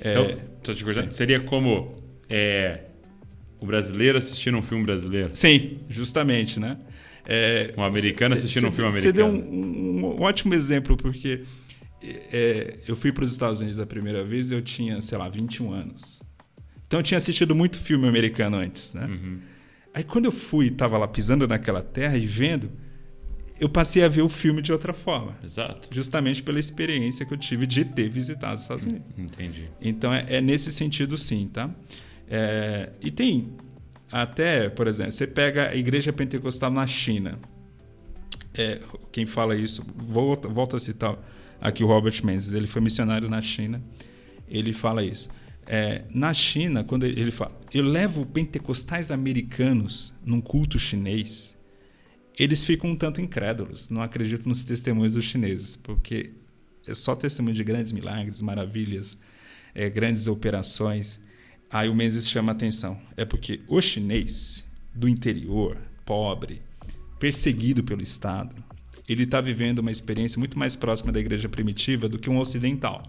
É, 0.00 0.10
Então, 0.12 0.40
tô 0.62 0.74
te 0.74 0.82
cortando. 0.82 1.12
seria 1.12 1.40
como 1.40 1.94
é, 2.28 2.80
o 3.60 3.66
brasileiro 3.66 4.18
assistindo 4.18 4.56
um 4.56 4.62
filme 4.62 4.84
brasileiro. 4.84 5.30
Sim, 5.34 5.78
justamente, 5.88 6.58
né? 6.58 6.78
É, 7.26 7.72
Um 7.76 7.82
americano 7.82 8.34
cê- 8.34 8.38
assistindo 8.40 8.62
cê- 8.62 8.68
um 8.68 8.72
filme 8.72 8.92
Você 8.92 9.12
deu 9.12 9.26
americano. 9.26 9.54
um, 9.54 10.16
um 10.18 10.22
ótimo 10.22 10.54
exemplo, 10.54 10.96
porque 10.96 11.42
é, 12.02 12.78
eu 12.88 12.96
fui 12.96 13.12
para 13.12 13.24
os 13.24 13.30
Estados 13.32 13.60
Unidos 13.60 13.78
a 13.78 13.86
primeira 13.86 14.24
vez 14.24 14.50
eu 14.50 14.60
tinha, 14.62 15.00
sei 15.00 15.16
lá, 15.18 15.28
21 15.28 15.72
anos. 15.72 16.20
Então 16.86 17.00
eu 17.00 17.02
tinha 17.04 17.18
assistido 17.18 17.54
muito 17.54 17.78
filme 17.78 18.06
americano 18.06 18.56
antes, 18.58 18.92
né? 18.94 19.06
Uhum. 19.06 19.38
Aí 19.94 20.04
quando 20.04 20.26
eu 20.26 20.32
fui, 20.32 20.68
estava 20.68 20.98
lá 20.98 21.06
pisando 21.08 21.46
naquela 21.48 21.82
terra 21.82 22.16
e 22.16 22.26
vendo, 22.26 22.70
eu 23.64 23.68
passei 23.70 24.04
a 24.04 24.08
ver 24.08 24.20
o 24.20 24.28
filme 24.28 24.60
de 24.60 24.70
outra 24.72 24.92
forma. 24.92 25.34
Exato. 25.42 25.88
Justamente 25.90 26.42
pela 26.42 26.60
experiência 26.60 27.24
que 27.24 27.32
eu 27.32 27.38
tive 27.38 27.66
de 27.66 27.82
ter 27.82 28.10
visitado 28.10 28.56
os 28.56 28.60
Estados 28.60 28.84
Unidos. 28.84 29.10
Entendi. 29.16 29.70
Então 29.80 30.12
é, 30.12 30.26
é 30.28 30.40
nesse 30.42 30.70
sentido 30.70 31.16
sim, 31.16 31.48
tá? 31.50 31.70
É, 32.28 32.90
e 33.00 33.10
tem 33.10 33.54
até, 34.12 34.68
por 34.68 34.86
exemplo, 34.86 35.12
você 35.12 35.26
pega 35.26 35.70
a 35.70 35.74
igreja 35.74 36.12
pentecostal 36.12 36.70
na 36.70 36.86
China. 36.86 37.38
É, 38.52 38.82
quem 39.10 39.24
fala 39.24 39.56
isso, 39.56 39.82
volta, 39.96 40.46
volta 40.46 40.76
a 40.76 40.80
citar 40.80 41.16
aqui 41.58 41.82
o 41.82 41.86
Robert 41.86 42.20
Menzies, 42.22 42.52
ele 42.52 42.66
foi 42.66 42.82
missionário 42.82 43.30
na 43.30 43.40
China, 43.40 43.82
ele 44.46 44.74
fala 44.74 45.02
isso. 45.02 45.30
É, 45.66 46.04
na 46.10 46.34
China, 46.34 46.84
quando 46.84 47.06
ele, 47.06 47.18
ele 47.18 47.30
fala, 47.30 47.58
eu 47.72 47.82
levo 47.82 48.26
pentecostais 48.26 49.10
americanos 49.10 50.12
num 50.22 50.42
culto 50.42 50.78
chinês, 50.78 51.56
eles 52.38 52.64
ficam 52.64 52.90
um 52.90 52.96
tanto 52.96 53.20
incrédulos, 53.20 53.90
não 53.90 54.02
acreditam 54.02 54.48
nos 54.48 54.62
testemunhos 54.62 55.14
dos 55.14 55.24
chineses, 55.24 55.76
porque 55.76 56.32
é 56.86 56.94
só 56.94 57.14
testemunho 57.14 57.54
de 57.54 57.64
grandes 57.64 57.92
milagres, 57.92 58.42
maravilhas, 58.42 59.16
é, 59.74 59.88
grandes 59.88 60.26
operações. 60.26 61.20
Aí 61.70 61.88
o 61.88 61.94
Menzies 61.94 62.28
chama 62.28 62.52
a 62.52 62.54
atenção. 62.54 62.98
É 63.16 63.24
porque 63.24 63.60
o 63.68 63.80
chinês 63.80 64.64
do 64.94 65.08
interior, 65.08 65.76
pobre, 66.04 66.60
perseguido 67.18 67.82
pelo 67.82 68.02
Estado, 68.02 68.54
ele 69.08 69.24
está 69.24 69.40
vivendo 69.40 69.78
uma 69.78 69.90
experiência 69.90 70.38
muito 70.38 70.58
mais 70.58 70.76
próxima 70.76 71.12
da 71.12 71.20
igreja 71.20 71.48
primitiva 71.48 72.08
do 72.08 72.18
que 72.18 72.30
um 72.30 72.38
ocidental. 72.38 73.02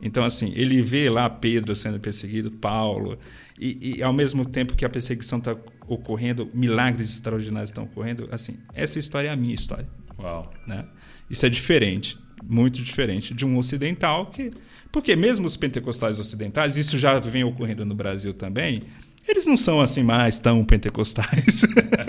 Então, 0.00 0.24
assim, 0.24 0.52
ele 0.54 0.82
vê 0.82 1.08
lá 1.08 1.28
Pedro 1.28 1.74
sendo 1.74 1.98
perseguido, 1.98 2.50
Paulo, 2.50 3.18
e, 3.58 3.96
e 3.96 4.02
ao 4.02 4.12
mesmo 4.12 4.44
tempo 4.44 4.76
que 4.76 4.84
a 4.84 4.88
perseguição 4.88 5.38
está 5.38 5.56
ocorrendo, 5.88 6.50
milagres 6.52 7.10
extraordinários 7.10 7.70
estão 7.70 7.84
ocorrendo. 7.84 8.28
Assim, 8.30 8.58
essa 8.74 8.98
história 8.98 9.28
é 9.28 9.32
a 9.32 9.36
minha 9.36 9.54
história. 9.54 9.86
Uau. 10.18 10.52
Né? 10.66 10.84
Isso 11.30 11.44
é 11.44 11.48
diferente, 11.48 12.18
muito 12.42 12.82
diferente 12.82 13.34
de 13.34 13.44
um 13.44 13.56
ocidental 13.56 14.26
que. 14.26 14.52
Porque 14.92 15.14
mesmo 15.14 15.46
os 15.46 15.56
pentecostais 15.56 16.18
ocidentais, 16.18 16.76
isso 16.76 16.96
já 16.96 17.18
vem 17.18 17.44
ocorrendo 17.44 17.84
no 17.84 17.94
Brasil 17.94 18.32
também, 18.32 18.82
eles 19.28 19.46
não 19.46 19.56
são 19.56 19.80
assim 19.80 20.02
mais 20.02 20.38
tão 20.38 20.64
pentecostais 20.64 21.62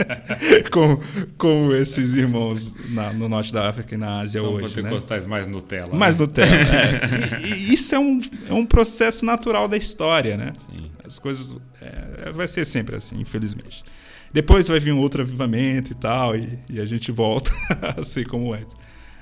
como, 0.72 1.02
como 1.38 1.74
esses 1.74 2.14
irmãos 2.14 2.76
na, 2.90 3.12
no 3.12 3.28
norte 3.28 3.52
da 3.52 3.68
África 3.68 3.96
e 3.96 3.98
na 3.98 4.20
Ásia 4.20 4.42
São 4.42 4.54
hoje. 4.54 4.66
Né? 4.68 4.72
pentecostais 4.76 5.26
mais 5.26 5.48
Nutella. 5.48 5.96
Mais 5.96 6.18
né? 6.18 6.26
Nutella. 6.26 6.52
é. 6.52 7.42
E, 7.42 7.54
e 7.54 7.74
isso 7.74 7.96
é 7.96 8.00
um, 8.00 8.20
é 8.50 8.54
um 8.54 8.66
processo 8.66 9.26
natural 9.26 9.68
da 9.68 9.78
história, 9.78 10.38
né? 10.38 10.54
Sim. 10.58 10.92
As 11.06 11.18
coisas. 11.18 11.58
é, 11.82 12.32
vai 12.32 12.48
ser 12.48 12.66
sempre 12.66 12.96
assim, 12.96 13.20
infelizmente. 13.20 13.84
Depois 14.32 14.68
vai 14.68 14.80
vir 14.80 14.92
um 14.92 15.00
outro 15.00 15.22
avivamento 15.22 15.92
e 15.92 15.96
tal, 15.96 16.36
e, 16.36 16.60
e 16.70 16.80
a 16.80 16.86
gente 16.86 17.12
volta 17.12 17.52
a 17.98 18.04
ser 18.04 18.28
como 18.28 18.54
antes. 18.54 18.76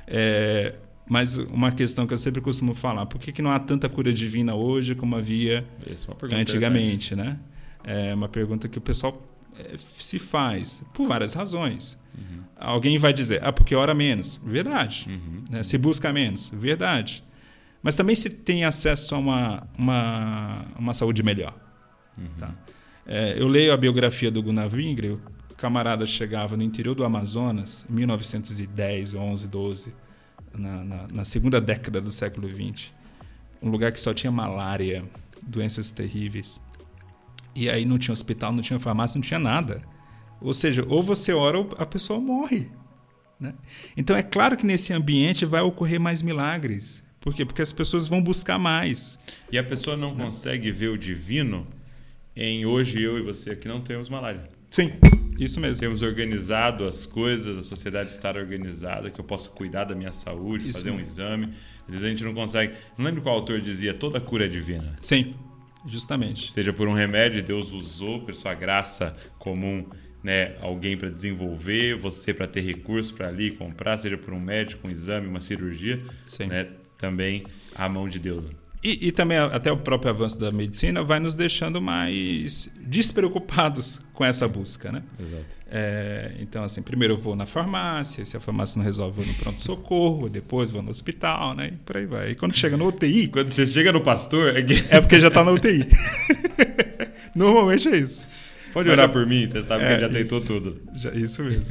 É, 0.08 0.76
mas 1.10 1.38
uma 1.38 1.72
questão 1.72 2.08
que 2.08 2.14
eu 2.14 2.18
sempre 2.18 2.42
costumo 2.42 2.74
falar: 2.74 3.06
por 3.06 3.20
que, 3.20 3.32
que 3.32 3.42
não 3.42 3.52
há 3.52 3.60
tanta 3.60 3.88
cura 3.88 4.12
divina 4.12 4.56
hoje 4.56 4.96
como 4.96 5.16
havia 5.16 5.66
é 5.86 6.36
antigamente, 6.36 7.16
né? 7.16 7.38
É 7.86 8.14
uma 8.14 8.28
pergunta 8.28 8.68
que 8.68 8.78
o 8.78 8.82
pessoal 8.82 9.22
é, 9.58 9.76
se 9.78 10.20
faz 10.20 10.84
por 10.94 11.08
várias 11.08 11.34
razões. 11.34 11.98
Alguém 12.58 12.98
vai 12.98 13.12
dizer, 13.12 13.44
ah, 13.44 13.52
porque 13.52 13.76
ora 13.76 13.94
menos. 13.94 14.40
Verdade. 14.44 15.08
Né? 15.50 15.62
Se 15.64 15.78
busca 15.78 16.12
menos. 16.14 16.50
Verdade. 16.54 17.24
Mas 17.84 17.96
também 17.96 18.16
se 18.16 18.30
tem 18.30 18.64
acesso 18.64 19.14
a 19.14 19.18
uma, 19.18 19.68
uma, 19.78 20.66
uma 20.78 20.94
saúde 20.94 21.22
melhor. 21.22 21.54
Tá? 22.40 22.56
É, 23.06 23.40
eu 23.40 23.48
leio 23.48 23.74
a 23.74 23.78
biografia 23.78 24.32
do 24.32 24.42
Gunnar 24.42 24.74
Wingre, 24.74 25.10
o 25.10 25.22
camarada 25.58 26.06
chegava 26.06 26.58
no 26.58 26.64
interior 26.64 26.96
do 26.96 27.04
Amazonas, 27.04 27.86
em 27.90 27.94
1910, 27.94 29.14
11, 29.14 29.48
12, 29.48 29.94
na, 30.58 30.84
na, 30.84 31.08
na 31.08 31.26
segunda 31.26 31.62
década 31.62 32.02
do 32.02 32.12
século 32.12 32.50
XX. 32.50 32.92
Um 33.62 33.70
lugar 33.70 33.92
que 33.92 34.00
só 34.00 34.14
tinha 34.14 34.32
malária, 34.32 35.04
doenças 35.46 35.92
terríveis. 35.92 36.62
E 37.56 37.70
aí 37.70 37.86
não 37.86 37.98
tinha 37.98 38.14
hospital, 38.14 38.52
não 38.52 38.62
tinha 38.62 38.80
farmácia, 38.80 39.18
não 39.18 39.24
tinha 39.24 39.40
nada. 39.40 39.82
Ou 40.42 40.54
seja, 40.54 40.86
ou 40.90 41.02
você 41.02 41.32
ora 41.34 41.58
ou 41.58 41.70
a 41.78 41.86
pessoa 41.86 42.20
morre. 42.20 42.70
Né? 43.40 43.54
Então 43.96 44.16
é 44.16 44.22
claro 44.22 44.58
que 44.58 44.66
nesse 44.66 44.94
ambiente 44.94 45.46
vai 45.46 45.62
ocorrer 45.62 46.00
mais 46.00 46.22
milagres. 46.22 47.04
Por 47.20 47.34
quê? 47.34 47.46
Porque 47.46 47.62
as 47.62 47.74
pessoas 47.74 48.08
vão 48.08 48.22
buscar 48.22 48.60
mais. 48.60 49.18
E 49.52 49.58
a 49.58 49.64
pessoa 49.64 49.98
não 49.98 50.16
consegue 50.16 50.72
ver 50.72 50.90
o 50.90 50.98
divino 50.98 51.66
em 52.36 52.66
hoje 52.66 53.02
eu 53.02 53.18
e 53.18 53.22
você 53.22 53.52
aqui 53.52 53.68
não 53.68 53.82
temos 53.82 54.10
malária. 54.10 54.48
Sim, 54.68 54.92
isso 55.40 55.60
mesmo. 55.60 55.80
Temos 55.80 56.02
organizado 56.02 56.86
as 56.86 57.06
coisas, 57.06 57.58
a 57.58 57.64
sociedade 57.64 58.10
estar 58.10 58.36
organizada, 58.36 59.10
que 59.10 59.20
eu 59.20 59.24
possa 59.24 59.50
cuidar 59.50 59.86
da 59.86 59.96
minha 59.96 60.12
saúde, 60.12 60.70
Isso 60.70 60.80
fazer 60.80 60.92
um 60.92 60.98
mesmo. 60.98 61.12
exame. 61.14 61.46
Às 61.88 61.92
vezes 61.94 62.04
a 62.06 62.10
gente 62.10 62.24
não 62.24 62.34
consegue. 62.34 62.74
Não 62.98 63.06
lembro 63.06 63.22
qual 63.22 63.36
autor 63.36 63.60
dizia, 63.62 63.94
toda 63.94 64.20
cura 64.20 64.46
é 64.46 64.48
divina. 64.48 64.96
Sim, 65.02 65.34
justamente. 65.86 66.52
Seja 66.52 66.74
por 66.74 66.88
um 66.88 66.94
remédio, 66.94 67.44
Deus 67.44 67.72
usou 67.72 68.22
por 68.22 68.34
sua 68.36 68.54
graça 68.54 69.16
comum, 69.38 69.86
né, 70.24 70.56
alguém 70.60 70.98
para 70.98 71.10
desenvolver, 71.10 71.96
você 71.96 72.34
para 72.34 72.48
ter 72.48 72.62
recurso 72.62 73.14
para 73.14 73.28
ali 73.28 73.52
comprar, 73.52 73.98
seja 73.98 74.18
por 74.18 74.34
um 74.34 74.40
médico, 74.40 74.88
um 74.88 74.92
exame, 74.92 75.28
uma 75.28 75.40
cirurgia, 75.40 76.04
né, 76.48 76.68
também 76.98 77.46
a 77.76 77.88
mão 77.88 78.10
de 78.10 78.18
Deus. 78.20 78.46
E, 78.88 79.08
e 79.08 79.12
também 79.12 79.38
até 79.38 79.72
o 79.72 79.78
próprio 79.78 80.12
avanço 80.12 80.38
da 80.40 80.52
medicina 80.52 81.04
vai 81.04 81.20
nos 81.20 81.34
deixando 81.34 81.82
mais 81.82 82.70
despreocupados 82.82 84.00
com 84.14 84.24
essa 84.24 84.48
busca, 84.48 84.92
né? 84.92 85.02
Exato. 85.20 85.44
É, 85.72 86.34
então, 86.40 86.64
assim, 86.64 86.82
primeiro 86.84 87.16
eu 87.16 87.18
vou 87.18 87.36
na 87.36 87.46
farmácia, 87.48 88.24
se 88.26 88.38
a 88.38 88.40
farmácia 88.40 88.78
não 88.78 88.86
resolve, 88.86 89.20
eu 89.22 89.26
vou 89.26 89.34
no 89.34 89.40
pronto-socorro, 89.40 90.30
depois 90.30 90.70
vou 90.70 90.84
no 90.84 90.92
hospital, 90.92 91.56
né? 91.56 91.70
E 91.74 91.78
por 91.78 91.98
aí 91.98 92.06
vai. 92.06 92.30
E 92.32 92.36
quando 92.36 92.56
chega 92.56 92.78
no 92.78 92.86
UTI, 92.88 93.28
Quando 93.30 93.52
você 93.52 93.66
chega 93.66 93.92
no 93.92 94.02
pastor, 94.02 94.56
é 94.56 94.62
que- 94.62 94.86
é 94.90 95.02
porque 95.02 95.20
já 95.20 95.32
tá 95.32 95.44
na 95.44 95.52
UTI. 95.52 95.88
Normalmente 97.36 97.88
é 97.88 97.98
isso. 97.98 98.28
pode 98.74 98.90
orar 98.90 99.08
já- 99.08 99.12
por 99.12 99.26
mim, 99.26 99.48
você 99.50 99.64
sabe 99.64 99.84
que 99.86 99.90
É, 99.90 99.94
ele 99.94 100.02
já 100.02 100.10
tentou 100.10 100.38
isso. 100.38 100.48
tudo. 100.48 100.82
Já- 100.94 101.12
isso 101.12 101.44
mesmo. 101.44 101.66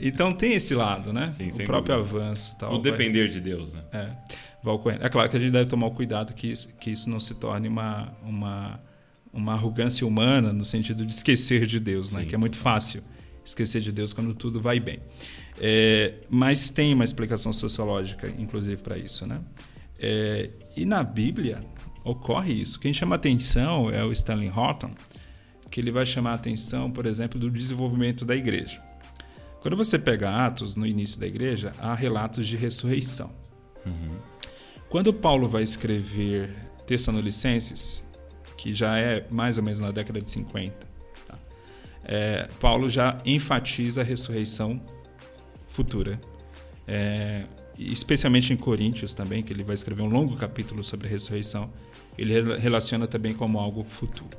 Então 0.00 0.32
tem 0.32 0.54
esse 0.54 0.74
lado, 0.74 1.12
né? 1.12 1.30
Sim, 1.30 1.48
o 1.50 1.64
próprio 1.64 1.96
dúvida. 1.96 2.18
avanço 2.18 2.56
tal. 2.58 2.70
O 2.70 2.82
vai- 2.82 2.90
depender 2.92 3.28
de 3.28 3.40
Deus, 3.40 3.72
né? 3.74 3.80
É, 3.92 4.08
vai 4.62 4.74
ocorrendo. 4.74 5.04
É 5.04 5.08
claro 5.08 5.28
que 5.28 5.36
a 5.36 5.40
gente 5.40 5.52
deve 5.52 5.68
tomar 5.70 5.86
o 5.86 5.90
cuidado 5.90 6.34
que 6.34 6.46
isso, 6.46 6.68
que 6.80 6.90
isso 6.90 7.08
não 7.08 7.20
se 7.20 7.34
torne 7.34 7.68
uma, 7.68 8.12
uma, 8.22 8.80
uma 9.32 9.52
arrogância 9.52 10.06
humana 10.06 10.52
no 10.52 10.64
sentido 10.64 11.04
de 11.06 11.12
esquecer 11.12 11.66
de 11.66 11.80
Deus, 11.80 12.12
né? 12.12 12.20
Sim, 12.20 12.26
que 12.26 12.34
é 12.34 12.38
muito 12.38 12.56
fácil 12.56 13.02
esquecer 13.44 13.80
de 13.80 13.92
Deus 13.92 14.12
quando 14.12 14.34
tudo 14.34 14.60
vai 14.60 14.78
bem. 14.78 15.00
É, 15.60 16.14
mas 16.28 16.70
tem 16.70 16.94
uma 16.94 17.04
explicação 17.04 17.52
sociológica, 17.52 18.32
inclusive, 18.38 18.82
para 18.82 18.96
isso. 18.96 19.26
Né? 19.26 19.40
É, 19.98 20.50
e 20.76 20.84
na 20.84 21.02
Bíblia 21.02 21.60
ocorre 22.04 22.52
isso. 22.52 22.78
Quem 22.78 22.92
chama 22.92 23.16
atenção 23.16 23.90
é 23.90 24.04
o 24.04 24.12
Stanley 24.12 24.50
Horton, 24.50 24.92
que 25.70 25.80
ele 25.80 25.90
vai 25.90 26.06
chamar 26.06 26.34
atenção, 26.34 26.90
por 26.90 27.06
exemplo, 27.06 27.38
do 27.38 27.50
desenvolvimento 27.50 28.24
da 28.24 28.36
igreja. 28.36 28.82
Quando 29.60 29.76
você 29.76 29.98
pega 29.98 30.46
Atos, 30.46 30.76
no 30.76 30.86
início 30.86 31.18
da 31.18 31.26
igreja, 31.26 31.72
há 31.78 31.94
relatos 31.94 32.46
de 32.46 32.56
ressurreição. 32.56 33.32
Quando 34.88 35.12
Paulo 35.12 35.48
vai 35.48 35.62
escrever 35.62 36.50
Tessalonicenses, 36.86 38.02
que 38.56 38.74
já 38.74 38.98
é 38.98 39.26
mais 39.30 39.58
ou 39.58 39.64
menos 39.64 39.78
na 39.80 39.90
década 39.90 40.20
de 40.20 40.30
50, 40.30 40.86
tá? 41.26 41.38
É, 42.04 42.48
Paulo 42.58 42.88
já 42.88 43.18
enfatiza 43.24 44.00
a 44.00 44.04
ressurreição 44.04 44.80
futura. 45.68 46.20
É, 46.86 47.44
especialmente 47.78 48.52
em 48.52 48.56
Coríntios 48.56 49.12
também, 49.14 49.42
que 49.42 49.52
ele 49.52 49.62
vai 49.62 49.74
escrever 49.74 50.02
um 50.02 50.08
longo 50.08 50.36
capítulo 50.36 50.82
sobre 50.82 51.06
a 51.06 51.10
ressurreição, 51.10 51.70
ele 52.16 52.32
rela- 52.32 52.58
relaciona 52.58 53.06
também 53.06 53.34
como 53.34 53.58
algo 53.58 53.84
futuro. 53.84 54.36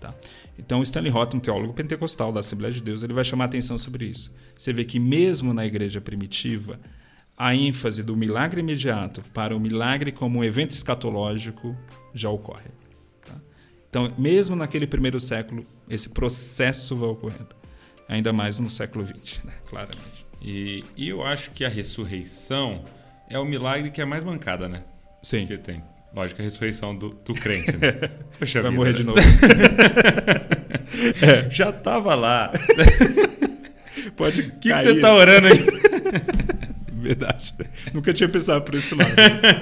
Tá? 0.00 0.14
Então, 0.58 0.82
Stanley 0.82 1.12
Horton, 1.12 1.36
um 1.36 1.40
teólogo 1.40 1.74
pentecostal 1.74 2.32
da 2.32 2.40
Assembleia 2.40 2.72
de 2.72 2.80
Deus, 2.82 3.02
ele 3.02 3.12
vai 3.12 3.22
chamar 3.24 3.44
atenção 3.44 3.76
sobre 3.76 4.06
isso. 4.06 4.32
Você 4.56 4.72
vê 4.72 4.84
que 4.84 4.98
mesmo 4.98 5.52
na 5.52 5.64
igreja 5.66 6.00
primitiva, 6.00 6.80
a 7.40 7.54
ênfase 7.54 8.02
do 8.02 8.14
milagre 8.14 8.60
imediato 8.60 9.22
para 9.32 9.56
o 9.56 9.58
milagre 9.58 10.12
como 10.12 10.40
um 10.40 10.44
evento 10.44 10.72
escatológico 10.72 11.74
já 12.12 12.28
ocorre. 12.28 12.68
tá? 13.24 13.32
Então, 13.88 14.12
mesmo 14.18 14.54
naquele 14.54 14.86
primeiro 14.86 15.18
século, 15.18 15.64
esse 15.88 16.10
processo 16.10 16.94
vai 16.94 17.08
ocorrendo. 17.08 17.56
Ainda 18.06 18.30
mais 18.30 18.58
no 18.58 18.70
século 18.70 19.06
XX, 19.06 19.42
né? 19.42 19.54
claramente. 19.66 20.26
E, 20.42 20.84
e 20.94 21.08
eu 21.08 21.24
acho 21.24 21.52
que 21.52 21.64
a 21.64 21.68
ressurreição 21.70 22.84
é 23.26 23.38
o 23.38 23.44
milagre 23.46 23.90
que 23.90 24.02
é 24.02 24.04
mais 24.04 24.22
mancada, 24.22 24.68
né? 24.68 24.82
Sim. 25.22 25.46
Que 25.46 25.56
tem. 25.56 25.82
Lógico, 26.14 26.42
a 26.42 26.44
ressurreição 26.44 26.94
do, 26.94 27.08
do 27.24 27.32
crente, 27.32 27.74
né? 27.74 27.92
Poxa 28.38 28.60
Vai 28.60 28.70
vida, 28.70 28.78
morrer 28.78 28.92
né? 28.92 28.96
de 28.98 29.04
novo. 29.04 29.20
Já 31.50 31.72
tava 31.72 32.14
lá. 32.14 32.52
Pode 34.14 34.42
O 34.42 34.50
que, 34.58 34.70
que 34.70 34.82
você 34.82 35.00
tá 35.00 35.14
orando 35.14 35.46
aí? 35.46 35.79
Verdade. 37.10 37.54
Nunca 37.92 38.12
tinha 38.12 38.28
pensado 38.28 38.64
por 38.64 38.74
esse 38.74 38.94
lado. 38.94 39.10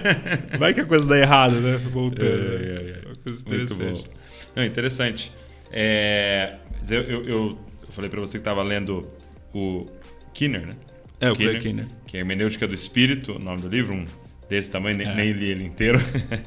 Vai 0.59 0.75
que 0.75 0.81
a 0.81 0.85
coisa 0.85 1.09
dá 1.09 1.19
errado, 1.19 1.61
né? 1.61 1.77
Voltando. 1.91 2.25
É, 2.25 2.29
é, 2.29 3.01
é. 3.03 3.07
Uma 3.07 3.15
coisa 3.17 3.45
Muito 3.47 3.47
interessante. 3.47 4.09
bom. 4.09 4.15
Não, 4.57 4.65
interessante. 4.65 5.33
É, 5.73 6.55
eu, 6.91 7.03
eu, 7.03 7.29
eu- 7.29 7.59
falei 7.91 8.11
para 8.11 8.21
você 8.21 8.33
que 8.39 8.43
estava 8.43 8.63
lendo 8.63 9.09
o 9.55 9.87
Kinner, 10.35 10.67
né? 10.67 10.77
É, 11.21 11.31
o 11.31 11.35
Craig 11.37 11.61
Kinner. 11.61 11.87
Que 12.07 12.17
é 12.19 12.21
Hermenêutica 12.21 12.67
do 12.69 12.75
Espírito, 12.75 13.37
o 13.37 13.39
nome 13.39 13.63
do 13.63 13.69
livro, 13.69 13.95
um 13.95 14.07
desse 14.49 14.71
tamanho, 14.71 14.97
nem, 14.99 15.07
É. 15.09 15.15
nem 15.15 15.33
li 15.33 15.47
ele 15.47 15.65
inteiro. 15.65 15.99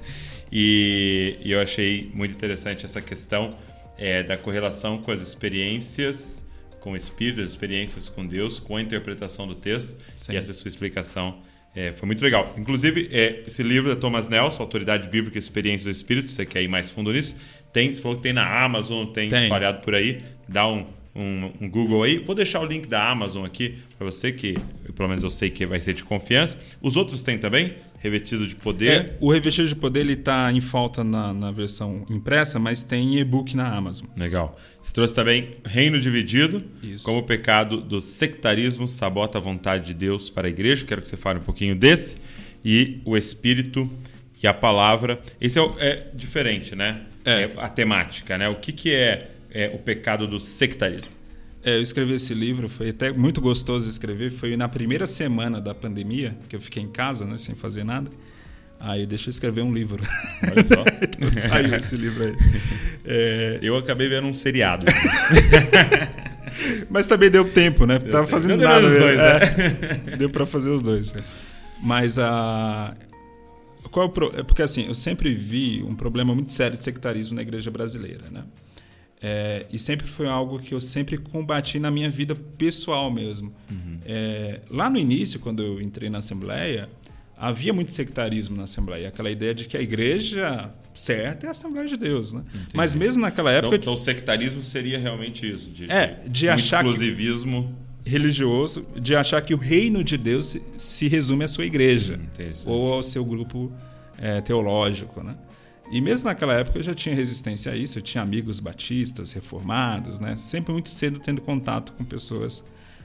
e, 0.52 1.38
e 1.44 1.52
eu 1.52 1.60
achei 1.62 2.12
muito 2.14 2.34
interessante 2.34 2.86
essa 2.86 3.02
questão 3.02 3.58
é, 3.98 4.22
da 4.24 4.38
correlação 4.38 4.98
com 5.00 5.12
as 5.12 5.22
experiências 5.22 6.41
com 6.82 6.92
o 6.92 6.98
Espírito, 6.98 7.42
as 7.42 7.52
experiências 7.52 8.10
com 8.10 8.26
Deus, 8.28 8.60
com 8.60 8.76
a 8.76 8.82
interpretação 8.82 9.48
do 9.48 9.56
texto. 9.56 9.96
Sim. 10.18 10.34
E 10.34 10.36
essa 10.36 10.54
sua 10.54 10.68
explicação 10.68 11.38
é, 11.74 11.94
foi 11.94 12.06
muito 12.06 12.22
legal. 12.22 12.54
Inclusive, 12.58 13.10
é, 13.14 13.44
esse 13.48 13.64
livro 13.64 13.90
da 13.90 13.96
Thomas 13.96 14.28
Nelson, 14.28 14.62
Autoridade 14.62 15.08
Bíblica 15.08 15.38
e 15.38 15.40
Experiência 15.40 15.86
do 15.86 15.92
Espírito, 15.92 16.28
se 16.28 16.36
você 16.36 16.46
quer 16.46 16.62
ir 16.62 16.68
mais 16.68 16.90
fundo 16.90 17.14
nisso, 17.14 17.36
tem, 17.72 17.94
você 17.94 18.02
falou 18.02 18.18
que 18.18 18.24
tem 18.24 18.34
na 18.34 18.64
Amazon, 18.64 19.06
tem, 19.08 19.30
Tem. 19.30 19.44
espalhado 19.44 19.82
por 19.82 19.96
aí. 19.96 20.22
Dá 20.50 20.68
um, 20.68 20.86
um, 21.16 21.52
um 21.62 21.70
Google 21.70 22.04
aí. 22.04 22.18
Vou 22.18 22.36
deixar 22.36 22.60
o 22.60 22.66
link 22.66 22.88
da 22.88 23.10
Amazon 23.10 23.46
aqui 23.46 23.78
para 23.98 24.06
você, 24.06 24.32
que 24.32 24.58
pelo 24.94 25.08
menos 25.08 25.24
eu 25.24 25.30
sei 25.30 25.50
que 25.50 25.66
vai 25.66 25.80
ser 25.80 25.94
de 25.94 26.04
confiança. 26.04 26.60
Os 26.82 26.98
outros 26.98 27.24
tem 27.24 27.38
também, 27.38 27.76
Revestido 28.02 28.48
de 28.48 28.56
Poder. 28.56 28.92
É, 28.92 29.18
o 29.20 29.32
Revestido 29.32 29.68
de 29.68 29.76
Poder 29.76 30.00
ele 30.00 30.14
está 30.14 30.52
em 30.52 30.60
falta 30.60 31.04
na, 31.04 31.32
na 31.34 31.52
versão 31.52 32.04
impressa, 32.10 32.58
mas 32.58 32.82
tem 32.82 33.20
e-book 33.20 33.56
na 33.56 33.72
Amazon. 33.72 34.08
Legal. 34.18 34.60
Você 34.82 34.92
trouxe 34.92 35.14
também 35.14 35.52
Reino 35.64 36.00
Dividido, 36.00 36.64
Isso. 36.82 37.06
como 37.06 37.20
o 37.20 37.24
pecado 37.24 37.80
do 37.80 38.02
sectarismo 38.02 38.88
sabota 38.88 39.38
a 39.38 39.42
vontade 39.42 39.86
de 39.86 39.94
Deus 39.94 40.32
para 40.32 40.48
a 40.48 40.50
igreja. 40.50 40.84
Quero 40.84 41.02
que 41.02 41.08
você 41.08 41.16
fale 41.16 41.38
um 41.38 41.44
pouquinho 41.44 41.76
desse. 41.76 42.16
E 42.66 43.00
o 43.06 43.16
Espírito 43.16 43.88
e 44.42 44.48
a 44.48 44.54
Palavra. 44.54 45.22
Esse 45.40 45.60
é, 45.60 45.64
é 45.80 46.08
diferente, 46.14 46.76
né? 46.76 47.02
É. 47.24 47.52
a 47.58 47.70
temática, 47.70 48.36
né? 48.36 48.50
O 48.50 48.56
que, 48.56 48.72
que 48.72 48.92
é, 48.92 49.30
é 49.52 49.70
o 49.70 49.78
pecado 49.78 50.28
do 50.28 50.40
sectarismo? 50.40 51.21
É, 51.64 51.76
eu 51.78 51.82
escrevi 51.82 52.14
esse 52.14 52.34
livro, 52.34 52.68
foi 52.68 52.90
até 52.90 53.12
muito 53.12 53.40
gostoso 53.40 53.88
escrever. 53.88 54.32
Foi 54.32 54.58
na 54.58 54.68
primeira 54.68 55.06
semana 55.06 55.62
da 55.62 55.76
pandemia, 55.76 56.36
que 56.50 56.56
eu 56.56 56.62
fiquei 56.62 56.82
em 56.82 56.88
casa, 56.90 57.26
né, 57.26 57.38
sem 57.38 57.54
fazer 57.54 57.84
nada. 57.84 58.10
Aí 58.80 59.06
deixa 59.06 59.30
eu 59.30 59.32
escrever 59.32 59.62
um 59.62 59.72
livro. 59.72 60.04
Olha 60.42 60.66
só. 60.66 60.84
então 61.06 61.38
saiu 61.38 61.76
esse 61.76 61.96
livro 61.96 62.24
aí. 62.24 62.36
É, 63.04 63.58
Eu 63.64 63.76
acabei 63.76 64.08
vendo 64.08 64.28
um 64.28 64.34
seriado. 64.34 64.86
mas 66.88 67.08
também 67.08 67.32
deu 67.32 67.44
tempo, 67.44 67.88
né? 67.88 67.98
Tava 67.98 68.28
fazendo 68.28 68.58
Deu 68.58 68.70
nada. 68.70 68.86
os 68.86 68.94
dois, 68.94 69.18
né? 69.18 69.40
né? 69.40 70.02
É. 70.14 70.18
Deu 70.18 70.30
para 70.30 70.46
fazer 70.46 70.70
os 70.70 70.84
dois. 70.84 71.12
Mas 71.82 72.20
a. 72.20 72.96
Qual 73.90 74.06
é 74.06 74.10
o 74.10 74.12
pro... 74.12 74.40
é 74.40 74.44
Porque 74.44 74.62
assim, 74.62 74.86
eu 74.86 74.94
sempre 74.94 75.34
vi 75.34 75.84
um 75.84 75.96
problema 75.96 76.36
muito 76.36 76.52
sério 76.52 76.78
de 76.78 76.84
sectarismo 76.84 77.36
na 77.36 77.42
igreja 77.42 77.72
brasileira, 77.72 78.30
né? 78.30 78.44
É, 79.22 79.66
e 79.72 79.78
sempre 79.78 80.08
foi 80.08 80.28
algo 80.28 80.58
que 80.60 80.74
eu 80.74 80.82
sempre 80.82 81.18
combati 81.18 81.78
na 81.80 81.92
minha 81.92 82.10
vida 82.10 82.34
pessoal 82.36 83.12
mesmo. 83.12 83.54
É, 84.06 84.62
lá 84.70 84.90
no 84.90 84.98
início, 84.98 85.40
quando 85.40 85.62
eu 85.62 85.80
entrei 85.80 86.10
na 86.10 86.18
Assembleia, 86.18 86.90
havia 87.38 87.72
muito 87.72 87.92
sectarismo 87.92 88.58
na 88.58 88.64
Assembleia. 88.64 89.08
Aquela 89.10 89.30
ideia 89.30 89.54
de 89.54 89.66
que 89.66 89.78
a 89.78 89.82
igreja 89.82 90.74
certa 90.94 91.46
é 91.46 91.50
a 91.50 91.52
Assembleia 91.52 91.88
de 91.88 91.98
Deus, 91.98 92.34
né? 92.34 92.44
Mas 92.74 92.96
mesmo 92.96 93.22
naquela 93.22 93.52
Então, 93.52 93.60
época 93.70 93.76
então 93.78 93.94
o 93.94 93.98
sectarismo 93.98 94.62
seria 94.64 94.98
realmente 94.98 95.50
isso. 95.50 95.70
De, 95.70 95.90
É, 95.92 96.20
de 96.28 96.48
um 96.48 96.54
achar 96.54 96.84
exclusivismo. 96.84 97.76
religioso, 98.04 98.86
de 99.00 99.16
achar 99.16 99.42
que 99.42 99.54
o 99.54 99.58
reino 99.58 100.04
de 100.04 100.18
Deus 100.18 100.48
se, 100.48 100.62
se 100.78 101.08
resume 101.08 101.44
à 101.46 101.48
sua 101.48 101.66
igreja. 101.66 102.20
Hum, 102.20 102.52
ou 102.66 102.94
ao 102.94 103.04
seu 103.04 103.24
grupo 103.24 103.72
é, 104.18 104.42
teológico, 104.42 105.24
né? 105.24 105.36
E 105.92 106.00
mesmo 106.00 106.30
naquela 106.30 106.54
época 106.54 106.80
eu 106.80 106.84
já 106.84 106.96
tinha 106.96 107.14
resistência 107.14 107.70
a 107.70 107.76
isso, 107.76 108.00
eu 108.00 108.02
tinha 108.02 108.24
amigos 108.24 108.62
batistas, 108.62 109.34
reformados, 109.34 110.22
né? 110.22 110.38
Sempre 110.38 110.72
muito 110.72 110.88
cedo 110.88 111.20
tendo 111.20 111.42
contato 111.42 111.92
com 111.92 112.06
pessoas 112.06 112.64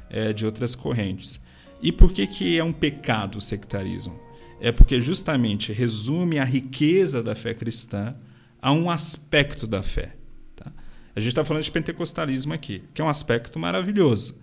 é, 0.09 0.33
de 0.33 0.47
outras 0.47 0.77
correntes. 0.77 1.41
E 1.83 1.91
por 1.91 2.13
que 2.13 2.25
que 2.29 2.57
é 2.57 2.63
um 2.63 2.73
pecado 2.73 3.39
o 3.39 3.41
sectarismo? 3.41 4.17
É 4.61 4.71
porque 4.71 5.01
justamente 5.01 5.73
resume 5.73 6.39
a 6.39 6.45
riqueza 6.45 7.25
da 7.25 7.35
fé 7.35 7.53
cristã 7.53 8.15
a 8.63 8.71
um 8.73 8.89
aspecto 8.89 9.67
da 9.67 9.83
fé. 9.83 10.15
tá? 10.55 10.73
A 11.15 11.19
gente 11.19 11.31
está 11.31 11.45
falando 11.45 11.65
de 11.65 11.73
pentecostalismo 11.73 12.55
aqui, 12.55 12.85
que 12.95 13.03
é 13.03 13.05
um 13.05 13.09
aspecto 13.09 13.59
maravilhoso, 13.59 14.39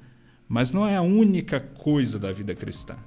mas 0.49 0.74
não 0.74 0.86
é 0.86 0.98
a 0.98 1.02
única 1.02 1.61
coisa 1.61 2.20
da 2.20 2.32
vida 2.34 2.53
cristã. 2.53 2.98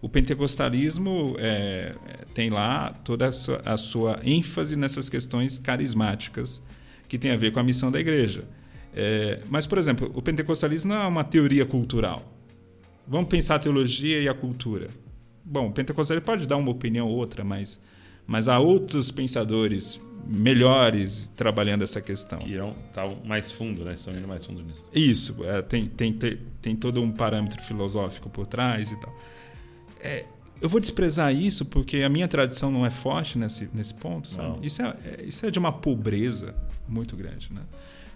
O 0.00 0.08
pentecostalismo 0.08 1.34
é, 1.38 1.94
é, 2.06 2.24
tem 2.32 2.50
lá 2.50 2.92
toda 3.04 3.26
a 3.28 3.32
sua, 3.32 3.60
a 3.64 3.76
sua 3.76 4.20
ênfase 4.22 4.76
nessas 4.76 5.08
questões 5.08 5.58
carismáticas 5.58 6.62
que 7.08 7.18
tem 7.18 7.32
a 7.32 7.36
ver 7.36 7.52
com 7.52 7.58
a 7.58 7.62
missão 7.62 7.90
da 7.90 7.98
igreja. 7.98 8.44
É, 8.94 9.40
mas, 9.48 9.66
por 9.66 9.76
exemplo, 9.76 10.10
o 10.14 10.22
pentecostalismo 10.22 10.92
não 10.92 11.02
é 11.02 11.06
uma 11.06 11.24
teoria 11.24 11.66
cultural. 11.66 12.22
Vamos 13.06 13.28
pensar 13.28 13.56
a 13.56 13.58
teologia 13.58 14.20
e 14.20 14.28
a 14.28 14.34
cultura. 14.34 14.88
Bom, 15.44 15.68
o 15.68 15.72
pentecostalismo 15.72 16.26
pode 16.26 16.46
dar 16.46 16.56
uma 16.56 16.70
opinião 16.70 17.08
ou 17.08 17.16
outra, 17.16 17.42
mas, 17.42 17.80
mas 18.26 18.48
há 18.48 18.58
outros 18.58 19.10
pensadores 19.10 20.00
melhores 20.26 21.30
trabalhando 21.34 21.82
essa 21.82 22.00
questão. 22.00 22.38
Que 22.38 22.50
irão 22.50 22.76
tá 22.92 23.06
mais 23.24 23.50
fundo, 23.50 23.84
né? 23.84 23.94
Estão 23.94 24.14
indo 24.14 24.28
mais 24.28 24.44
fundo 24.44 24.62
nisso. 24.62 24.88
Isso, 24.94 25.44
é, 25.44 25.62
tem, 25.62 25.86
tem, 25.86 26.12
tem, 26.12 26.38
tem 26.60 26.76
todo 26.76 27.02
um 27.02 27.10
parâmetro 27.10 27.62
filosófico 27.62 28.28
por 28.28 28.46
trás 28.46 28.92
e 28.92 29.00
tal. 29.00 29.16
É, 30.00 30.24
eu 30.60 30.68
vou 30.68 30.80
desprezar 30.80 31.32
isso 31.34 31.64
porque 31.64 31.98
a 32.02 32.08
minha 32.08 32.26
tradição 32.28 32.70
não 32.70 32.84
é 32.84 32.90
forte 32.90 33.38
nesse, 33.38 33.68
nesse 33.72 33.94
ponto, 33.94 34.28
sabe? 34.28 34.48
Não. 34.48 34.58
Isso 34.62 34.82
é, 34.82 34.96
é- 35.04 35.24
isso 35.24 35.46
é 35.46 35.50
de 35.50 35.58
uma 35.58 35.72
pobreza 35.72 36.54
muito 36.88 37.16
grande, 37.16 37.52
né? 37.52 37.62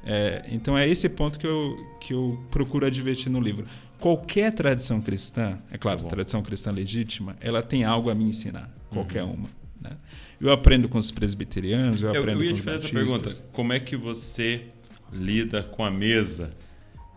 É, 0.04 0.44
então 0.50 0.76
é 0.76 0.88
esse 0.88 1.08
ponto 1.08 1.38
que 1.38 1.46
eu, 1.46 1.76
que 2.00 2.12
eu 2.12 2.40
procuro 2.50 2.84
advertir 2.86 3.30
no 3.30 3.40
livro. 3.40 3.64
Qualquer 4.00 4.52
tradição 4.52 5.00
cristã, 5.00 5.58
é 5.70 5.78
claro, 5.78 6.02
Tá 6.02 6.08
tradição 6.08 6.42
cristã 6.42 6.72
legítima, 6.72 7.36
ela 7.40 7.62
tem 7.62 7.84
algo 7.84 8.10
a 8.10 8.14
me 8.14 8.24
ensinar, 8.24 8.68
qualquer 8.90 9.22
Uhum. 9.22 9.34
uma. 9.34 9.48
Né? 9.80 9.96
Eu 10.40 10.50
aprendo 10.50 10.88
com 10.88 10.98
os 10.98 11.12
presbiterianos, 11.12 12.02
eu 12.02 12.12
Eu, 12.12 12.20
aprendo 12.20 12.40
eu 12.42 12.46
ia 12.46 12.50
com 12.50 12.56
te 12.56 12.58
os 12.58 12.64
fazer 12.64 12.86
essa 12.86 12.94
pergunta. 12.94 13.44
Como 13.52 13.72
é 13.72 13.78
que 13.78 13.96
você 13.96 14.66
lida 15.12 15.62
com 15.62 15.84
a 15.84 15.90
mesa, 15.90 16.52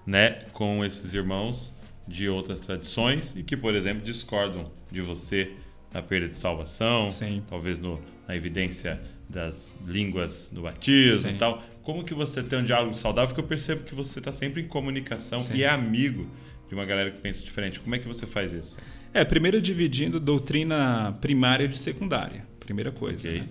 né? 0.06 0.44
Com 0.54 0.86
esses 0.86 1.16
irmãos 1.16 1.74
de 2.08 2.30
outras 2.30 2.62
tradições 2.62 3.34
e 3.36 3.44
que, 3.44 3.58
por 3.58 3.76
exemplo, 3.76 4.04
discordam 4.04 4.72
de 4.92 5.02
você 5.02 5.52
na 5.94 6.02
perda 6.02 6.28
de 6.28 6.38
salvação, 6.38 7.12
Sim. 7.12 7.42
talvez 7.48 7.80
no, 7.80 8.02
na 8.28 8.36
evidência 8.36 9.02
das 9.30 9.76
línguas 9.88 10.52
no 10.54 10.62
batismo 10.62 11.30
Sim. 11.30 11.36
e 11.36 11.38
tal. 11.38 11.64
Como 11.82 12.04
que 12.04 12.14
você 12.14 12.44
tem 12.44 12.60
um 12.60 12.64
diálogo 12.64 12.94
saudável? 12.94 13.30
Porque 13.30 13.42
eu 13.42 13.48
percebo 13.48 13.84
que 13.84 13.96
você 13.96 14.20
está 14.20 14.32
sempre 14.32 14.62
em 14.62 14.68
comunicação 14.68 15.42
Sim. 15.42 15.56
e 15.56 15.64
é 15.64 15.70
amigo 15.70 16.30
de 16.68 16.76
uma 16.76 16.86
galera 16.86 17.12
que 17.12 17.20
pensa 17.20 17.42
diferente. 17.42 17.80
Como 17.80 17.96
é 17.96 18.00
que 18.00 18.08
você 18.08 18.26
faz 18.26 18.54
isso? 18.54 18.78
É, 19.14 19.24
primeiro 19.24 19.62
dividindo 19.62 20.20
doutrina 20.20 21.18
primária 21.22 21.68
de 21.68 21.78
secundária. 21.78 22.46
Primeira 22.60 22.92
coisa. 22.92 23.30
Ok. 23.30 23.40
né? 23.40 23.48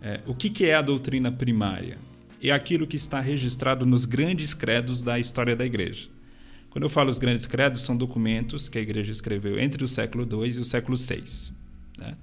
É, 0.00 0.20
o 0.26 0.34
que, 0.34 0.50
que 0.50 0.66
é 0.66 0.74
a 0.74 0.82
doutrina 0.82 1.32
primária? 1.32 1.98
É 2.42 2.50
aquilo 2.50 2.86
que 2.86 2.96
está 2.96 3.20
registrado 3.20 3.84
nos 3.84 4.04
grandes 4.04 4.54
credos 4.54 5.02
da 5.02 5.18
história 5.18 5.56
da 5.56 5.66
igreja. 5.66 6.08
Quando 6.70 6.84
eu 6.84 6.90
falo 6.90 7.10
os 7.10 7.18
grandes 7.18 7.46
credos, 7.46 7.82
são 7.82 7.96
documentos 7.96 8.68
que 8.68 8.78
a 8.78 8.80
igreja 8.80 9.10
escreveu 9.10 9.58
entre 9.58 9.82
o 9.82 9.88
século 9.88 10.28
II 10.30 10.50
e 10.50 10.58
o 10.60 10.64
século 10.64 10.96
VI. 10.96 11.52
Né? 11.98 12.16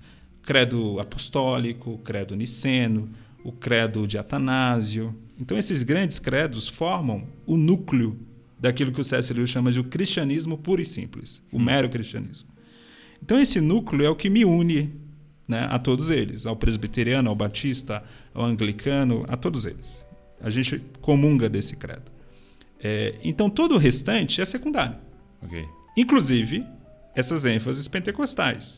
Credo 0.44 1.00
apostólico, 1.00 1.92
o 1.92 1.98
credo 1.98 2.36
niceno, 2.36 3.10
o 3.44 3.52
credo 3.52 4.08
de 4.08 4.18
Atanásio. 4.18 5.16
Então, 5.40 5.58
esses 5.58 5.84
grandes 5.84 6.20
credos 6.20 6.68
formam 6.68 7.28
o 7.46 7.58
núcleo 7.58 8.18
daquilo 8.60 8.92
que 8.92 9.02
o 9.02 9.04
C.S. 9.04 9.34
Lewis 9.34 9.50
chama 9.50 9.72
de 9.72 9.80
o 9.80 9.84
cristianismo 9.84 10.58
puro 10.58 10.82
e 10.82 10.86
simples, 10.86 11.42
o 11.52 11.60
mero 11.60 11.90
cristianismo. 11.90 12.50
Então, 13.22 13.40
esse 13.40 13.60
núcleo 13.60 14.06
é 14.06 14.10
o 14.10 14.16
que 14.16 14.30
me 14.30 14.46
une 14.46 14.94
né, 15.48 15.68
a 15.70 15.80
todos 15.80 16.10
eles, 16.10 16.46
ao 16.46 16.56
presbiteriano, 16.56 17.30
ao 17.30 17.36
batista, 17.36 18.04
ao 18.34 18.46
anglicano, 18.46 19.26
a 19.28 19.36
todos 19.36 19.66
eles. 19.66 20.06
A 20.40 20.50
gente 20.50 20.82
comunga 21.02 21.50
desse 21.50 21.76
credo. 21.76 22.15
É, 22.84 23.16
então, 23.24 23.50
todo 23.50 23.76
o 23.76 23.78
restante 23.78 24.42
é 24.42 24.46
secundário. 24.46 24.96
Ok. 25.42 25.66
Inclusive, 25.98 26.66
essas 27.16 27.46
ênfases 27.46 27.88
pentecostais. 27.88 28.78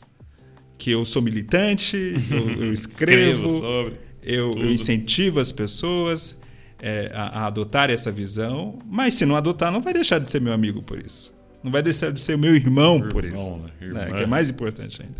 Que 0.76 0.90
eu 0.92 1.04
sou 1.04 1.20
militante, 1.20 1.96
eu, 2.30 2.64
eu 2.66 2.72
escrevo, 2.72 3.50
sobre. 3.50 3.94
eu, 4.22 4.52
eu 4.56 4.70
incentivo 4.70 5.40
as 5.40 5.50
pessoas 5.50 6.38
é, 6.78 7.10
a, 7.12 7.40
a 7.40 7.46
adotar 7.46 7.90
essa 7.90 8.12
visão, 8.12 8.78
mas 8.86 9.14
se 9.14 9.26
não 9.26 9.34
adotar, 9.34 9.72
não 9.72 9.80
vai 9.80 9.92
deixar 9.92 10.20
de 10.20 10.30
ser 10.30 10.40
meu 10.40 10.52
amigo 10.52 10.80
por 10.82 10.98
isso. 11.04 11.36
Não 11.62 11.72
vai 11.72 11.82
deixar 11.82 12.12
de 12.12 12.20
ser 12.20 12.38
meu 12.38 12.54
irmão, 12.54 13.00
por 13.08 13.24
isso. 13.24 13.34
Irmão, 13.34 13.58
né? 13.80 13.86
né, 13.92 14.12
que 14.12 14.22
é 14.22 14.26
mais 14.26 14.48
importante 14.48 15.02
ainda. 15.02 15.14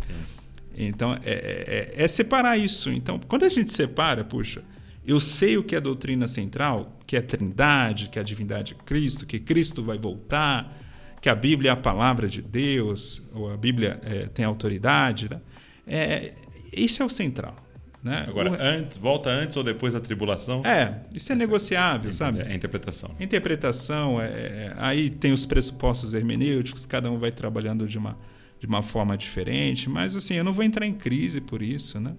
Então, 0.77 1.13
é, 1.25 1.91
é- 1.97 2.03
é 2.03 2.07
separar 2.07 2.57
isso. 2.57 2.89
Então, 2.89 3.19
quando 3.27 3.43
a 3.43 3.49
gente 3.49 3.73
separa, 3.73 4.23
puxa, 4.23 4.63
eu 5.05 5.19
sei 5.19 5.57
o 5.57 5.63
que 5.63 5.75
é 5.75 5.77
a 5.77 5.81
doutrina 5.81 6.27
central, 6.27 6.99
que 7.07 7.15
é 7.15 7.19
a 7.19 7.23
trindade, 7.23 8.09
que 8.09 8.19
é 8.19 8.21
a 8.21 8.25
divindade 8.25 8.73
de 8.73 8.75
Cristo, 8.83 9.25
que 9.25 9.39
Cristo 9.39 9.81
vai 9.83 9.97
voltar, 9.97 10.77
que 11.21 11.29
a 11.29 11.35
Bíblia 11.35 11.71
é 11.71 11.73
a 11.73 11.77
palavra 11.77 12.27
de 12.27 12.41
Deus, 12.41 13.21
ou 13.33 13.51
a 13.51 13.57
Bíblia 13.57 13.99
é, 14.03 14.27
tem 14.27 14.45
autoridade. 14.45 15.29
Né? 15.29 15.41
É, 15.87 16.33
isso 16.71 17.01
é 17.01 17.05
o 17.05 17.09
central. 17.09 17.55
Né? 18.01 18.23
Agora, 18.27 18.51
O- 18.51 18.57
antes, 18.61 18.97
volta 18.97 19.29
antes 19.29 19.57
ou 19.57 19.63
depois 19.63 19.93
da 19.93 19.99
tribulação? 19.99 20.61
é, 20.63 21.01
isso 21.13 21.31
é 21.33 21.35
negociável, 21.35 22.13
sabe? 22.13 22.39
É 22.39 22.47
a 22.47 22.55
interpretação. 22.55 23.13
Interpretação, 23.19 24.21
é, 24.21 24.25
é, 24.27 24.73
aí 24.77 25.09
tem 25.09 25.33
os 25.33 25.45
pressupostos 25.45 26.13
hermenêuticos, 26.13 26.85
cada 26.85 27.11
um 27.11 27.17
vai 27.19 27.31
trabalhando 27.31 27.85
de 27.87 27.97
uma, 27.97 28.17
de 28.57 28.65
uma 28.67 28.81
forma 28.81 29.17
diferente, 29.17 29.89
mas 29.89 30.15
assim, 30.15 30.35
eu 30.35 30.43
não 30.45 30.53
vou 30.53 30.63
entrar 30.63 30.85
em 30.85 30.93
crise 30.93 31.41
por 31.41 31.61
isso, 31.61 31.99
né? 31.99 32.13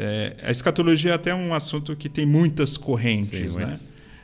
É, 0.00 0.36
a 0.44 0.50
escatologia 0.52 1.10
é 1.10 1.14
até 1.14 1.34
um 1.34 1.52
assunto 1.52 1.96
que 1.96 2.08
tem 2.08 2.24
muitas 2.24 2.76
correntes, 2.76 3.54
Sim, 3.54 3.58
né? 3.58 3.76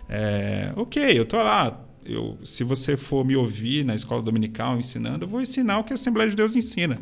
É, 0.08 0.72
ok, 0.76 1.18
eu 1.18 1.24
tô 1.24 1.36
lá. 1.36 1.84
Eu, 2.06 2.38
se 2.44 2.62
você 2.62 2.96
for 2.96 3.24
me 3.24 3.34
ouvir 3.34 3.84
na 3.84 3.92
escola 3.92 4.22
dominical 4.22 4.78
ensinando, 4.78 5.24
eu 5.24 5.28
vou 5.28 5.42
ensinar 5.42 5.80
o 5.80 5.84
que 5.84 5.92
a 5.92 5.96
Assembleia 5.96 6.30
de 6.30 6.36
Deus 6.36 6.54
ensina. 6.54 7.00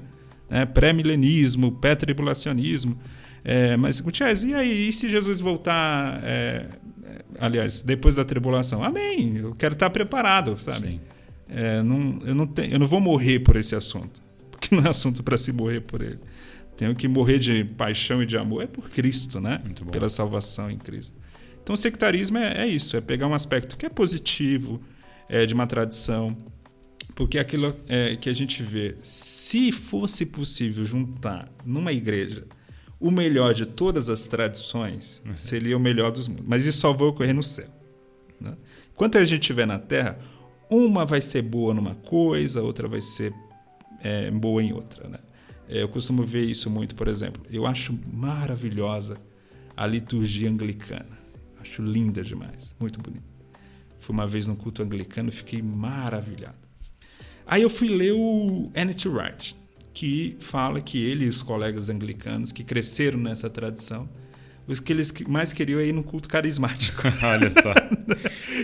Né? 0.49 0.65
Pré-milenismo, 0.65 1.73
pré-tribulacionismo. 1.73 2.99
É, 3.45 3.77
mas, 3.77 4.01
Gutiérrez, 4.01 4.43
e 4.43 4.55
aí? 4.55 4.89
E 4.89 4.93
se 4.93 5.11
Jesus 5.11 5.43
voltar, 5.43 6.23
é, 6.25 6.67
é, 7.05 7.25
aliás, 7.41 7.83
depois 7.83 8.15
da 8.15 8.25
tribulação? 8.25 8.83
Amém. 8.83 9.37
Eu 9.37 9.55
quero 9.55 9.75
estar 9.75 9.91
preparado, 9.91 10.57
sabe? 10.59 10.99
É, 11.47 11.83
não, 11.83 12.21
eu, 12.25 12.35
não 12.35 12.47
tenho, 12.47 12.73
eu 12.73 12.79
não 12.79 12.87
vou 12.87 13.01
morrer 13.01 13.41
por 13.41 13.57
esse 13.57 13.75
assunto. 13.75 14.23
Porque 14.51 14.75
não 14.75 14.83
é 14.83 14.89
assunto 14.89 15.23
para 15.23 15.37
se 15.37 15.53
morrer 15.53 15.81
por 15.81 16.01
ele. 16.01 16.21
Tenho 16.83 16.97
que 16.97 17.07
morrer 17.07 17.39
de 17.39 17.63
paixão 17.63 18.21
e 18.21 18.27
de 18.27 18.37
amor. 18.37 18.65
É 18.65 18.67
por 18.67 18.91
Cristo, 18.91 19.41
né? 19.41 19.63
Pela 19.93 20.09
salvação 20.09 20.69
em 20.69 20.77
Cristo. 20.77 21.17
Então, 21.63 21.75
o 21.75 21.77
sectarismo 21.77 22.39
é, 22.39 22.65
é 22.65 22.67
isso: 22.67 22.97
é 22.97 23.01
pegar 23.01 23.29
um 23.29 23.35
aspecto 23.35 23.77
que 23.77 23.87
é 23.87 23.89
positivo, 23.89 24.83
é, 25.29 25.47
de 25.47 25.55
uma 25.55 25.65
tradição. 25.65 26.37
Porque 27.15 27.39
aquilo 27.39 27.77
é, 27.87 28.17
que 28.17 28.29
a 28.29 28.35
gente 28.35 28.65
vê, 28.65 28.97
se 29.01 29.71
fosse 29.71 30.27
possível 30.27 30.85
juntar 30.85 31.49
numa 31.65 31.93
igreja 31.93 32.49
o 32.99 33.13
melhor 33.13 33.55
de 33.55 33.65
todas 33.65 34.09
as 34.09 34.25
tradições, 34.25 35.23
seria 35.37 35.77
o 35.77 35.81
melhor 35.81 36.11
dos 36.11 36.27
mundos. 36.27 36.47
Mas 36.49 36.67
isso 36.67 36.79
só 36.79 36.93
vai 36.93 37.07
ocorrer 37.07 37.33
no 37.33 37.45
céu. 37.45 37.69
Né? 38.41 38.57
Enquanto 38.93 39.19
a 39.19 39.25
gente 39.25 39.43
estiver 39.43 39.69
na 39.69 39.79
terra, 39.79 40.19
uma 40.69 41.07
vai 41.07 41.23
ser 41.23 41.43
boa 41.43 41.73
numa 41.73 41.95
coisa, 41.95 42.61
outra 42.61 42.89
vai 42.89 43.03
ser 43.03 43.33
é, 44.03 44.33
boa 44.33 44.61
em 44.61 44.73
outra. 44.73 45.09
Né? 45.09 45.19
É, 45.69 45.83
eu 45.83 45.89
costumo 45.89 46.23
ver 46.25 46.45
isso 46.45 46.69
muito, 46.71 46.95
por 46.95 47.09
exemplo. 47.09 47.45
Eu 47.51 47.67
acho 47.67 47.99
maravilhosa 48.13 49.21
a 49.77 49.87
liturgia 49.87 50.51
anglicana. 50.51 51.19
Acho 51.61 51.83
linda 51.83 52.23
demais, 52.23 52.75
muito 52.79 53.01
bonita. 53.01 53.25
Fui 53.99 54.13
uma 54.13 54.27
vez 54.27 54.47
no 54.47 54.57
culto 54.57 54.83
anglicano 54.83 55.31
fiquei 55.31 55.63
maravilhado. 55.63 56.59
Aí 57.47 57.63
eu 57.63 57.71
fui 57.71 57.89
ler 57.89 58.13
o 58.13 58.71
N.T. 58.75 59.09
Wright, 59.09 59.57
que 59.93 60.37
fala 60.41 60.81
que 60.81 60.99
ele 60.99 61.27
e 61.27 61.29
os 61.29 61.43
colegas 61.43 61.89
anglicanos 61.89 62.51
que 62.51 62.65
cresceram 62.65 63.19
nessa 63.19 63.49
tradição, 63.49 64.09
os 64.67 64.81
que 64.81 64.93
eles 64.93 65.13
mais 65.27 65.53
queriam 65.53 65.81
é 65.81 65.87
ir 65.87 65.93
no 65.93 66.03
culto 66.03 66.29
carismático. 66.29 67.03
Olha 67.23 67.51
só. 67.51 67.73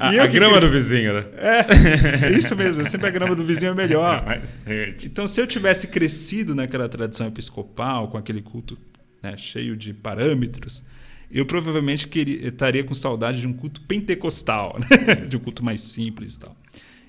a, 0.00 0.08
a 0.08 0.26
grama 0.26 0.54
queria... 0.54 0.60
do 0.60 0.70
vizinho, 0.70 1.12
né? 1.14 1.24
É, 1.36 2.30
isso 2.30 2.54
mesmo. 2.54 2.86
Sempre 2.86 3.08
a 3.08 3.10
grama 3.10 3.34
do 3.34 3.44
vizinho 3.44 3.72
é 3.72 3.74
melhor. 3.74 4.24
então, 5.04 5.26
se 5.26 5.40
eu 5.40 5.46
tivesse 5.46 5.88
crescido 5.88 6.54
naquela 6.54 6.88
tradição 6.88 7.26
episcopal, 7.26 8.08
com 8.08 8.16
aquele 8.16 8.42
culto 8.42 8.78
né, 9.22 9.36
cheio 9.36 9.76
de 9.76 9.92
parâmetros, 9.92 10.84
eu 11.30 11.44
provavelmente 11.44 12.06
queria, 12.08 12.48
estaria 12.48 12.84
com 12.84 12.94
saudade 12.94 13.40
de 13.40 13.46
um 13.46 13.52
culto 13.52 13.80
pentecostal, 13.82 14.78
né? 14.78 15.14
de 15.26 15.36
um 15.36 15.40
culto 15.40 15.64
mais 15.64 15.80
simples 15.80 16.36
e 16.36 16.40
tal. 16.40 16.56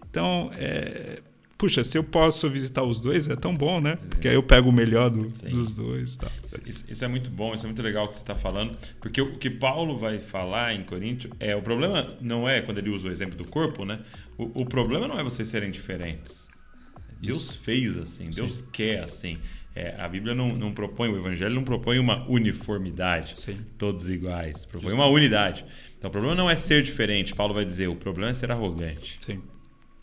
Então, 0.10 0.52
é, 0.56 1.22
puxa, 1.60 1.84
se 1.84 1.98
eu 1.98 2.04
posso 2.06 2.50
visitar 2.50 2.84
os 2.84 3.02
dois, 3.02 3.30
é 3.30 3.36
tão 3.36 3.56
bom, 3.56 3.82
né? 3.82 3.98
Porque 4.10 4.30
aí 4.30 4.34
eu 4.34 4.42
pego 4.42 4.70
o 4.70 4.72
melhor 4.72 5.10
do, 5.10 5.28
dos 5.28 5.74
dois. 5.74 6.16
Tá. 6.16 6.32
Isso, 6.66 6.86
isso, 6.90 7.04
é 7.04 7.08
muito 7.08 7.30
bom, 7.30 7.54
isso 7.54 7.66
é 7.66 7.68
muito 7.68 7.82
legal 7.82 8.08
que 8.08 8.16
você 8.16 8.22
está 8.22 8.34
falando, 8.34 8.78
porque 9.02 9.22
o 9.22 9.38
que 9.38 9.50
Paulo 9.50 9.98
vai 9.98 10.20
falar 10.20 10.74
em 10.74 10.84
Coríntios 10.84 11.34
é 11.38 11.54
o 11.54 11.62
problema 11.62 12.16
não 12.22 12.48
é 12.48 12.62
quando 12.62 12.78
ele 12.78 12.90
usa 12.90 13.10
o 13.10 13.12
exemplo 13.12 13.38
do 13.38 13.44
corpo, 13.44 13.84
né? 13.84 14.00
O, 14.38 14.62
o 14.62 14.66
problema 14.66 15.06
não 15.06 15.20
é 15.20 15.24
vocês 15.24 15.50
serem 15.50 15.70
diferentes. 15.70 16.48
Deus 17.22 17.50
isso. 17.50 17.60
fez 17.60 17.98
assim, 17.98 18.30
Deus 18.30 18.60
Sim. 18.60 18.68
quer 18.72 19.04
assim. 19.04 19.38
É, 19.76 19.96
a 20.00 20.08
Bíblia 20.08 20.34
não, 20.34 20.54
não, 20.54 20.72
propõe, 20.72 21.10
o 21.10 21.18
Evangelho 21.18 21.54
não 21.54 21.64
propõe 21.64 22.00
uma 22.00 22.26
uniformidade, 22.30 23.38
Sim. 23.38 23.60
todos 23.78 24.10
iguais, 24.10 24.66
propõe 24.66 24.90
Justamente. 24.90 25.10
uma 25.10 25.14
unidade. 25.14 25.66
Então 25.98 26.08
o 26.08 26.12
problema 26.12 26.36
não 26.36 26.50
é 26.50 26.56
ser 26.56 26.82
diferente, 26.82 27.36
Paulo 27.36 27.54
vai 27.54 27.66
dizer, 27.66 27.88
o 27.90 27.96
problema 27.96 28.32
é 28.32 28.34
ser 28.34 28.50
arrogante. 28.50 29.18
Sim. 29.20 29.42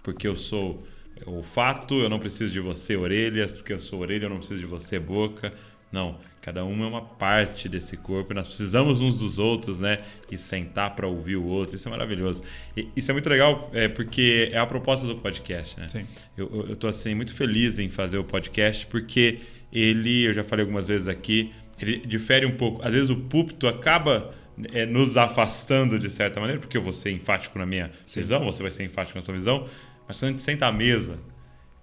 Porque 0.02 0.28
eu 0.28 0.36
sou 0.36 0.86
o 1.24 1.42
fato, 1.42 1.94
eu 1.94 2.08
não 2.08 2.18
preciso 2.18 2.52
de 2.52 2.60
você, 2.60 2.96
orelhas, 2.96 3.52
porque 3.52 3.72
eu 3.72 3.80
sou 3.80 4.00
orelha, 4.00 4.26
eu 4.26 4.30
não 4.30 4.38
preciso 4.38 4.60
de 4.60 4.66
você, 4.66 4.98
boca. 4.98 5.52
Não, 5.90 6.18
cada 6.42 6.64
um 6.64 6.82
é 6.82 6.86
uma 6.86 7.00
parte 7.00 7.68
desse 7.68 7.96
corpo 7.96 8.32
e 8.32 8.34
nós 8.34 8.46
precisamos 8.46 9.00
uns 9.00 9.18
dos 9.18 9.38
outros, 9.38 9.80
né? 9.80 10.00
E 10.30 10.36
sentar 10.36 10.94
para 10.94 11.06
ouvir 11.06 11.36
o 11.36 11.44
outro, 11.44 11.76
isso 11.76 11.88
é 11.88 11.90
maravilhoso. 11.90 12.42
E 12.76 12.88
isso 12.94 13.10
é 13.10 13.14
muito 13.14 13.28
legal, 13.28 13.70
é, 13.72 13.88
porque 13.88 14.50
é 14.52 14.58
a 14.58 14.66
proposta 14.66 15.06
do 15.06 15.16
podcast, 15.16 15.78
né? 15.78 15.88
Sim. 15.88 16.06
Eu, 16.36 16.66
eu 16.68 16.76
tô 16.76 16.88
assim 16.88 17.14
muito 17.14 17.32
feliz 17.32 17.78
em 17.78 17.88
fazer 17.88 18.18
o 18.18 18.24
podcast 18.24 18.86
porque 18.86 19.38
ele, 19.72 20.24
eu 20.24 20.32
já 20.32 20.44
falei 20.44 20.64
algumas 20.64 20.86
vezes 20.86 21.08
aqui, 21.08 21.52
ele 21.80 21.98
difere 21.98 22.44
um 22.44 22.56
pouco. 22.56 22.82
Às 22.82 22.92
vezes 22.92 23.10
o 23.10 23.16
púlpito 23.16 23.66
acaba 23.66 24.34
é, 24.72 24.86
nos 24.86 25.16
afastando 25.16 25.98
de 25.98 26.08
certa 26.08 26.40
maneira, 26.40 26.60
porque 26.60 26.76
eu 26.76 26.82
vou 26.82 26.92
ser 26.92 27.10
enfático 27.10 27.58
na 27.58 27.66
minha 27.66 27.90
Sim. 28.04 28.20
visão, 28.20 28.44
você 28.44 28.62
vai 28.62 28.72
ser 28.72 28.84
enfático 28.84 29.18
na 29.18 29.24
sua 29.24 29.34
visão, 29.34 29.68
mas 30.06 30.18
quando 30.18 30.28
a 30.28 30.32
gente 30.32 30.42
senta 30.42 30.66
à 30.66 30.72
mesa 30.72 31.18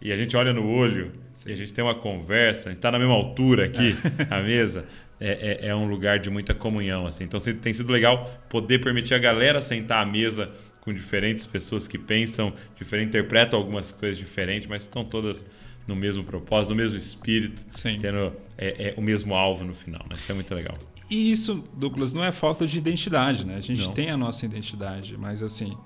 e 0.01 0.11
a 0.11 0.17
gente 0.17 0.35
olha 0.35 0.53
no 0.53 0.67
olho 0.67 1.11
Sim. 1.31 1.49
e 1.49 1.53
a 1.53 1.55
gente 1.55 1.73
tem 1.73 1.83
uma 1.83 1.95
conversa, 1.95 2.69
a 2.69 2.71
gente 2.71 2.79
está 2.79 2.91
na 2.91 2.99
mesma 2.99 3.13
altura 3.13 3.65
aqui, 3.65 3.95
a 4.29 4.41
mesa, 4.41 4.85
é, 5.19 5.61
é, 5.61 5.67
é, 5.69 5.75
um 5.75 5.87
lugar 5.87 6.19
de 6.19 6.29
muita 6.29 6.53
comunhão. 6.53 7.07
Assim. 7.07 7.23
Então 7.23 7.39
tem 7.39 7.73
sido 7.73 7.91
legal 7.91 8.29
poder 8.49 8.79
permitir 8.79 9.13
a 9.13 9.19
galera 9.19 9.61
sentar 9.61 10.03
à 10.03 10.05
mesa 10.05 10.51
com 10.81 10.93
diferentes 10.93 11.45
pessoas 11.45 11.87
que 11.87 11.97
pensam 11.97 12.53
diferente, 12.75 13.07
interpretam 13.07 13.57
algumas 13.57 13.91
coisas 13.91 14.17
diferentes, 14.17 14.67
mas 14.67 14.81
estão 14.81 15.05
todas 15.05 15.45
no 15.87 15.95
mesmo 15.95 16.23
propósito, 16.23 16.71
no 16.71 16.75
mesmo 16.75 16.97
espírito, 16.97 17.63
Sim. 17.73 17.97
tendo 17.99 18.33
é, 18.57 18.89
é, 18.89 18.93
o 18.97 19.01
mesmo 19.01 19.33
alvo 19.33 19.63
no 19.63 19.73
final. 19.73 20.01
Né? 20.09 20.15
Isso 20.17 20.31
é 20.31 20.35
muito 20.35 20.53
legal. 20.53 20.77
E 21.09 21.31
isso, 21.31 21.63
Douglas, 21.73 22.11
não 22.11 22.23
é 22.23 22.31
falta 22.31 22.65
de 22.65 22.77
identidade, 22.77 23.45
né? 23.45 23.55
A 23.55 23.61
gente 23.61 23.85
não. 23.85 23.93
tem 23.93 24.09
a 24.09 24.17
nossa 24.17 24.45
identidade, 24.45 25.17
mas 25.17 25.41
assim, 25.41 25.77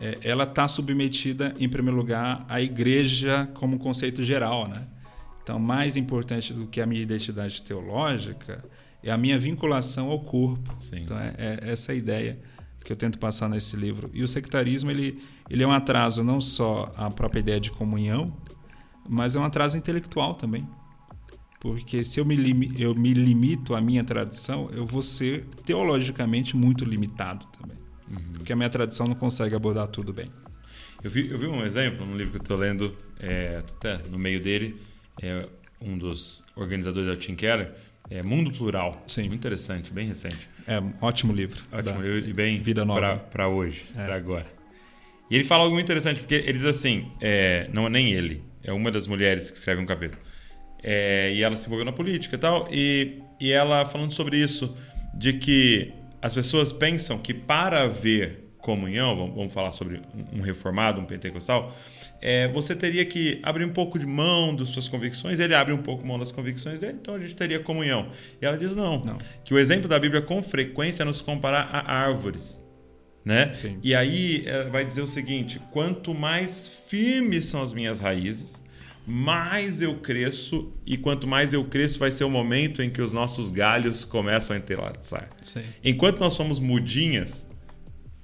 é, 0.00 0.18
ela 0.22 0.44
está 0.44 0.66
submetida, 0.68 1.54
em 1.58 1.68
primeiro 1.68 1.96
lugar, 1.96 2.44
à 2.48 2.60
igreja 2.60 3.48
como 3.54 3.78
conceito 3.78 4.22
geral. 4.22 4.68
Né? 4.68 4.86
Então, 5.42 5.58
mais 5.58 5.96
importante 5.96 6.52
do 6.52 6.66
que 6.66 6.80
a 6.80 6.86
minha 6.86 7.02
identidade 7.02 7.62
teológica 7.62 8.64
é 9.02 9.10
a 9.10 9.18
minha 9.18 9.38
vinculação 9.38 10.10
ao 10.10 10.20
corpo. 10.20 10.74
Sim. 10.80 11.00
Então, 11.02 11.18
é, 11.18 11.34
é 11.38 11.72
essa 11.72 11.92
a 11.92 11.94
ideia 11.94 12.38
que 12.84 12.92
eu 12.92 12.96
tento 12.96 13.18
passar 13.18 13.48
nesse 13.48 13.76
livro. 13.76 14.10
E 14.12 14.22
o 14.22 14.28
sectarismo 14.28 14.90
ele, 14.90 15.22
ele 15.48 15.62
é 15.62 15.66
um 15.66 15.72
atraso 15.72 16.22
não 16.22 16.40
só 16.40 16.92
à 16.96 17.10
própria 17.10 17.40
ideia 17.40 17.60
de 17.60 17.70
comunhão, 17.70 18.36
mas 19.08 19.36
é 19.36 19.40
um 19.40 19.44
atraso 19.44 19.76
intelectual 19.76 20.34
também. 20.34 20.68
Porque 21.60 22.04
se 22.04 22.20
eu 22.20 22.26
me, 22.26 22.72
eu 22.78 22.94
me 22.94 23.14
limito 23.14 23.74
à 23.74 23.80
minha 23.80 24.04
tradição, 24.04 24.68
eu 24.70 24.84
vou 24.86 25.00
ser 25.00 25.46
teologicamente 25.64 26.54
muito 26.54 26.84
limitado 26.84 27.46
também. 27.58 27.83
Uhum. 28.08 28.34
Porque 28.34 28.52
a 28.52 28.56
minha 28.56 28.70
tradição 28.70 29.06
não 29.06 29.14
consegue 29.14 29.54
abordar 29.54 29.88
tudo 29.88 30.12
bem. 30.12 30.30
Eu 31.02 31.10
vi, 31.10 31.30
eu 31.30 31.38
vi 31.38 31.46
um 31.46 31.64
exemplo 31.64 32.06
no 32.06 32.16
livro 32.16 32.32
que 32.32 32.38
eu 32.38 32.42
estou 32.42 32.56
lendo, 32.56 32.96
é, 33.20 33.58
até 33.58 33.98
no 34.10 34.18
meio 34.18 34.40
dele, 34.40 34.80
é 35.20 35.46
um 35.80 35.98
dos 35.98 36.44
organizadores 36.56 37.08
da 37.08 37.16
Tim 37.16 37.34
Keller, 37.34 37.72
é 38.10 38.22
Mundo 38.22 38.50
Plural. 38.50 39.02
Sim. 39.06 39.22
Muito 39.22 39.34
interessante, 39.34 39.92
bem 39.92 40.06
recente. 40.06 40.48
É 40.66 40.82
ótimo 41.00 41.32
livro. 41.32 41.62
Ótimo 41.72 42.00
livro 42.00 42.28
e 42.28 42.32
bem 42.32 42.58
Vida 42.58 42.84
Nova. 42.84 43.16
para 43.16 43.48
hoje, 43.48 43.84
é. 43.94 44.04
para 44.04 44.16
agora. 44.16 44.46
E 45.30 45.34
ele 45.34 45.44
fala 45.44 45.64
algo 45.64 45.74
muito 45.74 45.84
interessante, 45.84 46.20
porque 46.20 46.34
ele 46.34 46.54
diz 46.54 46.64
assim, 46.64 47.08
é, 47.20 47.68
não 47.72 47.86
é 47.86 47.90
nem 47.90 48.12
ele, 48.12 48.42
é 48.62 48.72
uma 48.72 48.90
das 48.90 49.06
mulheres 49.06 49.50
que 49.50 49.56
escreve 49.56 49.80
um 49.80 49.86
capítulo. 49.86 50.20
É, 50.82 51.32
e 51.34 51.42
ela 51.42 51.56
se 51.56 51.66
envolveu 51.66 51.84
na 51.84 51.92
política 51.92 52.36
e 52.36 52.38
tal, 52.38 52.68
e, 52.70 53.22
e 53.40 53.50
ela 53.50 53.86
falando 53.86 54.12
sobre 54.12 54.38
isso, 54.38 54.76
de 55.14 55.32
que 55.34 55.92
as 56.24 56.32
pessoas 56.32 56.72
pensam 56.72 57.18
que 57.18 57.34
para 57.34 57.82
haver 57.82 58.44
comunhão, 58.56 59.14
vamos 59.14 59.52
falar 59.52 59.72
sobre 59.72 60.00
um 60.32 60.40
reformado, 60.40 60.98
um 60.98 61.04
pentecostal, 61.04 61.76
é, 62.18 62.48
você 62.48 62.74
teria 62.74 63.04
que 63.04 63.38
abrir 63.42 63.62
um 63.62 63.72
pouco 63.74 63.98
de 63.98 64.06
mão 64.06 64.56
das 64.56 64.70
suas 64.70 64.88
convicções, 64.88 65.38
ele 65.38 65.54
abre 65.54 65.74
um 65.74 65.82
pouco 65.82 66.06
mão 66.06 66.18
das 66.18 66.32
convicções 66.32 66.80
dele, 66.80 66.96
então 66.98 67.14
a 67.14 67.18
gente 67.18 67.36
teria 67.36 67.60
comunhão. 67.60 68.08
E 68.40 68.46
ela 68.46 68.56
diz 68.56 68.74
não, 68.74 69.02
não. 69.02 69.18
que 69.44 69.52
o 69.52 69.58
exemplo 69.58 69.86
da 69.86 69.98
Bíblia 69.98 70.22
com 70.22 70.42
frequência 70.42 71.04
nos 71.04 71.20
comparar 71.20 71.68
a 71.70 71.92
árvores. 71.92 72.64
Né? 73.22 73.52
Sim. 73.52 73.78
E 73.82 73.94
aí 73.94 74.44
ela 74.46 74.70
vai 74.70 74.82
dizer 74.82 75.02
o 75.02 75.06
seguinte: 75.06 75.60
quanto 75.70 76.14
mais 76.14 76.68
firmes 76.86 77.44
são 77.44 77.62
as 77.62 77.74
minhas 77.74 78.00
raízes, 78.00 78.62
mais 79.06 79.82
eu 79.82 79.96
cresço 79.96 80.72
e 80.86 80.96
quanto 80.96 81.26
mais 81.26 81.52
eu 81.52 81.64
cresço 81.64 81.98
vai 81.98 82.10
ser 82.10 82.24
o 82.24 82.30
momento 82.30 82.82
em 82.82 82.88
que 82.88 83.02
os 83.02 83.12
nossos 83.12 83.50
galhos 83.50 84.04
começam 84.04 84.56
a 84.56 84.58
entrelaçar. 84.58 85.28
Enquanto 85.82 86.20
nós 86.20 86.32
somos 86.32 86.58
mudinhas 86.58 87.46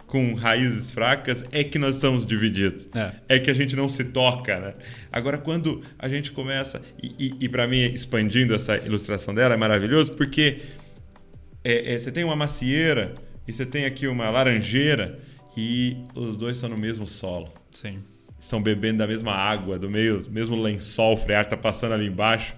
com 0.07 0.35
raízes 0.35 0.91
fracas, 0.91 1.45
é 1.53 1.63
que 1.63 1.79
nós 1.79 1.95
estamos 1.97 2.27
divididos. 2.27 2.89
É, 2.95 3.37
é 3.37 3.39
que 3.39 3.51
a 3.51 3.55
gente 3.55 3.77
não 3.77 3.89
se 3.89 4.05
toca, 4.05 4.59
né? 4.59 4.75
Agora, 5.13 5.39
quando 5.39 5.83
a 5.97 6.09
gente 6.09 6.33
começa... 6.33 6.83
E, 7.01 7.15
e, 7.17 7.45
e 7.45 7.49
para 7.49 7.69
mim, 7.69 7.79
expandindo 7.79 8.55
essa 8.55 8.77
ilustração 8.77 9.33
dela, 9.33 9.55
é 9.55 9.57
maravilhoso, 9.57 10.15
porque 10.15 10.63
é, 11.63 11.95
é, 11.95 11.99
você 11.99 12.11
tem 12.11 12.25
uma 12.25 12.35
macieira 12.35 13.15
e 13.47 13.53
você 13.53 13.65
tem 13.65 13.85
aqui 13.85 14.09
uma 14.09 14.31
laranjeira 14.31 15.21
e 15.57 15.97
os 16.15 16.37
dois 16.37 16.57
estão 16.57 16.71
no 16.71 16.77
mesmo 16.77 17.07
solo. 17.07 17.53
Sim 17.71 18.03
estão 18.41 18.63
bebendo 18.63 18.99
da 18.99 19.07
mesma 19.07 19.33
água, 19.33 19.79
do 19.79 19.91
meio, 19.91 20.25
mesmo 20.31 20.57
lençol 20.57 21.17
freático 21.17 21.55
está 21.55 21.63
passando 21.63 21.93
ali 21.93 22.07
embaixo. 22.07 22.57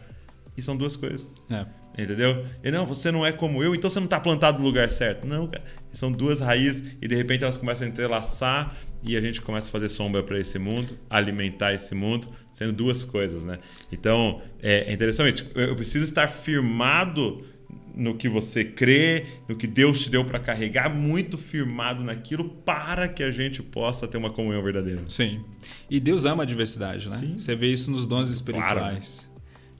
E 0.56 0.62
são 0.62 0.76
duas 0.76 0.96
coisas. 0.96 1.30
É. 1.50 1.66
Entendeu? 1.98 2.46
E 2.64 2.70
não, 2.70 2.86
você 2.86 3.10
não 3.10 3.24
é 3.24 3.32
como 3.32 3.62
eu, 3.62 3.74
então 3.74 3.90
você 3.90 4.00
não 4.00 4.06
está 4.06 4.18
plantado 4.18 4.58
no 4.58 4.64
lugar 4.64 4.88
certo. 4.88 5.26
Não, 5.26 5.46
cara. 5.46 5.62
São 5.92 6.10
duas 6.10 6.40
raízes 6.40 6.96
e 7.02 7.06
de 7.06 7.14
repente 7.14 7.44
elas 7.44 7.56
começam 7.56 7.86
a 7.86 7.90
entrelaçar 7.90 8.74
e 9.02 9.16
a 9.16 9.20
gente 9.20 9.42
começa 9.42 9.68
a 9.68 9.70
fazer 9.70 9.90
sombra 9.90 10.22
para 10.22 10.38
esse 10.38 10.58
mundo, 10.58 10.98
alimentar 11.10 11.74
esse 11.74 11.94
mundo, 11.94 12.28
sendo 12.50 12.72
duas 12.72 13.04
coisas, 13.04 13.44
né? 13.44 13.58
Então, 13.90 14.40
é, 14.62 14.90
é 14.90 14.92
interessante. 14.92 15.46
Eu 15.54 15.74
preciso 15.76 16.04
estar 16.04 16.28
firmado 16.28 17.44
no 17.94 18.14
que 18.14 18.28
você 18.28 18.64
crê, 18.64 19.26
no 19.48 19.56
que 19.56 19.66
Deus 19.66 20.02
te 20.02 20.10
deu 20.10 20.24
para 20.24 20.38
carregar, 20.38 20.88
muito 20.88 21.36
firmado 21.36 22.02
naquilo 22.02 22.48
para 22.48 23.08
que 23.08 23.22
a 23.22 23.30
gente 23.30 23.62
possa 23.62 24.08
ter 24.08 24.16
uma 24.16 24.30
comunhão 24.30 24.62
verdadeira. 24.62 25.02
Sim. 25.08 25.44
E 25.90 26.00
Deus 26.00 26.24
ama 26.24 26.42
a 26.42 26.46
diversidade, 26.46 27.08
né? 27.08 27.16
Sim. 27.16 27.38
Você 27.38 27.54
vê 27.54 27.68
isso 27.68 27.90
nos 27.90 28.06
dons 28.06 28.30
espirituais. 28.30 29.28
Claro. 29.28 29.32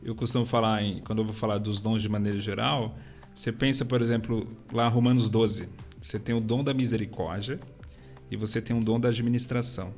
Eu 0.05 0.15
costumo 0.15 0.45
falar, 0.45 0.83
em, 0.83 1.01
quando 1.01 1.21
eu 1.21 1.25
vou 1.25 1.35
falar 1.35 1.59
dos 1.59 1.81
dons 1.81 2.03
de 2.03 2.09
maneira 2.09 2.39
geral, 2.39 2.97
você 3.35 3.51
pensa, 3.51 3.85
por 3.85 4.03
exemplo, 4.03 4.47
lá 4.73 4.89
Romanos 4.89 5.29
12. 5.29 5.69
Você 6.01 6.19
tem 6.19 6.35
o 6.35 6.41
dom 6.41 6.65
da 6.65 6.75
misericórdia 6.75 7.61
e 8.31 8.37
você 8.37 8.61
tem 8.61 8.77
o 8.77 8.81
dom 8.81 8.99
da 8.99 9.09
administração. 9.09 9.95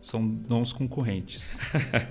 São 0.00 0.24
dons 0.24 0.72
concorrentes. 0.72 1.56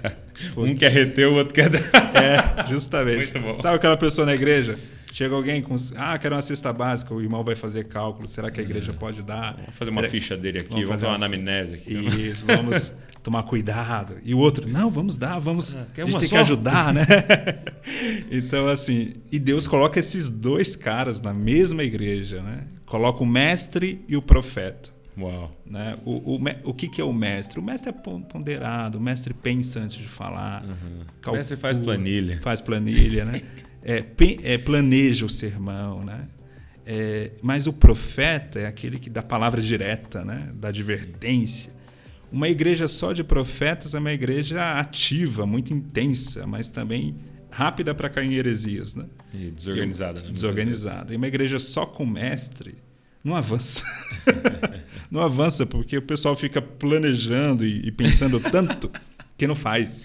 um 0.58 0.76
quer 0.76 0.92
reter, 0.92 1.30
o 1.30 1.36
outro 1.36 1.54
quer 1.54 1.70
dar. 1.70 1.80
É, 2.16 2.68
justamente. 2.68 3.32
Muito 3.34 3.40
bom. 3.40 3.62
Sabe 3.62 3.78
aquela 3.78 3.96
pessoa 3.96 4.26
na 4.26 4.34
igreja? 4.34 4.78
Chega 5.16 5.34
alguém 5.34 5.62
com. 5.62 5.78
Ah, 5.96 6.18
quero 6.18 6.36
uma 6.36 6.42
cesta 6.42 6.74
básica, 6.74 7.14
o 7.14 7.22
irmão 7.22 7.42
vai 7.42 7.56
fazer 7.56 7.86
cálculo. 7.86 8.28
Será 8.28 8.52
que 8.52 8.60
a 8.60 8.64
igreja 8.64 8.92
é. 8.92 8.94
pode 8.94 9.22
dar? 9.22 9.54
Vamos 9.54 9.76
fazer 9.76 9.92
uma 9.92 10.02
Será... 10.02 10.12
ficha 10.12 10.36
dele 10.36 10.60
aqui, 10.60 10.72
vamos, 10.72 10.88
vamos 10.88 11.02
fazer 11.02 11.06
uma 11.06 11.16
anamnese 11.16 11.76
aqui. 11.76 11.94
Isso, 12.30 12.46
vamos 12.46 12.94
tomar 13.24 13.44
cuidado. 13.44 14.18
E 14.26 14.34
o 14.34 14.38
outro, 14.38 14.68
não, 14.68 14.92
vamos 14.92 15.16
dar, 15.16 15.40
vamos. 15.40 15.74
Ah, 15.74 15.88
quer 15.94 16.02
a 16.02 16.06
gente 16.06 16.20
tem 16.20 16.28
só? 16.28 16.36
que 16.36 16.42
ajudar, 16.42 16.94
né? 16.94 17.06
então, 18.30 18.68
assim, 18.68 19.14
e 19.32 19.40
Deus 19.40 19.68
coloca 19.68 19.98
esses 19.98 20.28
dois 20.28 20.76
caras 20.76 21.22
na 21.22 21.34
mesma 21.34 21.82
igreja, 21.82 22.42
né? 22.42 22.68
Coloca 22.86 23.24
o 23.24 23.26
mestre 23.26 24.04
e 24.10 24.18
o 24.18 24.22
profeta. 24.22 24.94
Uau. 25.18 25.50
Né? 25.66 25.98
O, 26.04 26.36
o, 26.36 26.42
o 26.66 26.74
que, 26.74 26.90
que 26.90 27.00
é 27.00 27.06
o 27.06 27.14
mestre? 27.14 27.58
O 27.58 27.64
mestre 27.64 27.88
é 27.90 27.94
pon- 27.94 28.22
ponderado, 28.22 28.98
o 28.98 29.02
mestre 29.02 29.34
pensa 29.34 29.80
antes 29.80 29.96
de 29.96 30.10
falar. 30.10 30.62
O 30.66 31.06
calcula, 31.22 31.38
mestre 31.38 31.56
faz 31.56 31.78
planilha. 31.78 32.40
Faz 32.42 32.60
planilha, 32.60 33.24
né? 33.24 33.42
É, 33.86 34.04
é, 34.44 34.58
planeja 34.58 35.28
o 35.28 35.30
sermão, 35.30 36.04
né? 36.04 36.28
É, 36.86 37.32
mas 37.42 37.68
o 37.68 37.74
profeta 37.74 38.60
é 38.60 38.66
aquele 38.66 38.98
que 38.98 39.10
dá 39.10 39.22
palavra 39.22 39.62
direta, 39.62 40.26
né? 40.26 40.52
Da 40.56 40.70
advertência. 40.70 41.72
Uma 42.32 42.50
igreja 42.50 42.88
só 42.88 43.14
de 43.14 43.24
profetas 43.24 43.94
é 43.94 44.00
uma 44.00 44.12
igreja 44.12 44.80
ativa, 44.80 45.46
muito 45.46 45.72
intensa, 45.72 46.48
mas 46.48 46.70
também 46.70 47.16
rápida 47.52 47.94
para 47.94 48.10
cair 48.10 48.32
em 48.32 48.34
heresias, 48.34 48.96
né? 48.96 49.06
E 49.34 49.52
desorganizada, 49.52 50.22
né? 50.22 50.32
Desorganizada. 50.32 51.14
E 51.14 51.18
uma 51.18 51.28
igreja 51.28 51.60
só 51.60 51.86
com 51.86 52.06
mestre 52.06 52.76
não 53.24 53.36
avança. 53.36 53.86
não 55.10 55.22
avança 55.22 55.66
porque 55.66 55.98
o 55.98 56.02
pessoal 56.02 56.36
fica 56.36 56.62
planejando 56.62 57.66
e, 57.66 57.88
e 57.88 57.92
pensando 57.92 58.40
tanto 58.40 58.92
que 59.38 59.48
não 59.48 59.56
faz. 59.56 60.04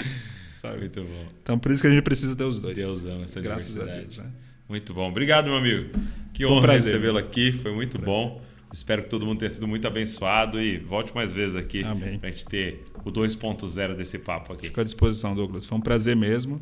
Sabe? 0.61 0.81
Muito 0.81 1.03
bom. 1.03 1.27
Então 1.43 1.59
por 1.59 1.73
isso 1.73 1.81
que 1.81 1.87
a 1.87 1.91
gente 1.91 2.03
precisa 2.03 2.37
ter 2.37 2.45
os 2.45 2.61
dois. 2.61 2.77
Deus 2.77 3.03
ama 3.07 3.25
essa 3.25 3.41
Graças 3.41 3.79
a. 3.81 3.85
Deus. 3.85 4.19
Né? 4.19 4.27
Muito 4.69 4.93
bom. 4.93 5.09
Obrigado, 5.09 5.47
meu 5.47 5.57
amigo. 5.57 5.91
Que 6.35 6.43
Foi 6.43 6.53
um 6.53 6.57
honra 6.57 6.69
prazer. 6.69 6.93
recebê-lo 6.93 7.17
aqui. 7.19 7.51
Foi 7.51 7.73
muito 7.73 7.99
bom. 7.99 8.43
Espero 8.71 9.03
que 9.03 9.09
todo 9.09 9.25
mundo 9.25 9.39
tenha 9.39 9.51
sido 9.51 9.67
muito 9.67 9.87
abençoado 9.89 10.61
e 10.61 10.77
volte 10.79 11.15
mais 11.15 11.33
vezes 11.33 11.57
aqui 11.57 11.83
Amém. 11.83 12.19
pra 12.19 12.31
gente 12.31 12.45
ter 12.45 12.85
o 13.05 13.11
2.0 13.11 13.97
desse 13.97 14.19
papo 14.19 14.53
aqui. 14.53 14.67
Fico 14.67 14.81
à 14.81 14.85
disposição, 14.85 15.35
Douglas. 15.35 15.65
Foi 15.65 15.79
um 15.79 15.81
prazer 15.81 16.15
mesmo 16.15 16.61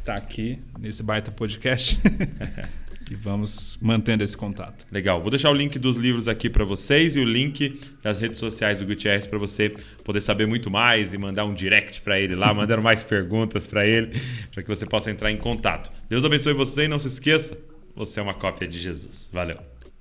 estar 0.00 0.14
aqui 0.14 0.58
nesse 0.78 1.02
baita 1.02 1.32
podcast. 1.32 1.98
e 3.10 3.14
vamos 3.14 3.78
mantendo 3.80 4.24
esse 4.24 4.36
contato. 4.36 4.86
Legal. 4.90 5.20
Vou 5.20 5.30
deixar 5.30 5.50
o 5.50 5.54
link 5.54 5.78
dos 5.78 5.96
livros 5.96 6.28
aqui 6.28 6.48
para 6.48 6.64
vocês 6.64 7.16
e 7.16 7.20
o 7.20 7.24
link 7.24 7.80
das 8.02 8.20
redes 8.20 8.38
sociais 8.38 8.78
do 8.78 8.86
Gutierrez 8.86 9.26
para 9.26 9.38
você 9.38 9.70
poder 10.02 10.20
saber 10.20 10.46
muito 10.46 10.70
mais 10.70 11.12
e 11.12 11.18
mandar 11.18 11.44
um 11.44 11.54
direct 11.54 12.00
para 12.00 12.18
ele 12.18 12.34
lá, 12.34 12.52
mandando 12.54 12.82
mais 12.82 13.02
perguntas 13.02 13.66
para 13.66 13.86
ele, 13.86 14.20
para 14.52 14.62
que 14.62 14.68
você 14.68 14.86
possa 14.86 15.10
entrar 15.10 15.30
em 15.30 15.36
contato. 15.36 15.90
Deus 16.08 16.24
abençoe 16.24 16.54
você 16.54 16.84
e 16.84 16.88
não 16.88 16.98
se 16.98 17.08
esqueça, 17.08 17.58
você 17.94 18.20
é 18.20 18.22
uma 18.22 18.34
cópia 18.34 18.66
de 18.66 18.80
Jesus. 18.80 19.28
Valeu. 19.32 19.73